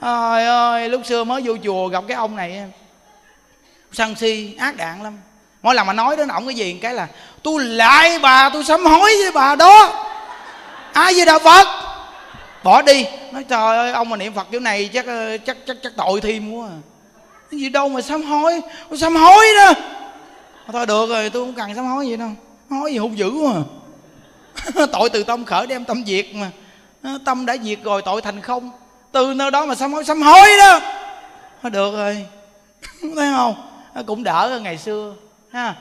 Trời 0.02 0.45
ơi, 0.45 0.89
lúc 0.89 1.02
xưa 1.06 1.23
mới 1.23 1.41
vô 1.41 1.53
chùa 1.64 1.88
gặp 1.88 2.03
cái 2.07 2.18
ông 2.18 2.35
này 2.35 2.64
sân 3.91 4.15
si, 4.15 4.56
ác 4.60 4.77
đạn 4.77 5.03
lắm. 5.03 5.18
Mỗi 5.61 5.76
lần 5.76 5.88
mà 5.88 5.94
nói 5.94 6.18
đến 6.18 6.27
ổng 6.27 6.45
cái 6.45 6.56
gì, 6.56 6.80
cái 6.81 6.94
là, 6.94 7.07
tôi 7.44 7.64
lại 7.64 8.19
bà, 8.19 8.49
tôi 8.49 8.64
sám 8.64 8.85
hối 8.85 9.11
với 9.23 9.31
bà 9.31 9.56
đó. 9.56 10.06
A 10.94 11.14
di 11.14 11.26
đà 11.26 11.39
phật. 11.39 11.68
Bỏ 12.64 12.81
đi. 12.81 13.06
Nói, 13.31 13.44
trời 13.49 13.77
ơi, 13.77 13.91
ông 13.91 14.10
mà 14.10 14.18
niệm 14.18 14.34
phật 14.34 14.48
kiểu 14.52 14.60
này 14.60 14.89
chắc 14.94 15.06
ờ, 15.06 15.38
chắc 15.38 15.57
chắc 15.68 15.77
chắc 15.84 15.91
tội 15.98 16.22
thêm 16.22 16.52
quá 16.52 16.68
à. 16.68 16.77
cái 17.52 17.60
gì 17.60 17.69
đâu 17.69 17.89
mà 17.89 18.02
sám 18.02 18.23
hối? 18.23 18.61
Tôi 18.89 18.99
sám 18.99 19.15
hối 19.15 19.45
đó. 19.56 19.73
Thôi 20.72 20.85
được 20.85 21.10
rồi, 21.10 21.30
tôi 21.30 21.45
không 21.45 21.53
cần 21.53 21.76
sám 21.76 21.85
hối 21.85 22.07
gì 22.07 22.18
đâu 22.18 22.30
nói 22.69 22.91
gì 22.91 22.98
hung 22.98 23.18
dữ 23.18 23.30
quá 23.30 23.53
à. 23.53 23.64
tội 24.91 25.10
từ 25.10 25.23
tâm 25.23 25.45
khởi 25.45 25.68
đem 25.68 25.85
tâm 25.85 26.03
diệt 26.06 26.26
mà. 26.34 26.52
À, 27.02 27.18
tâm 27.26 27.45
đã 27.45 27.57
diệt 27.64 27.80
rồi 27.84 28.02
tội 28.02 28.22
thành 28.22 28.41
không. 28.41 28.72
Từ 29.11 29.34
nơi 29.34 29.52
đó 29.52 29.65
mà 29.65 29.76
sám 29.76 29.94
hối 29.94 30.06
sám 30.06 30.22
hối 30.22 30.49
đó. 30.60 30.80
Thôi 31.61 31.72
được 31.72 31.94
rồi. 31.94 32.26
Thấy 33.15 33.31
không? 33.35 33.56
Nó 33.95 34.02
cũng 34.06 34.23
đỡ 34.23 34.48
hơn 34.48 34.64
ngày 34.64 34.77
xưa. 34.77 35.14
Ha, 35.52 35.76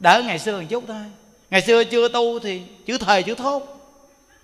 đỡ 0.00 0.12
hơn 0.12 0.26
ngày 0.26 0.38
xưa 0.38 0.58
một 0.60 0.66
chút 0.68 0.84
thôi. 0.86 1.04
Ngày 1.50 1.60
xưa 1.60 1.84
chưa 1.84 2.08
tu 2.08 2.38
thì 2.38 2.62
chữ 2.86 2.98
thề 2.98 3.22
chữ 3.22 3.34
thốt. 3.34 3.62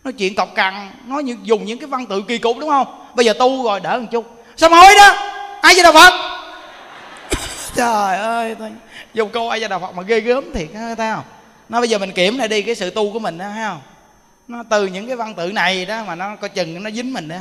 Nói 0.05 0.13
chuyện 0.13 0.35
cọc 0.35 0.55
cằn, 0.55 0.91
nói 1.07 1.23
những, 1.23 1.39
dùng 1.43 1.65
những 1.65 1.79
cái 1.79 1.87
văn 1.87 2.07
tự 2.07 2.23
kỳ 2.29 2.39
cục 2.39 2.59
đúng 2.59 2.69
không? 2.69 2.87
Bây 3.15 3.27
giờ 3.27 3.33
tu 3.39 3.65
rồi, 3.65 3.81
đỡ 3.81 3.99
một 3.99 4.07
chút. 4.11 4.45
Sám 4.57 4.73
hối 4.73 4.95
đó. 4.95 5.15
Ai 5.61 5.75
với 5.75 5.83
đạo 5.83 5.93
phật? 5.93 6.41
Trời 7.75 8.17
ơi 8.17 8.57
dùng 9.15 9.31
câu 9.31 9.51
ai 9.51 9.61
với 9.61 9.69
đạo 9.69 9.79
phật 9.79 9.95
mà 9.95 10.03
ghê 10.03 10.21
gớm 10.21 10.53
thiệt 10.55 10.69
thấy 10.75 10.97
không? 10.97 11.25
Nó 11.71 11.81
bây 11.81 11.89
giờ 11.89 11.99
mình 11.99 12.13
kiểm 12.13 12.39
lại 12.39 12.49
đi 12.49 12.63
cái 12.63 12.75
sự 12.75 12.91
tu 12.91 13.13
của 13.13 13.19
mình 13.19 13.39
đó 13.39 13.45
thấy 13.55 13.65
không? 13.65 13.81
Nó 14.49 14.63
từ 14.71 14.87
những 14.87 15.07
cái 15.07 15.17
văn 15.17 15.35
tự 15.35 15.53
này 15.53 15.87
đó 15.87 16.05
mà 16.07 16.15
nó 16.15 16.37
coi 16.37 16.49
chừng 16.49 16.83
nó 16.83 16.91
dính 16.91 17.13
mình 17.13 17.29
đó. 17.29 17.37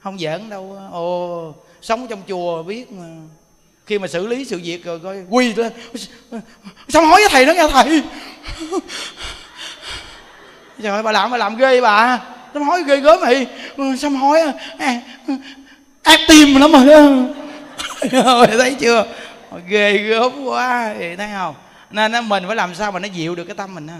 Không 0.00 0.18
giỡn 0.18 0.50
đâu. 0.50 0.78
Ồ 0.92 1.54
sống 1.82 2.06
trong 2.08 2.22
chùa 2.28 2.62
biết 2.62 2.92
mà. 2.92 3.04
Khi 3.86 3.98
mà 3.98 4.08
xử 4.08 4.26
lý 4.26 4.44
sự 4.44 4.60
việc 4.64 4.84
rồi 4.84 4.98
coi 4.98 5.16
quy 5.30 5.54
lên. 5.54 5.72
Sao 6.88 7.06
hối 7.06 7.20
với 7.20 7.28
thầy 7.30 7.46
đó 7.46 7.52
nghe 7.52 7.68
thầy? 7.72 8.02
Trời 10.82 10.92
ơi 10.92 11.02
bà 11.02 11.12
làm 11.12 11.30
bà 11.30 11.36
làm 11.36 11.56
ghê 11.56 11.80
bà. 11.80 12.20
Sao 12.54 12.64
hối 12.64 12.84
ghê 12.84 12.96
gớm 12.96 13.20
vậy? 13.20 13.46
Sao 13.98 14.10
hối 14.10 14.40
à, 14.78 15.00
ác 16.02 16.20
tim 16.28 16.54
lắm 16.60 16.72
rồi 16.72 16.86
đó. 16.86 18.46
Thấy 18.58 18.74
chưa? 18.80 19.06
Ghê 19.68 19.98
gớm 19.98 20.44
quá. 20.44 20.94
Thấy 20.98 21.28
không? 21.34 21.54
Nên 21.94 22.12
nó 22.12 22.20
mình 22.20 22.44
phải 22.46 22.56
làm 22.56 22.74
sao 22.74 22.92
mà 22.92 23.00
nó 23.00 23.08
dịu 23.08 23.34
được 23.34 23.44
cái 23.44 23.54
tâm 23.54 23.74
mình 23.74 23.86
á. 23.86 23.98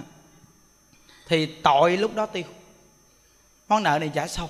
Thì 1.28 1.46
tội 1.46 1.96
lúc 1.96 2.14
đó 2.14 2.26
tiêu. 2.26 2.42
Món 3.68 3.82
nợ 3.82 3.98
này 3.98 4.10
trả 4.14 4.26
xong 4.26 4.48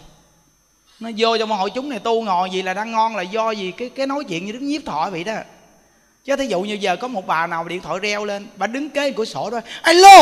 nó 1.00 1.10
vô 1.16 1.38
trong 1.38 1.50
hội 1.50 1.70
chúng 1.70 1.88
này 1.88 1.98
tu 1.98 2.22
ngồi 2.22 2.50
gì 2.50 2.62
là 2.62 2.74
đang 2.74 2.92
ngon 2.92 3.16
là 3.16 3.22
do 3.22 3.50
gì 3.50 3.72
cái 3.72 3.88
cái 3.88 4.06
nói 4.06 4.24
chuyện 4.28 4.46
như 4.46 4.52
đứng 4.52 4.66
nhiếp 4.66 4.84
thọ 4.84 5.10
vậy 5.10 5.24
đó. 5.24 5.34
Chứ 6.24 6.36
thí 6.36 6.46
dụ 6.46 6.62
như 6.62 6.74
giờ 6.74 6.96
có 6.96 7.08
một 7.08 7.26
bà 7.26 7.46
nào 7.46 7.64
điện 7.64 7.80
thoại 7.80 7.98
reo 8.00 8.24
lên 8.24 8.46
bà 8.56 8.66
đứng 8.66 8.90
kế 8.90 9.12
cửa 9.12 9.24
sổ 9.24 9.50
đó 9.50 9.60
alo! 9.82 10.18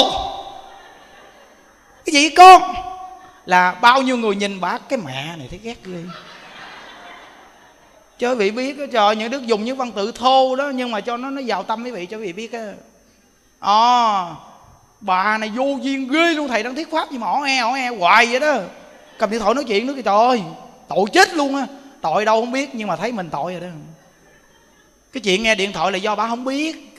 Cái 2.05 2.13
gì 2.13 2.31
con? 2.31 2.75
Là 3.47 3.75
bao 3.75 4.03
nhiêu 4.03 4.17
người 4.17 4.37
nhìn 4.37 4.61
bà 4.61 4.79
cái 4.79 4.99
mẹ 5.05 5.37
này 5.37 5.47
thấy 5.51 5.61
ghét 5.63 5.85
ghê. 5.85 6.03
Cho 8.19 8.35
vị 8.35 8.51
biết 8.51 8.79
đó, 8.79 8.85
trời 8.93 9.17
những 9.17 9.31
đức 9.31 9.47
dùng 9.47 9.65
những 9.65 9.77
văn 9.77 9.93
tự 9.93 10.13
thô 10.13 10.57
đó 10.57 10.69
nhưng 10.75 10.91
mà 10.91 11.01
cho 11.01 11.17
nó 11.17 11.31
nó 11.31 11.43
vào 11.47 11.63
tâm 11.63 11.85
quý 11.85 11.91
vị 11.91 12.07
cho 12.07 12.19
vị 12.19 12.33
biết 12.33 12.53
á 12.53 12.73
à, 13.63 14.27
bà 15.01 15.39
này 15.39 15.51
vô 15.57 15.79
duyên 15.83 16.09
ghê 16.09 16.35
luôn 16.35 16.49
thầy 16.49 16.63
đang 16.63 16.75
thuyết 16.75 16.91
pháp 16.91 17.11
gì 17.11 17.19
mà 17.19 17.27
ỏ 17.27 17.43
e 17.47 17.59
ỏ 17.59 17.75
e 17.75 17.89
hoài 17.89 18.27
vậy 18.27 18.41
đó. 18.41 18.59
Cầm 19.19 19.31
điện 19.31 19.41
thoại 19.41 19.55
nói 19.55 19.65
chuyện 19.65 19.87
nữa 19.87 19.93
kìa 19.97 20.03
trời 20.03 20.15
ơi. 20.15 20.43
Tội 20.89 21.05
chết 21.13 21.35
luôn 21.35 21.57
á. 21.57 21.67
Tội 22.03 22.25
đâu 22.25 22.41
không 22.41 22.53
biết 22.53 22.75
nhưng 22.75 22.89
mà 22.89 22.97
thấy 22.97 23.13
mình 23.13 23.31
tội 23.31 23.53
rồi 23.53 23.61
đó. 23.61 23.67
Cái 25.13 25.21
chuyện 25.21 25.43
nghe 25.43 25.55
điện 25.55 25.73
thoại 25.73 25.93
là 25.93 25.99
do 25.99 26.15
bà 26.15 26.29
không 26.29 26.45
biết. 26.45 26.99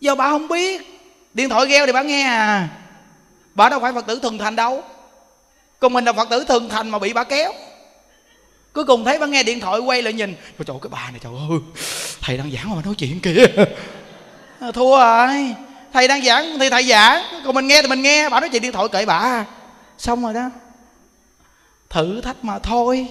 Do 0.00 0.14
bà 0.14 0.30
không 0.30 0.48
biết. 0.48 1.00
Điện 1.34 1.48
thoại 1.48 1.66
gheo 1.66 1.86
thì 1.86 1.92
bà 1.92 2.02
nghe 2.02 2.22
à. 2.22 2.68
Bà 3.54 3.68
đâu 3.68 3.80
phải 3.80 3.92
phật 3.92 4.06
tử 4.06 4.20
thường 4.22 4.38
thành 4.38 4.56
đâu. 4.56 4.82
Còn 5.78 5.92
mình 5.92 6.04
là 6.04 6.12
phật 6.12 6.28
tử 6.30 6.44
thường 6.44 6.68
thành 6.68 6.90
mà 6.90 6.98
bị 6.98 7.12
bà 7.12 7.24
kéo. 7.24 7.52
Cuối 8.72 8.84
cùng 8.84 9.04
thấy 9.04 9.18
bà 9.18 9.26
nghe 9.26 9.42
điện 9.42 9.60
thoại 9.60 9.80
quay 9.80 10.02
lại 10.02 10.12
nhìn. 10.12 10.34
Trời 10.58 10.66
ơi 10.68 10.78
cái 10.82 10.90
bà 10.90 11.10
này 11.10 11.20
trời 11.22 11.32
ơi. 11.50 11.58
Thầy 12.20 12.36
đang 12.36 12.50
giảng 12.50 12.70
mà 12.70 12.82
nói 12.84 12.94
chuyện 12.98 13.20
kìa. 13.20 13.46
Ờ, 14.60 14.72
thua 14.72 14.98
rồi. 14.98 15.54
Thầy 15.92 16.08
đang 16.08 16.22
giảng, 16.22 16.58
thì 16.58 16.70
thầy 16.70 16.82
giảng. 16.82 17.22
Còn 17.44 17.54
mình 17.54 17.66
nghe 17.66 17.82
thì 17.82 17.88
mình 17.88 18.02
nghe. 18.02 18.28
Bà 18.28 18.40
nói 18.40 18.48
chuyện 18.48 18.62
điện 18.62 18.72
thoại 18.72 18.88
kệ 18.92 19.06
bà. 19.06 19.44
Xong 19.98 20.22
rồi 20.22 20.34
đó. 20.34 20.50
Thử 21.90 22.20
thách 22.20 22.44
mà 22.44 22.58
thôi. 22.58 23.06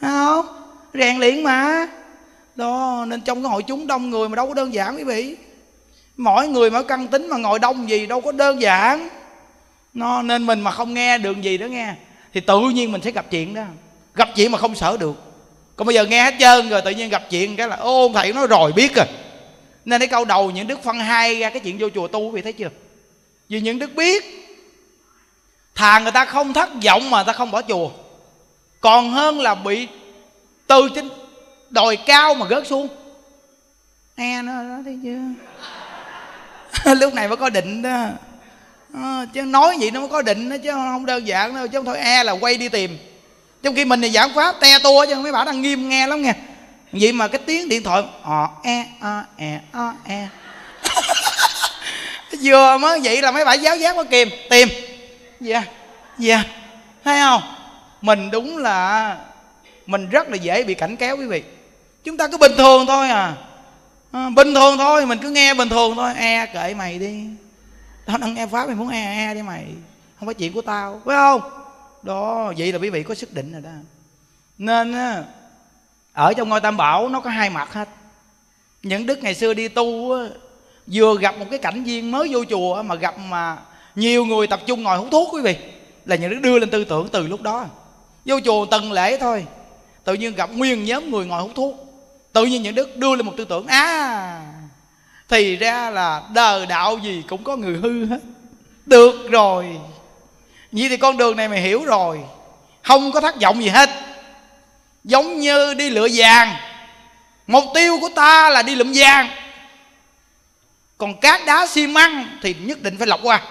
Không? 0.00 0.46
Rèn 0.94 1.18
luyện 1.18 1.42
mà. 1.42 1.86
Đó, 2.56 3.04
nên 3.08 3.20
trong 3.20 3.42
cái 3.42 3.50
hội 3.50 3.62
chúng 3.62 3.86
đông 3.86 4.10
người 4.10 4.28
mà 4.28 4.36
đâu 4.36 4.48
có 4.48 4.54
đơn 4.54 4.74
giản 4.74 4.96
quý 4.96 5.04
vị. 5.04 5.36
Mỗi 6.16 6.48
người 6.48 6.70
mà 6.70 6.82
căng 6.82 7.08
tính 7.08 7.28
mà 7.28 7.36
ngồi 7.36 7.58
đông 7.58 7.90
gì 7.90 8.06
đâu 8.06 8.20
có 8.20 8.32
đơn 8.32 8.60
giản. 8.60 9.08
Nó, 9.94 10.22
nên 10.22 10.46
mình 10.46 10.60
mà 10.60 10.70
không 10.70 10.94
nghe 10.94 11.18
đường 11.18 11.44
gì 11.44 11.58
đó 11.58 11.66
nghe, 11.66 11.94
thì 12.34 12.40
tự 12.40 12.60
nhiên 12.60 12.92
mình 12.92 13.02
sẽ 13.02 13.10
gặp 13.10 13.26
chuyện 13.30 13.54
đó. 13.54 13.62
Gặp 14.14 14.28
chuyện 14.36 14.52
mà 14.52 14.58
không 14.58 14.74
sợ 14.74 14.96
được. 15.00 15.22
Còn 15.76 15.86
bây 15.86 15.94
giờ 15.94 16.06
nghe 16.06 16.24
hết 16.24 16.34
trơn 16.38 16.68
rồi, 16.68 16.82
tự 16.82 16.90
nhiên 16.90 17.10
gặp 17.10 17.22
chuyện 17.30 17.56
cái 17.56 17.68
là 17.68 17.76
ô 17.76 18.10
thầy 18.14 18.32
nói, 18.32 18.46
rồi 18.46 18.72
biết 18.72 18.94
rồi 18.94 19.06
nên 19.84 20.00
cái 20.00 20.08
câu 20.08 20.24
đầu 20.24 20.50
những 20.50 20.66
đức 20.66 20.82
phân 20.82 20.98
hai 20.98 21.38
ra 21.38 21.50
cái 21.50 21.60
chuyện 21.60 21.78
vô 21.78 21.88
chùa 21.94 22.08
tu 22.08 22.20
quý 22.20 22.30
vị 22.30 22.42
thấy 22.42 22.52
chưa? 22.52 22.70
Vì 23.48 23.60
những 23.60 23.78
đức 23.78 23.94
biết 23.94 24.24
thà 25.74 25.98
người 25.98 26.12
ta 26.12 26.24
không 26.24 26.52
thất 26.52 26.70
vọng 26.84 27.10
mà 27.10 27.18
người 27.18 27.24
ta 27.26 27.32
không 27.32 27.50
bỏ 27.50 27.62
chùa. 27.62 27.90
Còn 28.80 29.10
hơn 29.10 29.40
là 29.40 29.54
bị 29.54 29.88
từ 30.66 30.88
trên 30.94 31.08
đồi 31.70 31.98
cao 32.06 32.34
mà 32.34 32.46
gớt 32.46 32.66
xuống. 32.66 32.88
Nghe 34.16 34.42
nó 34.42 34.62
đó 34.62 34.78
thấy 34.84 34.98
chưa? 35.04 35.20
Lúc 36.94 37.14
này 37.14 37.28
mới 37.28 37.36
có 37.36 37.50
định 37.50 37.82
đó. 37.82 38.06
À, 38.94 39.26
chứ 39.34 39.42
nói 39.42 39.76
vậy 39.80 39.90
nó 39.90 40.00
mới 40.00 40.08
có 40.08 40.22
định 40.22 40.48
đó 40.48 40.56
chứ 40.62 40.70
không 40.70 41.06
đơn 41.06 41.26
giản 41.26 41.54
đâu 41.54 41.68
chứ 41.68 41.78
không 41.78 41.84
thôi 41.84 41.98
e 41.98 42.24
là 42.24 42.32
quay 42.32 42.56
đi 42.56 42.68
tìm. 42.68 42.98
Trong 43.62 43.74
khi 43.74 43.84
mình 43.84 44.00
thì 44.00 44.10
giảng 44.10 44.34
pháp 44.34 44.60
te 44.60 44.78
tua 44.78 45.06
chứ 45.08 45.14
mấy 45.14 45.32
bảo 45.32 45.44
đang 45.44 45.62
nghiêm 45.62 45.88
nghe 45.88 46.06
lắm 46.06 46.22
nghe 46.22 46.34
vậy 46.92 47.12
mà 47.12 47.28
cái 47.28 47.40
tiếng 47.46 47.68
điện 47.68 47.82
thoại 47.82 48.02
ọ 48.22 48.48
e 48.62 48.84
a 49.00 49.24
e 49.36 49.60
a 49.72 49.94
e. 50.04 50.28
Vừa 52.42 52.78
mới 52.78 53.00
vậy 53.00 53.22
là 53.22 53.30
mấy 53.30 53.44
bà 53.44 53.54
giáo 53.54 53.76
giác 53.76 53.96
có 53.96 54.04
kìm 54.04 54.28
tìm. 54.50 54.68
Dạ 55.40 55.54
yeah. 55.54 55.68
dạ 56.18 56.34
yeah. 56.34 56.46
thấy 57.04 57.20
không? 57.20 57.42
Mình 58.00 58.30
đúng 58.30 58.58
là 58.58 59.16
mình 59.86 60.08
rất 60.08 60.28
là 60.28 60.36
dễ 60.36 60.64
bị 60.64 60.74
cảnh 60.74 60.96
kéo 60.96 61.16
quý 61.16 61.26
vị. 61.26 61.42
Chúng 62.04 62.16
ta 62.16 62.28
cứ 62.28 62.36
bình 62.36 62.52
thường 62.56 62.86
thôi 62.86 63.08
à, 63.08 63.36
à 64.12 64.30
bình 64.36 64.54
thường 64.54 64.78
thôi 64.78 65.06
mình 65.06 65.18
cứ 65.22 65.30
nghe 65.30 65.54
bình 65.54 65.68
thường 65.68 65.94
thôi. 65.96 66.12
E 66.16 66.46
kệ 66.46 66.74
mày 66.74 66.98
đi. 66.98 67.24
Tao 68.06 68.18
đang 68.18 68.34
nghe 68.34 68.46
pháp 68.46 68.66
mày 68.66 68.74
muốn 68.74 68.88
e 68.88 69.02
e 69.02 69.34
đi 69.34 69.42
mày. 69.42 69.64
Không 70.18 70.26
phải 70.26 70.34
chuyện 70.34 70.52
của 70.52 70.62
tao 70.62 71.00
phải 71.04 71.16
không? 71.16 71.40
Đó 72.02 72.52
vậy 72.56 72.72
là 72.72 72.78
quý 72.78 72.90
vị 72.90 73.02
có 73.02 73.14
sức 73.14 73.32
định 73.34 73.52
rồi 73.52 73.62
đó. 73.62 73.70
Nên 74.58 74.94
ở 76.12 76.32
trong 76.32 76.48
ngôi 76.48 76.60
tam 76.60 76.76
bảo 76.76 77.08
nó 77.08 77.20
có 77.20 77.30
hai 77.30 77.50
mặt 77.50 77.72
hết. 77.72 77.88
Những 78.82 79.06
đức 79.06 79.22
ngày 79.22 79.34
xưa 79.34 79.54
đi 79.54 79.68
tu 79.68 80.16
vừa 80.86 81.18
gặp 81.18 81.38
một 81.38 81.46
cái 81.50 81.58
cảnh 81.58 81.84
viên 81.84 82.10
mới 82.10 82.28
vô 82.32 82.44
chùa 82.44 82.82
mà 82.82 82.94
gặp 82.94 83.18
mà 83.18 83.56
nhiều 83.94 84.24
người 84.24 84.46
tập 84.46 84.60
trung 84.66 84.82
ngồi 84.82 84.98
hút 84.98 85.08
thuốc 85.10 85.28
quý 85.32 85.42
vị, 85.42 85.56
là 86.04 86.16
những 86.16 86.30
đức 86.30 86.38
đưa 86.42 86.58
lên 86.58 86.70
tư 86.70 86.84
tưởng 86.84 87.08
từ 87.08 87.26
lúc 87.26 87.42
đó. 87.42 87.66
Vô 88.24 88.40
chùa 88.44 88.66
từng 88.66 88.92
lễ 88.92 89.18
thôi, 89.18 89.46
tự 90.04 90.14
nhiên 90.14 90.34
gặp 90.34 90.50
nguyên 90.52 90.84
nhóm 90.84 91.10
người 91.10 91.26
ngồi 91.26 91.42
hút 91.42 91.50
thuốc. 91.54 91.74
Tự 92.32 92.44
nhiên 92.44 92.62
những 92.62 92.74
đức 92.74 92.96
đưa 92.96 93.16
lên 93.16 93.26
một 93.26 93.32
tư 93.36 93.44
tưởng 93.44 93.66
à 93.66 94.42
thì 95.28 95.56
ra 95.56 95.90
là 95.90 96.22
đời 96.34 96.66
đạo 96.66 96.98
gì 96.98 97.22
cũng 97.28 97.44
có 97.44 97.56
người 97.56 97.76
hư 97.76 98.06
hết. 98.06 98.20
Được 98.86 99.30
rồi, 99.30 99.66
vậy 100.72 100.88
thì 100.88 100.96
con 100.96 101.16
đường 101.16 101.36
này 101.36 101.48
mày 101.48 101.60
hiểu 101.60 101.84
rồi, 101.84 102.20
không 102.82 103.12
có 103.12 103.20
thất 103.20 103.40
vọng 103.40 103.62
gì 103.62 103.68
hết 103.68 103.90
giống 105.04 105.40
như 105.40 105.74
đi 105.74 105.90
lựa 105.90 106.08
vàng. 106.12 106.56
Mục 107.46 107.64
tiêu 107.74 107.98
của 108.00 108.08
ta 108.14 108.50
là 108.50 108.62
đi 108.62 108.74
lượm 108.74 108.92
vàng. 108.94 109.30
Còn 110.98 111.20
cát 111.20 111.40
đá 111.46 111.66
xi 111.66 111.86
măng 111.86 112.38
thì 112.42 112.54
nhất 112.54 112.82
định 112.82 112.98
phải 112.98 113.06
lọc 113.06 113.20
qua. 113.22 113.42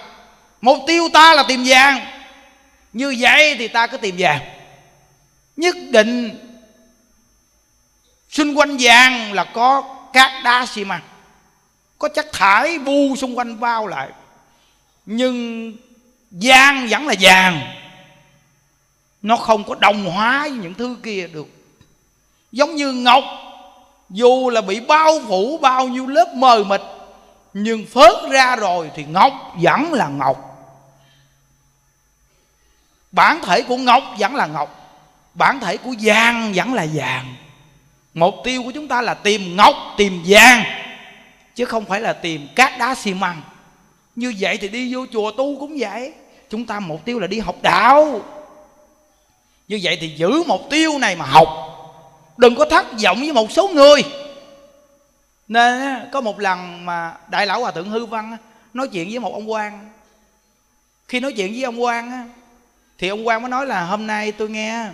Mục 0.61 0.77
tiêu 0.87 1.09
ta 1.13 1.33
là 1.33 1.43
tìm 1.43 1.63
vàng. 1.65 2.05
Như 2.93 3.15
vậy 3.19 3.55
thì 3.59 3.67
ta 3.67 3.87
cứ 3.87 3.97
tìm 3.97 4.15
vàng. 4.17 4.39
Nhất 5.57 5.75
định 5.89 6.39
xung 8.29 8.57
quanh 8.57 8.77
vàng 8.79 9.33
là 9.33 9.43
có 9.43 9.95
cát 10.13 10.43
đá 10.43 10.65
xi 10.65 10.83
măng. 10.83 11.01
Có 11.97 12.07
chất 12.07 12.31
thải 12.33 12.79
bu 12.79 13.15
xung 13.15 13.37
quanh 13.37 13.59
bao 13.59 13.87
lại. 13.87 14.09
Nhưng 15.05 15.73
vàng 16.31 16.87
vẫn 16.89 17.07
là 17.07 17.15
vàng 17.19 17.80
nó 19.21 19.37
không 19.37 19.63
có 19.63 19.75
đồng 19.75 20.05
hóa 20.05 20.41
với 20.41 20.51
những 20.51 20.73
thứ 20.73 20.95
kia 21.03 21.27
được. 21.27 21.47
Giống 22.51 22.75
như 22.75 22.91
ngọc, 22.91 23.23
dù 24.09 24.49
là 24.49 24.61
bị 24.61 24.79
bao 24.79 25.19
phủ 25.27 25.57
bao 25.57 25.87
nhiêu 25.87 26.07
lớp 26.07 26.33
mờ 26.35 26.63
mịt, 26.63 26.81
nhưng 27.53 27.85
phớt 27.85 28.13
ra 28.29 28.55
rồi 28.55 28.91
thì 28.95 29.03
ngọc 29.03 29.33
vẫn 29.61 29.93
là 29.93 30.07
ngọc. 30.07 30.47
Bản 33.11 33.39
thể 33.43 33.61
của 33.61 33.77
ngọc 33.77 34.03
vẫn 34.19 34.35
là 34.35 34.47
ngọc. 34.47 34.77
Bản 35.33 35.59
thể 35.59 35.77
của 35.77 35.93
vàng 36.01 36.53
vẫn 36.55 36.73
là 36.73 36.87
vàng 36.93 37.35
mục 38.13 38.35
tiêu 38.43 38.63
của 38.63 38.71
chúng 38.71 38.87
ta 38.87 39.01
là 39.01 39.13
tìm 39.13 39.55
ngọc, 39.55 39.75
tìm 39.97 40.23
vàng 40.25 40.63
chứ 41.55 41.65
không 41.65 41.85
phải 41.85 42.01
là 42.01 42.13
tìm 42.13 42.47
cát 42.55 42.77
đá 42.79 42.95
xi 42.95 43.13
măng. 43.13 43.41
Như 44.15 44.33
vậy 44.39 44.57
thì 44.57 44.67
đi 44.67 44.93
vô 44.93 45.05
chùa 45.11 45.31
tu 45.31 45.59
cũng 45.59 45.77
vậy. 45.79 46.13
Chúng 46.49 46.65
ta 46.65 46.79
mục 46.79 47.05
tiêu 47.05 47.19
là 47.19 47.27
đi 47.27 47.39
học 47.39 47.55
đạo 47.61 48.21
như 49.67 49.79
vậy 49.83 49.97
thì 50.01 50.07
giữ 50.07 50.43
mục 50.47 50.61
tiêu 50.69 50.97
này 50.99 51.15
mà 51.15 51.25
học. 51.25 51.47
Đừng 52.37 52.55
có 52.55 52.65
thất 52.65 52.85
vọng 53.03 53.19
với 53.19 53.33
một 53.33 53.51
số 53.51 53.67
người. 53.67 54.03
Nên 55.47 55.99
có 56.11 56.21
một 56.21 56.39
lần 56.39 56.85
mà 56.85 57.17
đại 57.29 57.45
lão 57.45 57.59
hòa 57.59 57.71
thượng 57.71 57.89
hư 57.89 58.05
văn 58.05 58.37
nói 58.73 58.87
chuyện 58.87 59.09
với 59.09 59.19
một 59.19 59.33
ông 59.33 59.51
quan. 59.51 59.89
Khi 61.07 61.19
nói 61.19 61.33
chuyện 61.33 61.51
với 61.51 61.63
ông 61.63 61.83
quan 61.83 62.29
thì 62.97 63.07
ông 63.07 63.27
quan 63.27 63.41
mới 63.41 63.49
nói 63.49 63.65
là, 63.65 63.85
hôm 63.85 64.07
nay 64.07 64.31
tôi 64.31 64.49
nghe 64.49 64.89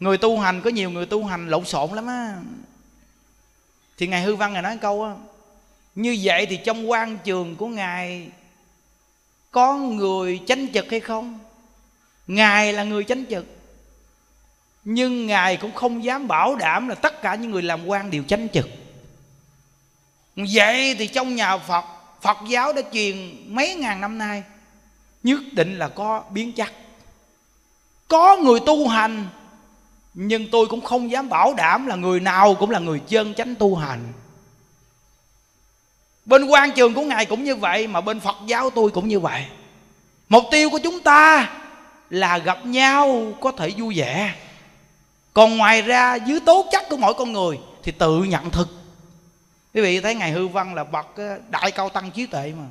người 0.00 0.18
tu 0.18 0.38
hành, 0.38 0.60
có 0.62 0.70
nhiều 0.70 0.90
người 0.90 1.06
tu 1.06 1.24
hành 1.24 1.48
lộn 1.48 1.64
xộn 1.64 1.90
lắm 1.90 2.06
á. 2.06 2.34
Thì 3.98 4.06
ngài 4.06 4.22
hư 4.22 4.36
văn 4.36 4.52
ngài 4.52 4.62
nói 4.62 4.78
câu 4.80 5.04
á, 5.04 5.12
như 5.94 6.18
vậy 6.22 6.46
thì 6.46 6.56
trong 6.56 6.90
quan 6.90 7.18
trường 7.24 7.56
của 7.56 7.66
ngài 7.66 8.28
có 9.50 9.76
người 9.76 10.40
chánh 10.46 10.66
trực 10.74 10.90
hay 10.90 11.00
không? 11.00 11.38
Ngài 12.26 12.72
là 12.72 12.84
người 12.84 13.04
chánh 13.04 13.24
trực 13.30 13.44
nhưng 14.84 15.26
ngài 15.26 15.56
cũng 15.56 15.74
không 15.74 16.04
dám 16.04 16.28
bảo 16.28 16.56
đảm 16.56 16.88
là 16.88 16.94
tất 16.94 17.22
cả 17.22 17.34
những 17.34 17.50
người 17.50 17.62
làm 17.62 17.86
quan 17.86 18.10
đều 18.10 18.22
chánh 18.22 18.48
trực 18.48 18.68
vậy 20.36 20.94
thì 20.98 21.06
trong 21.06 21.34
nhà 21.34 21.58
phật 21.58 21.84
phật 22.22 22.38
giáo 22.48 22.72
đã 22.72 22.82
truyền 22.92 23.44
mấy 23.54 23.74
ngàn 23.74 24.00
năm 24.00 24.18
nay, 24.18 24.42
nhất 25.22 25.40
định 25.52 25.78
là 25.78 25.88
có 25.88 26.22
biến 26.30 26.52
chắc. 26.52 26.72
Có 28.08 28.36
người 28.36 28.60
tu 28.66 28.88
hành, 28.88 29.26
nhưng 30.14 30.50
tôi 30.50 30.66
cũng 30.66 30.80
không 30.80 31.10
dám 31.10 31.28
bảo 31.28 31.54
đảm 31.54 31.86
là 31.86 31.96
người 31.96 32.20
nào 32.20 32.54
cũng 32.54 32.70
là 32.70 32.78
người 32.78 33.00
chân 33.08 33.34
chánh 33.34 33.54
tu 33.54 33.76
hành. 33.76 34.12
Bên 36.24 36.44
quan 36.44 36.72
trường 36.72 36.94
của 36.94 37.02
ngài 37.02 37.26
cũng 37.26 37.44
như 37.44 37.56
vậy, 37.56 37.86
mà 37.86 38.00
bên 38.00 38.20
phật 38.20 38.36
giáo 38.46 38.70
tôi 38.70 38.90
cũng 38.90 39.08
như 39.08 39.20
vậy. 39.20 39.44
Mục 40.28 40.44
tiêu 40.50 40.70
của 40.70 40.78
chúng 40.78 41.00
ta 41.00 41.50
là 42.10 42.38
gặp 42.38 42.66
nhau 42.66 43.32
có 43.40 43.52
thể 43.52 43.70
vui 43.76 43.94
vẻ 43.96 44.34
còn 45.32 45.56
ngoài 45.56 45.82
ra, 45.82 46.14
dưới 46.14 46.40
tố 46.40 46.66
chất 46.72 46.84
của 46.90 46.96
mỗi 46.96 47.14
con 47.14 47.32
người 47.32 47.58
thì 47.82 47.92
tự 47.92 48.24
nhận 48.24 48.50
thức 48.50 48.68
quý 49.74 49.80
vị 49.80 50.00
thấy 50.00 50.14
ngài 50.14 50.30
hư 50.30 50.48
văn 50.48 50.74
là 50.74 50.84
bậc 50.84 51.06
đại 51.50 51.70
cao 51.70 51.88
tăng 51.88 52.10
trí 52.10 52.26
tuệ 52.26 52.52
mà. 52.58 52.64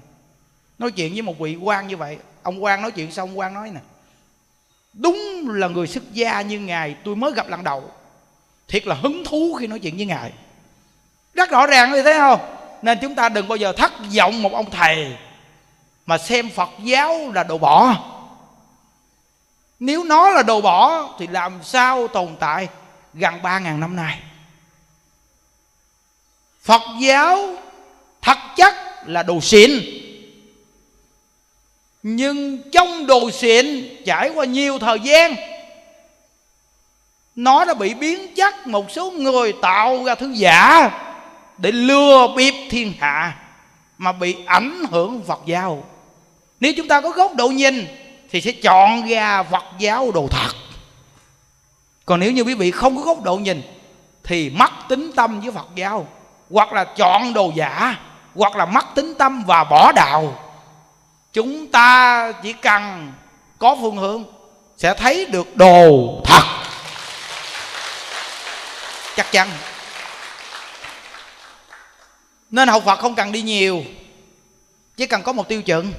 Nói 0.79 0.91
chuyện 0.91 1.13
với 1.13 1.21
một 1.21 1.39
vị 1.39 1.55
quan 1.55 1.87
như 1.87 1.97
vậy, 1.97 2.17
ông 2.43 2.63
quan 2.63 2.81
nói 2.81 2.91
chuyện 2.91 3.11
xong, 3.11 3.29
ông 3.29 3.39
quan 3.39 3.53
nói 3.53 3.69
nè, 3.73 3.79
đúng 4.93 5.49
là 5.49 5.67
người 5.67 5.87
xuất 5.87 6.13
gia 6.13 6.41
như 6.41 6.59
ngài, 6.59 6.95
tôi 7.03 7.15
mới 7.15 7.31
gặp 7.31 7.49
lần 7.49 7.63
đầu. 7.63 7.91
Thiệt 8.67 8.87
là 8.87 8.95
hứng 8.95 9.23
thú 9.25 9.57
khi 9.59 9.67
nói 9.67 9.79
chuyện 9.79 9.97
với 9.97 10.05
ngài. 10.05 10.31
Rất 11.33 11.49
rõ 11.49 11.67
ràng 11.67 11.91
như 11.91 12.03
thế 12.03 12.13
không? 12.17 12.39
Nên 12.81 12.97
chúng 13.01 13.15
ta 13.15 13.29
đừng 13.29 13.47
bao 13.47 13.55
giờ 13.55 13.73
thất 13.73 13.91
vọng 14.17 14.41
một 14.41 14.53
ông 14.53 14.71
thầy 14.71 15.15
mà 16.05 16.17
xem 16.17 16.49
phật 16.49 16.69
giáo 16.83 17.31
là 17.33 17.43
đồ 17.43 17.57
bỏ 17.57 17.95
nếu 19.81 20.03
nó 20.03 20.29
là 20.29 20.43
đồ 20.43 20.61
bỏ, 20.61 21.09
thì 21.19 21.27
làm 21.27 21.59
sao 21.63 22.07
tồn 22.07 22.35
tại 22.39 22.67
gần 23.13 23.41
ba 23.41 23.59
ngàn 23.59 23.79
năm 23.79 23.95
nay? 23.95 24.19
Phật 26.61 26.81
giáo 26.99 27.55
thật 28.21 28.37
chất 28.55 28.73
là 29.05 29.23
đồ 29.23 29.41
xịn. 29.41 29.71
Nhưng 32.03 32.61
trong 32.71 33.05
đồ 33.05 33.31
xịn 33.31 33.95
trải 34.05 34.29
qua 34.29 34.45
nhiều 34.45 34.79
thời 34.79 34.99
gian, 34.99 35.35
nó 37.35 37.65
đã 37.65 37.73
bị 37.73 37.93
biến 37.93 38.35
chất 38.35 38.67
một 38.67 38.91
số 38.91 39.11
người 39.11 39.53
tạo 39.61 40.03
ra 40.03 40.15
thứ 40.15 40.31
giả 40.31 40.91
để 41.57 41.71
lừa 41.71 42.27
bịp 42.35 42.53
thiên 42.69 42.93
hạ 42.99 43.37
mà 43.97 44.11
bị 44.11 44.35
ảnh 44.45 44.83
hưởng 44.91 45.23
Phật 45.27 45.39
giáo. 45.45 45.83
Nếu 46.59 46.73
chúng 46.77 46.87
ta 46.87 47.01
có 47.01 47.09
góc 47.09 47.35
độ 47.35 47.47
nhìn 47.47 47.87
thì 48.31 48.41
sẽ 48.41 48.51
chọn 48.51 49.07
ra 49.07 49.43
Phật 49.43 49.63
giáo 49.79 50.11
đồ 50.11 50.27
thật. 50.31 50.51
Còn 52.05 52.19
nếu 52.19 52.31
như 52.31 52.41
quý 52.41 52.53
vị 52.53 52.71
không 52.71 52.97
có 52.97 53.01
góc 53.01 53.23
độ 53.23 53.35
nhìn, 53.35 53.61
thì 54.23 54.49
mất 54.49 54.71
tính 54.89 55.11
tâm 55.15 55.41
với 55.41 55.51
Phật 55.51 55.67
giáo, 55.75 56.07
hoặc 56.49 56.73
là 56.73 56.83
chọn 56.83 57.33
đồ 57.33 57.51
giả, 57.55 57.99
hoặc 58.35 58.55
là 58.55 58.65
mất 58.65 58.85
tính 58.95 59.13
tâm 59.19 59.43
và 59.47 59.63
bỏ 59.63 59.91
đạo. 59.91 60.39
Chúng 61.33 61.67
ta 61.67 62.31
chỉ 62.43 62.53
cần 62.53 63.13
có 63.59 63.77
phương 63.81 63.97
hướng, 63.97 64.23
sẽ 64.77 64.93
thấy 64.93 65.25
được 65.25 65.55
đồ 65.55 66.21
thật. 66.25 66.43
Chắc 69.15 69.31
chắn. 69.31 69.49
Nên 72.51 72.67
học 72.67 72.83
phật 72.85 72.99
không 72.99 73.15
cần 73.15 73.31
đi 73.31 73.41
nhiều, 73.41 73.83
chỉ 74.97 75.05
cần 75.05 75.23
có 75.23 75.33
một 75.33 75.47
tiêu 75.47 75.61
chuẩn 75.61 75.93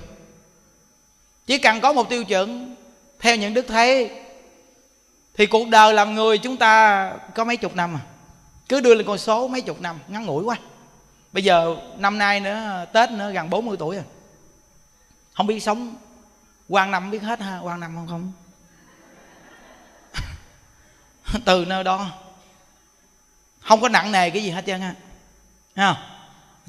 chỉ 1.46 1.58
cần 1.58 1.80
có 1.80 1.92
một 1.92 2.08
tiêu 2.08 2.24
chuẩn, 2.24 2.76
theo 3.18 3.36
những 3.36 3.54
đức 3.54 3.66
thế, 3.68 4.20
thì 5.34 5.46
cuộc 5.46 5.68
đời 5.68 5.94
làm 5.94 6.14
người 6.14 6.38
chúng 6.38 6.56
ta 6.56 7.12
có 7.34 7.44
mấy 7.44 7.56
chục 7.56 7.76
năm 7.76 7.96
à. 7.96 8.02
Cứ 8.68 8.80
đưa 8.80 8.94
lên 8.94 9.06
con 9.06 9.18
số 9.18 9.48
mấy 9.48 9.60
chục 9.60 9.80
năm, 9.80 9.98
ngắn 10.08 10.26
ngủi 10.26 10.44
quá. 10.44 10.56
Bây 11.32 11.44
giờ, 11.44 11.76
năm 11.98 12.18
nay 12.18 12.40
nữa, 12.40 12.86
tết 12.92 13.10
nữa, 13.10 13.32
gần 13.32 13.50
40 13.50 13.76
tuổi 13.76 13.96
rồi 13.96 14.04
không 15.32 15.46
biết 15.46 15.60
sống 15.60 15.96
quan 16.68 16.90
năm 16.90 17.10
biết 17.10 17.22
hết 17.22 17.40
ha 17.40 17.58
quan 17.58 17.80
năm 17.80 17.94
không 17.96 18.06
không? 18.08 18.32
Từ 21.44 21.64
nơi 21.64 21.84
đó, 21.84 22.06
không 23.60 23.80
có 23.80 23.88
nặng 23.88 24.12
nề 24.12 24.30
cái 24.30 24.42
gì 24.42 24.50
hết 24.50 24.64
trơn 24.66 24.80
ha 25.74 26.08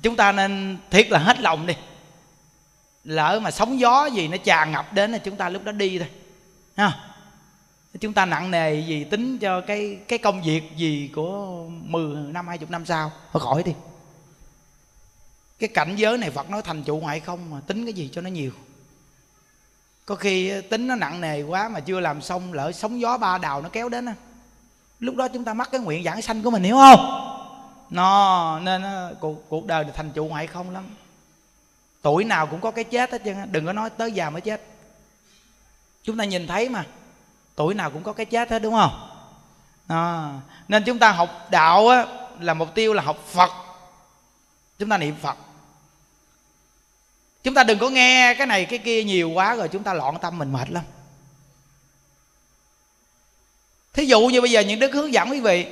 chúng 0.01 0.15
ta 0.15 0.31
nên 0.31 0.77
thiết 0.89 1.11
là 1.11 1.19
hết 1.19 1.39
lòng 1.39 1.67
đi 1.67 1.73
lỡ 3.03 3.39
mà 3.43 3.51
sóng 3.51 3.79
gió 3.79 4.05
gì 4.05 4.27
nó 4.27 4.37
tràn 4.37 4.71
ngập 4.71 4.93
đến 4.93 5.11
là 5.11 5.17
chúng 5.17 5.35
ta 5.35 5.49
lúc 5.49 5.63
đó 5.63 5.71
đi 5.71 5.99
thôi. 5.99 6.07
Ha. 6.77 6.99
Chúng 7.99 8.13
ta 8.13 8.25
nặng 8.25 8.51
nề 8.51 8.75
gì 8.81 9.03
tính 9.03 9.37
cho 9.37 9.61
cái 9.61 9.97
cái 10.07 10.19
công 10.19 10.41
việc 10.41 10.63
gì 10.77 11.11
của 11.15 11.63
10 11.69 12.15
năm 12.15 12.47
hai 12.47 12.57
chục 12.57 12.69
năm 12.71 12.85
sau? 12.85 13.11
Thôi 13.33 13.41
khỏi 13.41 13.63
đi. 13.63 13.73
Cái 15.59 15.69
cảnh 15.73 15.95
giới 15.95 16.17
này 16.17 16.31
Phật 16.31 16.49
nói 16.49 16.61
thành 16.61 16.83
trụ 16.83 16.97
ngoại 16.97 17.19
không 17.19 17.49
mà 17.51 17.59
tính 17.67 17.85
cái 17.85 17.93
gì 17.93 18.09
cho 18.13 18.21
nó 18.21 18.29
nhiều. 18.29 18.51
Có 20.05 20.15
khi 20.15 20.61
tính 20.61 20.87
nó 20.87 20.95
nặng 20.95 21.21
nề 21.21 21.41
quá 21.41 21.69
mà 21.69 21.79
chưa 21.79 21.99
làm 21.99 22.21
xong 22.21 22.53
lỡ 22.53 22.71
sóng 22.71 23.01
gió 23.01 23.17
ba 23.17 23.37
đào 23.37 23.61
nó 23.61 23.69
kéo 23.69 23.89
đến 23.89 24.07
lúc 24.99 25.15
đó 25.15 25.27
chúng 25.27 25.43
ta 25.43 25.53
mắc 25.53 25.69
cái 25.71 25.81
nguyện 25.81 26.03
giảng 26.03 26.21
sanh 26.21 26.43
của 26.43 26.49
mình 26.49 26.63
hiểu 26.63 26.75
không? 26.75 27.29
Nó 27.89 28.59
nên 28.59 28.83
cuộc, 29.19 29.49
cuộc 29.49 29.65
đời 29.65 29.85
thành 29.95 30.11
trụ 30.11 30.25
ngoại 30.25 30.47
không 30.47 30.69
lắm 30.69 30.83
tuổi 32.03 32.23
nào 32.23 32.47
cũng 32.47 32.61
có 32.61 32.71
cái 32.71 32.83
chết 32.83 33.11
hết 33.11 33.21
trơn 33.25 33.51
đừng 33.51 33.65
có 33.65 33.73
nói 33.73 33.89
tới 33.89 34.11
già 34.11 34.29
mới 34.29 34.41
chết. 34.41 34.61
Chúng 36.03 36.17
ta 36.17 36.25
nhìn 36.25 36.47
thấy 36.47 36.69
mà 36.69 36.85
tuổi 37.55 37.73
nào 37.73 37.91
cũng 37.91 38.03
có 38.03 38.13
cái 38.13 38.25
chết 38.25 38.51
hết 38.51 38.59
đúng 38.59 38.73
không? 38.73 39.09
À, 39.87 40.33
nên 40.67 40.83
chúng 40.83 40.99
ta 40.99 41.11
học 41.11 41.47
đạo 41.51 41.87
á, 41.87 42.05
là 42.39 42.53
mục 42.53 42.75
tiêu 42.75 42.93
là 42.93 43.03
học 43.03 43.23
phật. 43.27 43.51
Chúng 44.79 44.89
ta 44.89 44.97
niệm 44.97 45.15
phật. 45.21 45.37
Chúng 47.43 47.53
ta 47.53 47.63
đừng 47.63 47.79
có 47.79 47.89
nghe 47.89 48.33
cái 48.37 48.47
này 48.47 48.65
cái 48.65 48.79
kia 48.79 49.03
nhiều 49.03 49.29
quá 49.29 49.55
rồi 49.55 49.67
chúng 49.67 49.83
ta 49.83 49.93
loạn 49.93 50.17
tâm 50.21 50.37
mình 50.37 50.53
mệt 50.53 50.69
lắm. 50.71 50.83
Thí 53.93 54.05
dụ 54.05 54.19
như 54.19 54.41
bây 54.41 54.51
giờ 54.51 54.61
những 54.61 54.79
đức 54.79 54.93
hướng 54.93 55.13
dẫn 55.13 55.31
quý 55.31 55.39
vị. 55.39 55.65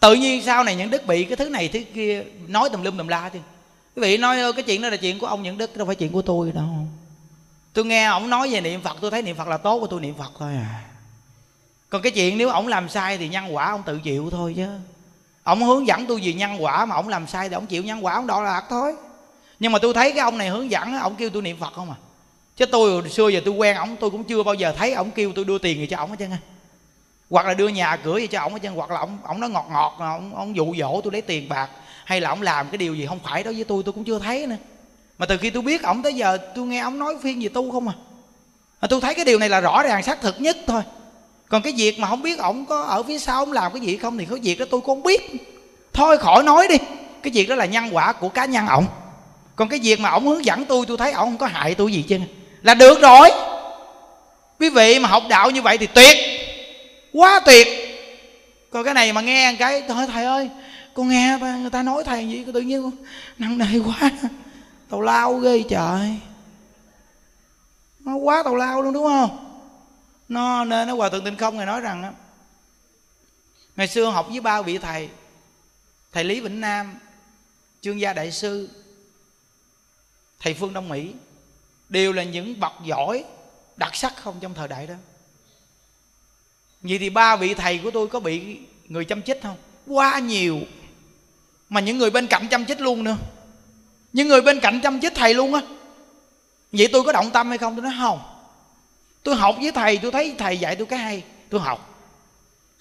Tự 0.00 0.14
nhiên 0.14 0.42
sau 0.42 0.64
này 0.64 0.76
những 0.76 0.90
đức 0.90 1.06
bị 1.06 1.24
cái 1.24 1.36
thứ 1.36 1.48
này 1.48 1.68
thứ 1.68 1.80
kia 1.94 2.24
nói 2.46 2.68
tùm 2.72 2.82
lum 2.82 2.98
tùm 2.98 3.08
la 3.08 3.28
chứ 3.28 3.38
quý 3.96 4.02
vị 4.02 4.16
nói 4.16 4.52
cái 4.52 4.62
chuyện 4.62 4.82
đó 4.82 4.88
là 4.88 4.96
chuyện 4.96 5.18
của 5.18 5.26
ông 5.26 5.42
những 5.42 5.58
đức, 5.58 5.76
đâu 5.76 5.86
phải 5.86 5.96
chuyện 5.96 6.12
của 6.12 6.22
tôi 6.22 6.52
đâu. 6.52 6.68
Tôi 7.72 7.84
nghe 7.84 8.04
ông 8.04 8.30
nói 8.30 8.50
về 8.52 8.60
niệm 8.60 8.80
phật, 8.80 8.96
tôi 9.00 9.10
thấy 9.10 9.22
niệm 9.22 9.36
phật 9.36 9.48
là 9.48 9.56
tốt 9.56 9.78
của 9.80 9.86
tôi, 9.86 10.00
niệm 10.00 10.14
phật 10.18 10.32
thôi 10.38 10.52
à. 10.54 10.84
Còn 11.88 12.02
cái 12.02 12.12
chuyện 12.12 12.38
nếu 12.38 12.48
ông 12.48 12.68
làm 12.68 12.88
sai 12.88 13.18
thì 13.18 13.28
nhân 13.28 13.54
quả 13.54 13.70
ông 13.70 13.82
tự 13.82 13.98
chịu 13.98 14.30
thôi 14.30 14.54
chứ. 14.56 14.66
Ông 15.42 15.62
hướng 15.62 15.86
dẫn 15.86 16.06
tôi 16.06 16.20
về 16.24 16.32
nhân 16.32 16.64
quả 16.64 16.84
mà 16.84 16.94
ông 16.94 17.08
làm 17.08 17.26
sai 17.26 17.48
thì 17.48 17.54
ông 17.54 17.66
chịu 17.66 17.84
nhân 17.84 18.04
quả, 18.04 18.14
ông 18.14 18.26
đọa 18.26 18.42
lạc 18.42 18.64
thôi. 18.70 18.94
Nhưng 19.60 19.72
mà 19.72 19.78
tôi 19.78 19.94
thấy 19.94 20.10
cái 20.10 20.20
ông 20.20 20.38
này 20.38 20.48
hướng 20.48 20.70
dẫn 20.70 20.96
ông 20.98 21.16
kêu 21.16 21.30
tôi 21.30 21.42
niệm 21.42 21.56
phật 21.60 21.72
không 21.74 21.90
à. 21.90 21.96
Chứ 22.56 22.66
tôi 22.66 22.90
hồi 22.90 23.10
xưa 23.10 23.28
giờ 23.28 23.40
tôi 23.44 23.54
quen 23.54 23.76
ông, 23.76 23.96
tôi 23.96 24.10
cũng 24.10 24.24
chưa 24.24 24.42
bao 24.42 24.54
giờ 24.54 24.74
thấy 24.78 24.92
ông 24.92 25.10
kêu 25.10 25.32
tôi 25.34 25.44
đưa 25.44 25.58
tiền 25.58 25.78
gì 25.78 25.86
cho 25.86 25.96
ông 25.96 26.10
hết 26.10 26.16
trơn 26.18 26.30
á. 26.30 26.38
Hoặc 27.30 27.46
là 27.46 27.54
đưa 27.54 27.68
nhà 27.68 27.96
cửa 27.96 28.18
gì 28.18 28.26
cho 28.26 28.40
ông 28.40 28.52
hết 28.52 28.58
trơn, 28.62 28.72
hoặc 28.72 28.90
là 28.90 29.00
ông 29.00 29.18
ông 29.22 29.40
nói 29.40 29.50
ngọt 29.50 29.66
ngọt, 29.70 29.96
ông 29.98 30.34
ông 30.34 30.56
dụ 30.56 30.74
dỗ 30.78 31.00
tôi 31.04 31.12
lấy 31.12 31.22
tiền 31.22 31.48
bạc 31.48 31.70
hay 32.04 32.20
là 32.20 32.28
ông 32.28 32.42
làm 32.42 32.68
cái 32.68 32.78
điều 32.78 32.94
gì 32.94 33.06
không 33.06 33.18
phải 33.24 33.42
đối 33.42 33.54
với 33.54 33.64
tôi 33.64 33.82
tôi 33.86 33.92
cũng 33.92 34.04
chưa 34.04 34.18
thấy 34.18 34.46
nữa. 34.46 34.56
Mà 35.18 35.26
từ 35.26 35.36
khi 35.36 35.50
tôi 35.50 35.62
biết 35.62 35.82
ông 35.82 36.02
tới 36.02 36.14
giờ, 36.14 36.38
tôi 36.54 36.66
nghe 36.66 36.78
ông 36.80 36.98
nói 36.98 37.14
phiên 37.22 37.42
gì 37.42 37.48
tu 37.48 37.72
không 37.72 37.88
à. 37.88 37.94
Mà 38.80 38.88
tôi 38.88 39.00
thấy 39.00 39.14
cái 39.14 39.24
điều 39.24 39.38
này 39.38 39.48
là 39.48 39.60
rõ 39.60 39.82
ràng, 39.82 40.02
xác 40.02 40.20
thực 40.20 40.40
nhất 40.40 40.56
thôi. 40.66 40.82
Còn 41.48 41.62
cái 41.62 41.72
việc 41.76 41.98
mà 41.98 42.08
không 42.08 42.22
biết 42.22 42.38
ông 42.38 42.66
có 42.66 42.82
ở 42.82 43.02
phía 43.02 43.18
sau 43.18 43.38
ông 43.38 43.52
làm 43.52 43.72
cái 43.72 43.80
gì 43.80 43.96
không 43.96 44.18
thì 44.18 44.26
cái 44.30 44.38
việc 44.38 44.58
đó 44.58 44.66
tôi 44.70 44.80
cũng 44.80 44.96
không 44.96 45.02
biết. 45.02 45.30
Thôi 45.92 46.18
khỏi 46.18 46.42
nói 46.42 46.68
đi, 46.68 46.76
cái 47.22 47.30
việc 47.34 47.48
đó 47.48 47.54
là 47.54 47.64
nhân 47.64 47.88
quả 47.92 48.12
của 48.12 48.28
cá 48.28 48.44
nhân 48.44 48.66
ổng. 48.66 48.86
Còn 49.56 49.68
cái 49.68 49.80
việc 49.82 50.00
mà 50.00 50.10
ổng 50.10 50.26
hướng 50.26 50.44
dẫn 50.44 50.64
tôi 50.64 50.86
tôi 50.88 50.96
thấy 50.96 51.12
ổng 51.12 51.28
không 51.28 51.38
có 51.38 51.46
hại 51.46 51.74
tôi 51.74 51.92
gì 51.92 52.04
chứ. 52.08 52.18
Là 52.62 52.74
được 52.74 53.00
rồi. 53.00 53.30
Quý 54.60 54.70
vị 54.70 54.98
mà 54.98 55.08
học 55.08 55.22
đạo 55.28 55.50
như 55.50 55.62
vậy 55.62 55.78
thì 55.78 55.86
tuyệt. 55.86 56.16
Quá 57.12 57.40
tuyệt. 57.46 57.68
Còn 58.70 58.84
cái 58.84 58.94
này 58.94 59.12
mà 59.12 59.20
nghe 59.20 59.56
cái, 59.58 59.82
thôi 59.88 60.06
thầy 60.12 60.24
ơi 60.24 60.50
con 60.94 61.08
nghe 61.08 61.38
người 61.60 61.70
ta 61.70 61.82
nói 61.82 62.04
thầy 62.04 62.28
gì 62.28 62.44
tự 62.54 62.60
nhiên 62.60 62.90
nặng 63.38 63.58
nề 63.58 63.78
quá. 63.78 64.10
Tàu 64.88 65.00
lao 65.00 65.38
ghê 65.38 65.62
trời. 65.68 66.20
Nó 68.00 68.16
quá 68.16 68.42
tàu 68.42 68.56
lao 68.56 68.82
luôn, 68.82 68.92
đúng 68.92 69.04
không? 69.04 69.60
Nó 70.28 70.64
nên 70.64 70.88
nó 70.88 70.94
hòa 70.94 71.08
thượng 71.08 71.24
tịnh 71.24 71.36
không 71.36 71.56
ngài 71.56 71.66
nói 71.66 71.80
rằng 71.80 72.02
á, 72.02 72.12
ngày 73.76 73.88
xưa 73.88 74.10
học 74.10 74.26
với 74.30 74.40
ba 74.40 74.62
vị 74.62 74.78
thầy 74.78 75.08
thầy 76.12 76.24
lý 76.24 76.40
vĩnh 76.40 76.60
nam, 76.60 76.98
trương 77.80 78.00
gia 78.00 78.12
đại 78.12 78.32
sư, 78.32 78.68
thầy 80.40 80.54
phương 80.54 80.72
đông 80.72 80.88
mỹ, 80.88 81.12
đều 81.88 82.12
là 82.12 82.22
những 82.22 82.60
bậc 82.60 82.72
giỏi, 82.84 83.24
đặc 83.76 83.96
sắc 83.96 84.16
không 84.16 84.40
trong 84.40 84.54
thời 84.54 84.68
đại 84.68 84.86
đó. 84.86 84.94
Vậy 86.82 86.98
thì 86.98 87.10
ba 87.10 87.36
vị 87.36 87.54
thầy 87.54 87.78
của 87.78 87.90
tôi 87.90 88.08
có 88.08 88.20
bị 88.20 88.58
người 88.88 89.04
chăm 89.04 89.22
chích 89.22 89.42
không? 89.42 89.56
Quá 89.86 90.18
nhiều 90.18 90.60
mà 91.72 91.80
những 91.80 91.98
người 91.98 92.10
bên 92.10 92.26
cạnh 92.26 92.46
chăm 92.50 92.64
chích 92.66 92.80
luôn 92.80 93.04
nữa. 93.04 93.16
Những 94.12 94.28
người 94.28 94.40
bên 94.40 94.60
cạnh 94.60 94.80
chăm 94.80 95.00
chích 95.00 95.14
thầy 95.14 95.34
luôn 95.34 95.54
á. 95.54 95.60
Vậy 96.72 96.88
tôi 96.92 97.02
có 97.02 97.12
động 97.12 97.30
tâm 97.30 97.48
hay 97.48 97.58
không? 97.58 97.76
Tôi 97.76 97.82
nói 97.82 97.92
không. 98.00 98.20
Tôi 99.22 99.34
học 99.34 99.56
với 99.60 99.72
thầy, 99.72 99.96
tôi 99.96 100.12
thấy 100.12 100.34
thầy 100.38 100.58
dạy 100.58 100.76
tôi 100.76 100.86
cái 100.86 100.98
hay, 100.98 101.22
tôi 101.50 101.60
học. 101.60 102.04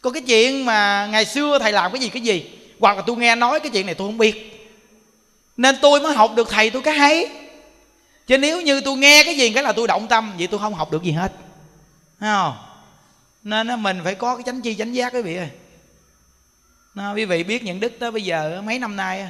Có 0.01 0.09
cái 0.09 0.21
chuyện 0.21 0.65
mà 0.65 1.07
ngày 1.11 1.25
xưa 1.25 1.59
thầy 1.59 1.71
làm 1.71 1.91
cái 1.91 2.01
gì 2.01 2.09
cái 2.09 2.21
gì, 2.21 2.49
hoặc 2.79 2.97
là 2.97 3.03
tôi 3.07 3.17
nghe 3.17 3.35
nói 3.35 3.59
cái 3.59 3.69
chuyện 3.69 3.85
này 3.85 3.95
tôi 3.95 4.07
không 4.07 4.17
biết. 4.17 4.67
Nên 5.57 5.75
tôi 5.81 6.01
mới 6.01 6.13
học 6.13 6.31
được 6.35 6.49
thầy 6.49 6.69
tôi 6.69 6.81
cái 6.81 6.93
hay. 6.93 7.29
Chứ 8.27 8.37
nếu 8.37 8.61
như 8.61 8.81
tôi 8.81 8.97
nghe 8.97 9.23
cái 9.23 9.37
gì 9.37 9.53
cái 9.53 9.63
là 9.63 9.71
tôi 9.71 9.87
động 9.87 10.07
tâm, 10.07 10.33
vậy 10.37 10.47
tôi 10.47 10.59
không 10.59 10.73
học 10.73 10.91
được 10.91 11.03
gì 11.03 11.11
hết. 11.11 11.31
Thấy 12.19 12.29
không? 12.33 12.53
Nên 13.43 13.83
mình 13.83 14.01
phải 14.03 14.15
có 14.15 14.35
cái 14.35 14.43
chánh 14.45 14.61
chi, 14.61 14.75
chánh 14.75 14.95
giác 14.95 15.13
quý 15.13 15.21
vị 15.21 15.35
ơi 15.35 15.49
nó, 16.95 17.13
quý 17.13 17.25
vị 17.25 17.43
biết 17.43 17.63
những 17.63 17.79
đức 17.79 17.99
đó 17.99 18.11
bây 18.11 18.21
giờ 18.21 18.61
mấy 18.65 18.79
năm 18.79 18.95
nay 18.95 19.29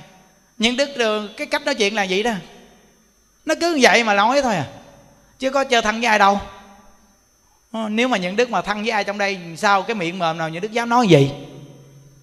những 0.57 0.77
đức 0.77 0.89
cái 1.38 1.47
cách 1.47 1.65
nói 1.65 1.75
chuyện 1.75 1.95
là 1.95 2.05
vậy 2.09 2.23
đó? 2.23 2.31
Nó 3.45 3.55
cứ 3.61 3.77
vậy 3.81 4.03
mà 4.03 4.13
nói 4.13 4.41
thôi 4.41 4.55
à 4.55 4.67
chứ 5.39 5.49
có 5.49 5.63
chơi 5.63 5.81
thân 5.81 5.95
với 5.95 6.05
ai 6.05 6.19
đâu. 6.19 6.39
Ờ, 7.71 7.89
nếu 7.89 8.07
mà 8.07 8.17
những 8.17 8.35
đức 8.35 8.49
mà 8.49 8.61
thân 8.61 8.81
với 8.81 8.89
ai 8.89 9.03
trong 9.03 9.17
đây 9.17 9.39
sao 9.57 9.83
cái 9.83 9.95
miệng 9.95 10.19
mồm 10.19 10.38
nào 10.38 10.49
những 10.49 10.61
đức 10.61 10.71
dám 10.71 10.89
nói 10.89 11.07
gì 11.07 11.31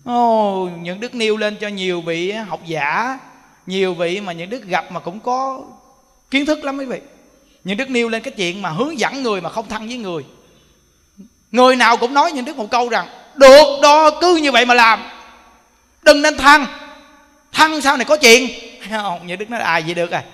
Ồ, 0.04 0.68
những 0.80 1.00
đức 1.00 1.14
nêu 1.14 1.36
lên 1.36 1.56
cho 1.60 1.68
nhiều 1.68 2.00
vị 2.00 2.32
học 2.32 2.60
giả 2.66 3.18
nhiều 3.66 3.94
vị 3.94 4.20
mà 4.20 4.32
những 4.32 4.50
đức 4.50 4.64
gặp 4.64 4.92
mà 4.92 5.00
cũng 5.00 5.20
có 5.20 5.64
kiến 6.30 6.46
thức 6.46 6.64
lắm 6.64 6.78
quý 6.78 6.84
vị. 6.84 7.00
Những 7.64 7.76
đức 7.76 7.90
nêu 7.90 8.08
lên 8.08 8.22
cái 8.22 8.32
chuyện 8.36 8.62
mà 8.62 8.70
hướng 8.70 8.98
dẫn 8.98 9.22
người 9.22 9.40
mà 9.40 9.50
không 9.50 9.68
thân 9.68 9.86
với 9.86 9.96
người. 9.96 10.24
Người 11.50 11.76
nào 11.76 11.96
cũng 11.96 12.14
nói 12.14 12.32
những 12.32 12.44
đức 12.44 12.56
một 12.56 12.70
câu 12.70 12.88
rằng 12.88 13.08
được 13.36 13.78
đó 13.82 14.10
cứ 14.20 14.36
như 14.36 14.52
vậy 14.52 14.66
mà 14.66 14.74
làm 14.74 15.17
đừng 16.02 16.22
nên 16.22 16.36
thăng. 16.36 16.66
Thăng 17.52 17.80
sau 17.80 17.96
này 17.96 18.04
có 18.04 18.16
chuyện. 18.16 18.48
Không 18.90 19.26
những 19.26 19.38
đức 19.38 19.50
nói 19.50 19.60
à 19.60 19.80
vậy 19.86 19.94
được 19.94 20.10
à? 20.10 20.24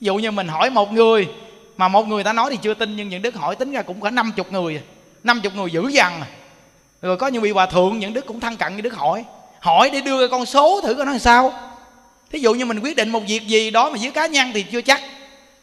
Ví 0.00 0.04
dụ 0.04 0.16
như 0.16 0.30
mình 0.30 0.48
hỏi 0.48 0.70
một 0.70 0.92
người, 0.92 1.28
mà 1.76 1.88
một 1.88 2.08
người 2.08 2.24
ta 2.24 2.32
nói 2.32 2.50
thì 2.50 2.58
chưa 2.62 2.74
tin, 2.74 2.96
nhưng 2.96 3.08
những 3.08 3.22
đức 3.22 3.34
hỏi 3.34 3.56
tính 3.56 3.72
ra 3.72 3.82
cũng 3.82 4.00
có 4.00 4.10
năm 4.10 4.32
chục 4.36 4.52
người 4.52 4.76
à. 4.76 4.82
năm 5.24 5.40
chục 5.40 5.54
người 5.54 5.70
dữ 5.70 5.88
dằn 5.88 6.20
à. 6.20 6.26
rồi 7.02 7.16
có 7.16 7.26
những 7.26 7.42
vị 7.42 7.50
hòa 7.50 7.66
thượng, 7.66 7.98
những 7.98 8.12
đức 8.12 8.26
cũng 8.26 8.40
thân 8.40 8.56
cận 8.56 8.76
như 8.76 8.82
đức 8.82 8.94
hỏi. 8.94 9.24
Hỏi 9.60 9.90
để 9.92 10.00
đưa 10.00 10.28
con 10.28 10.46
số 10.46 10.80
thử 10.80 10.94
coi 10.94 11.06
nó 11.06 11.12
làm 11.12 11.20
sao. 11.20 11.52
Thí 12.30 12.38
dụ 12.38 12.54
như 12.54 12.64
mình 12.64 12.80
quyết 12.80 12.96
định 12.96 13.08
một 13.10 13.22
việc 13.28 13.46
gì 13.46 13.70
đó 13.70 13.90
mà 13.90 13.98
dưới 13.98 14.10
cá 14.10 14.26
nhân 14.26 14.50
thì 14.54 14.62
chưa 14.62 14.82
chắc. 14.82 15.00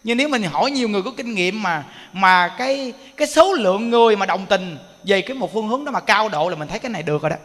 Nhưng 0.04 0.18
nếu 0.18 0.30
mình 0.30 0.44
hỏi 0.44 0.72
nhiều 0.72 0.90
người 0.90 1.02
có 1.02 1.12
kinh 1.18 1.34
nghiệm 1.34 1.64
mà 1.64 1.84
mà 2.14 2.48
cái 2.58 2.94
cái 3.18 3.28
số 3.28 3.54
lượng 3.54 3.90
người 3.90 4.16
mà 4.16 4.26
đồng 4.26 4.46
tình 4.46 4.78
về 5.04 5.22
cái 5.22 5.38
một 5.38 5.54
phương 5.54 5.68
hướng 5.68 5.86
đó 5.86 5.92
mà 5.92 6.00
cao 6.00 6.30
độ 6.30 6.50
là 6.50 6.56
mình 6.56 6.68
thấy 6.68 6.80
cái 6.80 6.90
này 6.90 7.04
được 7.04 7.22
rồi 7.22 7.30
đó 7.30 7.36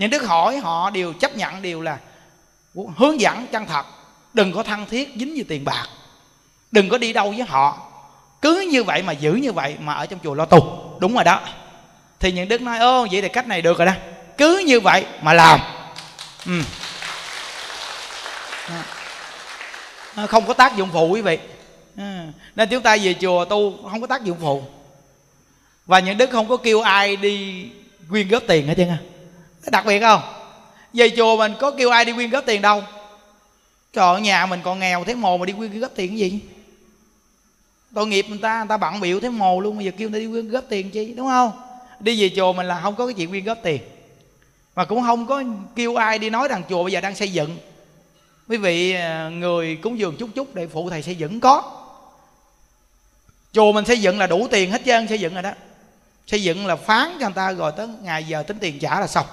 những 0.00 0.10
đức 0.10 0.22
hỏi 0.22 0.58
họ 0.58 0.90
đều 0.90 1.12
chấp 1.12 1.36
nhận 1.36 1.62
đều 1.62 1.80
là 1.80 1.98
hướng 2.96 3.20
dẫn 3.20 3.46
chân 3.52 3.66
thật. 3.66 3.86
Đừng 4.34 4.52
có 4.52 4.62
thân 4.62 4.86
thiết 4.86 5.12
dính 5.16 5.34
như 5.34 5.42
tiền 5.48 5.64
bạc. 5.64 5.86
Đừng 6.72 6.88
có 6.88 6.98
đi 6.98 7.12
đâu 7.12 7.34
với 7.36 7.46
họ. 7.46 7.78
Cứ 8.42 8.68
như 8.72 8.84
vậy 8.84 9.02
mà 9.02 9.12
giữ 9.12 9.32
như 9.32 9.52
vậy 9.52 9.76
mà 9.80 9.94
ở 9.94 10.06
trong 10.06 10.18
chùa 10.22 10.34
lo 10.34 10.44
tu. 10.44 10.90
Đúng 11.00 11.14
rồi 11.14 11.24
đó. 11.24 11.40
Thì 12.20 12.32
những 12.32 12.48
đức 12.48 12.60
nói, 12.60 12.78
ô, 12.78 13.06
vậy 13.12 13.22
thì 13.22 13.28
cách 13.28 13.46
này 13.46 13.62
được 13.62 13.78
rồi 13.78 13.86
đó. 13.86 13.92
Cứ 14.38 14.64
như 14.66 14.80
vậy 14.80 15.04
mà 15.22 15.32
làm. 15.32 15.60
Ừ. 16.46 16.62
không 20.26 20.46
có 20.46 20.54
tác 20.54 20.76
dụng 20.76 20.90
phụ 20.92 21.08
quý 21.08 21.22
vị. 21.22 21.38
Ừ. 21.96 22.02
Nên 22.56 22.68
chúng 22.68 22.82
ta 22.82 22.96
về 23.02 23.14
chùa 23.20 23.44
tu 23.44 23.88
không 23.90 24.00
có 24.00 24.06
tác 24.06 24.24
dụng 24.24 24.38
phụ. 24.40 24.62
Và 25.86 25.98
những 25.98 26.18
đức 26.18 26.30
không 26.30 26.48
có 26.48 26.56
kêu 26.56 26.80
ai 26.80 27.16
đi 27.16 27.66
quyên 28.10 28.28
góp 28.28 28.42
tiền 28.46 28.66
hết 28.66 28.74
trơn 28.76 28.88
đặc 29.66 29.86
biệt 29.86 30.00
không? 30.00 30.22
Về 30.92 31.10
chùa 31.16 31.36
mình 31.36 31.54
có 31.60 31.70
kêu 31.70 31.90
ai 31.90 32.04
đi 32.04 32.12
quyên 32.12 32.30
góp 32.30 32.46
tiền 32.46 32.62
đâu. 32.62 32.82
Trời 33.92 34.04
ơi, 34.14 34.20
nhà 34.20 34.46
mình 34.46 34.60
còn 34.64 34.78
nghèo 34.78 35.04
thế 35.04 35.14
mồ 35.14 35.36
mà 35.36 35.46
đi 35.46 35.52
quyên 35.52 35.80
góp 35.80 35.90
tiền 35.94 36.08
cái 36.08 36.18
gì? 36.18 36.40
Tội 37.94 38.06
nghiệp 38.06 38.26
người 38.28 38.38
ta 38.38 38.58
người 38.58 38.68
ta 38.68 38.76
bận 38.76 39.00
biểu 39.00 39.20
thế 39.20 39.28
mồ 39.28 39.60
luôn. 39.60 39.76
Bây 39.76 39.84
giờ 39.84 39.92
kêu 39.98 40.10
người 40.10 40.20
ta 40.20 40.24
đi 40.24 40.32
quyên 40.32 40.48
góp 40.48 40.64
tiền 40.68 40.90
chi 40.90 41.14
đúng 41.16 41.28
không? 41.28 41.52
Đi 42.00 42.22
về 42.22 42.30
chùa 42.36 42.52
mình 42.52 42.66
là 42.66 42.80
không 42.82 42.96
có 42.96 43.06
cái 43.06 43.14
chuyện 43.14 43.30
quyên 43.30 43.44
góp 43.44 43.58
tiền. 43.62 43.82
Mà 44.76 44.84
cũng 44.84 45.02
không 45.02 45.26
có 45.26 45.42
kêu 45.76 45.96
ai 45.96 46.18
đi 46.18 46.30
nói 46.30 46.48
rằng 46.48 46.62
chùa 46.68 46.82
bây 46.82 46.92
giờ 46.92 47.00
đang 47.00 47.14
xây 47.14 47.32
dựng. 47.32 47.56
Quý 48.48 48.56
vị 48.56 48.92
à, 48.92 49.28
người 49.28 49.76
cúng 49.76 49.98
dường 49.98 50.16
chút 50.16 50.30
chút 50.34 50.54
để 50.54 50.66
phụ 50.66 50.90
thầy 50.90 51.02
xây 51.02 51.14
dựng 51.14 51.40
có. 51.40 51.62
Chùa 53.52 53.72
mình 53.72 53.84
xây 53.84 54.00
dựng 54.00 54.18
là 54.18 54.26
đủ 54.26 54.48
tiền 54.50 54.70
hết 54.70 54.82
trơn 54.84 55.08
xây 55.08 55.20
dựng 55.20 55.34
rồi 55.34 55.42
đó. 55.42 55.52
Xây 56.26 56.42
dựng 56.42 56.66
là 56.66 56.76
phán 56.76 57.16
cho 57.20 57.26
người 57.26 57.34
ta 57.34 57.52
rồi 57.52 57.72
tới 57.76 57.88
ngày 58.02 58.24
giờ 58.24 58.42
tính 58.42 58.58
tiền 58.60 58.78
trả 58.78 59.00
là 59.00 59.06
xong 59.06 59.26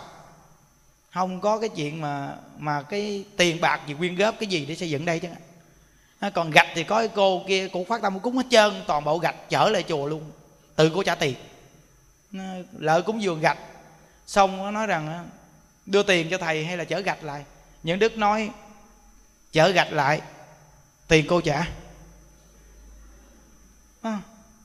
không 1.18 1.42
có 1.42 1.60
cái 1.60 1.70
chuyện 1.70 2.02
mà 2.02 2.36
mà 2.58 2.82
cái 2.82 3.26
tiền 3.38 3.62
bạc 3.62 3.82
gì 3.88 3.94
quyên 3.94 4.16
góp 4.16 4.36
cái 4.40 4.48
gì 4.48 4.66
để 4.66 4.76
xây 4.76 4.90
dựng 4.90 5.06
đây 5.06 5.20
chứ. 5.20 5.28
Còn 6.34 6.52
gạch 6.52 6.68
thì 6.76 6.84
có 6.84 7.00
cái 7.00 7.10
cô 7.16 7.44
kia 7.48 7.68
cô 7.74 7.86
phát 7.90 8.02
tâm 8.02 8.20
cúng 8.20 8.38
hết 8.38 8.46
trơn 8.50 8.74
toàn 8.88 9.04
bộ 9.04 9.18
gạch 9.18 9.50
chở 9.50 9.70
lại 9.70 9.84
chùa 9.88 10.08
luôn 10.08 10.32
tự 10.76 10.92
cô 10.96 11.04
trả 11.04 11.16
tiền. 11.16 11.36
Lợi 12.78 13.02
cúng 13.02 13.22
dường 13.22 13.42
gạch 13.42 13.58
xong 14.28 14.58
nó 14.58 14.72
nói 14.72 14.88
rằng 14.88 15.30
đưa 15.86 16.04
tiền 16.04 16.28
cho 16.32 16.38
thầy 16.38 16.66
hay 16.66 16.78
là 16.78 16.84
chở 16.84 17.00
gạch 17.00 17.24
lại. 17.24 17.46
Những 17.84 18.00
đức 18.00 18.18
nói 18.18 18.50
chở 19.52 19.70
gạch 19.70 19.94
lại 19.94 20.22
tiền 21.08 21.26
cô 21.30 21.42
trả. 21.42 21.68
À, 24.02 24.20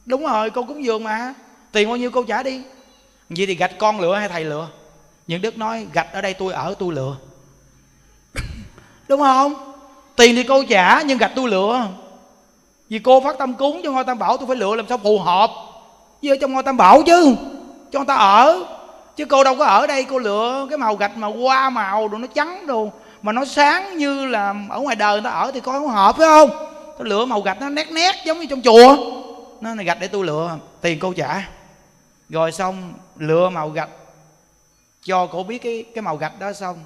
đúng 0.07 0.23
rồi 0.23 0.51
cô 0.51 0.65
cúng 0.65 0.85
dường 0.85 1.05
mà 1.05 1.35
tiền 1.73 1.89
bao 1.89 1.97
nhiêu 1.97 2.11
cô 2.11 2.23
trả 2.23 2.43
đi. 2.43 2.63
Vậy 3.29 3.47
thì 3.47 3.55
gạch 3.55 3.79
con 3.79 4.01
lựa 4.01 4.17
hay 4.19 4.29
thầy 4.29 4.45
lựa? 4.45 4.69
Những 5.27 5.43
đức 5.43 5.59
nói, 5.59 5.87
gạch 5.93 6.13
ở 6.13 6.21
đây 6.21 6.35
tôi 6.35 6.53
ở, 6.53 6.75
tôi 6.79 6.95
lựa 6.95 7.17
đúng 9.09 9.21
không? 9.21 9.55
Tiền 10.17 10.37
thì 10.37 10.43
cô 10.43 10.63
trả, 10.69 11.03
nhưng 11.03 11.19
gạch 11.19 11.33
tôi 11.37 11.49
lựa 11.49 11.89
vì 12.93 12.99
cô 12.99 13.21
phát 13.21 13.39
tâm 13.39 13.55
cúng 13.55 13.81
cho 13.85 13.93
ngôi 13.93 14.05
tam 14.05 14.19
bảo, 14.19 14.37
tôi 14.37 14.47
phải 14.47 14.57
lựa 14.57 14.75
làm 14.75 14.87
sao 14.89 14.99
phù 14.99 15.19
hợp 15.19 15.51
với 16.23 16.31
ở 16.31 16.37
trong 16.41 16.53
ngôi 16.53 16.63
tam 16.63 16.77
bảo 16.77 17.03
chứ, 17.03 17.35
cho 17.93 17.99
người 17.99 18.07
ta 18.07 18.15
ở. 18.15 18.65
Chứ 19.17 19.25
cô 19.25 19.45
đâu 19.45 19.55
có 19.59 19.65
ở 19.65 19.87
đây, 19.87 20.05
cô 20.05 20.19
lựa 20.19 20.67
cái 20.71 20.79
màu 20.79 20.97
gạch 20.97 21.17
mà 21.17 21.27
qua 21.27 21.71
màu 21.71 22.09
đồ 22.09 22.19
nó 22.19 22.27
trắng 22.35 22.67
đồ 22.67 22.91
mà 23.23 23.33
nó 23.33 23.45
sáng 23.45 23.99
như 23.99 24.27
là 24.27 24.55
ở 24.69 24.81
ngoài 24.81 24.97
đời 24.97 25.13
người 25.13 25.31
ta 25.31 25.31
ở 25.31 25.51
thì 25.55 25.61
coi 25.61 25.81
không 25.81 25.89
hợp, 25.89 26.17
phải 26.17 26.27
không? 26.27 26.51
Tôi 26.99 27.09
lựa 27.09 27.25
màu 27.25 27.41
gạch 27.41 27.61
nó 27.61 27.69
nét 27.69 27.93
nét 27.93 28.17
giống 28.25 28.41
như 28.41 28.47
trong 28.47 28.63
chùa. 28.63 28.97
Nó 29.61 29.75
này 29.75 29.85
gạch 29.85 30.01
để 30.01 30.09
tôi 30.09 30.25
lựa, 30.25 30.57
tiền 30.81 30.99
cô 30.99 31.13
trả. 31.13 31.43
Rồi 32.29 32.53
xong, 32.53 32.93
lựa 33.17 33.49
màu 33.49 33.69
gạch 33.69 33.89
cho 35.05 35.27
cô 35.27 35.43
biết 35.43 35.59
cái 35.59 35.85
cái 35.95 36.03
màu 36.03 36.17
gạch 36.17 36.41
đó 36.41 36.53
xong. 36.53 36.85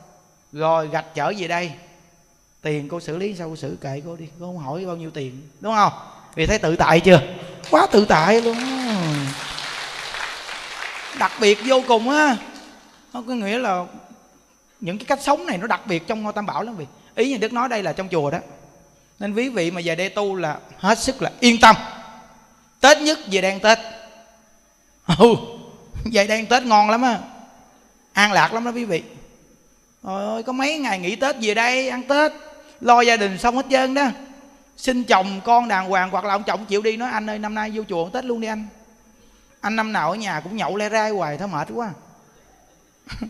Rồi 0.52 0.88
gạch 0.88 1.14
trở 1.14 1.32
về 1.38 1.48
đây. 1.48 1.72
Tiền 2.62 2.88
cô 2.88 3.00
xử 3.00 3.16
lý 3.16 3.34
sao 3.34 3.48
cô 3.48 3.56
xử? 3.56 3.78
Kệ 3.80 4.02
cô 4.06 4.16
đi, 4.16 4.26
cô 4.40 4.46
không 4.46 4.58
hỏi 4.58 4.84
bao 4.86 4.96
nhiêu 4.96 5.10
tiền, 5.10 5.48
đúng 5.60 5.74
không? 5.74 5.92
Vì 6.34 6.46
thấy 6.46 6.58
tự 6.58 6.76
tại 6.76 7.00
chưa? 7.00 7.20
Quá 7.70 7.86
tự 7.92 8.04
tại 8.04 8.40
luôn 8.40 8.56
đặc 11.18 11.32
biệt 11.40 11.58
vô 11.66 11.82
cùng 11.88 12.10
á. 12.10 12.36
Nó 13.12 13.22
có 13.28 13.34
nghĩa 13.34 13.58
là 13.58 13.84
những 14.80 14.98
cái 14.98 15.04
cách 15.04 15.22
sống 15.22 15.46
này 15.46 15.58
nó 15.58 15.66
đặc 15.66 15.86
biệt 15.86 16.06
trong 16.06 16.22
ngôi 16.22 16.32
tam 16.32 16.46
bảo 16.46 16.62
lắm 16.62 16.76
vì 16.76 16.86
ý 17.14 17.30
như 17.30 17.38
đức 17.38 17.52
nói 17.52 17.68
đây 17.68 17.82
là 17.82 17.92
trong 17.92 18.08
chùa 18.08 18.30
đó. 18.30 18.38
Nên 19.18 19.34
quý 19.34 19.48
vị 19.48 19.70
mà 19.70 19.80
về 19.84 19.94
đây 19.94 20.08
tu 20.08 20.36
là 20.36 20.58
hết 20.78 20.98
sức 20.98 21.22
là 21.22 21.30
yên 21.40 21.60
tâm. 21.60 21.76
Tết 22.80 22.98
nhất 22.98 23.18
về 23.30 23.40
đang 23.40 23.60
tết. 23.60 23.78
Ừ 25.18 25.34
về 26.12 26.26
đang 26.26 26.46
tết 26.46 26.62
ngon 26.62 26.90
lắm 26.90 27.02
á 27.02 27.18
an 28.16 28.32
lạc 28.32 28.52
lắm 28.52 28.64
đó 28.64 28.70
quý 28.70 28.84
vị. 28.84 29.02
Trời 30.02 30.24
ơi 30.24 30.42
có 30.42 30.52
mấy 30.52 30.78
ngày 30.78 30.98
nghỉ 30.98 31.16
Tết 31.16 31.36
về 31.40 31.54
đây 31.54 31.88
ăn 31.88 32.02
Tết 32.02 32.32
Lo 32.80 33.00
gia 33.00 33.16
đình 33.16 33.38
xong 33.38 33.56
hết 33.56 33.66
trơn 33.70 33.94
đó. 33.94 34.08
Xin 34.76 35.04
chồng 35.04 35.40
con 35.44 35.68
đàng 35.68 35.88
hoàng 35.88 36.10
Hoặc 36.10 36.24
là 36.24 36.34
ông 36.34 36.42
chồng 36.42 36.66
chịu 36.66 36.82
đi 36.82 36.96
nói 36.96 37.10
anh 37.10 37.30
ơi 37.30 37.38
năm 37.38 37.54
nay 37.54 37.70
vô 37.74 37.82
chùa 37.88 38.08
Tết 38.08 38.24
luôn 38.24 38.40
đi 38.40 38.48
anh. 38.48 38.66
Anh 39.60 39.76
năm 39.76 39.92
nào 39.92 40.10
ở 40.10 40.16
nhà 40.16 40.40
cũng 40.40 40.56
nhậu 40.56 40.76
le 40.76 40.88
rai 40.88 41.10
hoài 41.10 41.38
thôi 41.38 41.48
mệt 41.48 41.68
quá. 41.74 41.90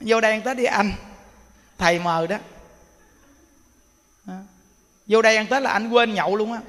Vô 0.00 0.20
đây 0.20 0.32
ăn 0.32 0.42
Tết 0.42 0.56
đi 0.56 0.64
anh. 0.64 0.92
Thầy 1.78 1.98
mời 1.98 2.26
đó. 2.26 2.36
Vô 5.06 5.22
đây 5.22 5.36
ăn 5.36 5.46
Tết 5.46 5.62
là 5.62 5.70
anh 5.70 5.90
quên 5.90 6.14
nhậu 6.14 6.36
luôn 6.36 6.52
á. 6.52 6.60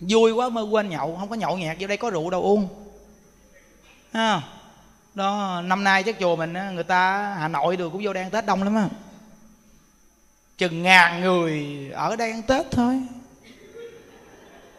Vui 0.00 0.32
quá 0.32 0.48
mới 0.48 0.64
quên 0.64 0.88
nhậu 0.88 1.16
Không 1.20 1.28
có 1.28 1.36
nhậu 1.36 1.58
nhẹt, 1.58 1.76
vô 1.80 1.86
đây 1.86 1.96
có 1.96 2.10
rượu 2.10 2.30
đâu 2.30 2.42
uống. 2.42 2.68
À, 4.12 4.42
đó, 5.16 5.60
năm 5.64 5.84
nay 5.84 6.02
chắc 6.02 6.16
chùa 6.20 6.36
mình 6.36 6.54
người 6.74 6.84
ta 6.84 7.34
hà 7.38 7.48
nội 7.48 7.76
được 7.76 7.90
cũng 7.92 8.04
vô 8.04 8.12
đây 8.12 8.22
ăn 8.22 8.30
tết 8.30 8.46
đông 8.46 8.62
lắm 8.62 8.74
á. 8.74 8.88
Chừng 10.58 10.82
ngàn 10.82 11.20
người 11.20 11.76
ở 11.92 12.16
đây 12.16 12.30
ăn 12.30 12.42
tết 12.42 12.70
thôi. 12.70 13.02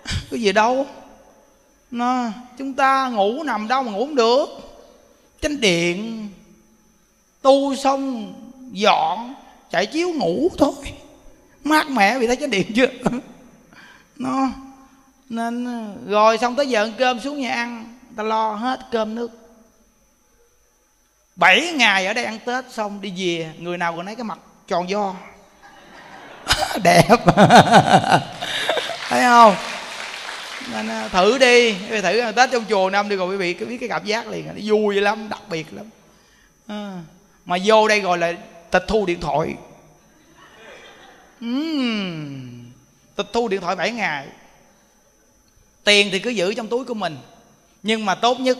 Có 0.31 0.37
gì 0.37 0.51
đâu. 0.51 0.85
Nó, 1.91 2.29
chúng 2.57 2.73
ta 2.73 3.09
ngủ 3.09 3.43
nằm 3.43 3.67
đâu 3.67 3.83
mà 3.83 3.91
ngủ 3.91 4.05
không 4.05 4.15
được. 4.15 4.45
Chánh 5.41 5.61
điện, 5.61 6.27
tu 7.41 7.75
xong, 7.75 8.33
dọn, 8.71 9.35
chạy 9.71 9.85
chiếu 9.85 10.09
ngủ 10.13 10.49
thôi. 10.57 10.73
Mát 11.63 11.89
mẻ 11.89 12.19
vì 12.19 12.27
thấy 12.27 12.35
chánh 12.35 12.49
điện 12.49 12.71
chưa? 12.75 12.87
Nó, 14.15 14.49
nên, 15.29 15.67
rồi 16.07 16.37
xong 16.37 16.55
tới 16.55 16.67
giờ 16.67 16.83
ăn 16.83 16.93
cơm 16.97 17.19
xuống 17.19 17.39
nhà 17.39 17.53
ăn 17.53 17.97
ta 18.15 18.23
lo 18.23 18.53
hết 18.53 18.79
cơm 18.91 19.15
nước 19.15 19.46
bảy 21.37 21.73
ngày 21.75 22.05
ở 22.05 22.13
đây 22.13 22.25
ăn 22.25 22.39
tết 22.45 22.65
xong 22.71 23.01
đi 23.01 23.13
về 23.17 23.51
người 23.59 23.77
nào 23.77 23.95
còn 23.95 24.05
lấy 24.05 24.15
cái 24.15 24.23
mặt 24.23 24.39
tròn 24.67 24.89
do 24.89 25.15
đẹp. 26.83 27.07
Thấy 29.09 29.21
không? 29.21 29.55
Nên 30.71 30.87
à, 30.87 31.07
thử 31.07 31.37
đi. 31.37 31.75
Thử 32.01 32.19
à, 32.19 32.31
tết 32.31 32.51
trong 32.51 32.65
chùa 32.69 32.89
năm 32.89 33.09
đi 33.09 33.15
rồi 33.15 33.27
quý 33.27 33.37
vị 33.37 33.53
biết 33.53 33.77
cái 33.77 33.89
cảm 33.89 34.05
giác 34.05 34.27
liền. 34.27 34.47
Nó 34.47 34.53
vui 34.63 35.01
lắm 35.01 35.29
đặc 35.29 35.41
biệt 35.49 35.65
lắm. 35.73 35.89
À, 36.67 36.99
mà 37.45 37.57
vô 37.65 37.87
đây 37.87 37.99
gọi 37.99 38.17
là 38.17 38.33
tịch 38.71 38.83
thu 38.87 39.05
điện 39.05 39.21
thoại. 39.21 39.55
Uhm, 41.45 42.71
tịch 43.15 43.27
thu 43.33 43.47
điện 43.47 43.61
thoại 43.61 43.75
7 43.75 43.91
ngày. 43.91 44.27
Tiền 45.83 46.09
thì 46.11 46.19
cứ 46.19 46.29
giữ 46.29 46.53
trong 46.53 46.67
túi 46.67 46.85
của 46.85 46.93
mình 46.93 47.17
nhưng 47.83 48.05
mà 48.05 48.15
tốt 48.15 48.39
nhất 48.39 48.57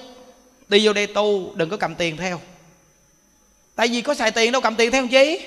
đi 0.70 0.86
vô 0.86 0.94
đây 0.94 1.08
tu 1.08 1.56
đừng 1.56 1.70
có 1.70 1.78
cầm 1.78 1.96
tiền 1.96 2.18
theo 2.18 2.40
tại 3.78 3.88
vì 3.88 4.02
có 4.02 4.14
xài 4.14 4.32
tiền 4.32 4.52
đâu 4.52 4.62
cầm 4.62 4.76
tiền 4.76 4.92
theo 4.92 5.08
chi? 5.08 5.40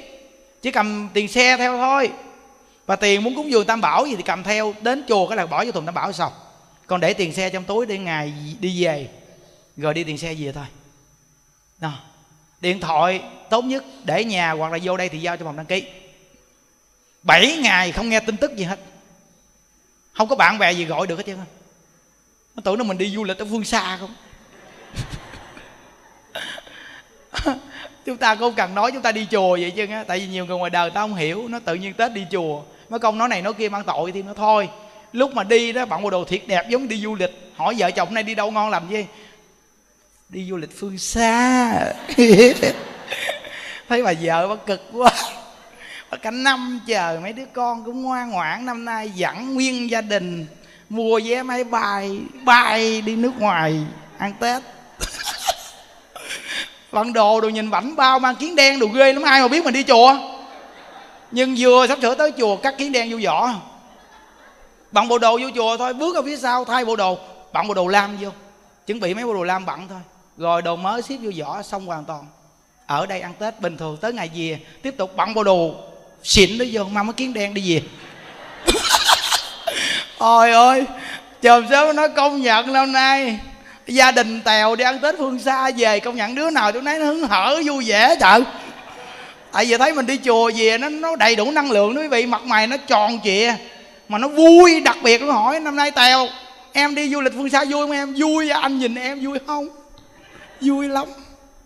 Chỉ 0.62 0.70
cầm 0.70 1.08
tiền 1.14 1.28
xe 1.28 1.56
theo 1.56 1.78
thôi. 1.78 2.10
Và 2.86 2.96
tiền 2.96 3.22
muốn 3.24 3.34
cúng 3.34 3.50
dường 3.50 3.66
tam 3.66 3.80
bảo 3.80 4.06
gì 4.06 4.16
thì 4.16 4.22
cầm 4.22 4.42
theo. 4.42 4.74
Đến 4.80 5.04
chùa 5.08 5.28
cái 5.28 5.36
là 5.36 5.46
bỏ 5.46 5.64
vô 5.64 5.72
thùng 5.72 5.86
tam 5.86 5.94
bảo 5.94 6.12
xong. 6.12 6.32
Còn 6.86 7.00
để 7.00 7.14
tiền 7.14 7.32
xe 7.32 7.50
trong 7.50 7.64
túi 7.64 7.86
để 7.86 7.98
ngày 7.98 8.32
đi 8.60 8.84
về. 8.84 9.08
Rồi 9.76 9.94
đi 9.94 10.04
tiền 10.04 10.18
xe 10.18 10.34
về 10.34 10.52
thôi. 10.52 10.64
Nào, 11.80 11.98
điện 12.60 12.80
thoại 12.80 13.22
tốt 13.50 13.64
nhất 13.64 13.84
để 14.04 14.24
nhà 14.24 14.50
hoặc 14.50 14.72
là 14.72 14.78
vô 14.82 14.96
đây 14.96 15.08
thì 15.08 15.18
giao 15.18 15.36
cho 15.36 15.44
phòng 15.44 15.56
đăng 15.56 15.66
ký. 15.66 15.84
7 17.22 17.56
ngày 17.56 17.92
không 17.92 18.08
nghe 18.08 18.20
tin 18.20 18.36
tức 18.36 18.56
gì 18.56 18.64
hết. 18.64 18.78
Không 20.12 20.28
có 20.28 20.36
bạn 20.36 20.58
bè 20.58 20.72
gì 20.72 20.84
gọi 20.84 21.06
được 21.06 21.16
hết 21.16 21.26
trơn 21.26 21.38
nó 22.54 22.62
tưởng 22.64 22.78
nó 22.78 22.84
mình 22.84 22.98
đi 22.98 23.10
du 23.10 23.24
lịch 23.24 23.38
ở 23.38 23.44
phương 23.44 23.64
xa 23.64 23.98
không? 23.98 24.14
chúng 28.10 28.18
ta 28.18 28.34
không 28.34 28.54
cần 28.54 28.74
nói 28.74 28.92
chúng 28.92 29.02
ta 29.02 29.12
đi 29.12 29.26
chùa 29.30 29.50
vậy 29.50 29.72
chứ 29.76 29.86
á. 29.90 30.04
Tại 30.06 30.18
vì 30.18 30.26
nhiều 30.26 30.46
người 30.46 30.58
ngoài 30.58 30.70
đời 30.70 30.90
ta 30.90 31.00
không 31.00 31.14
hiểu, 31.14 31.48
nó 31.48 31.58
tự 31.58 31.74
nhiên 31.74 31.94
tết 31.94 32.12
đi 32.12 32.26
chùa. 32.30 32.62
Mấy 32.88 33.00
công 33.00 33.18
nói 33.18 33.28
này 33.28 33.42
nói 33.42 33.52
kia 33.54 33.68
mang 33.68 33.84
tội 33.84 34.12
thì 34.12 34.22
nó 34.22 34.34
thôi. 34.34 34.68
Lúc 35.12 35.34
mà 35.34 35.44
đi 35.44 35.72
đó, 35.72 35.86
bạn 35.86 36.02
bộ 36.02 36.10
đồ 36.10 36.24
thiệt 36.24 36.42
đẹp 36.46 36.68
giống 36.68 36.88
đi 36.88 37.00
du 37.00 37.14
lịch. 37.14 37.52
Hỏi 37.56 37.74
vợ 37.78 37.90
chồng 37.90 38.14
nay 38.14 38.22
đi 38.22 38.34
đâu 38.34 38.50
ngon 38.50 38.70
làm 38.70 38.90
gì? 38.90 39.06
Đi 40.28 40.46
du 40.50 40.56
lịch 40.56 40.78
phương 40.78 40.98
xa. 40.98 41.72
Thấy 43.88 44.02
bà 44.02 44.12
vợ 44.22 44.48
bà 44.48 44.56
cực 44.66 44.82
quá. 44.92 45.10
Bà 46.10 46.16
cả 46.16 46.30
năm 46.30 46.80
chờ, 46.86 47.18
mấy 47.22 47.32
đứa 47.32 47.46
con 47.52 47.84
cũng 47.84 48.02
ngoan 48.02 48.30
ngoãn. 48.30 48.66
Năm 48.66 48.84
nay 48.84 49.10
dẫn 49.14 49.54
nguyên 49.54 49.90
gia 49.90 50.00
đình. 50.00 50.46
Mua 50.88 51.20
vé 51.24 51.42
máy 51.42 51.64
bay 51.64 52.18
bay 52.44 53.02
đi 53.02 53.16
nước 53.16 53.32
ngoài, 53.38 53.80
ăn 54.18 54.32
tết 54.40 54.62
bận 56.92 57.12
đồ 57.12 57.40
đồ 57.40 57.48
nhìn 57.48 57.70
vảnh 57.70 57.96
bao, 57.96 58.18
mang 58.18 58.36
kiến 58.36 58.56
đen 58.56 58.78
đồ 58.78 58.86
ghê 58.86 59.12
lắm, 59.12 59.22
ai 59.22 59.40
mà 59.40 59.48
biết 59.48 59.64
mình 59.64 59.74
đi 59.74 59.82
chùa? 59.82 60.16
Nhưng 61.30 61.54
vừa 61.58 61.86
sắp 61.86 61.98
sửa 62.02 62.14
tới 62.14 62.32
chùa, 62.38 62.56
cắt 62.56 62.74
kiến 62.78 62.92
đen 62.92 63.10
vô 63.10 63.18
vỏ. 63.24 63.54
Bằng 64.92 65.08
bộ 65.08 65.18
đồ 65.18 65.38
vô 65.38 65.48
chùa 65.54 65.76
thôi, 65.76 65.94
bước 65.94 66.16
ở 66.16 66.22
phía 66.22 66.36
sau, 66.36 66.64
thay 66.64 66.84
bộ 66.84 66.96
đồ. 66.96 67.18
Bằng 67.52 67.68
bộ 67.68 67.74
đồ 67.74 67.86
lam 67.86 68.16
vô. 68.20 68.30
Chuẩn 68.86 69.00
bị 69.00 69.14
mấy 69.14 69.24
bộ 69.24 69.34
đồ 69.34 69.42
lam 69.42 69.66
bận 69.66 69.88
thôi. 69.88 69.98
Rồi 70.36 70.62
đồ 70.62 70.76
mới 70.76 71.02
xếp 71.02 71.16
vô 71.22 71.30
vỏ, 71.38 71.62
xong 71.62 71.86
hoàn 71.86 72.04
toàn. 72.04 72.26
Ở 72.86 73.06
đây 73.06 73.20
ăn 73.20 73.34
tết 73.38 73.60
bình 73.60 73.76
thường, 73.76 73.96
tới 74.00 74.12
ngày 74.12 74.30
về, 74.34 74.58
tiếp 74.82 74.94
tục 74.98 75.16
bận 75.16 75.34
bộ 75.34 75.44
đồ. 75.44 75.74
Xịn 76.22 76.58
đó 76.58 76.64
vô, 76.72 76.84
mang 76.84 77.06
mấy 77.06 77.14
kiến 77.14 77.32
đen 77.32 77.54
đi 77.54 77.74
về. 77.74 77.82
Ôi 80.18 80.50
ơi 80.50 80.84
chồm 81.42 81.66
sớm 81.70 81.96
nó 81.96 82.08
công 82.08 82.42
nhận 82.42 82.72
năm 82.72 82.92
nay 82.92 83.38
gia 83.94 84.10
đình 84.10 84.40
tèo 84.40 84.76
đi 84.76 84.84
ăn 84.84 84.98
tết 84.98 85.14
phương 85.18 85.38
xa 85.38 85.70
về 85.76 86.00
công 86.00 86.16
nhận 86.16 86.34
đứa 86.34 86.50
nào 86.50 86.72
tôi 86.72 86.82
nói 86.82 86.98
nó 86.98 87.04
hứng 87.04 87.28
hở 87.28 87.60
vui 87.66 87.84
vẻ 87.86 88.16
trời. 88.20 88.42
Tại 89.52 89.64
vì 89.64 89.76
thấy 89.76 89.92
mình 89.92 90.06
đi 90.06 90.18
chùa 90.24 90.50
về 90.56 90.78
nó 90.78 90.88
nó 90.88 91.16
đầy 91.16 91.36
đủ 91.36 91.50
năng 91.50 91.70
lượng 91.70 91.94
đó 91.94 92.02
quý 92.02 92.08
vị 92.08 92.26
mặt 92.26 92.42
mày 92.44 92.66
nó 92.66 92.76
tròn 92.76 93.18
trịa 93.24 93.54
mà 94.08 94.18
nó 94.18 94.28
vui 94.28 94.80
đặc 94.80 94.96
biệt 95.02 95.22
nó 95.22 95.32
hỏi 95.32 95.60
năm 95.60 95.76
nay 95.76 95.90
tèo 95.90 96.28
em 96.72 96.94
đi 96.94 97.10
du 97.10 97.20
lịch 97.20 97.32
phương 97.36 97.50
xa 97.50 97.64
vui 97.64 97.82
không 97.82 97.90
em? 97.90 98.14
Vui 98.18 98.50
anh 98.50 98.78
nhìn 98.78 98.94
em 98.94 99.26
vui 99.26 99.38
không? 99.46 99.68
Vui 100.60 100.88
lắm. 100.88 101.08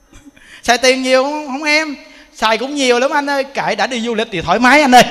Xài 0.63 0.79
tiền 0.79 1.03
nhiều 1.03 1.23
không, 1.23 1.47
không 1.47 1.63
em. 1.63 1.97
Xài 2.35 2.59
cũng 2.59 2.75
nhiều 2.75 2.99
lắm 2.99 3.11
anh 3.11 3.31
ơi 3.31 3.45
kệ 3.45 3.75
đã 3.75 3.87
đi 3.87 4.01
du 4.01 4.15
lịch 4.15 4.29
thì 4.33 4.41
thoải 4.41 4.59
mái 4.59 4.81
anh 4.81 4.95
ơi. 4.95 5.05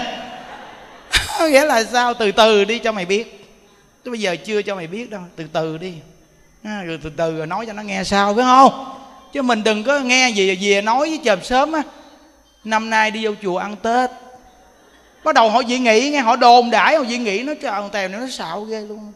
Nghĩa 1.52 1.66
là 1.66 1.84
sao? 1.84 2.14
Từ 2.14 2.32
từ 2.32 2.64
đi 2.64 2.80
cho 2.80 2.92
mày 2.92 3.06
biết. 3.06 3.46
Chứ 4.06 4.12
bây 4.12 4.20
giờ 4.20 4.36
chưa 4.46 4.62
cho 4.62 4.76
mày 4.76 4.88
biết 4.88 5.10
đâu 5.10 5.22
từ 5.36 5.46
từ 5.54 5.78
đi 5.78 5.94
à, 6.64 6.84
rồi 6.84 7.00
từ 7.04 7.10
từ 7.18 7.38
rồi 7.38 7.48
nói 7.48 7.66
cho 7.66 7.74
nó 7.74 7.82
nghe 7.82 8.04
sao 8.04 8.36
phải 8.36 8.44
không? 8.44 8.86
Chứ 9.34 9.42
mình 9.42 9.64
đừng 9.64 9.84
có 9.84 10.00
nghe 10.00 10.30
gì 10.30 10.58
về 10.62 10.82
nói 10.82 11.10
với 11.10 11.20
chòm 11.26 11.44
sớm 11.44 11.72
á. 11.72 11.82
Năm 12.64 12.90
nay 12.90 13.12
đi 13.12 13.26
vô 13.26 13.32
chùa 13.42 13.58
ăn 13.58 13.76
tết. 13.76 14.10
Bắt 15.24 15.36
đầu 15.36 15.50
họ 15.50 15.62
dị 15.68 15.80
nghị 15.80 16.10
nghe 16.10 16.20
họ 16.20 16.36
đồn 16.36 16.72
đãi 16.72 16.98
họ 16.98 17.04
dị 17.04 17.18
nghị 17.18 17.44
nó 17.44 17.54
trời 17.62 17.82
tèo 17.92 18.08
nó 18.10 18.28
xạo 18.30 18.62
ghê 18.62 18.82
luôn. 18.82 19.12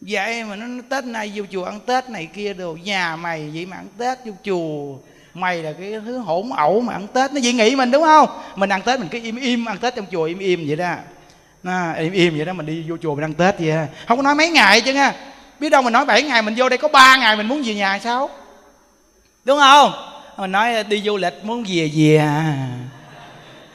Vậy 0.00 0.44
mà 0.44 0.56
nó 0.56 0.82
tết 0.90 1.04
nay 1.04 1.32
vô 1.34 1.44
chùa 1.52 1.64
ăn 1.64 1.80
tết 1.80 2.10
này 2.10 2.28
kia 2.34 2.54
đồ 2.54 2.76
nhà 2.82 3.16
mày 3.16 3.50
vậy 3.54 3.66
mà 3.66 3.76
ăn 3.76 3.86
tết 3.98 4.18
vô 4.24 4.32
chùa. 4.44 4.98
Mày 5.34 5.62
là 5.62 5.72
cái 5.72 5.92
thứ 6.04 6.18
hỗn 6.18 6.50
ẩu 6.56 6.80
mà 6.80 6.92
ăn 6.92 7.06
tết. 7.06 7.32
Nó 7.32 7.40
dị 7.40 7.52
nghị 7.52 7.76
mình 7.76 7.90
đúng 7.90 8.02
không? 8.02 8.28
Mình 8.56 8.72
ăn 8.72 8.82
tết 8.82 9.00
mình 9.00 9.08
cứ 9.08 9.20
im 9.22 9.36
im 9.36 9.64
ăn 9.64 9.78
tết 9.78 9.94
trong 9.94 10.06
chùa 10.12 10.24
im 10.24 10.38
im 10.38 10.64
vậy 10.66 10.76
đó. 10.76 10.94
Nó 11.62 11.92
im 11.92 12.12
im 12.12 12.36
vậy 12.36 12.44
đó 12.44 12.52
mình 12.52 12.66
đi 12.66 12.84
vô 12.88 12.96
chùa 13.02 13.14
mình 13.14 13.24
ăn 13.24 13.34
tết 13.34 13.58
vậy 13.58 13.72
không 14.08 14.18
có 14.18 14.22
nói 14.22 14.34
mấy 14.34 14.48
ngày 14.48 14.80
chứ 14.80 14.92
nha 14.92 15.14
biết 15.60 15.70
đâu 15.70 15.82
mình 15.82 15.92
nói 15.92 16.04
7 16.04 16.22
ngày 16.22 16.42
mình 16.42 16.54
vô 16.56 16.68
đây 16.68 16.78
có 16.78 16.88
3 16.88 17.16
ngày 17.16 17.36
mình 17.36 17.48
muốn 17.48 17.62
về 17.62 17.74
nhà 17.74 17.98
sao? 17.98 18.30
Đúng 19.44 19.58
không? 19.58 19.92
Mình 20.36 20.52
nói 20.52 20.84
đi 20.84 21.02
du 21.02 21.16
lịch 21.16 21.44
muốn 21.44 21.64
về 21.68 21.90
về 21.94 22.16
à. 22.16 22.68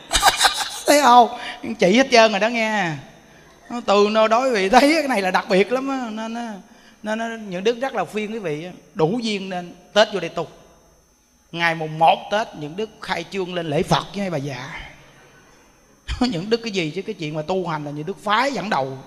Thấy 0.88 1.02
không? 1.02 1.38
Chị 1.80 1.98
hết 1.98 2.08
trơn 2.12 2.32
rồi 2.32 2.40
đó 2.40 2.48
nghe. 2.48 2.92
Từ 3.86 4.08
nơi 4.12 4.28
đối 4.28 4.52
vị 4.52 4.70
thấy 4.70 4.94
cái 5.00 5.08
này 5.08 5.22
là 5.22 5.32
đặc 5.32 5.46
biệt 5.50 5.72
lắm 5.72 5.90
á 5.90 6.08
nên 6.12 6.34
nên, 7.04 7.20
nên 7.20 7.50
những 7.50 7.64
đức 7.64 7.80
rất 7.82 7.94
là 7.94 8.06
phiên 8.06 8.34
quý 8.34 8.40
vị 8.40 8.68
đủ 8.94 9.20
duyên 9.22 9.50
nên 9.50 9.74
tết 9.94 10.08
vô 10.14 10.20
đây 10.20 10.30
tu 10.30 10.48
ngày 11.52 11.76
mùng 11.76 12.00
1 12.00 12.20
tết 12.32 12.48
những 12.60 12.76
đức 12.76 12.90
khai 13.02 13.26
trương 13.32 13.54
lên 13.54 13.70
lễ 13.70 13.84
phật 13.84 14.06
với 14.16 14.22
mấy 14.22 14.30
bà 14.30 14.38
già. 14.38 14.82
Những 16.20 16.50
đức 16.50 16.58
cái 16.64 16.72
gì 16.72 16.92
chứ 16.96 17.02
cái 17.02 17.14
chuyện 17.14 17.36
mà 17.36 17.42
tu 17.42 17.68
hành 17.68 17.86
là 17.86 17.92
những 17.92 18.06
đức 18.06 18.24
phái 18.24 18.52
dẫn 18.52 18.70
đầu 18.70 18.98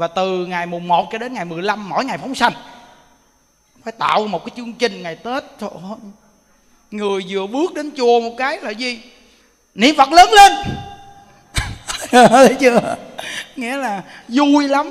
và 0.00 0.06
từ 0.06 0.46
ngày 0.46 0.66
mùng 0.66 0.88
1 0.88 1.08
cho 1.12 1.18
đến 1.18 1.32
ngày 1.32 1.44
15 1.44 1.88
mỗi 1.88 2.04
ngày 2.04 2.18
phóng 2.18 2.34
sanh. 2.34 2.52
Phải 3.84 3.92
tạo 3.92 4.26
một 4.26 4.44
cái 4.44 4.52
chương 4.56 4.72
trình 4.72 5.02
ngày 5.02 5.16
tết 5.16 5.44
thôi 5.58 5.70
người 6.90 7.24
vừa 7.28 7.46
bước 7.46 7.74
đến 7.74 7.90
chùa 7.96 8.20
một 8.20 8.34
cái 8.38 8.60
là 8.60 8.70
gì? 8.70 9.00
Niệm 9.74 9.94
phật 9.96 10.12
lớn 10.12 10.28
lên. 10.32 10.52
Thấy 12.28 12.54
chưa? 12.60 12.96
Nghĩa 13.56 13.76
là 13.76 14.02
vui 14.28 14.68
lắm. 14.68 14.90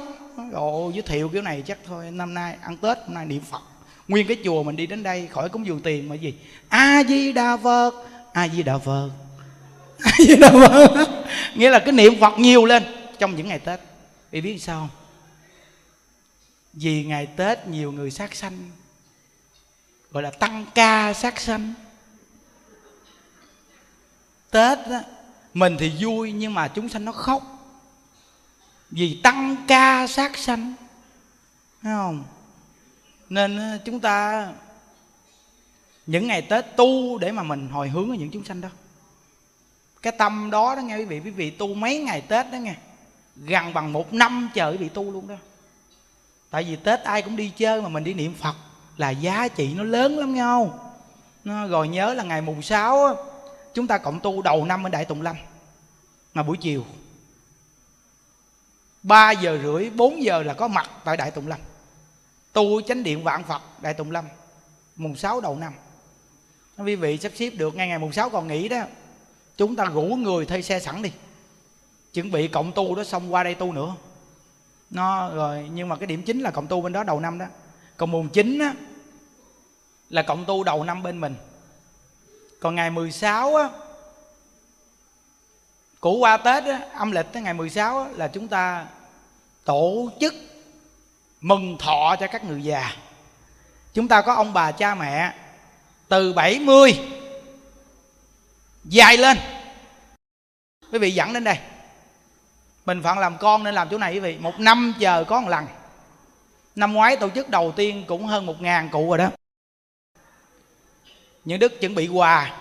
Ồ 0.53 0.91
giới 0.93 1.01
thiệu 1.01 1.29
kiểu 1.29 1.41
này 1.41 1.63
chắc 1.67 1.77
thôi. 1.87 2.11
Năm 2.11 2.33
nay 2.33 2.55
ăn 2.61 2.77
tết 2.77 2.97
hôm 2.97 3.13
nay 3.13 3.25
niệm 3.25 3.41
phật. 3.51 3.61
Nguyên 4.07 4.27
cái 4.27 4.37
chùa 4.43 4.63
mình 4.63 4.75
đi 4.75 4.85
đến 4.87 5.03
đây 5.03 5.27
khỏi 5.31 5.49
cúng 5.49 5.65
dường 5.65 5.81
tiền 5.81 6.09
mà 6.09 6.15
gì? 6.15 6.33
A 6.69 7.03
di 7.07 7.31
đà 7.31 7.57
phật 7.57 7.91
a 8.33 8.47
di 8.47 8.63
đà 8.63 8.77
phật. 8.77 9.09
A 10.03 10.11
di 10.19 10.35
đà 10.35 10.49
phật. 10.49 11.07
Nghĩa 11.55 11.69
là 11.69 11.79
cái 11.79 11.91
niệm 11.91 12.19
phật 12.19 12.39
nhiều 12.39 12.65
lên 12.65 12.83
trong 13.19 13.35
những 13.35 13.47
ngày 13.47 13.59
tết. 13.59 13.79
Vì 14.31 14.41
biết 14.41 14.57
sao 14.61 14.79
không 14.79 14.98
vì 16.73 17.03
ngày 17.03 17.25
tết 17.25 17.67
nhiều 17.67 17.91
người 17.91 18.11
sát 18.11 18.35
sanh 18.35 18.71
gọi 20.11 20.23
là 20.23 20.31
tăng 20.31 20.65
ca 20.75 21.13
sát 21.13 21.39
sanh. 21.39 21.73
Tết 24.51 24.77
đó, 24.89 25.01
mình 25.53 25.77
thì 25.79 25.93
vui 25.99 26.31
nhưng 26.31 26.53
mà 26.53 26.67
chúng 26.67 26.89
sanh 26.89 27.05
nó 27.05 27.11
khóc. 27.11 27.43
Vì 28.91 29.19
tăng 29.23 29.55
ca 29.67 30.07
sát 30.07 30.37
sanh 30.37 30.73
thấy 31.81 31.93
không? 31.95 32.23
Nên 33.29 33.79
chúng 33.85 33.99
ta 33.99 34.47
những 36.05 36.27
ngày 36.27 36.41
tết 36.41 36.65
tu 36.77 37.17
để 37.17 37.31
mà 37.31 37.43
mình 37.43 37.69
hồi 37.69 37.89
hướng 37.89 38.09
ở 38.09 38.15
những 38.15 38.31
chúng 38.31 38.45
sanh 38.45 38.61
đó. 38.61 38.69
Cái 40.01 40.13
tâm 40.17 40.49
đó 40.51 40.75
đó 40.75 40.81
nghe 40.81 40.97
quý 40.97 41.05
vị 41.05 41.19
quý 41.19 41.31
vị 41.31 41.49
tu 41.49 41.73
mấy 41.73 41.97
ngày 41.97 42.21
tết 42.21 42.51
đó 42.51 42.57
nghe. 42.57 42.75
Gần 43.35 43.73
bằng 43.73 43.93
một 43.93 44.13
năm 44.13 44.49
chờ 44.53 44.71
quý 44.71 44.77
vị 44.77 44.89
tu 44.89 45.11
luôn 45.11 45.27
đó 45.27 45.35
tại 46.49 46.63
vì 46.63 46.75
tết 46.75 47.03
ai 47.03 47.21
cũng 47.21 47.35
đi 47.35 47.51
chơi 47.57 47.81
mà 47.81 47.89
mình 47.89 48.03
đi 48.03 48.13
niệm 48.13 48.33
phật 48.33 48.55
là 48.97 49.09
giá 49.09 49.47
trị 49.47 49.73
nó 49.73 49.83
lớn 49.83 50.17
lắm 50.17 50.35
nhau, 50.35 50.93
nó, 51.43 51.67
rồi 51.67 51.87
nhớ 51.87 52.13
là 52.13 52.23
ngày 52.23 52.41
mùng 52.41 52.61
6 52.61 53.15
chúng 53.73 53.87
ta 53.87 53.97
cộng 53.97 54.19
tu 54.19 54.41
đầu 54.41 54.65
năm 54.65 54.83
ở 54.85 54.89
đại 54.89 55.05
tùng 55.05 55.21
lâm 55.21 55.35
mà 56.33 56.43
buổi 56.43 56.57
chiều 56.57 56.85
3 59.03 59.31
giờ 59.31 59.59
rưỡi 59.63 59.89
4 59.89 60.23
giờ 60.23 60.43
là 60.43 60.53
có 60.53 60.67
mặt 60.67 60.89
tại 61.03 61.17
đại 61.17 61.31
tùng 61.31 61.47
lâm. 61.47 61.59
Tu 62.53 62.81
chánh 62.81 63.03
điện 63.03 63.23
vạn 63.23 63.43
phật 63.43 63.61
đại 63.81 63.93
tùng 63.93 64.11
lâm 64.11 64.25
mùng 64.95 65.15
6 65.15 65.41
đầu 65.41 65.55
năm. 65.55 65.73
Quý 66.77 66.95
vị 66.95 67.17
sắp 67.17 67.31
xếp 67.35 67.49
được 67.49 67.75
ngay 67.75 67.87
ngày 67.87 67.99
mùng 67.99 68.13
6 68.13 68.29
còn 68.29 68.47
nghỉ 68.47 68.69
đó 68.69 68.81
chúng 69.57 69.75
ta 69.75 69.85
rủ 69.85 70.01
người 70.01 70.45
thuê 70.45 70.61
xe 70.61 70.79
sẵn 70.79 71.01
đi. 71.01 71.11
Chuẩn 72.13 72.31
bị 72.31 72.47
cộng 72.47 72.71
tu 72.71 72.95
đó 72.95 73.03
xong 73.03 73.33
qua 73.33 73.43
đây 73.43 73.55
tu 73.55 73.73
nữa 73.73 73.95
nó 74.89 75.29
rồi 75.29 75.69
nhưng 75.73 75.89
mà 75.89 75.95
cái 75.95 76.07
điểm 76.07 76.23
chính 76.23 76.39
là 76.39 76.51
cộng 76.51 76.67
tu 76.67 76.81
bên 76.81 76.93
đó 76.93 77.03
đầu 77.03 77.19
năm 77.19 77.37
đó. 77.37 77.45
Còn 77.97 78.11
mùng 78.11 78.29
9 78.29 78.59
á 78.59 78.73
là 80.09 80.21
cộng 80.21 80.45
tu 80.45 80.63
đầu 80.63 80.83
năm 80.83 81.03
bên 81.03 81.21
mình. 81.21 81.35
Còn 82.59 82.75
ngày 82.75 82.89
16 82.89 83.55
á 83.55 83.69
cũ 85.99 86.17
qua 86.17 86.37
tết 86.37 86.63
á, 86.63 86.81
âm 86.93 87.11
lịch 87.11 87.25
tới 87.33 87.41
ngày 87.41 87.53
16 87.53 87.99
á, 87.99 88.09
là 88.15 88.27
chúng 88.27 88.47
ta 88.47 88.87
tổ 89.63 90.09
chức 90.19 90.33
mừng 91.41 91.77
thọ 91.77 92.15
cho 92.19 92.27
các 92.27 92.43
người 92.43 92.63
già. 92.63 92.91
Chúng 93.93 94.07
ta 94.07 94.21
có 94.21 94.33
ông 94.33 94.53
bà 94.53 94.71
cha 94.71 94.95
mẹ 94.95 95.33
từ 96.07 96.33
70 96.33 96.99
dài 98.83 99.17
lên. 99.17 99.37
Quý 100.91 100.99
vị 100.99 101.11
dẫn 101.11 101.33
đến 101.33 101.43
đây 101.43 101.57
mình 102.85 103.03
phận 103.03 103.17
làm 103.17 103.37
con 103.37 103.63
nên 103.63 103.75
làm 103.75 103.89
chỗ 103.89 103.97
này 103.97 104.13
quý 104.13 104.19
vị. 104.19 104.37
Một 104.39 104.59
năm 104.59 104.93
chờ 104.99 105.23
có 105.23 105.41
một 105.41 105.49
lần. 105.49 105.65
Năm 106.75 106.93
ngoái 106.93 107.15
tổ 107.15 107.29
chức 107.29 107.49
đầu 107.49 107.73
tiên 107.75 108.03
cũng 108.07 108.25
hơn 108.25 108.45
một 108.45 108.61
ngàn 108.61 108.89
cụ 108.89 109.09
rồi 109.09 109.17
đó. 109.17 109.29
Những 111.45 111.59
đức 111.59 111.81
chuẩn 111.81 111.95
bị 111.95 112.07
quà. 112.07 112.51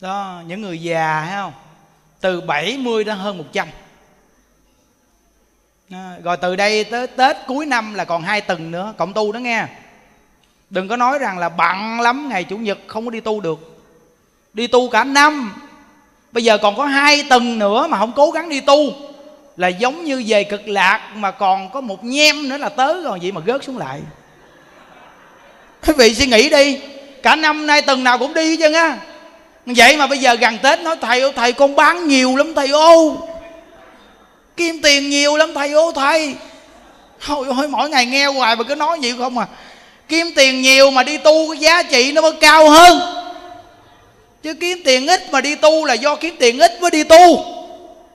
Đó, 0.00 0.42
những 0.46 0.62
người 0.62 0.82
già, 0.82 1.24
thấy 1.26 1.34
không? 1.34 1.52
Từ 2.20 2.40
70 2.40 3.04
đến 3.04 3.18
hơn 3.18 3.38
100 3.38 3.68
đó. 5.88 5.98
rồi 6.22 6.36
từ 6.36 6.56
đây 6.56 6.84
tới 6.84 7.06
tết 7.06 7.36
cuối 7.46 7.66
năm 7.66 7.94
là 7.94 8.04
còn 8.04 8.22
hai 8.22 8.40
tuần 8.40 8.70
nữa. 8.70 8.94
Cộng 8.96 9.12
tu 9.12 9.32
đó 9.32 9.38
nghe. 9.38 9.66
Đừng 10.70 10.88
có 10.88 10.96
nói 10.96 11.18
rằng 11.18 11.38
là 11.38 11.48
bận 11.48 12.00
lắm 12.00 12.28
ngày 12.28 12.44
chủ 12.44 12.56
nhật 12.56 12.78
không 12.86 13.04
có 13.04 13.10
đi 13.10 13.20
tu 13.20 13.40
được. 13.40 13.84
Đi 14.52 14.66
tu 14.66 14.90
cả 14.90 15.04
năm 15.04 15.67
bây 16.32 16.44
giờ 16.44 16.58
còn 16.58 16.76
có 16.76 16.84
hai 16.84 17.22
tuần 17.22 17.58
nữa 17.58 17.86
mà 17.90 17.98
không 17.98 18.12
cố 18.16 18.30
gắng 18.30 18.48
đi 18.48 18.60
tu. 18.60 18.92
Là 19.56 19.68
giống 19.68 20.04
như 20.04 20.24
về 20.26 20.44
cực 20.44 20.68
lạc 20.68 21.00
mà 21.14 21.30
còn 21.30 21.70
có 21.70 21.80
một 21.80 22.04
nhem 22.04 22.48
nữa 22.48 22.56
là 22.56 22.68
tới 22.68 23.02
rồi, 23.02 23.18
vậy 23.22 23.32
mà 23.32 23.40
gớt 23.44 23.64
xuống 23.64 23.78
lại. 23.78 24.00
Quý 25.86 25.92
vị 25.96 26.14
suy 26.14 26.26
nghĩ 26.26 26.48
đi, 26.48 26.78
cả 27.22 27.36
năm 27.36 27.66
nay 27.66 27.82
tuần 27.82 28.04
nào 28.04 28.18
cũng 28.18 28.34
đi 28.34 28.56
chứ 28.56 28.72
á. 28.72 28.98
Vậy 29.66 29.96
mà 29.96 30.06
bây 30.06 30.18
giờ 30.18 30.34
gần 30.34 30.58
tết 30.62 30.80
nói, 30.80 30.96
thầy 31.00 31.20
ô 31.20 31.32
thầy 31.32 31.52
con 31.52 31.76
bán 31.76 32.08
nhiều 32.08 32.36
lắm, 32.36 32.54
thầy 32.54 32.68
ô. 32.68 33.16
Kiếm 34.56 34.80
tiền 34.82 35.10
nhiều 35.10 35.36
lắm, 35.36 35.54
thầy 35.54 35.72
ô, 35.72 35.92
thầy. 35.92 36.34
Thôi 37.26 37.46
ôi 37.56 37.68
mỗi 37.68 37.90
ngày 37.90 38.06
nghe 38.06 38.26
hoài 38.26 38.56
mà 38.56 38.64
cứ 38.64 38.74
nói 38.74 38.98
vậy 39.02 39.14
không 39.18 39.38
à. 39.38 39.46
Kiếm 40.08 40.32
tiền 40.36 40.62
nhiều 40.62 40.90
mà 40.90 41.02
đi 41.02 41.18
tu, 41.18 41.52
cái 41.52 41.58
giá 41.60 41.82
trị 41.82 42.12
nó 42.12 42.22
mới 42.22 42.32
cao 42.40 42.70
hơn 42.70 43.00
chứ 44.42 44.54
kiếm 44.54 44.78
tiền 44.84 45.06
ít 45.06 45.32
mà 45.32 45.40
đi 45.40 45.54
tu 45.54 45.84
là 45.84 45.94
do 45.94 46.16
kiếm 46.16 46.34
tiền 46.38 46.58
ít 46.58 46.82
mới 46.82 46.90
đi 46.90 47.04
tu. 47.04 47.44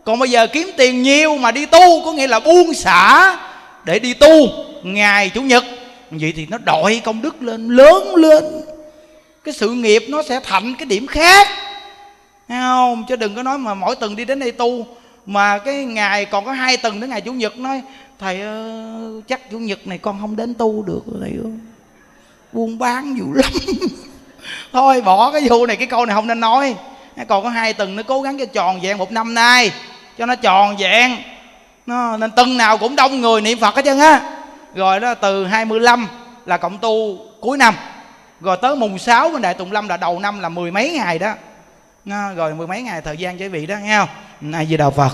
Còn 0.03 0.19
bây 0.19 0.29
giờ 0.29 0.47
kiếm 0.47 0.69
tiền 0.77 1.03
nhiều 1.03 1.37
mà 1.37 1.51
đi 1.51 1.65
tu 1.65 2.05
có 2.05 2.11
nghĩa 2.11 2.27
là 2.27 2.39
buông 2.39 2.73
xả 2.73 3.37
để 3.85 3.99
đi 3.99 4.13
tu. 4.13 4.47
Ngày 4.83 5.31
chủ 5.33 5.41
nhật 5.41 5.63
vậy 6.11 6.33
thì 6.35 6.47
nó 6.49 6.57
đội 6.57 7.01
công 7.03 7.21
đức 7.21 7.41
lên 7.41 7.67
lớn 7.69 8.15
lên. 8.15 8.43
Cái 9.43 9.53
sự 9.53 9.69
nghiệp 9.69 10.05
nó 10.09 10.23
sẽ 10.23 10.39
thành 10.43 10.75
cái 10.75 10.85
điểm 10.85 11.07
khác. 11.07 11.47
Thấy 12.47 12.57
không? 12.61 13.03
Chứ 13.09 13.15
đừng 13.15 13.35
có 13.35 13.43
nói 13.43 13.57
mà 13.57 13.73
mỗi 13.73 13.95
tuần 13.95 14.15
đi 14.15 14.25
đến 14.25 14.39
đây 14.39 14.51
tu 14.51 14.85
mà 15.25 15.57
cái 15.57 15.85
ngày 15.85 16.25
còn 16.25 16.45
có 16.45 16.51
hai 16.51 16.77
tuần 16.77 16.99
đến 16.99 17.09
ngày 17.09 17.21
chủ 17.21 17.33
nhật 17.33 17.57
nói 17.57 17.81
thầy 18.19 18.41
ơi, 18.41 19.21
chắc 19.27 19.51
chủ 19.51 19.59
nhật 19.59 19.87
này 19.87 19.97
con 19.97 20.17
không 20.21 20.35
đến 20.35 20.53
tu 20.53 20.83
được 20.83 21.01
thầy 21.21 21.29
ơi. 21.29 21.53
Buôn 22.53 22.77
bán 22.77 23.15
nhiều 23.15 23.33
lắm. 23.33 23.51
thôi 24.73 25.01
bỏ 25.01 25.31
cái 25.31 25.41
vụ 25.49 25.65
này 25.65 25.75
cái 25.75 25.87
câu 25.87 26.05
này 26.05 26.15
không 26.15 26.27
nên 26.27 26.39
nói. 26.39 26.75
Còn 27.27 27.43
có 27.43 27.49
hai 27.49 27.73
tuần 27.73 27.95
nó 27.95 28.03
cố 28.03 28.21
gắng 28.21 28.39
cho 28.39 28.45
tròn 28.45 28.79
vẹn 28.81 28.97
một 28.97 29.11
năm 29.11 29.33
nay 29.33 29.71
cho 30.17 30.25
nó 30.25 30.35
tròn 30.35 30.75
vẹn. 30.77 31.17
Nó, 31.85 32.17
nên 32.17 32.31
tuần 32.31 32.57
nào 32.57 32.77
cũng 32.77 32.95
đông 32.95 33.21
người 33.21 33.41
niệm 33.41 33.59
phật 33.59 33.75
hết 33.75 33.85
trơn 33.85 33.99
á. 33.99 34.21
Rồi 34.75 34.99
đó 34.99 35.13
từ 35.13 35.45
25 35.45 36.07
là 36.45 36.57
cộng 36.57 36.77
tu 36.77 37.17
cuối 37.41 37.57
năm. 37.57 37.75
Rồi 38.41 38.57
tới 38.61 38.75
mùng 38.75 38.99
6 38.99 39.29
bên 39.29 39.41
đại 39.41 39.53
tùng 39.53 39.71
lâm 39.71 39.87
là 39.87 39.97
đầu 39.97 40.19
năm 40.19 40.39
là 40.39 40.49
mười 40.49 40.71
mấy 40.71 40.91
ngày 40.91 41.19
đó. 41.19 41.33
Nó, 42.05 42.33
rồi 42.33 42.53
mười 42.53 42.67
mấy 42.67 42.81
ngày 42.81 43.01
thời 43.01 43.17
gian 43.17 43.37
cho 43.37 43.49
vị 43.49 43.65
đó 43.65 43.75
nghe 43.83 43.97
không? 43.97 44.53
Ai 44.53 44.65
di 44.65 44.77
đạo 44.77 44.91
phật. 44.91 45.11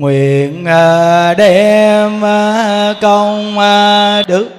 Nguyện 0.00 0.64
à, 0.64 1.34
đem 1.34 2.24
à, 2.24 2.94
công 3.00 3.58
à, 3.58 4.22
đức 4.28 4.50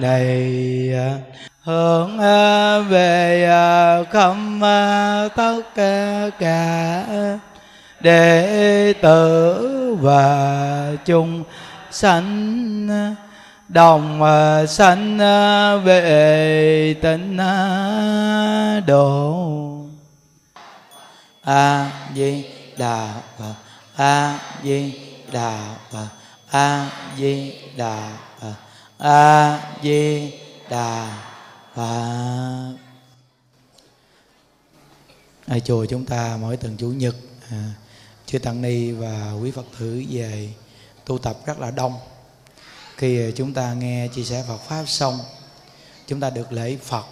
này 0.00 0.50
hướng 1.62 2.18
về 2.88 3.48
khâm 4.10 4.60
tất 5.36 5.62
cả 6.38 7.04
đệ 8.00 8.92
tử 9.02 9.96
và 10.00 10.92
chung 11.04 11.44
sanh 11.90 12.88
đồng 13.68 14.20
sanh 14.68 15.18
về 15.84 16.94
tịnh 17.02 17.38
độ. 18.86 19.46
A 21.44 21.90
di 22.14 22.44
đà 22.78 23.08
phật 23.38 23.69
a 24.00 24.40
di 24.64 24.92
đà 25.32 25.76
phật. 25.90 26.08
A 26.50 26.90
di 27.18 27.52
đà 27.76 28.18
phật. 28.40 28.54
A 28.98 29.60
di 29.82 30.32
đà 30.70 31.22
phật. 31.74 32.74
Ở 35.46 35.58
chùa 35.58 35.86
chúng 35.86 36.04
ta 36.04 36.36
mỗi 36.40 36.56
tuần 36.56 36.76
chủ 36.76 36.88
nhật 36.88 37.16
à, 37.50 37.72
chư 38.26 38.38
tăng 38.38 38.62
ni 38.62 38.92
và 38.92 39.32
quý 39.42 39.50
phật 39.50 39.66
tử 39.78 40.04
về 40.10 40.52
tu 41.04 41.18
tập 41.18 41.36
rất 41.46 41.58
là 41.58 41.70
đông. 41.70 41.98
Khi 42.96 43.32
chúng 43.36 43.54
ta 43.54 43.74
nghe 43.74 44.08
chia 44.08 44.24
sẻ 44.24 44.44
Phật 44.48 44.58
pháp 44.58 44.84
xong 44.86 45.18
chúng 46.06 46.20
ta 46.20 46.30
được 46.30 46.52
lễ 46.52 46.76
Phật 46.76 47.04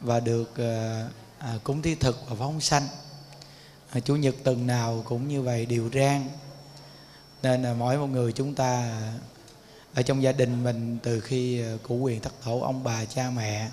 và 0.00 0.20
được 0.20 0.56
à, 0.56 1.04
à, 1.38 1.54
cúng 1.64 1.82
thí 1.82 1.94
thực 1.94 2.28
và 2.28 2.36
phóng 2.38 2.60
sanh 2.60 2.82
chủ 4.04 4.16
nhật 4.16 4.34
tuần 4.44 4.66
nào 4.66 5.02
cũng 5.04 5.28
như 5.28 5.42
vậy 5.42 5.66
điều 5.66 5.90
rang. 5.94 6.28
Nên 7.42 7.62
là 7.62 7.74
mỗi 7.74 7.98
một 7.98 8.06
người 8.06 8.32
chúng 8.32 8.54
ta 8.54 9.00
ở 9.94 10.02
trong 10.02 10.22
gia 10.22 10.32
đình 10.32 10.64
mình, 10.64 10.98
từ 11.02 11.20
khi 11.20 11.60
ờ, 11.60 11.78
cụ 11.82 11.94
quyền 11.94 12.20
thất 12.20 12.32
tổ 12.44 12.60
ông 12.60 12.84
bà, 12.84 13.04
cha 13.04 13.30
mẹ, 13.36 13.68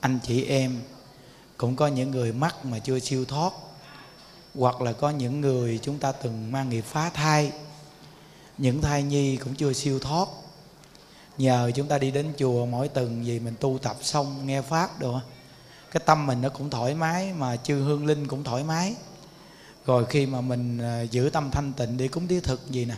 anh 0.00 0.18
chị 0.26 0.44
em, 0.44 0.80
cũng 1.56 1.76
có 1.76 1.86
những 1.86 2.10
người 2.10 2.32
mắc 2.32 2.64
mà 2.64 2.78
chưa 2.78 2.98
siêu 2.98 3.24
thoát, 3.24 3.52
hoặc 4.54 4.80
là 4.80 4.92
có 4.92 5.10
những 5.10 5.40
người 5.40 5.78
chúng 5.82 5.98
ta 5.98 6.12
từng 6.12 6.52
mang 6.52 6.68
nghiệp 6.68 6.84
phá 6.86 7.10
thai, 7.10 7.52
những 8.58 8.82
thai 8.82 9.02
nhi 9.02 9.36
cũng 9.36 9.54
chưa 9.54 9.72
siêu 9.72 9.98
thoát. 9.98 10.28
Nhờ 11.38 11.70
chúng 11.74 11.88
ta 11.88 11.98
đi 11.98 12.10
đến 12.10 12.32
chùa 12.38 12.66
mỗi 12.66 12.88
tuần 12.88 13.26
gì 13.26 13.38
mình 13.38 13.54
tu 13.60 13.78
tập 13.82 13.96
xong, 14.02 14.46
nghe 14.46 14.62
pháp 14.62 15.00
được 15.00 15.18
cái 15.90 16.02
tâm 16.06 16.26
mình 16.26 16.42
nó 16.42 16.48
cũng 16.48 16.70
thoải 16.70 16.94
mái 16.94 17.32
mà 17.32 17.56
chư 17.56 17.74
hương 17.74 18.06
linh 18.06 18.26
cũng 18.26 18.44
thoải 18.44 18.64
mái 18.64 18.94
rồi 19.86 20.04
khi 20.10 20.26
mà 20.26 20.40
mình 20.40 20.78
à, 20.78 21.02
giữ 21.02 21.30
tâm 21.32 21.50
thanh 21.50 21.72
tịnh 21.72 21.96
đi 21.96 22.08
cúng 22.08 22.28
thí 22.28 22.40
thực 22.40 22.70
gì 22.70 22.84
nè 22.84 22.94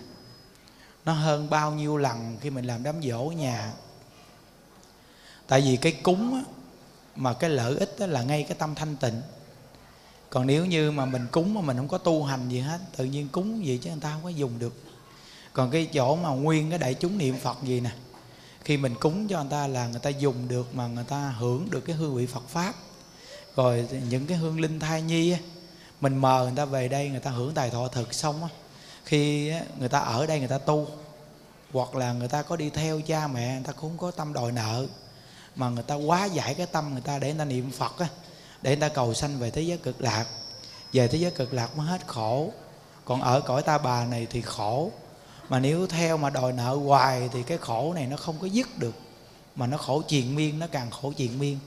nó 1.05 1.12
hơn 1.12 1.51
bao 1.51 1.73
nhiêu 1.73 1.97
lần 1.97 2.36
khi 2.40 2.51
mình 2.51 2.65
làm 2.65 2.82
đám 2.82 3.02
dỗ 3.02 3.24
nhà. 3.24 3.73
Tại 5.47 5.61
vì 5.61 5.77
cái 5.77 5.93
cúng 5.93 6.35
á, 6.35 6.43
mà 7.16 7.32
cái 7.32 7.51
lợi 7.51 7.77
ích 7.77 7.97
đó 7.98 8.06
là 8.06 8.23
ngay 8.23 8.43
cái 8.43 8.56
tâm 8.59 8.74
thanh 8.74 8.97
tịnh. 8.97 9.23
Còn 10.31 10.47
nếu 10.47 10.66
như 10.66 10.90
mà 10.90 11.06
mình 11.06 11.27
cúng 11.31 11.55
mà 11.55 11.61
mình 11.61 11.77
không 11.77 11.89
có 11.89 11.98
tu 11.98 12.24
hành 12.24 12.48
gì 12.48 12.61
hết 12.61 12.81
tự 12.97 13.05
nhiên 13.05 13.28
cúng 13.28 13.66
gì 13.66 13.78
chứ 13.82 13.90
người 13.90 14.01
ta 14.01 14.12
không 14.12 14.23
có 14.23 14.28
dùng 14.28 14.59
được. 14.59 14.74
Còn 15.52 15.70
cái 15.70 15.86
chỗ 15.86 16.16
mà 16.16 16.28
nguyên 16.28 16.70
cái 16.70 16.78
đại 16.78 16.94
chúng 16.94 17.19
niệm 17.19 17.39
phật 17.39 17.59
gì 17.62 17.81
nè 17.81 17.90
khi 18.65 18.77
mình 18.77 18.94
cúng 19.01 19.28
cho 19.28 19.43
người 19.43 19.51
ta 19.51 19.66
là 19.66 19.89
người 19.89 20.01
ta 20.01 20.11
dùng 20.11 20.48
được 20.48 20.74
mà 20.74 20.86
người 20.86 21.05
ta 21.05 21.35
hưởng 21.39 21.70
được 21.70 21.81
cái 21.81 21.97
hương 21.97 22.15
vị 22.15 22.27
phật 22.27 22.48
pháp. 22.48 22.74
Rồi 23.56 23.89
những 24.11 24.27
cái 24.27 24.39
hương 24.39 24.61
linh 24.61 24.81
thai 24.81 25.02
nhi 25.02 25.32
á, 25.32 25.39
mình 26.01 26.16
mời 26.16 26.45
người 26.45 26.57
ta 26.57 26.65
về 26.65 26.89
đây 26.89 27.09
người 27.09 27.21
ta 27.21 27.31
hưởng 27.31 27.55
tài 27.55 27.71
thọ 27.71 27.89
thực 27.89 28.15
xong 28.15 28.43
á 28.43 28.49
khi 29.05 29.53
người 29.79 29.89
ta 29.89 29.99
ở 29.99 30.27
đây 30.27 30.39
người 30.39 30.49
ta 30.49 30.59
tu 30.59 30.87
hoặc 31.73 31.95
là 31.95 32.12
người 32.12 32.29
ta 32.29 32.43
có 32.43 32.57
đi 32.57 32.71
theo 32.71 33.01
cha 33.01 33.27
mẹ 33.27 33.55
người 33.55 33.65
ta 33.65 33.73
cũng 33.73 33.99
có 33.99 34.11
tâm 34.11 34.33
đòi 34.33 34.53
nợ 34.53 34.87
mà 35.57 35.69
người 35.69 35.83
ta 35.83 35.95
quá 35.95 36.25
giải 36.25 36.55
cái 36.55 36.66
tâm 36.66 36.93
người 36.93 37.01
ta 37.01 37.19
để 37.19 37.29
người 37.29 37.39
ta 37.39 37.45
niệm 37.45 37.71
phật 37.71 37.99
á 37.99 38.07
để 38.62 38.71
người 38.71 38.89
ta 38.89 38.95
cầu 38.95 39.15
sanh 39.15 39.39
về 39.39 39.51
thế 39.51 39.62
giới 39.62 39.79
cực 39.79 40.01
lạc 40.01 40.27
về 40.93 41.09
thế 41.09 41.19
giới 41.19 41.31
cực 41.31 41.55
lạc 41.55 41.77
mới 41.77 41.87
hết 41.87 42.07
khổ 42.07 42.53
còn 43.05 43.21
ở 43.23 43.41
cõi 43.41 43.62
ta 43.62 43.79
bà 43.79 44.05
này 44.05 44.27
thì 44.31 44.41
khổ 44.41 44.91
mà 45.49 45.59
nếu 45.59 45.87
theo 45.87 46.16
mà 46.16 46.31
đòi 46.31 46.53
nợ 46.53 46.75
hoài 46.75 47.29
thì 47.33 47.43
cái 47.43 47.59
khổ 47.59 47.93
này 47.95 48.07
nó 48.07 48.16
không 48.16 48.39
có 48.41 48.47
dứt 48.47 48.79
được 48.79 48.95
mà 49.57 49.66
nó 49.66 49.77
khổ 49.77 50.03
triền 50.09 50.35
miên 50.35 50.59
nó 50.59 50.66
càng 50.66 50.91
khổ 50.91 51.12
triền 51.12 51.39
miên 51.39 51.59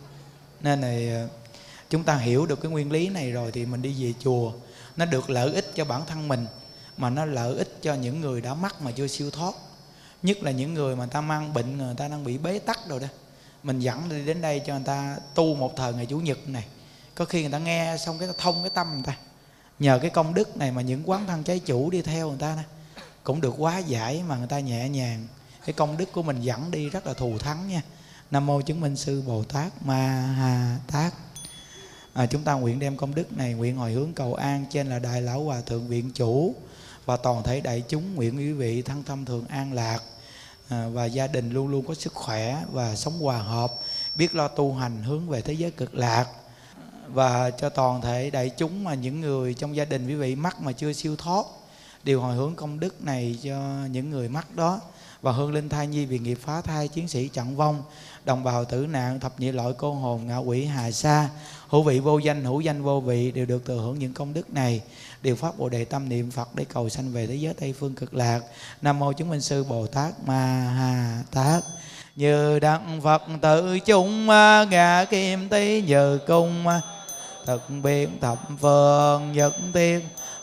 nên 0.61 0.81
này 0.81 1.27
chúng 1.89 2.03
ta 2.03 2.17
hiểu 2.17 2.45
được 2.45 2.61
cái 2.61 2.71
nguyên 2.71 2.91
lý 2.91 3.09
này 3.09 3.31
rồi 3.31 3.51
thì 3.51 3.65
mình 3.65 3.81
đi 3.81 4.03
về 4.03 4.13
chùa. 4.19 4.51
Nó 4.97 5.05
được 5.05 5.29
lợi 5.29 5.53
ích 5.53 5.71
cho 5.75 5.85
bản 5.85 6.01
thân 6.07 6.27
mình, 6.27 6.45
mà 6.97 7.09
nó 7.09 7.25
lợi 7.25 7.57
ích 7.57 7.77
cho 7.81 7.93
những 7.93 8.21
người 8.21 8.41
đã 8.41 8.53
mắc 8.53 8.81
mà 8.81 8.91
chưa 8.91 9.07
siêu 9.07 9.31
thoát. 9.31 9.55
Nhất 10.23 10.43
là 10.43 10.51
những 10.51 10.73
người 10.73 10.95
mà 10.95 11.05
ta 11.05 11.21
mang 11.21 11.53
bệnh, 11.53 11.77
người 11.77 11.95
ta 11.97 12.07
đang 12.07 12.23
bị 12.23 12.37
bế 12.37 12.59
tắc 12.59 12.79
rồi 12.87 12.99
đó. 12.99 13.07
Mình 13.63 13.79
dẫn 13.79 14.09
đi 14.09 14.25
đến 14.25 14.41
đây 14.41 14.61
cho 14.67 14.73
người 14.73 14.85
ta 14.85 15.17
tu 15.35 15.55
một 15.55 15.75
thời 15.75 15.93
ngày 15.93 16.05
chủ 16.05 16.19
nhật 16.19 16.47
này. 16.47 16.65
Có 17.15 17.25
khi 17.25 17.41
người 17.41 17.51
ta 17.51 17.59
nghe 17.59 17.97
xong 18.05 18.19
cái 18.19 18.29
thông 18.37 18.63
cái 18.63 18.69
tâm 18.69 18.93
người 18.93 19.03
ta. 19.05 19.17
Nhờ 19.79 19.99
cái 20.01 20.09
công 20.09 20.33
đức 20.33 20.57
này 20.57 20.71
mà 20.71 20.81
những 20.81 21.09
quán 21.09 21.27
thân 21.27 21.43
trái 21.43 21.59
chủ 21.59 21.89
đi 21.89 22.01
theo 22.01 22.29
người 22.29 22.39
ta 22.39 22.55
nè 22.55 22.63
cũng 23.23 23.41
được 23.41 23.53
quá 23.57 23.77
giải 23.77 24.23
mà 24.27 24.37
người 24.37 24.47
ta 24.47 24.59
nhẹ 24.59 24.89
nhàng. 24.89 25.27
Cái 25.65 25.73
công 25.73 25.97
đức 25.97 26.11
của 26.11 26.23
mình 26.23 26.41
dẫn 26.41 26.71
đi 26.71 26.89
rất 26.89 27.07
là 27.07 27.13
thù 27.13 27.37
thắng 27.37 27.67
nha. 27.67 27.81
Nam 28.31 28.45
mô 28.45 28.61
chứng 28.61 28.81
minh 28.81 28.95
sư 28.95 29.23
bồ 29.27 29.43
tát 29.43 29.85
ma 29.85 30.33
ha 30.37 30.77
tát 30.91 31.13
à, 32.17 32.25
chúng 32.25 32.43
ta 32.43 32.53
nguyện 32.53 32.79
đem 32.79 32.97
công 32.97 33.15
đức 33.15 33.37
này 33.37 33.53
nguyện 33.53 33.77
hồi 33.77 33.91
hướng 33.91 34.13
cầu 34.13 34.33
an 34.33 34.65
trên 34.69 34.87
là 34.87 34.99
đại 34.99 35.21
lão 35.21 35.43
hòa 35.43 35.61
thượng 35.61 35.87
viện 35.87 36.11
chủ 36.13 36.55
và 37.05 37.17
toàn 37.17 37.43
thể 37.43 37.61
đại 37.61 37.83
chúng 37.87 38.15
nguyện 38.15 38.37
quý 38.37 38.51
vị 38.51 38.81
thân 38.81 39.03
tâm 39.03 39.25
thường 39.25 39.45
an 39.49 39.73
lạc 39.73 39.99
à, 40.69 40.87
và 40.93 41.05
gia 41.05 41.27
đình 41.27 41.51
luôn 41.51 41.67
luôn 41.67 41.85
có 41.87 41.93
sức 41.93 42.13
khỏe 42.13 42.63
và 42.71 42.95
sống 42.95 43.19
hòa 43.19 43.37
hợp 43.37 43.71
biết 44.17 44.35
lo 44.35 44.47
tu 44.47 44.73
hành 44.73 45.03
hướng 45.03 45.29
về 45.29 45.41
thế 45.41 45.53
giới 45.53 45.71
cực 45.71 45.95
lạc. 45.95 46.25
Và 47.07 47.49
cho 47.49 47.69
toàn 47.69 48.01
thể 48.01 48.29
đại 48.29 48.49
chúng 48.49 48.83
mà 48.83 48.93
những 48.93 49.21
người 49.21 49.53
trong 49.53 49.75
gia 49.75 49.85
đình 49.85 50.07
quý 50.07 50.15
vị 50.15 50.35
mắc 50.35 50.61
mà 50.61 50.71
chưa 50.71 50.93
siêu 50.93 51.15
thoát 51.15 51.45
đều 52.03 52.21
hồi 52.21 52.35
hướng 52.35 52.55
công 52.55 52.79
đức 52.79 53.03
này 53.03 53.37
cho 53.43 53.85
những 53.91 54.09
người 54.09 54.29
mắc 54.29 54.55
đó. 54.55 54.79
Và 55.21 55.31
hương 55.31 55.53
linh 55.53 55.69
thai 55.69 55.87
nhi 55.87 56.05
vì 56.05 56.19
nghiệp 56.19 56.39
phá 56.41 56.61
thai 56.61 56.87
chiến 56.87 57.07
sĩ 57.07 57.27
trận 57.27 57.55
vong 57.55 57.83
đồng 58.25 58.43
bào 58.43 58.65
tử 58.65 58.87
nạn 58.89 59.19
thập 59.19 59.39
nhị 59.39 59.51
loại 59.51 59.73
cô 59.77 59.93
hồn 59.93 60.27
ngạ 60.27 60.37
quỷ 60.37 60.65
hà 60.65 60.91
sa 60.91 61.29
hữu 61.69 61.83
vị 61.83 61.99
vô 61.99 62.17
danh, 62.17 62.43
hữu 62.43 62.61
danh 62.61 62.83
vô 62.83 62.99
vị 62.99 63.31
đều 63.31 63.45
được 63.45 63.65
thừa 63.65 63.77
hưởng 63.77 63.99
những 63.99 64.13
công 64.13 64.33
đức 64.33 64.53
này. 64.53 64.81
Đều 65.21 65.35
phát 65.35 65.57
bồ 65.57 65.69
đề 65.69 65.85
tâm 65.85 66.09
niệm 66.09 66.31
phật 66.31 66.55
để 66.55 66.65
cầu 66.73 66.89
sanh 66.89 67.11
về 67.11 67.27
thế 67.27 67.35
giới 67.35 67.53
tây 67.53 67.73
phương 67.79 67.95
cực 67.95 68.13
lạc. 68.13 68.39
Nam 68.81 68.99
mô 68.99 69.13
chứng 69.13 69.29
minh 69.29 69.41
sư 69.41 69.63
bồ 69.63 69.87
tát 69.87 70.13
ma 70.25 70.73
ha 70.77 71.23
tát. 71.31 71.63
Như 72.15 72.59
đặng 72.59 73.01
phật 73.03 73.21
tự 73.41 73.79
chúng, 73.79 74.25
ngã 74.69 75.05
kim 75.09 75.49
tý 75.49 75.81
như 75.81 76.17
cung, 76.17 76.65
thực 77.45 77.69
biến 77.83 78.09
thập 78.21 78.39
phương 78.61 79.31
nhật 79.31 79.53
tiên, 79.73 80.01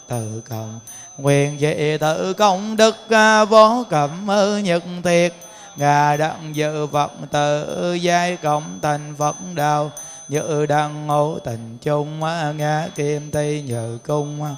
tự 0.08 0.42
cộng 0.48 0.80
nguyện 1.18 1.56
về 1.60 1.98
tự 1.98 2.32
công 2.32 2.76
đức, 2.76 2.96
vô 3.50 3.84
cẩm 3.90 4.28
nhật 4.62 4.82
thiệt 5.04 5.34
ngà 5.76 6.16
đặng 6.16 6.56
dự 6.56 6.86
phật 6.86 7.12
tự 7.30 7.94
giai 7.94 8.36
cộng 8.36 8.78
thành 8.82 9.14
phật 9.18 9.36
đạo 9.54 9.90
như 10.28 10.66
đăng 10.66 11.06
ngộ 11.06 11.38
tình 11.44 11.78
chung 11.82 12.20
ngã 12.56 12.88
kim, 12.94 13.30
tây 13.30 13.62
nhờ 13.66 13.98
cung. 14.06 14.54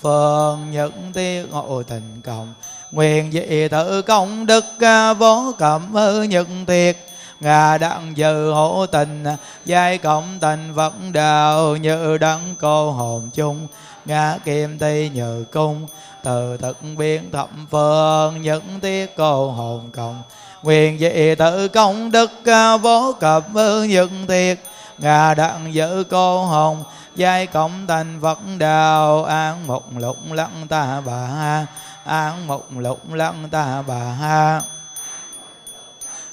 Phương 0.00 0.70
nhật 0.70 0.92
tiết 1.14 1.46
ngộ 1.50 1.82
tình 1.82 2.20
cộng 2.24 2.54
nguyện 2.92 3.32
dị 3.32 3.68
tự 3.68 4.02
công 4.02 4.46
đức 4.46 4.64
à, 4.80 5.12
vô 5.12 5.52
cẩm 5.58 5.94
nhật 6.28 6.46
thiệt 6.66 6.96
ngà 7.40 7.78
đặng 7.78 8.12
dự 8.16 8.50
hộ 8.52 8.86
tình, 8.86 9.24
giai 9.64 9.98
cộng 9.98 10.38
thành 10.40 10.74
vẫn 10.74 11.12
đạo 11.12 11.76
như 11.76 12.18
đăng 12.18 12.54
cô 12.60 12.90
hồn 12.90 13.30
chung, 13.34 13.66
ngã 14.04 14.38
kim, 14.44 14.78
tây 14.78 15.10
nhờ 15.14 15.44
cung. 15.52 15.86
Từ 16.24 16.56
thực 16.56 16.76
biến 16.96 17.30
thập 17.32 17.48
phương 17.70 18.42
nhất 18.42 18.62
tiết 18.82 19.16
cô 19.16 19.50
hồn 19.50 19.90
cộng 19.92 20.22
nguyện 20.62 20.98
dị 20.98 21.34
tự 21.34 21.68
công 21.68 22.10
đức 22.10 22.30
à, 22.44 22.76
vô 22.76 23.14
cập 23.20 23.44
nhất 23.88 24.10
thiệt. 24.28 24.58
Ngà 24.98 25.34
đặng 25.34 25.74
giữ 25.74 26.04
cô 26.10 26.44
hồng, 26.44 26.84
giai 27.16 27.46
cộng 27.46 27.86
thành 27.86 28.18
phật 28.22 28.38
đạo 28.58 29.24
an 29.24 29.66
một 29.66 29.84
lục 29.98 30.16
lăng 30.30 30.66
ta 30.68 31.00
bà 31.06 31.26
ha, 31.26 31.66
an 32.04 32.46
một 32.46 32.64
lục 32.78 33.12
lăng 33.12 33.48
ta 33.48 33.82
bà 33.86 33.98
ha. 34.20 34.60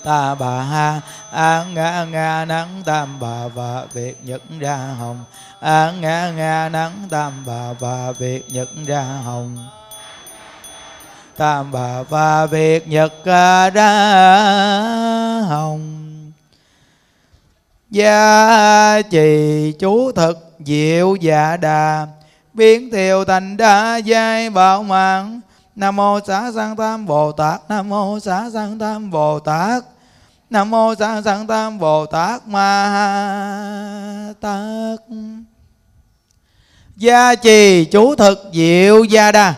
Ta 0.03 0.35
bà 0.35 0.61
ha, 0.61 1.01
an 1.31 1.73
ngã 1.73 2.05
nga 2.11 2.45
nắng 2.45 2.81
tam 2.85 3.19
bà 3.19 3.47
và 3.47 3.85
việc 3.93 4.17
nhật 4.23 4.41
ra 4.59 4.77
hồng. 4.99 5.23
An 5.59 6.01
ngã 6.01 6.31
nga 6.35 6.69
nắng 6.69 7.07
tam 7.09 7.43
bà 7.45 7.73
và 7.79 8.11
việc 8.11 8.45
nhật 8.49 8.69
ra 8.85 9.03
hồng 9.25 9.57
tam 11.37 11.71
bà 11.71 12.03
ba 12.09 12.45
việt 12.45 12.87
nhật 12.87 13.13
à, 13.25 13.69
đa 13.69 13.91
hồng. 15.49 15.99
Gia 17.89 19.01
trì 19.01 19.71
chú 19.79 20.11
thực 20.11 20.57
diệu 20.65 21.15
dạ 21.15 21.57
đà, 21.57 22.07
biến 22.53 22.91
thiều 22.91 23.25
thành 23.25 23.57
đa 23.57 23.97
giai 23.97 24.49
bảo 24.49 24.83
mạng. 24.83 25.41
Nam 25.75 25.95
mô 25.95 26.19
xá 26.27 26.51
sanh 26.55 26.75
tam 26.75 27.05
bồ 27.05 27.31
tát, 27.31 27.61
nam 27.69 27.89
mô 27.89 28.19
xá 28.19 28.49
sanh 28.53 28.79
tam 28.79 29.11
bồ 29.11 29.39
tát, 29.39 29.83
nam 30.49 30.71
mô 30.71 30.95
xá 30.95 31.21
sanh 31.21 31.47
tam 31.47 31.79
bồ 31.79 32.05
tát 32.05 32.47
ma 32.47 34.33
tát. 34.41 34.99
Gia 36.95 37.35
trì 37.35 37.85
chú 37.85 38.15
thực 38.15 38.49
diệu 38.53 39.03
gia 39.03 39.31
đà 39.31 39.53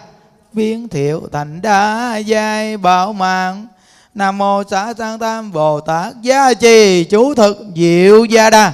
biến 0.56 0.90
thiệu 0.90 1.22
thành 1.32 1.62
đa 1.62 2.18
giai 2.18 2.78
bảo 2.78 3.14
mạng. 3.14 3.68
Nam 4.14 4.38
mô 4.38 4.64
xá 4.64 4.94
sang 4.98 5.20
tam 5.20 5.52
bồ 5.52 5.80
tát 5.80 6.14
gia 6.22 6.54
trì 6.54 7.04
chú 7.04 7.36
thực 7.36 7.58
diệu 7.76 8.26
gia 8.26 8.50
đa. 8.50 8.74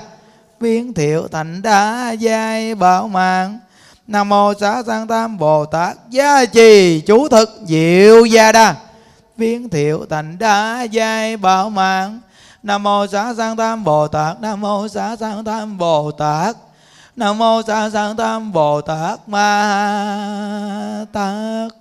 Biến 0.59 0.93
thiệu 0.93 1.27
thành 1.31 1.61
đa 1.61 2.11
giai 2.11 2.75
bảo 2.75 3.07
mạng. 3.07 3.59
Nam 4.07 4.29
mô 4.29 4.53
xá 4.59 4.83
sang 4.87 5.07
tam 5.07 5.37
bồ 5.37 5.65
tát 5.65 5.97
gia 6.09 6.45
trì 6.45 7.01
chú 7.01 7.27
thực 7.27 7.49
diệu 7.65 8.25
gia 8.25 8.51
đa. 8.51 8.75
Biến 9.37 9.69
thiệu 9.69 10.05
thành 10.09 10.37
đa 10.39 10.81
giai 10.81 11.37
bảo 11.37 11.69
mạng. 11.69 12.19
Nam 12.63 12.83
mô 12.83 13.07
xá 13.07 13.33
sang 13.37 13.57
tam 13.57 13.83
bồ 13.83 14.07
tát, 14.07 14.41
nam 14.41 14.61
mô 14.61 14.87
xá 14.87 15.15
sang 15.15 15.43
tam 15.43 15.77
bồ 15.77 16.11
tát 16.11 16.55
nam 17.15 17.37
mô 17.37 17.61
sa 17.67 17.89
sang 17.89 18.15
tam 18.15 18.51
bồ 18.51 18.81
tát 18.81 19.29
ma 19.29 21.05
tát. 21.13 21.71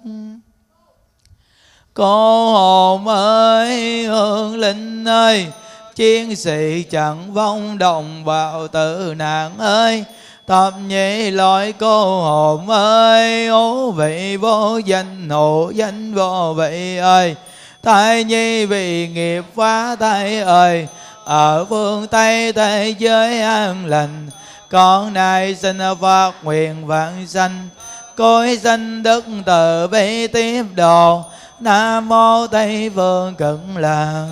Cô 1.94 2.52
hồn 2.52 3.08
ơi 3.08 4.04
hương 4.06 4.56
linh 4.56 5.04
ơi, 5.04 5.46
chiến 5.94 6.36
sĩ 6.36 6.82
chẳng 6.82 7.34
vong 7.34 7.78
đồng 7.78 8.24
bào 8.24 8.68
tử 8.68 9.14
nạn 9.16 9.58
ơi. 9.58 10.04
Thập 10.46 10.74
nhị 10.88 11.30
loại 11.30 11.72
cô 11.72 12.22
hồn 12.22 12.68
ơi 12.70 13.46
Ố 13.46 13.90
vị 13.90 14.36
vô 14.36 14.78
danh, 14.78 15.28
hộ 15.28 15.70
danh 15.74 16.14
vô 16.14 16.54
vị 16.58 16.96
ơi. 16.96 17.36
Thai 17.82 18.24
nhi 18.24 18.66
vì 18.66 19.08
nghiệp 19.08 19.44
phá 19.56 19.96
thai 19.96 20.40
ơi, 20.40 20.88
Ở 21.24 21.64
phương 21.64 22.06
Tây 22.06 22.52
thế 22.52 22.94
giới 22.98 23.40
an 23.40 23.86
lành 23.86 24.28
con 24.70 25.12
nay 25.12 25.54
xin 25.54 25.78
phát 26.00 26.32
nguyện 26.42 26.86
vạn 26.86 27.26
sanh. 27.26 27.68
Cõi 28.16 28.58
sanh 28.62 29.02
đức 29.02 29.24
từ 29.46 29.88
bi 29.88 30.26
tiếp 30.26 30.64
độ 30.74 31.24
Nam 31.60 32.08
mô 32.08 32.46
Tây 32.46 32.90
phương 32.94 33.34
cực 33.34 33.60
lạc 33.76 34.26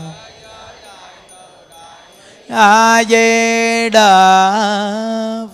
A 2.51 3.05
Di 3.05 3.89
Đà 3.89 4.51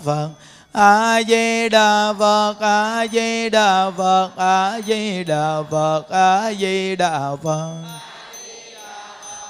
Phật. 0.04 0.28
A 0.72 1.22
Di 1.28 1.68
Đà 1.68 2.12
Phật 2.18 2.54
A 2.60 3.06
Di 3.12 3.48
Đà 3.48 3.90
Phật 3.98 4.30
A 4.36 4.80
Di 4.86 5.24
Đà 5.24 5.62
Phật 5.70 6.02
A 6.10 6.52
Di 6.52 6.96
Đà 6.96 7.20
Phật. 7.42 7.74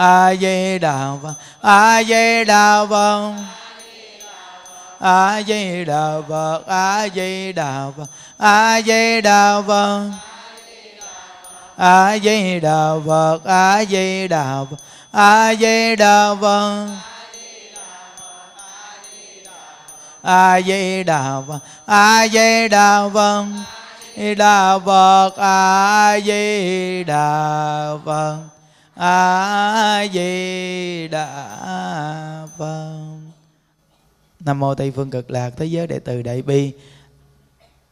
A 0.00 0.34
Di 0.34 0.78
Đà 0.78 1.12
Phật 1.22 1.34
A 1.60 2.02
Di 2.02 2.44
Đà 2.44 2.86
Phật 2.90 3.34
A 5.00 5.42
Di 5.42 5.84
Đà 5.84 6.20
Phật 6.28 6.62
A 6.66 7.08
Di 7.14 7.52
Đà 7.52 7.90
Phật 7.96 8.14
A 8.38 8.80
Di 8.80 9.20
Đà 9.20 9.60
Phật 9.66 10.10
A 11.76 12.16
Di 12.18 12.60
Đà 12.60 12.94
Phật 13.06 13.38
A 13.44 13.84
Di 13.84 14.28
Đà 14.28 14.64
Phật 14.64 14.88
A 15.12 15.54
Di 15.54 15.96
Đà 15.96 16.34
Phật 16.40 16.88
A 20.22 20.60
Di 20.60 21.04
Đà 21.04 21.40
Phật 21.48 21.58
A 21.86 22.26
Di 22.26 22.68
Đà 22.68 23.08
Phật 23.14 23.46
Đà 24.36 24.78
Phật 24.78 25.30
A 25.36 26.18
Di 26.24 27.04
Đà 27.04 27.92
Phật 28.04 28.59
A 29.02 30.06
Di 30.12 31.08
Đà 31.08 32.46
Phật. 32.58 33.20
Nam 34.40 34.58
mô 34.58 34.74
Tây 34.74 34.90
phương 34.90 35.10
cực 35.10 35.30
lạc 35.30 35.50
thế 35.56 35.66
giới 35.66 35.86
đệ 35.86 35.98
tử 35.98 36.22
đại 36.22 36.42
bi. 36.42 36.72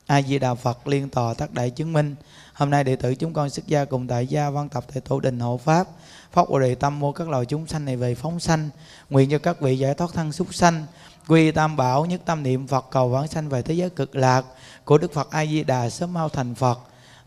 A 0.06 0.22
di 0.22 0.38
đà 0.38 0.54
phật 0.54 0.86
liên 0.86 1.08
tòa 1.08 1.34
tác 1.34 1.52
đại 1.52 1.70
chứng 1.70 1.92
minh. 1.92 2.14
Hôm 2.52 2.70
nay 2.70 2.84
đệ 2.84 2.96
tử 2.96 3.14
chúng 3.14 3.32
con 3.32 3.50
xuất 3.50 3.66
gia 3.66 3.84
cùng 3.84 4.06
tại 4.06 4.26
gia 4.26 4.50
văn 4.50 4.68
tập 4.68 4.84
tại 4.94 5.00
tổ 5.00 5.20
đình 5.20 5.40
hộ 5.40 5.56
pháp, 5.56 5.88
phát 6.32 6.48
bồ 6.50 6.58
đề 6.58 6.74
tâm 6.74 6.98
mua 6.98 7.12
các 7.12 7.28
loài 7.28 7.44
chúng 7.46 7.66
sanh 7.66 7.84
này 7.84 7.96
về 7.96 8.14
phóng 8.14 8.40
sanh, 8.40 8.70
nguyện 9.10 9.30
cho 9.30 9.38
các 9.38 9.60
vị 9.60 9.78
giải 9.78 9.94
thoát 9.94 10.10
thân 10.14 10.32
súc 10.32 10.54
sanh, 10.54 10.86
quy 11.28 11.50
tam 11.50 11.76
bảo, 11.76 12.06
nhất 12.06 12.20
tâm 12.24 12.42
niệm 12.42 12.66
phật, 12.66 12.86
cầu 12.90 13.08
vãng 13.08 13.28
sanh 13.28 13.48
về 13.48 13.62
thế 13.62 13.74
giới 13.74 13.90
cực 13.90 14.16
lạc 14.16 14.44
của 14.84 14.98
đức 14.98 15.12
phật 15.12 15.30
a 15.30 15.46
di 15.46 15.64
đà 15.64 15.90
sớm 15.90 16.12
mau 16.12 16.28
thành 16.28 16.54
phật. 16.54 16.78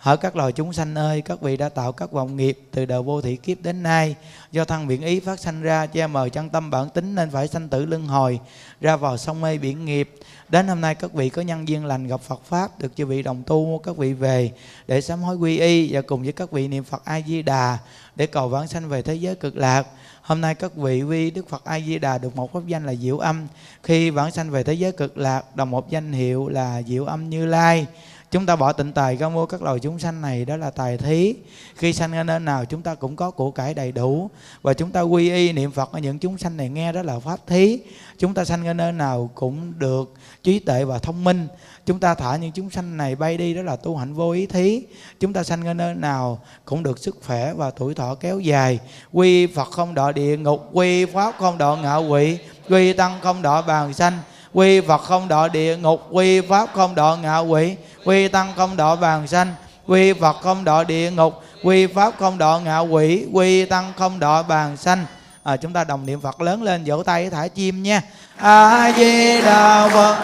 Hỡi 0.02 0.18
các 0.18 0.36
loài 0.36 0.52
chúng 0.52 0.74
sanh 0.74 0.96
ơi, 0.96 1.22
các 1.22 1.42
vị 1.42 1.58
đã 1.58 1.70
tạo 1.70 1.92
các 1.92 2.12
vọng 2.12 2.38
nghiệp 2.38 2.60
từ 2.72 2.86
đầu 2.86 3.04
vô 3.04 3.22
thị 3.22 3.36
kiếp 3.36 3.62
đến 3.62 3.84
nay, 3.84 4.16
do 4.52 4.66
thân 4.66 4.88
biển 4.88 5.02
ý 5.02 5.20
phát 5.20 5.40
sanh 5.40 5.62
ra, 5.62 5.86
che 5.86 6.08
mờ 6.08 6.30
chân 6.30 6.50
tâm 6.50 6.72
bản 6.72 6.90
tính 6.90 7.16
nên 7.16 7.30
phải 7.30 7.48
sanh 7.48 7.70
tử 7.70 7.86
luân 7.86 8.08
hồi, 8.08 8.40
ra 8.82 8.96
vào 8.96 9.18
sông 9.18 9.42
mê 9.42 9.58
biển 9.58 9.86
nghiệp. 9.86 10.14
Đến 10.50 10.68
hôm 10.68 10.82
nay 10.82 10.96
các 10.96 11.14
vị 11.14 11.30
có 11.30 11.42
nhân 11.42 11.68
duyên 11.68 11.86
lành 11.86 12.08
gặp 12.08 12.22
Phật 12.22 12.42
Pháp, 12.46 12.80
được 12.80 12.96
chư 12.96 13.06
vị 13.06 13.24
đồng 13.24 13.44
tu 13.44 13.82
các 13.84 13.98
vị 13.98 14.14
về 14.14 14.52
để 14.88 15.02
sám 15.02 15.22
hối 15.22 15.36
quy 15.36 15.60
y 15.60 15.94
và 15.94 16.02
cùng 16.02 16.24
với 16.24 16.32
các 16.32 16.52
vị 16.52 16.68
niệm 16.68 16.84
Phật 16.84 17.06
A-di-đà 17.06 17.78
để 18.16 18.28
cầu 18.28 18.48
vãng 18.48 18.68
sanh 18.68 18.90
về 18.90 19.02
thế 19.02 19.16
giới 19.16 19.36
cực 19.36 19.58
lạc. 19.58 19.88
Hôm 20.22 20.42
nay 20.42 20.56
các 20.56 20.76
vị 20.76 21.04
quy 21.04 21.32
Đức 21.32 21.50
Phật 21.50 21.64
A 21.66 21.80
Di 21.80 22.00
Đà 22.00 22.18
được 22.18 22.36
một 22.36 22.54
pháp 22.54 22.60
danh 22.68 22.86
là 22.86 22.96
Diệu 22.96 23.20
Âm. 23.20 23.48
Khi 23.84 24.10
vãng 24.10 24.32
sanh 24.32 24.50
về 24.50 24.64
thế 24.64 24.74
giới 24.74 24.92
cực 24.92 25.18
lạc 25.18 25.56
đồng 25.56 25.72
một 25.72 25.90
danh 25.90 26.12
hiệu 26.12 26.50
là 26.50 26.82
Diệu 26.88 27.06
Âm 27.06 27.30
Như 27.30 27.46
Lai 27.46 27.86
chúng 28.32 28.46
ta 28.46 28.56
bỏ 28.56 28.74
tịnh 28.74 28.92
tài 28.92 29.16
ra 29.16 29.30
mua 29.30 29.46
các 29.46 29.62
loài 29.62 29.80
chúng 29.80 30.00
sanh 30.00 30.22
này, 30.22 30.46
đó 30.46 30.58
là 30.58 30.70
tài 30.70 30.98
thí. 30.98 31.36
Khi 31.76 31.94
sanh 31.94 32.14
ở 32.14 32.24
nơi 32.24 32.40
nào, 32.40 32.66
chúng 32.66 32.82
ta 32.82 32.96
cũng 32.96 33.16
có 33.16 33.32
của 33.32 33.52
cải 33.52 33.74
đầy 33.74 33.92
đủ. 33.92 34.30
Và 34.62 34.74
chúng 34.74 34.92
ta 34.92 35.02
quy 35.02 35.32
y 35.32 35.52
niệm 35.52 35.72
phật 35.72 35.92
ở 35.92 36.00
những 36.00 36.20
chúng 36.20 36.38
sanh 36.38 36.58
này 36.58 36.70
nghe, 36.70 36.92
đó 36.92 37.02
là 37.02 37.20
pháp 37.20 37.40
thí. 37.48 37.80
Chúng 38.18 38.34
ta 38.34 38.46
sanh 38.46 38.68
ở 38.68 38.74
nơi 38.74 38.92
nào 38.92 39.30
cũng 39.36 39.74
được 39.80 40.14
trí 40.44 40.60
tuệ 40.60 40.84
và 40.84 40.98
thông 40.98 41.24
minh. 41.24 41.48
Chúng 41.86 42.00
ta 42.00 42.16
thả 42.16 42.36
những 42.36 42.52
chúng 42.52 42.70
sanh 42.70 42.98
này 42.98 43.16
bay 43.16 43.38
đi, 43.38 43.54
đó 43.54 43.62
là 43.62 43.76
tu 43.76 43.98
hạnh 43.98 44.14
vô 44.14 44.32
ý 44.32 44.46
thí. 44.46 44.84
Chúng 45.20 45.34
ta 45.34 45.44
sanh 45.44 45.68
ở 45.68 45.74
nơi 45.74 45.96
nào 45.96 46.40
cũng 46.66 46.84
được 46.84 47.00
sức 47.00 47.18
khỏe 47.26 47.54
và 47.54 47.72
tuổi 47.72 47.94
thọ 47.94 48.16
kéo 48.16 48.40
dài. 48.40 48.80
Quy 49.12 49.48
phật 49.48 49.72
không 49.72 49.94
đọa 49.94 50.12
địa 50.12 50.38
ngục, 50.38 50.70
quy 50.74 51.06
pháp 51.06 51.36
không 51.40 51.58
đọa 51.58 51.78
ngạo 51.78 52.04
quỷ, 52.04 52.38
quy 52.70 52.94
tăng 52.94 53.20
không 53.22 53.42
đọa 53.42 53.62
bàn 53.62 53.94
sanh. 53.94 54.20
Quy 54.54 54.82
phật 54.82 54.98
không 54.98 55.28
đọa 55.28 55.48
địa 55.48 55.78
ngục, 55.78 56.02
quy 56.12 56.42
pháp 56.42 56.70
không 56.74 56.96
đọa 56.96 57.16
ngạo 57.16 57.46
quỷ 57.46 57.76
quy 58.06 58.28
tăng 58.28 58.54
không 58.58 58.78
độ 58.78 58.96
vàng 58.96 59.28
sanh 59.28 59.54
quy 59.88 60.14
phật 60.14 60.42
không 60.42 60.64
độ 60.64 60.84
địa 60.84 61.12
ngục 61.12 61.44
quy 61.64 61.88
pháp 61.88 62.14
không 62.20 62.38
độ 62.38 62.60
ngạo 62.60 62.86
quỷ 62.86 63.26
quy 63.34 63.66
tăng 63.66 63.94
không 63.98 64.20
độ 64.20 64.44
bàn 64.44 64.78
sanh 64.78 65.06
à, 65.44 65.58
chúng 65.58 65.74
ta 65.74 65.84
đồng 65.84 66.06
niệm 66.06 66.22
phật 66.22 66.42
lớn 66.42 66.64
lên 66.64 66.84
vỗ 66.86 67.04
tay 67.04 67.30
thả 67.30 67.48
chim 67.48 67.84
nha. 67.84 68.02
A 68.38 68.92
di 68.98 69.42
đà 69.42 69.90
phật. 69.90 70.18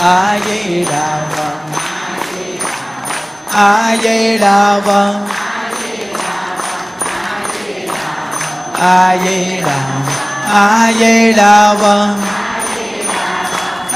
A 0.00 0.40
di 0.46 0.84
đà 0.84 1.26
phật. 1.30 1.56
A 3.52 3.96
di 4.02 4.38
đà 4.38 4.80
phật. 4.80 5.14
A 8.78 9.16
di 9.24 9.60
đà 9.60 9.78
a 10.52 10.92
di 10.92 11.32
đà 11.32 11.74
phật 11.74 12.39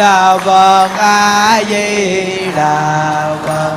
đà 0.00 0.38
phật 0.38 0.88
a 0.98 1.62
di 1.68 2.26
đà 2.56 3.36
phật. 3.46 3.76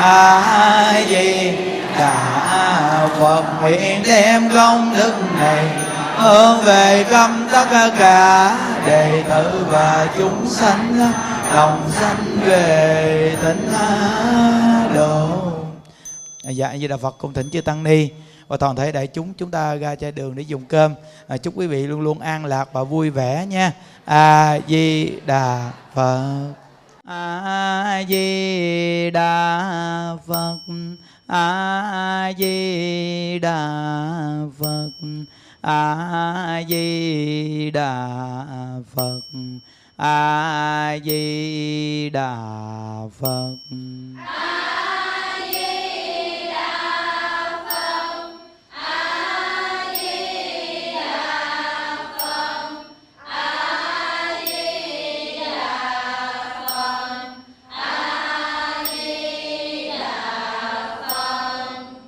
A 0.00 1.02
di 1.08 1.52
đà 1.98 3.08
phật, 3.18 3.44
nguyện 3.60 4.02
đem 4.06 4.50
công 4.54 4.94
đức 4.96 5.14
này 5.38 5.64
hướng 6.16 6.64
về 6.64 7.04
khắp 7.08 7.30
tất 7.52 7.90
cả 7.98 8.56
đệ 8.86 9.22
tử 9.28 9.66
và 9.70 10.06
chúng 10.18 10.46
sanh 10.48 11.12
đồng 11.54 11.90
sanh 12.00 12.38
về 12.44 13.36
tịnh 13.44 13.72
độ. 14.94 15.28
Dạ 16.44 16.72
như 16.72 16.86
đà 16.86 16.96
phật, 16.96 17.18
cung 17.18 17.32
thỉnh 17.32 17.50
chư 17.50 17.60
tăng 17.60 17.82
ni 17.84 18.08
và 18.52 18.58
toàn 18.58 18.76
thể 18.76 18.92
đại 18.92 19.06
chúng 19.06 19.34
chúng 19.34 19.50
ta 19.50 19.74
ra 19.74 19.94
chai 19.94 20.12
đường 20.12 20.34
để 20.34 20.42
dùng 20.42 20.64
cơm. 20.64 20.94
À, 21.28 21.36
chúc 21.36 21.54
quý 21.56 21.66
vị 21.66 21.86
luôn 21.86 22.00
luôn 22.00 22.20
an 22.20 22.44
lạc 22.44 22.72
và 22.72 22.84
vui 22.84 23.10
vẻ 23.10 23.46
nha. 23.46 23.72
A 24.04 24.58
di 24.68 25.12
đà 25.26 25.72
phật. 25.94 26.52
A 27.08 28.02
di 28.08 29.10
đà 29.10 30.16
phật. 30.26 30.58
A 31.26 32.32
di 32.38 33.38
đà 33.38 33.68
phật. 34.58 34.90
A 35.60 36.62
di 36.68 37.70
đà 37.70 38.06
phật. 38.94 39.20
A 39.96 40.98
di 41.04 42.10
đà 42.10 42.36
phật. 43.20 43.56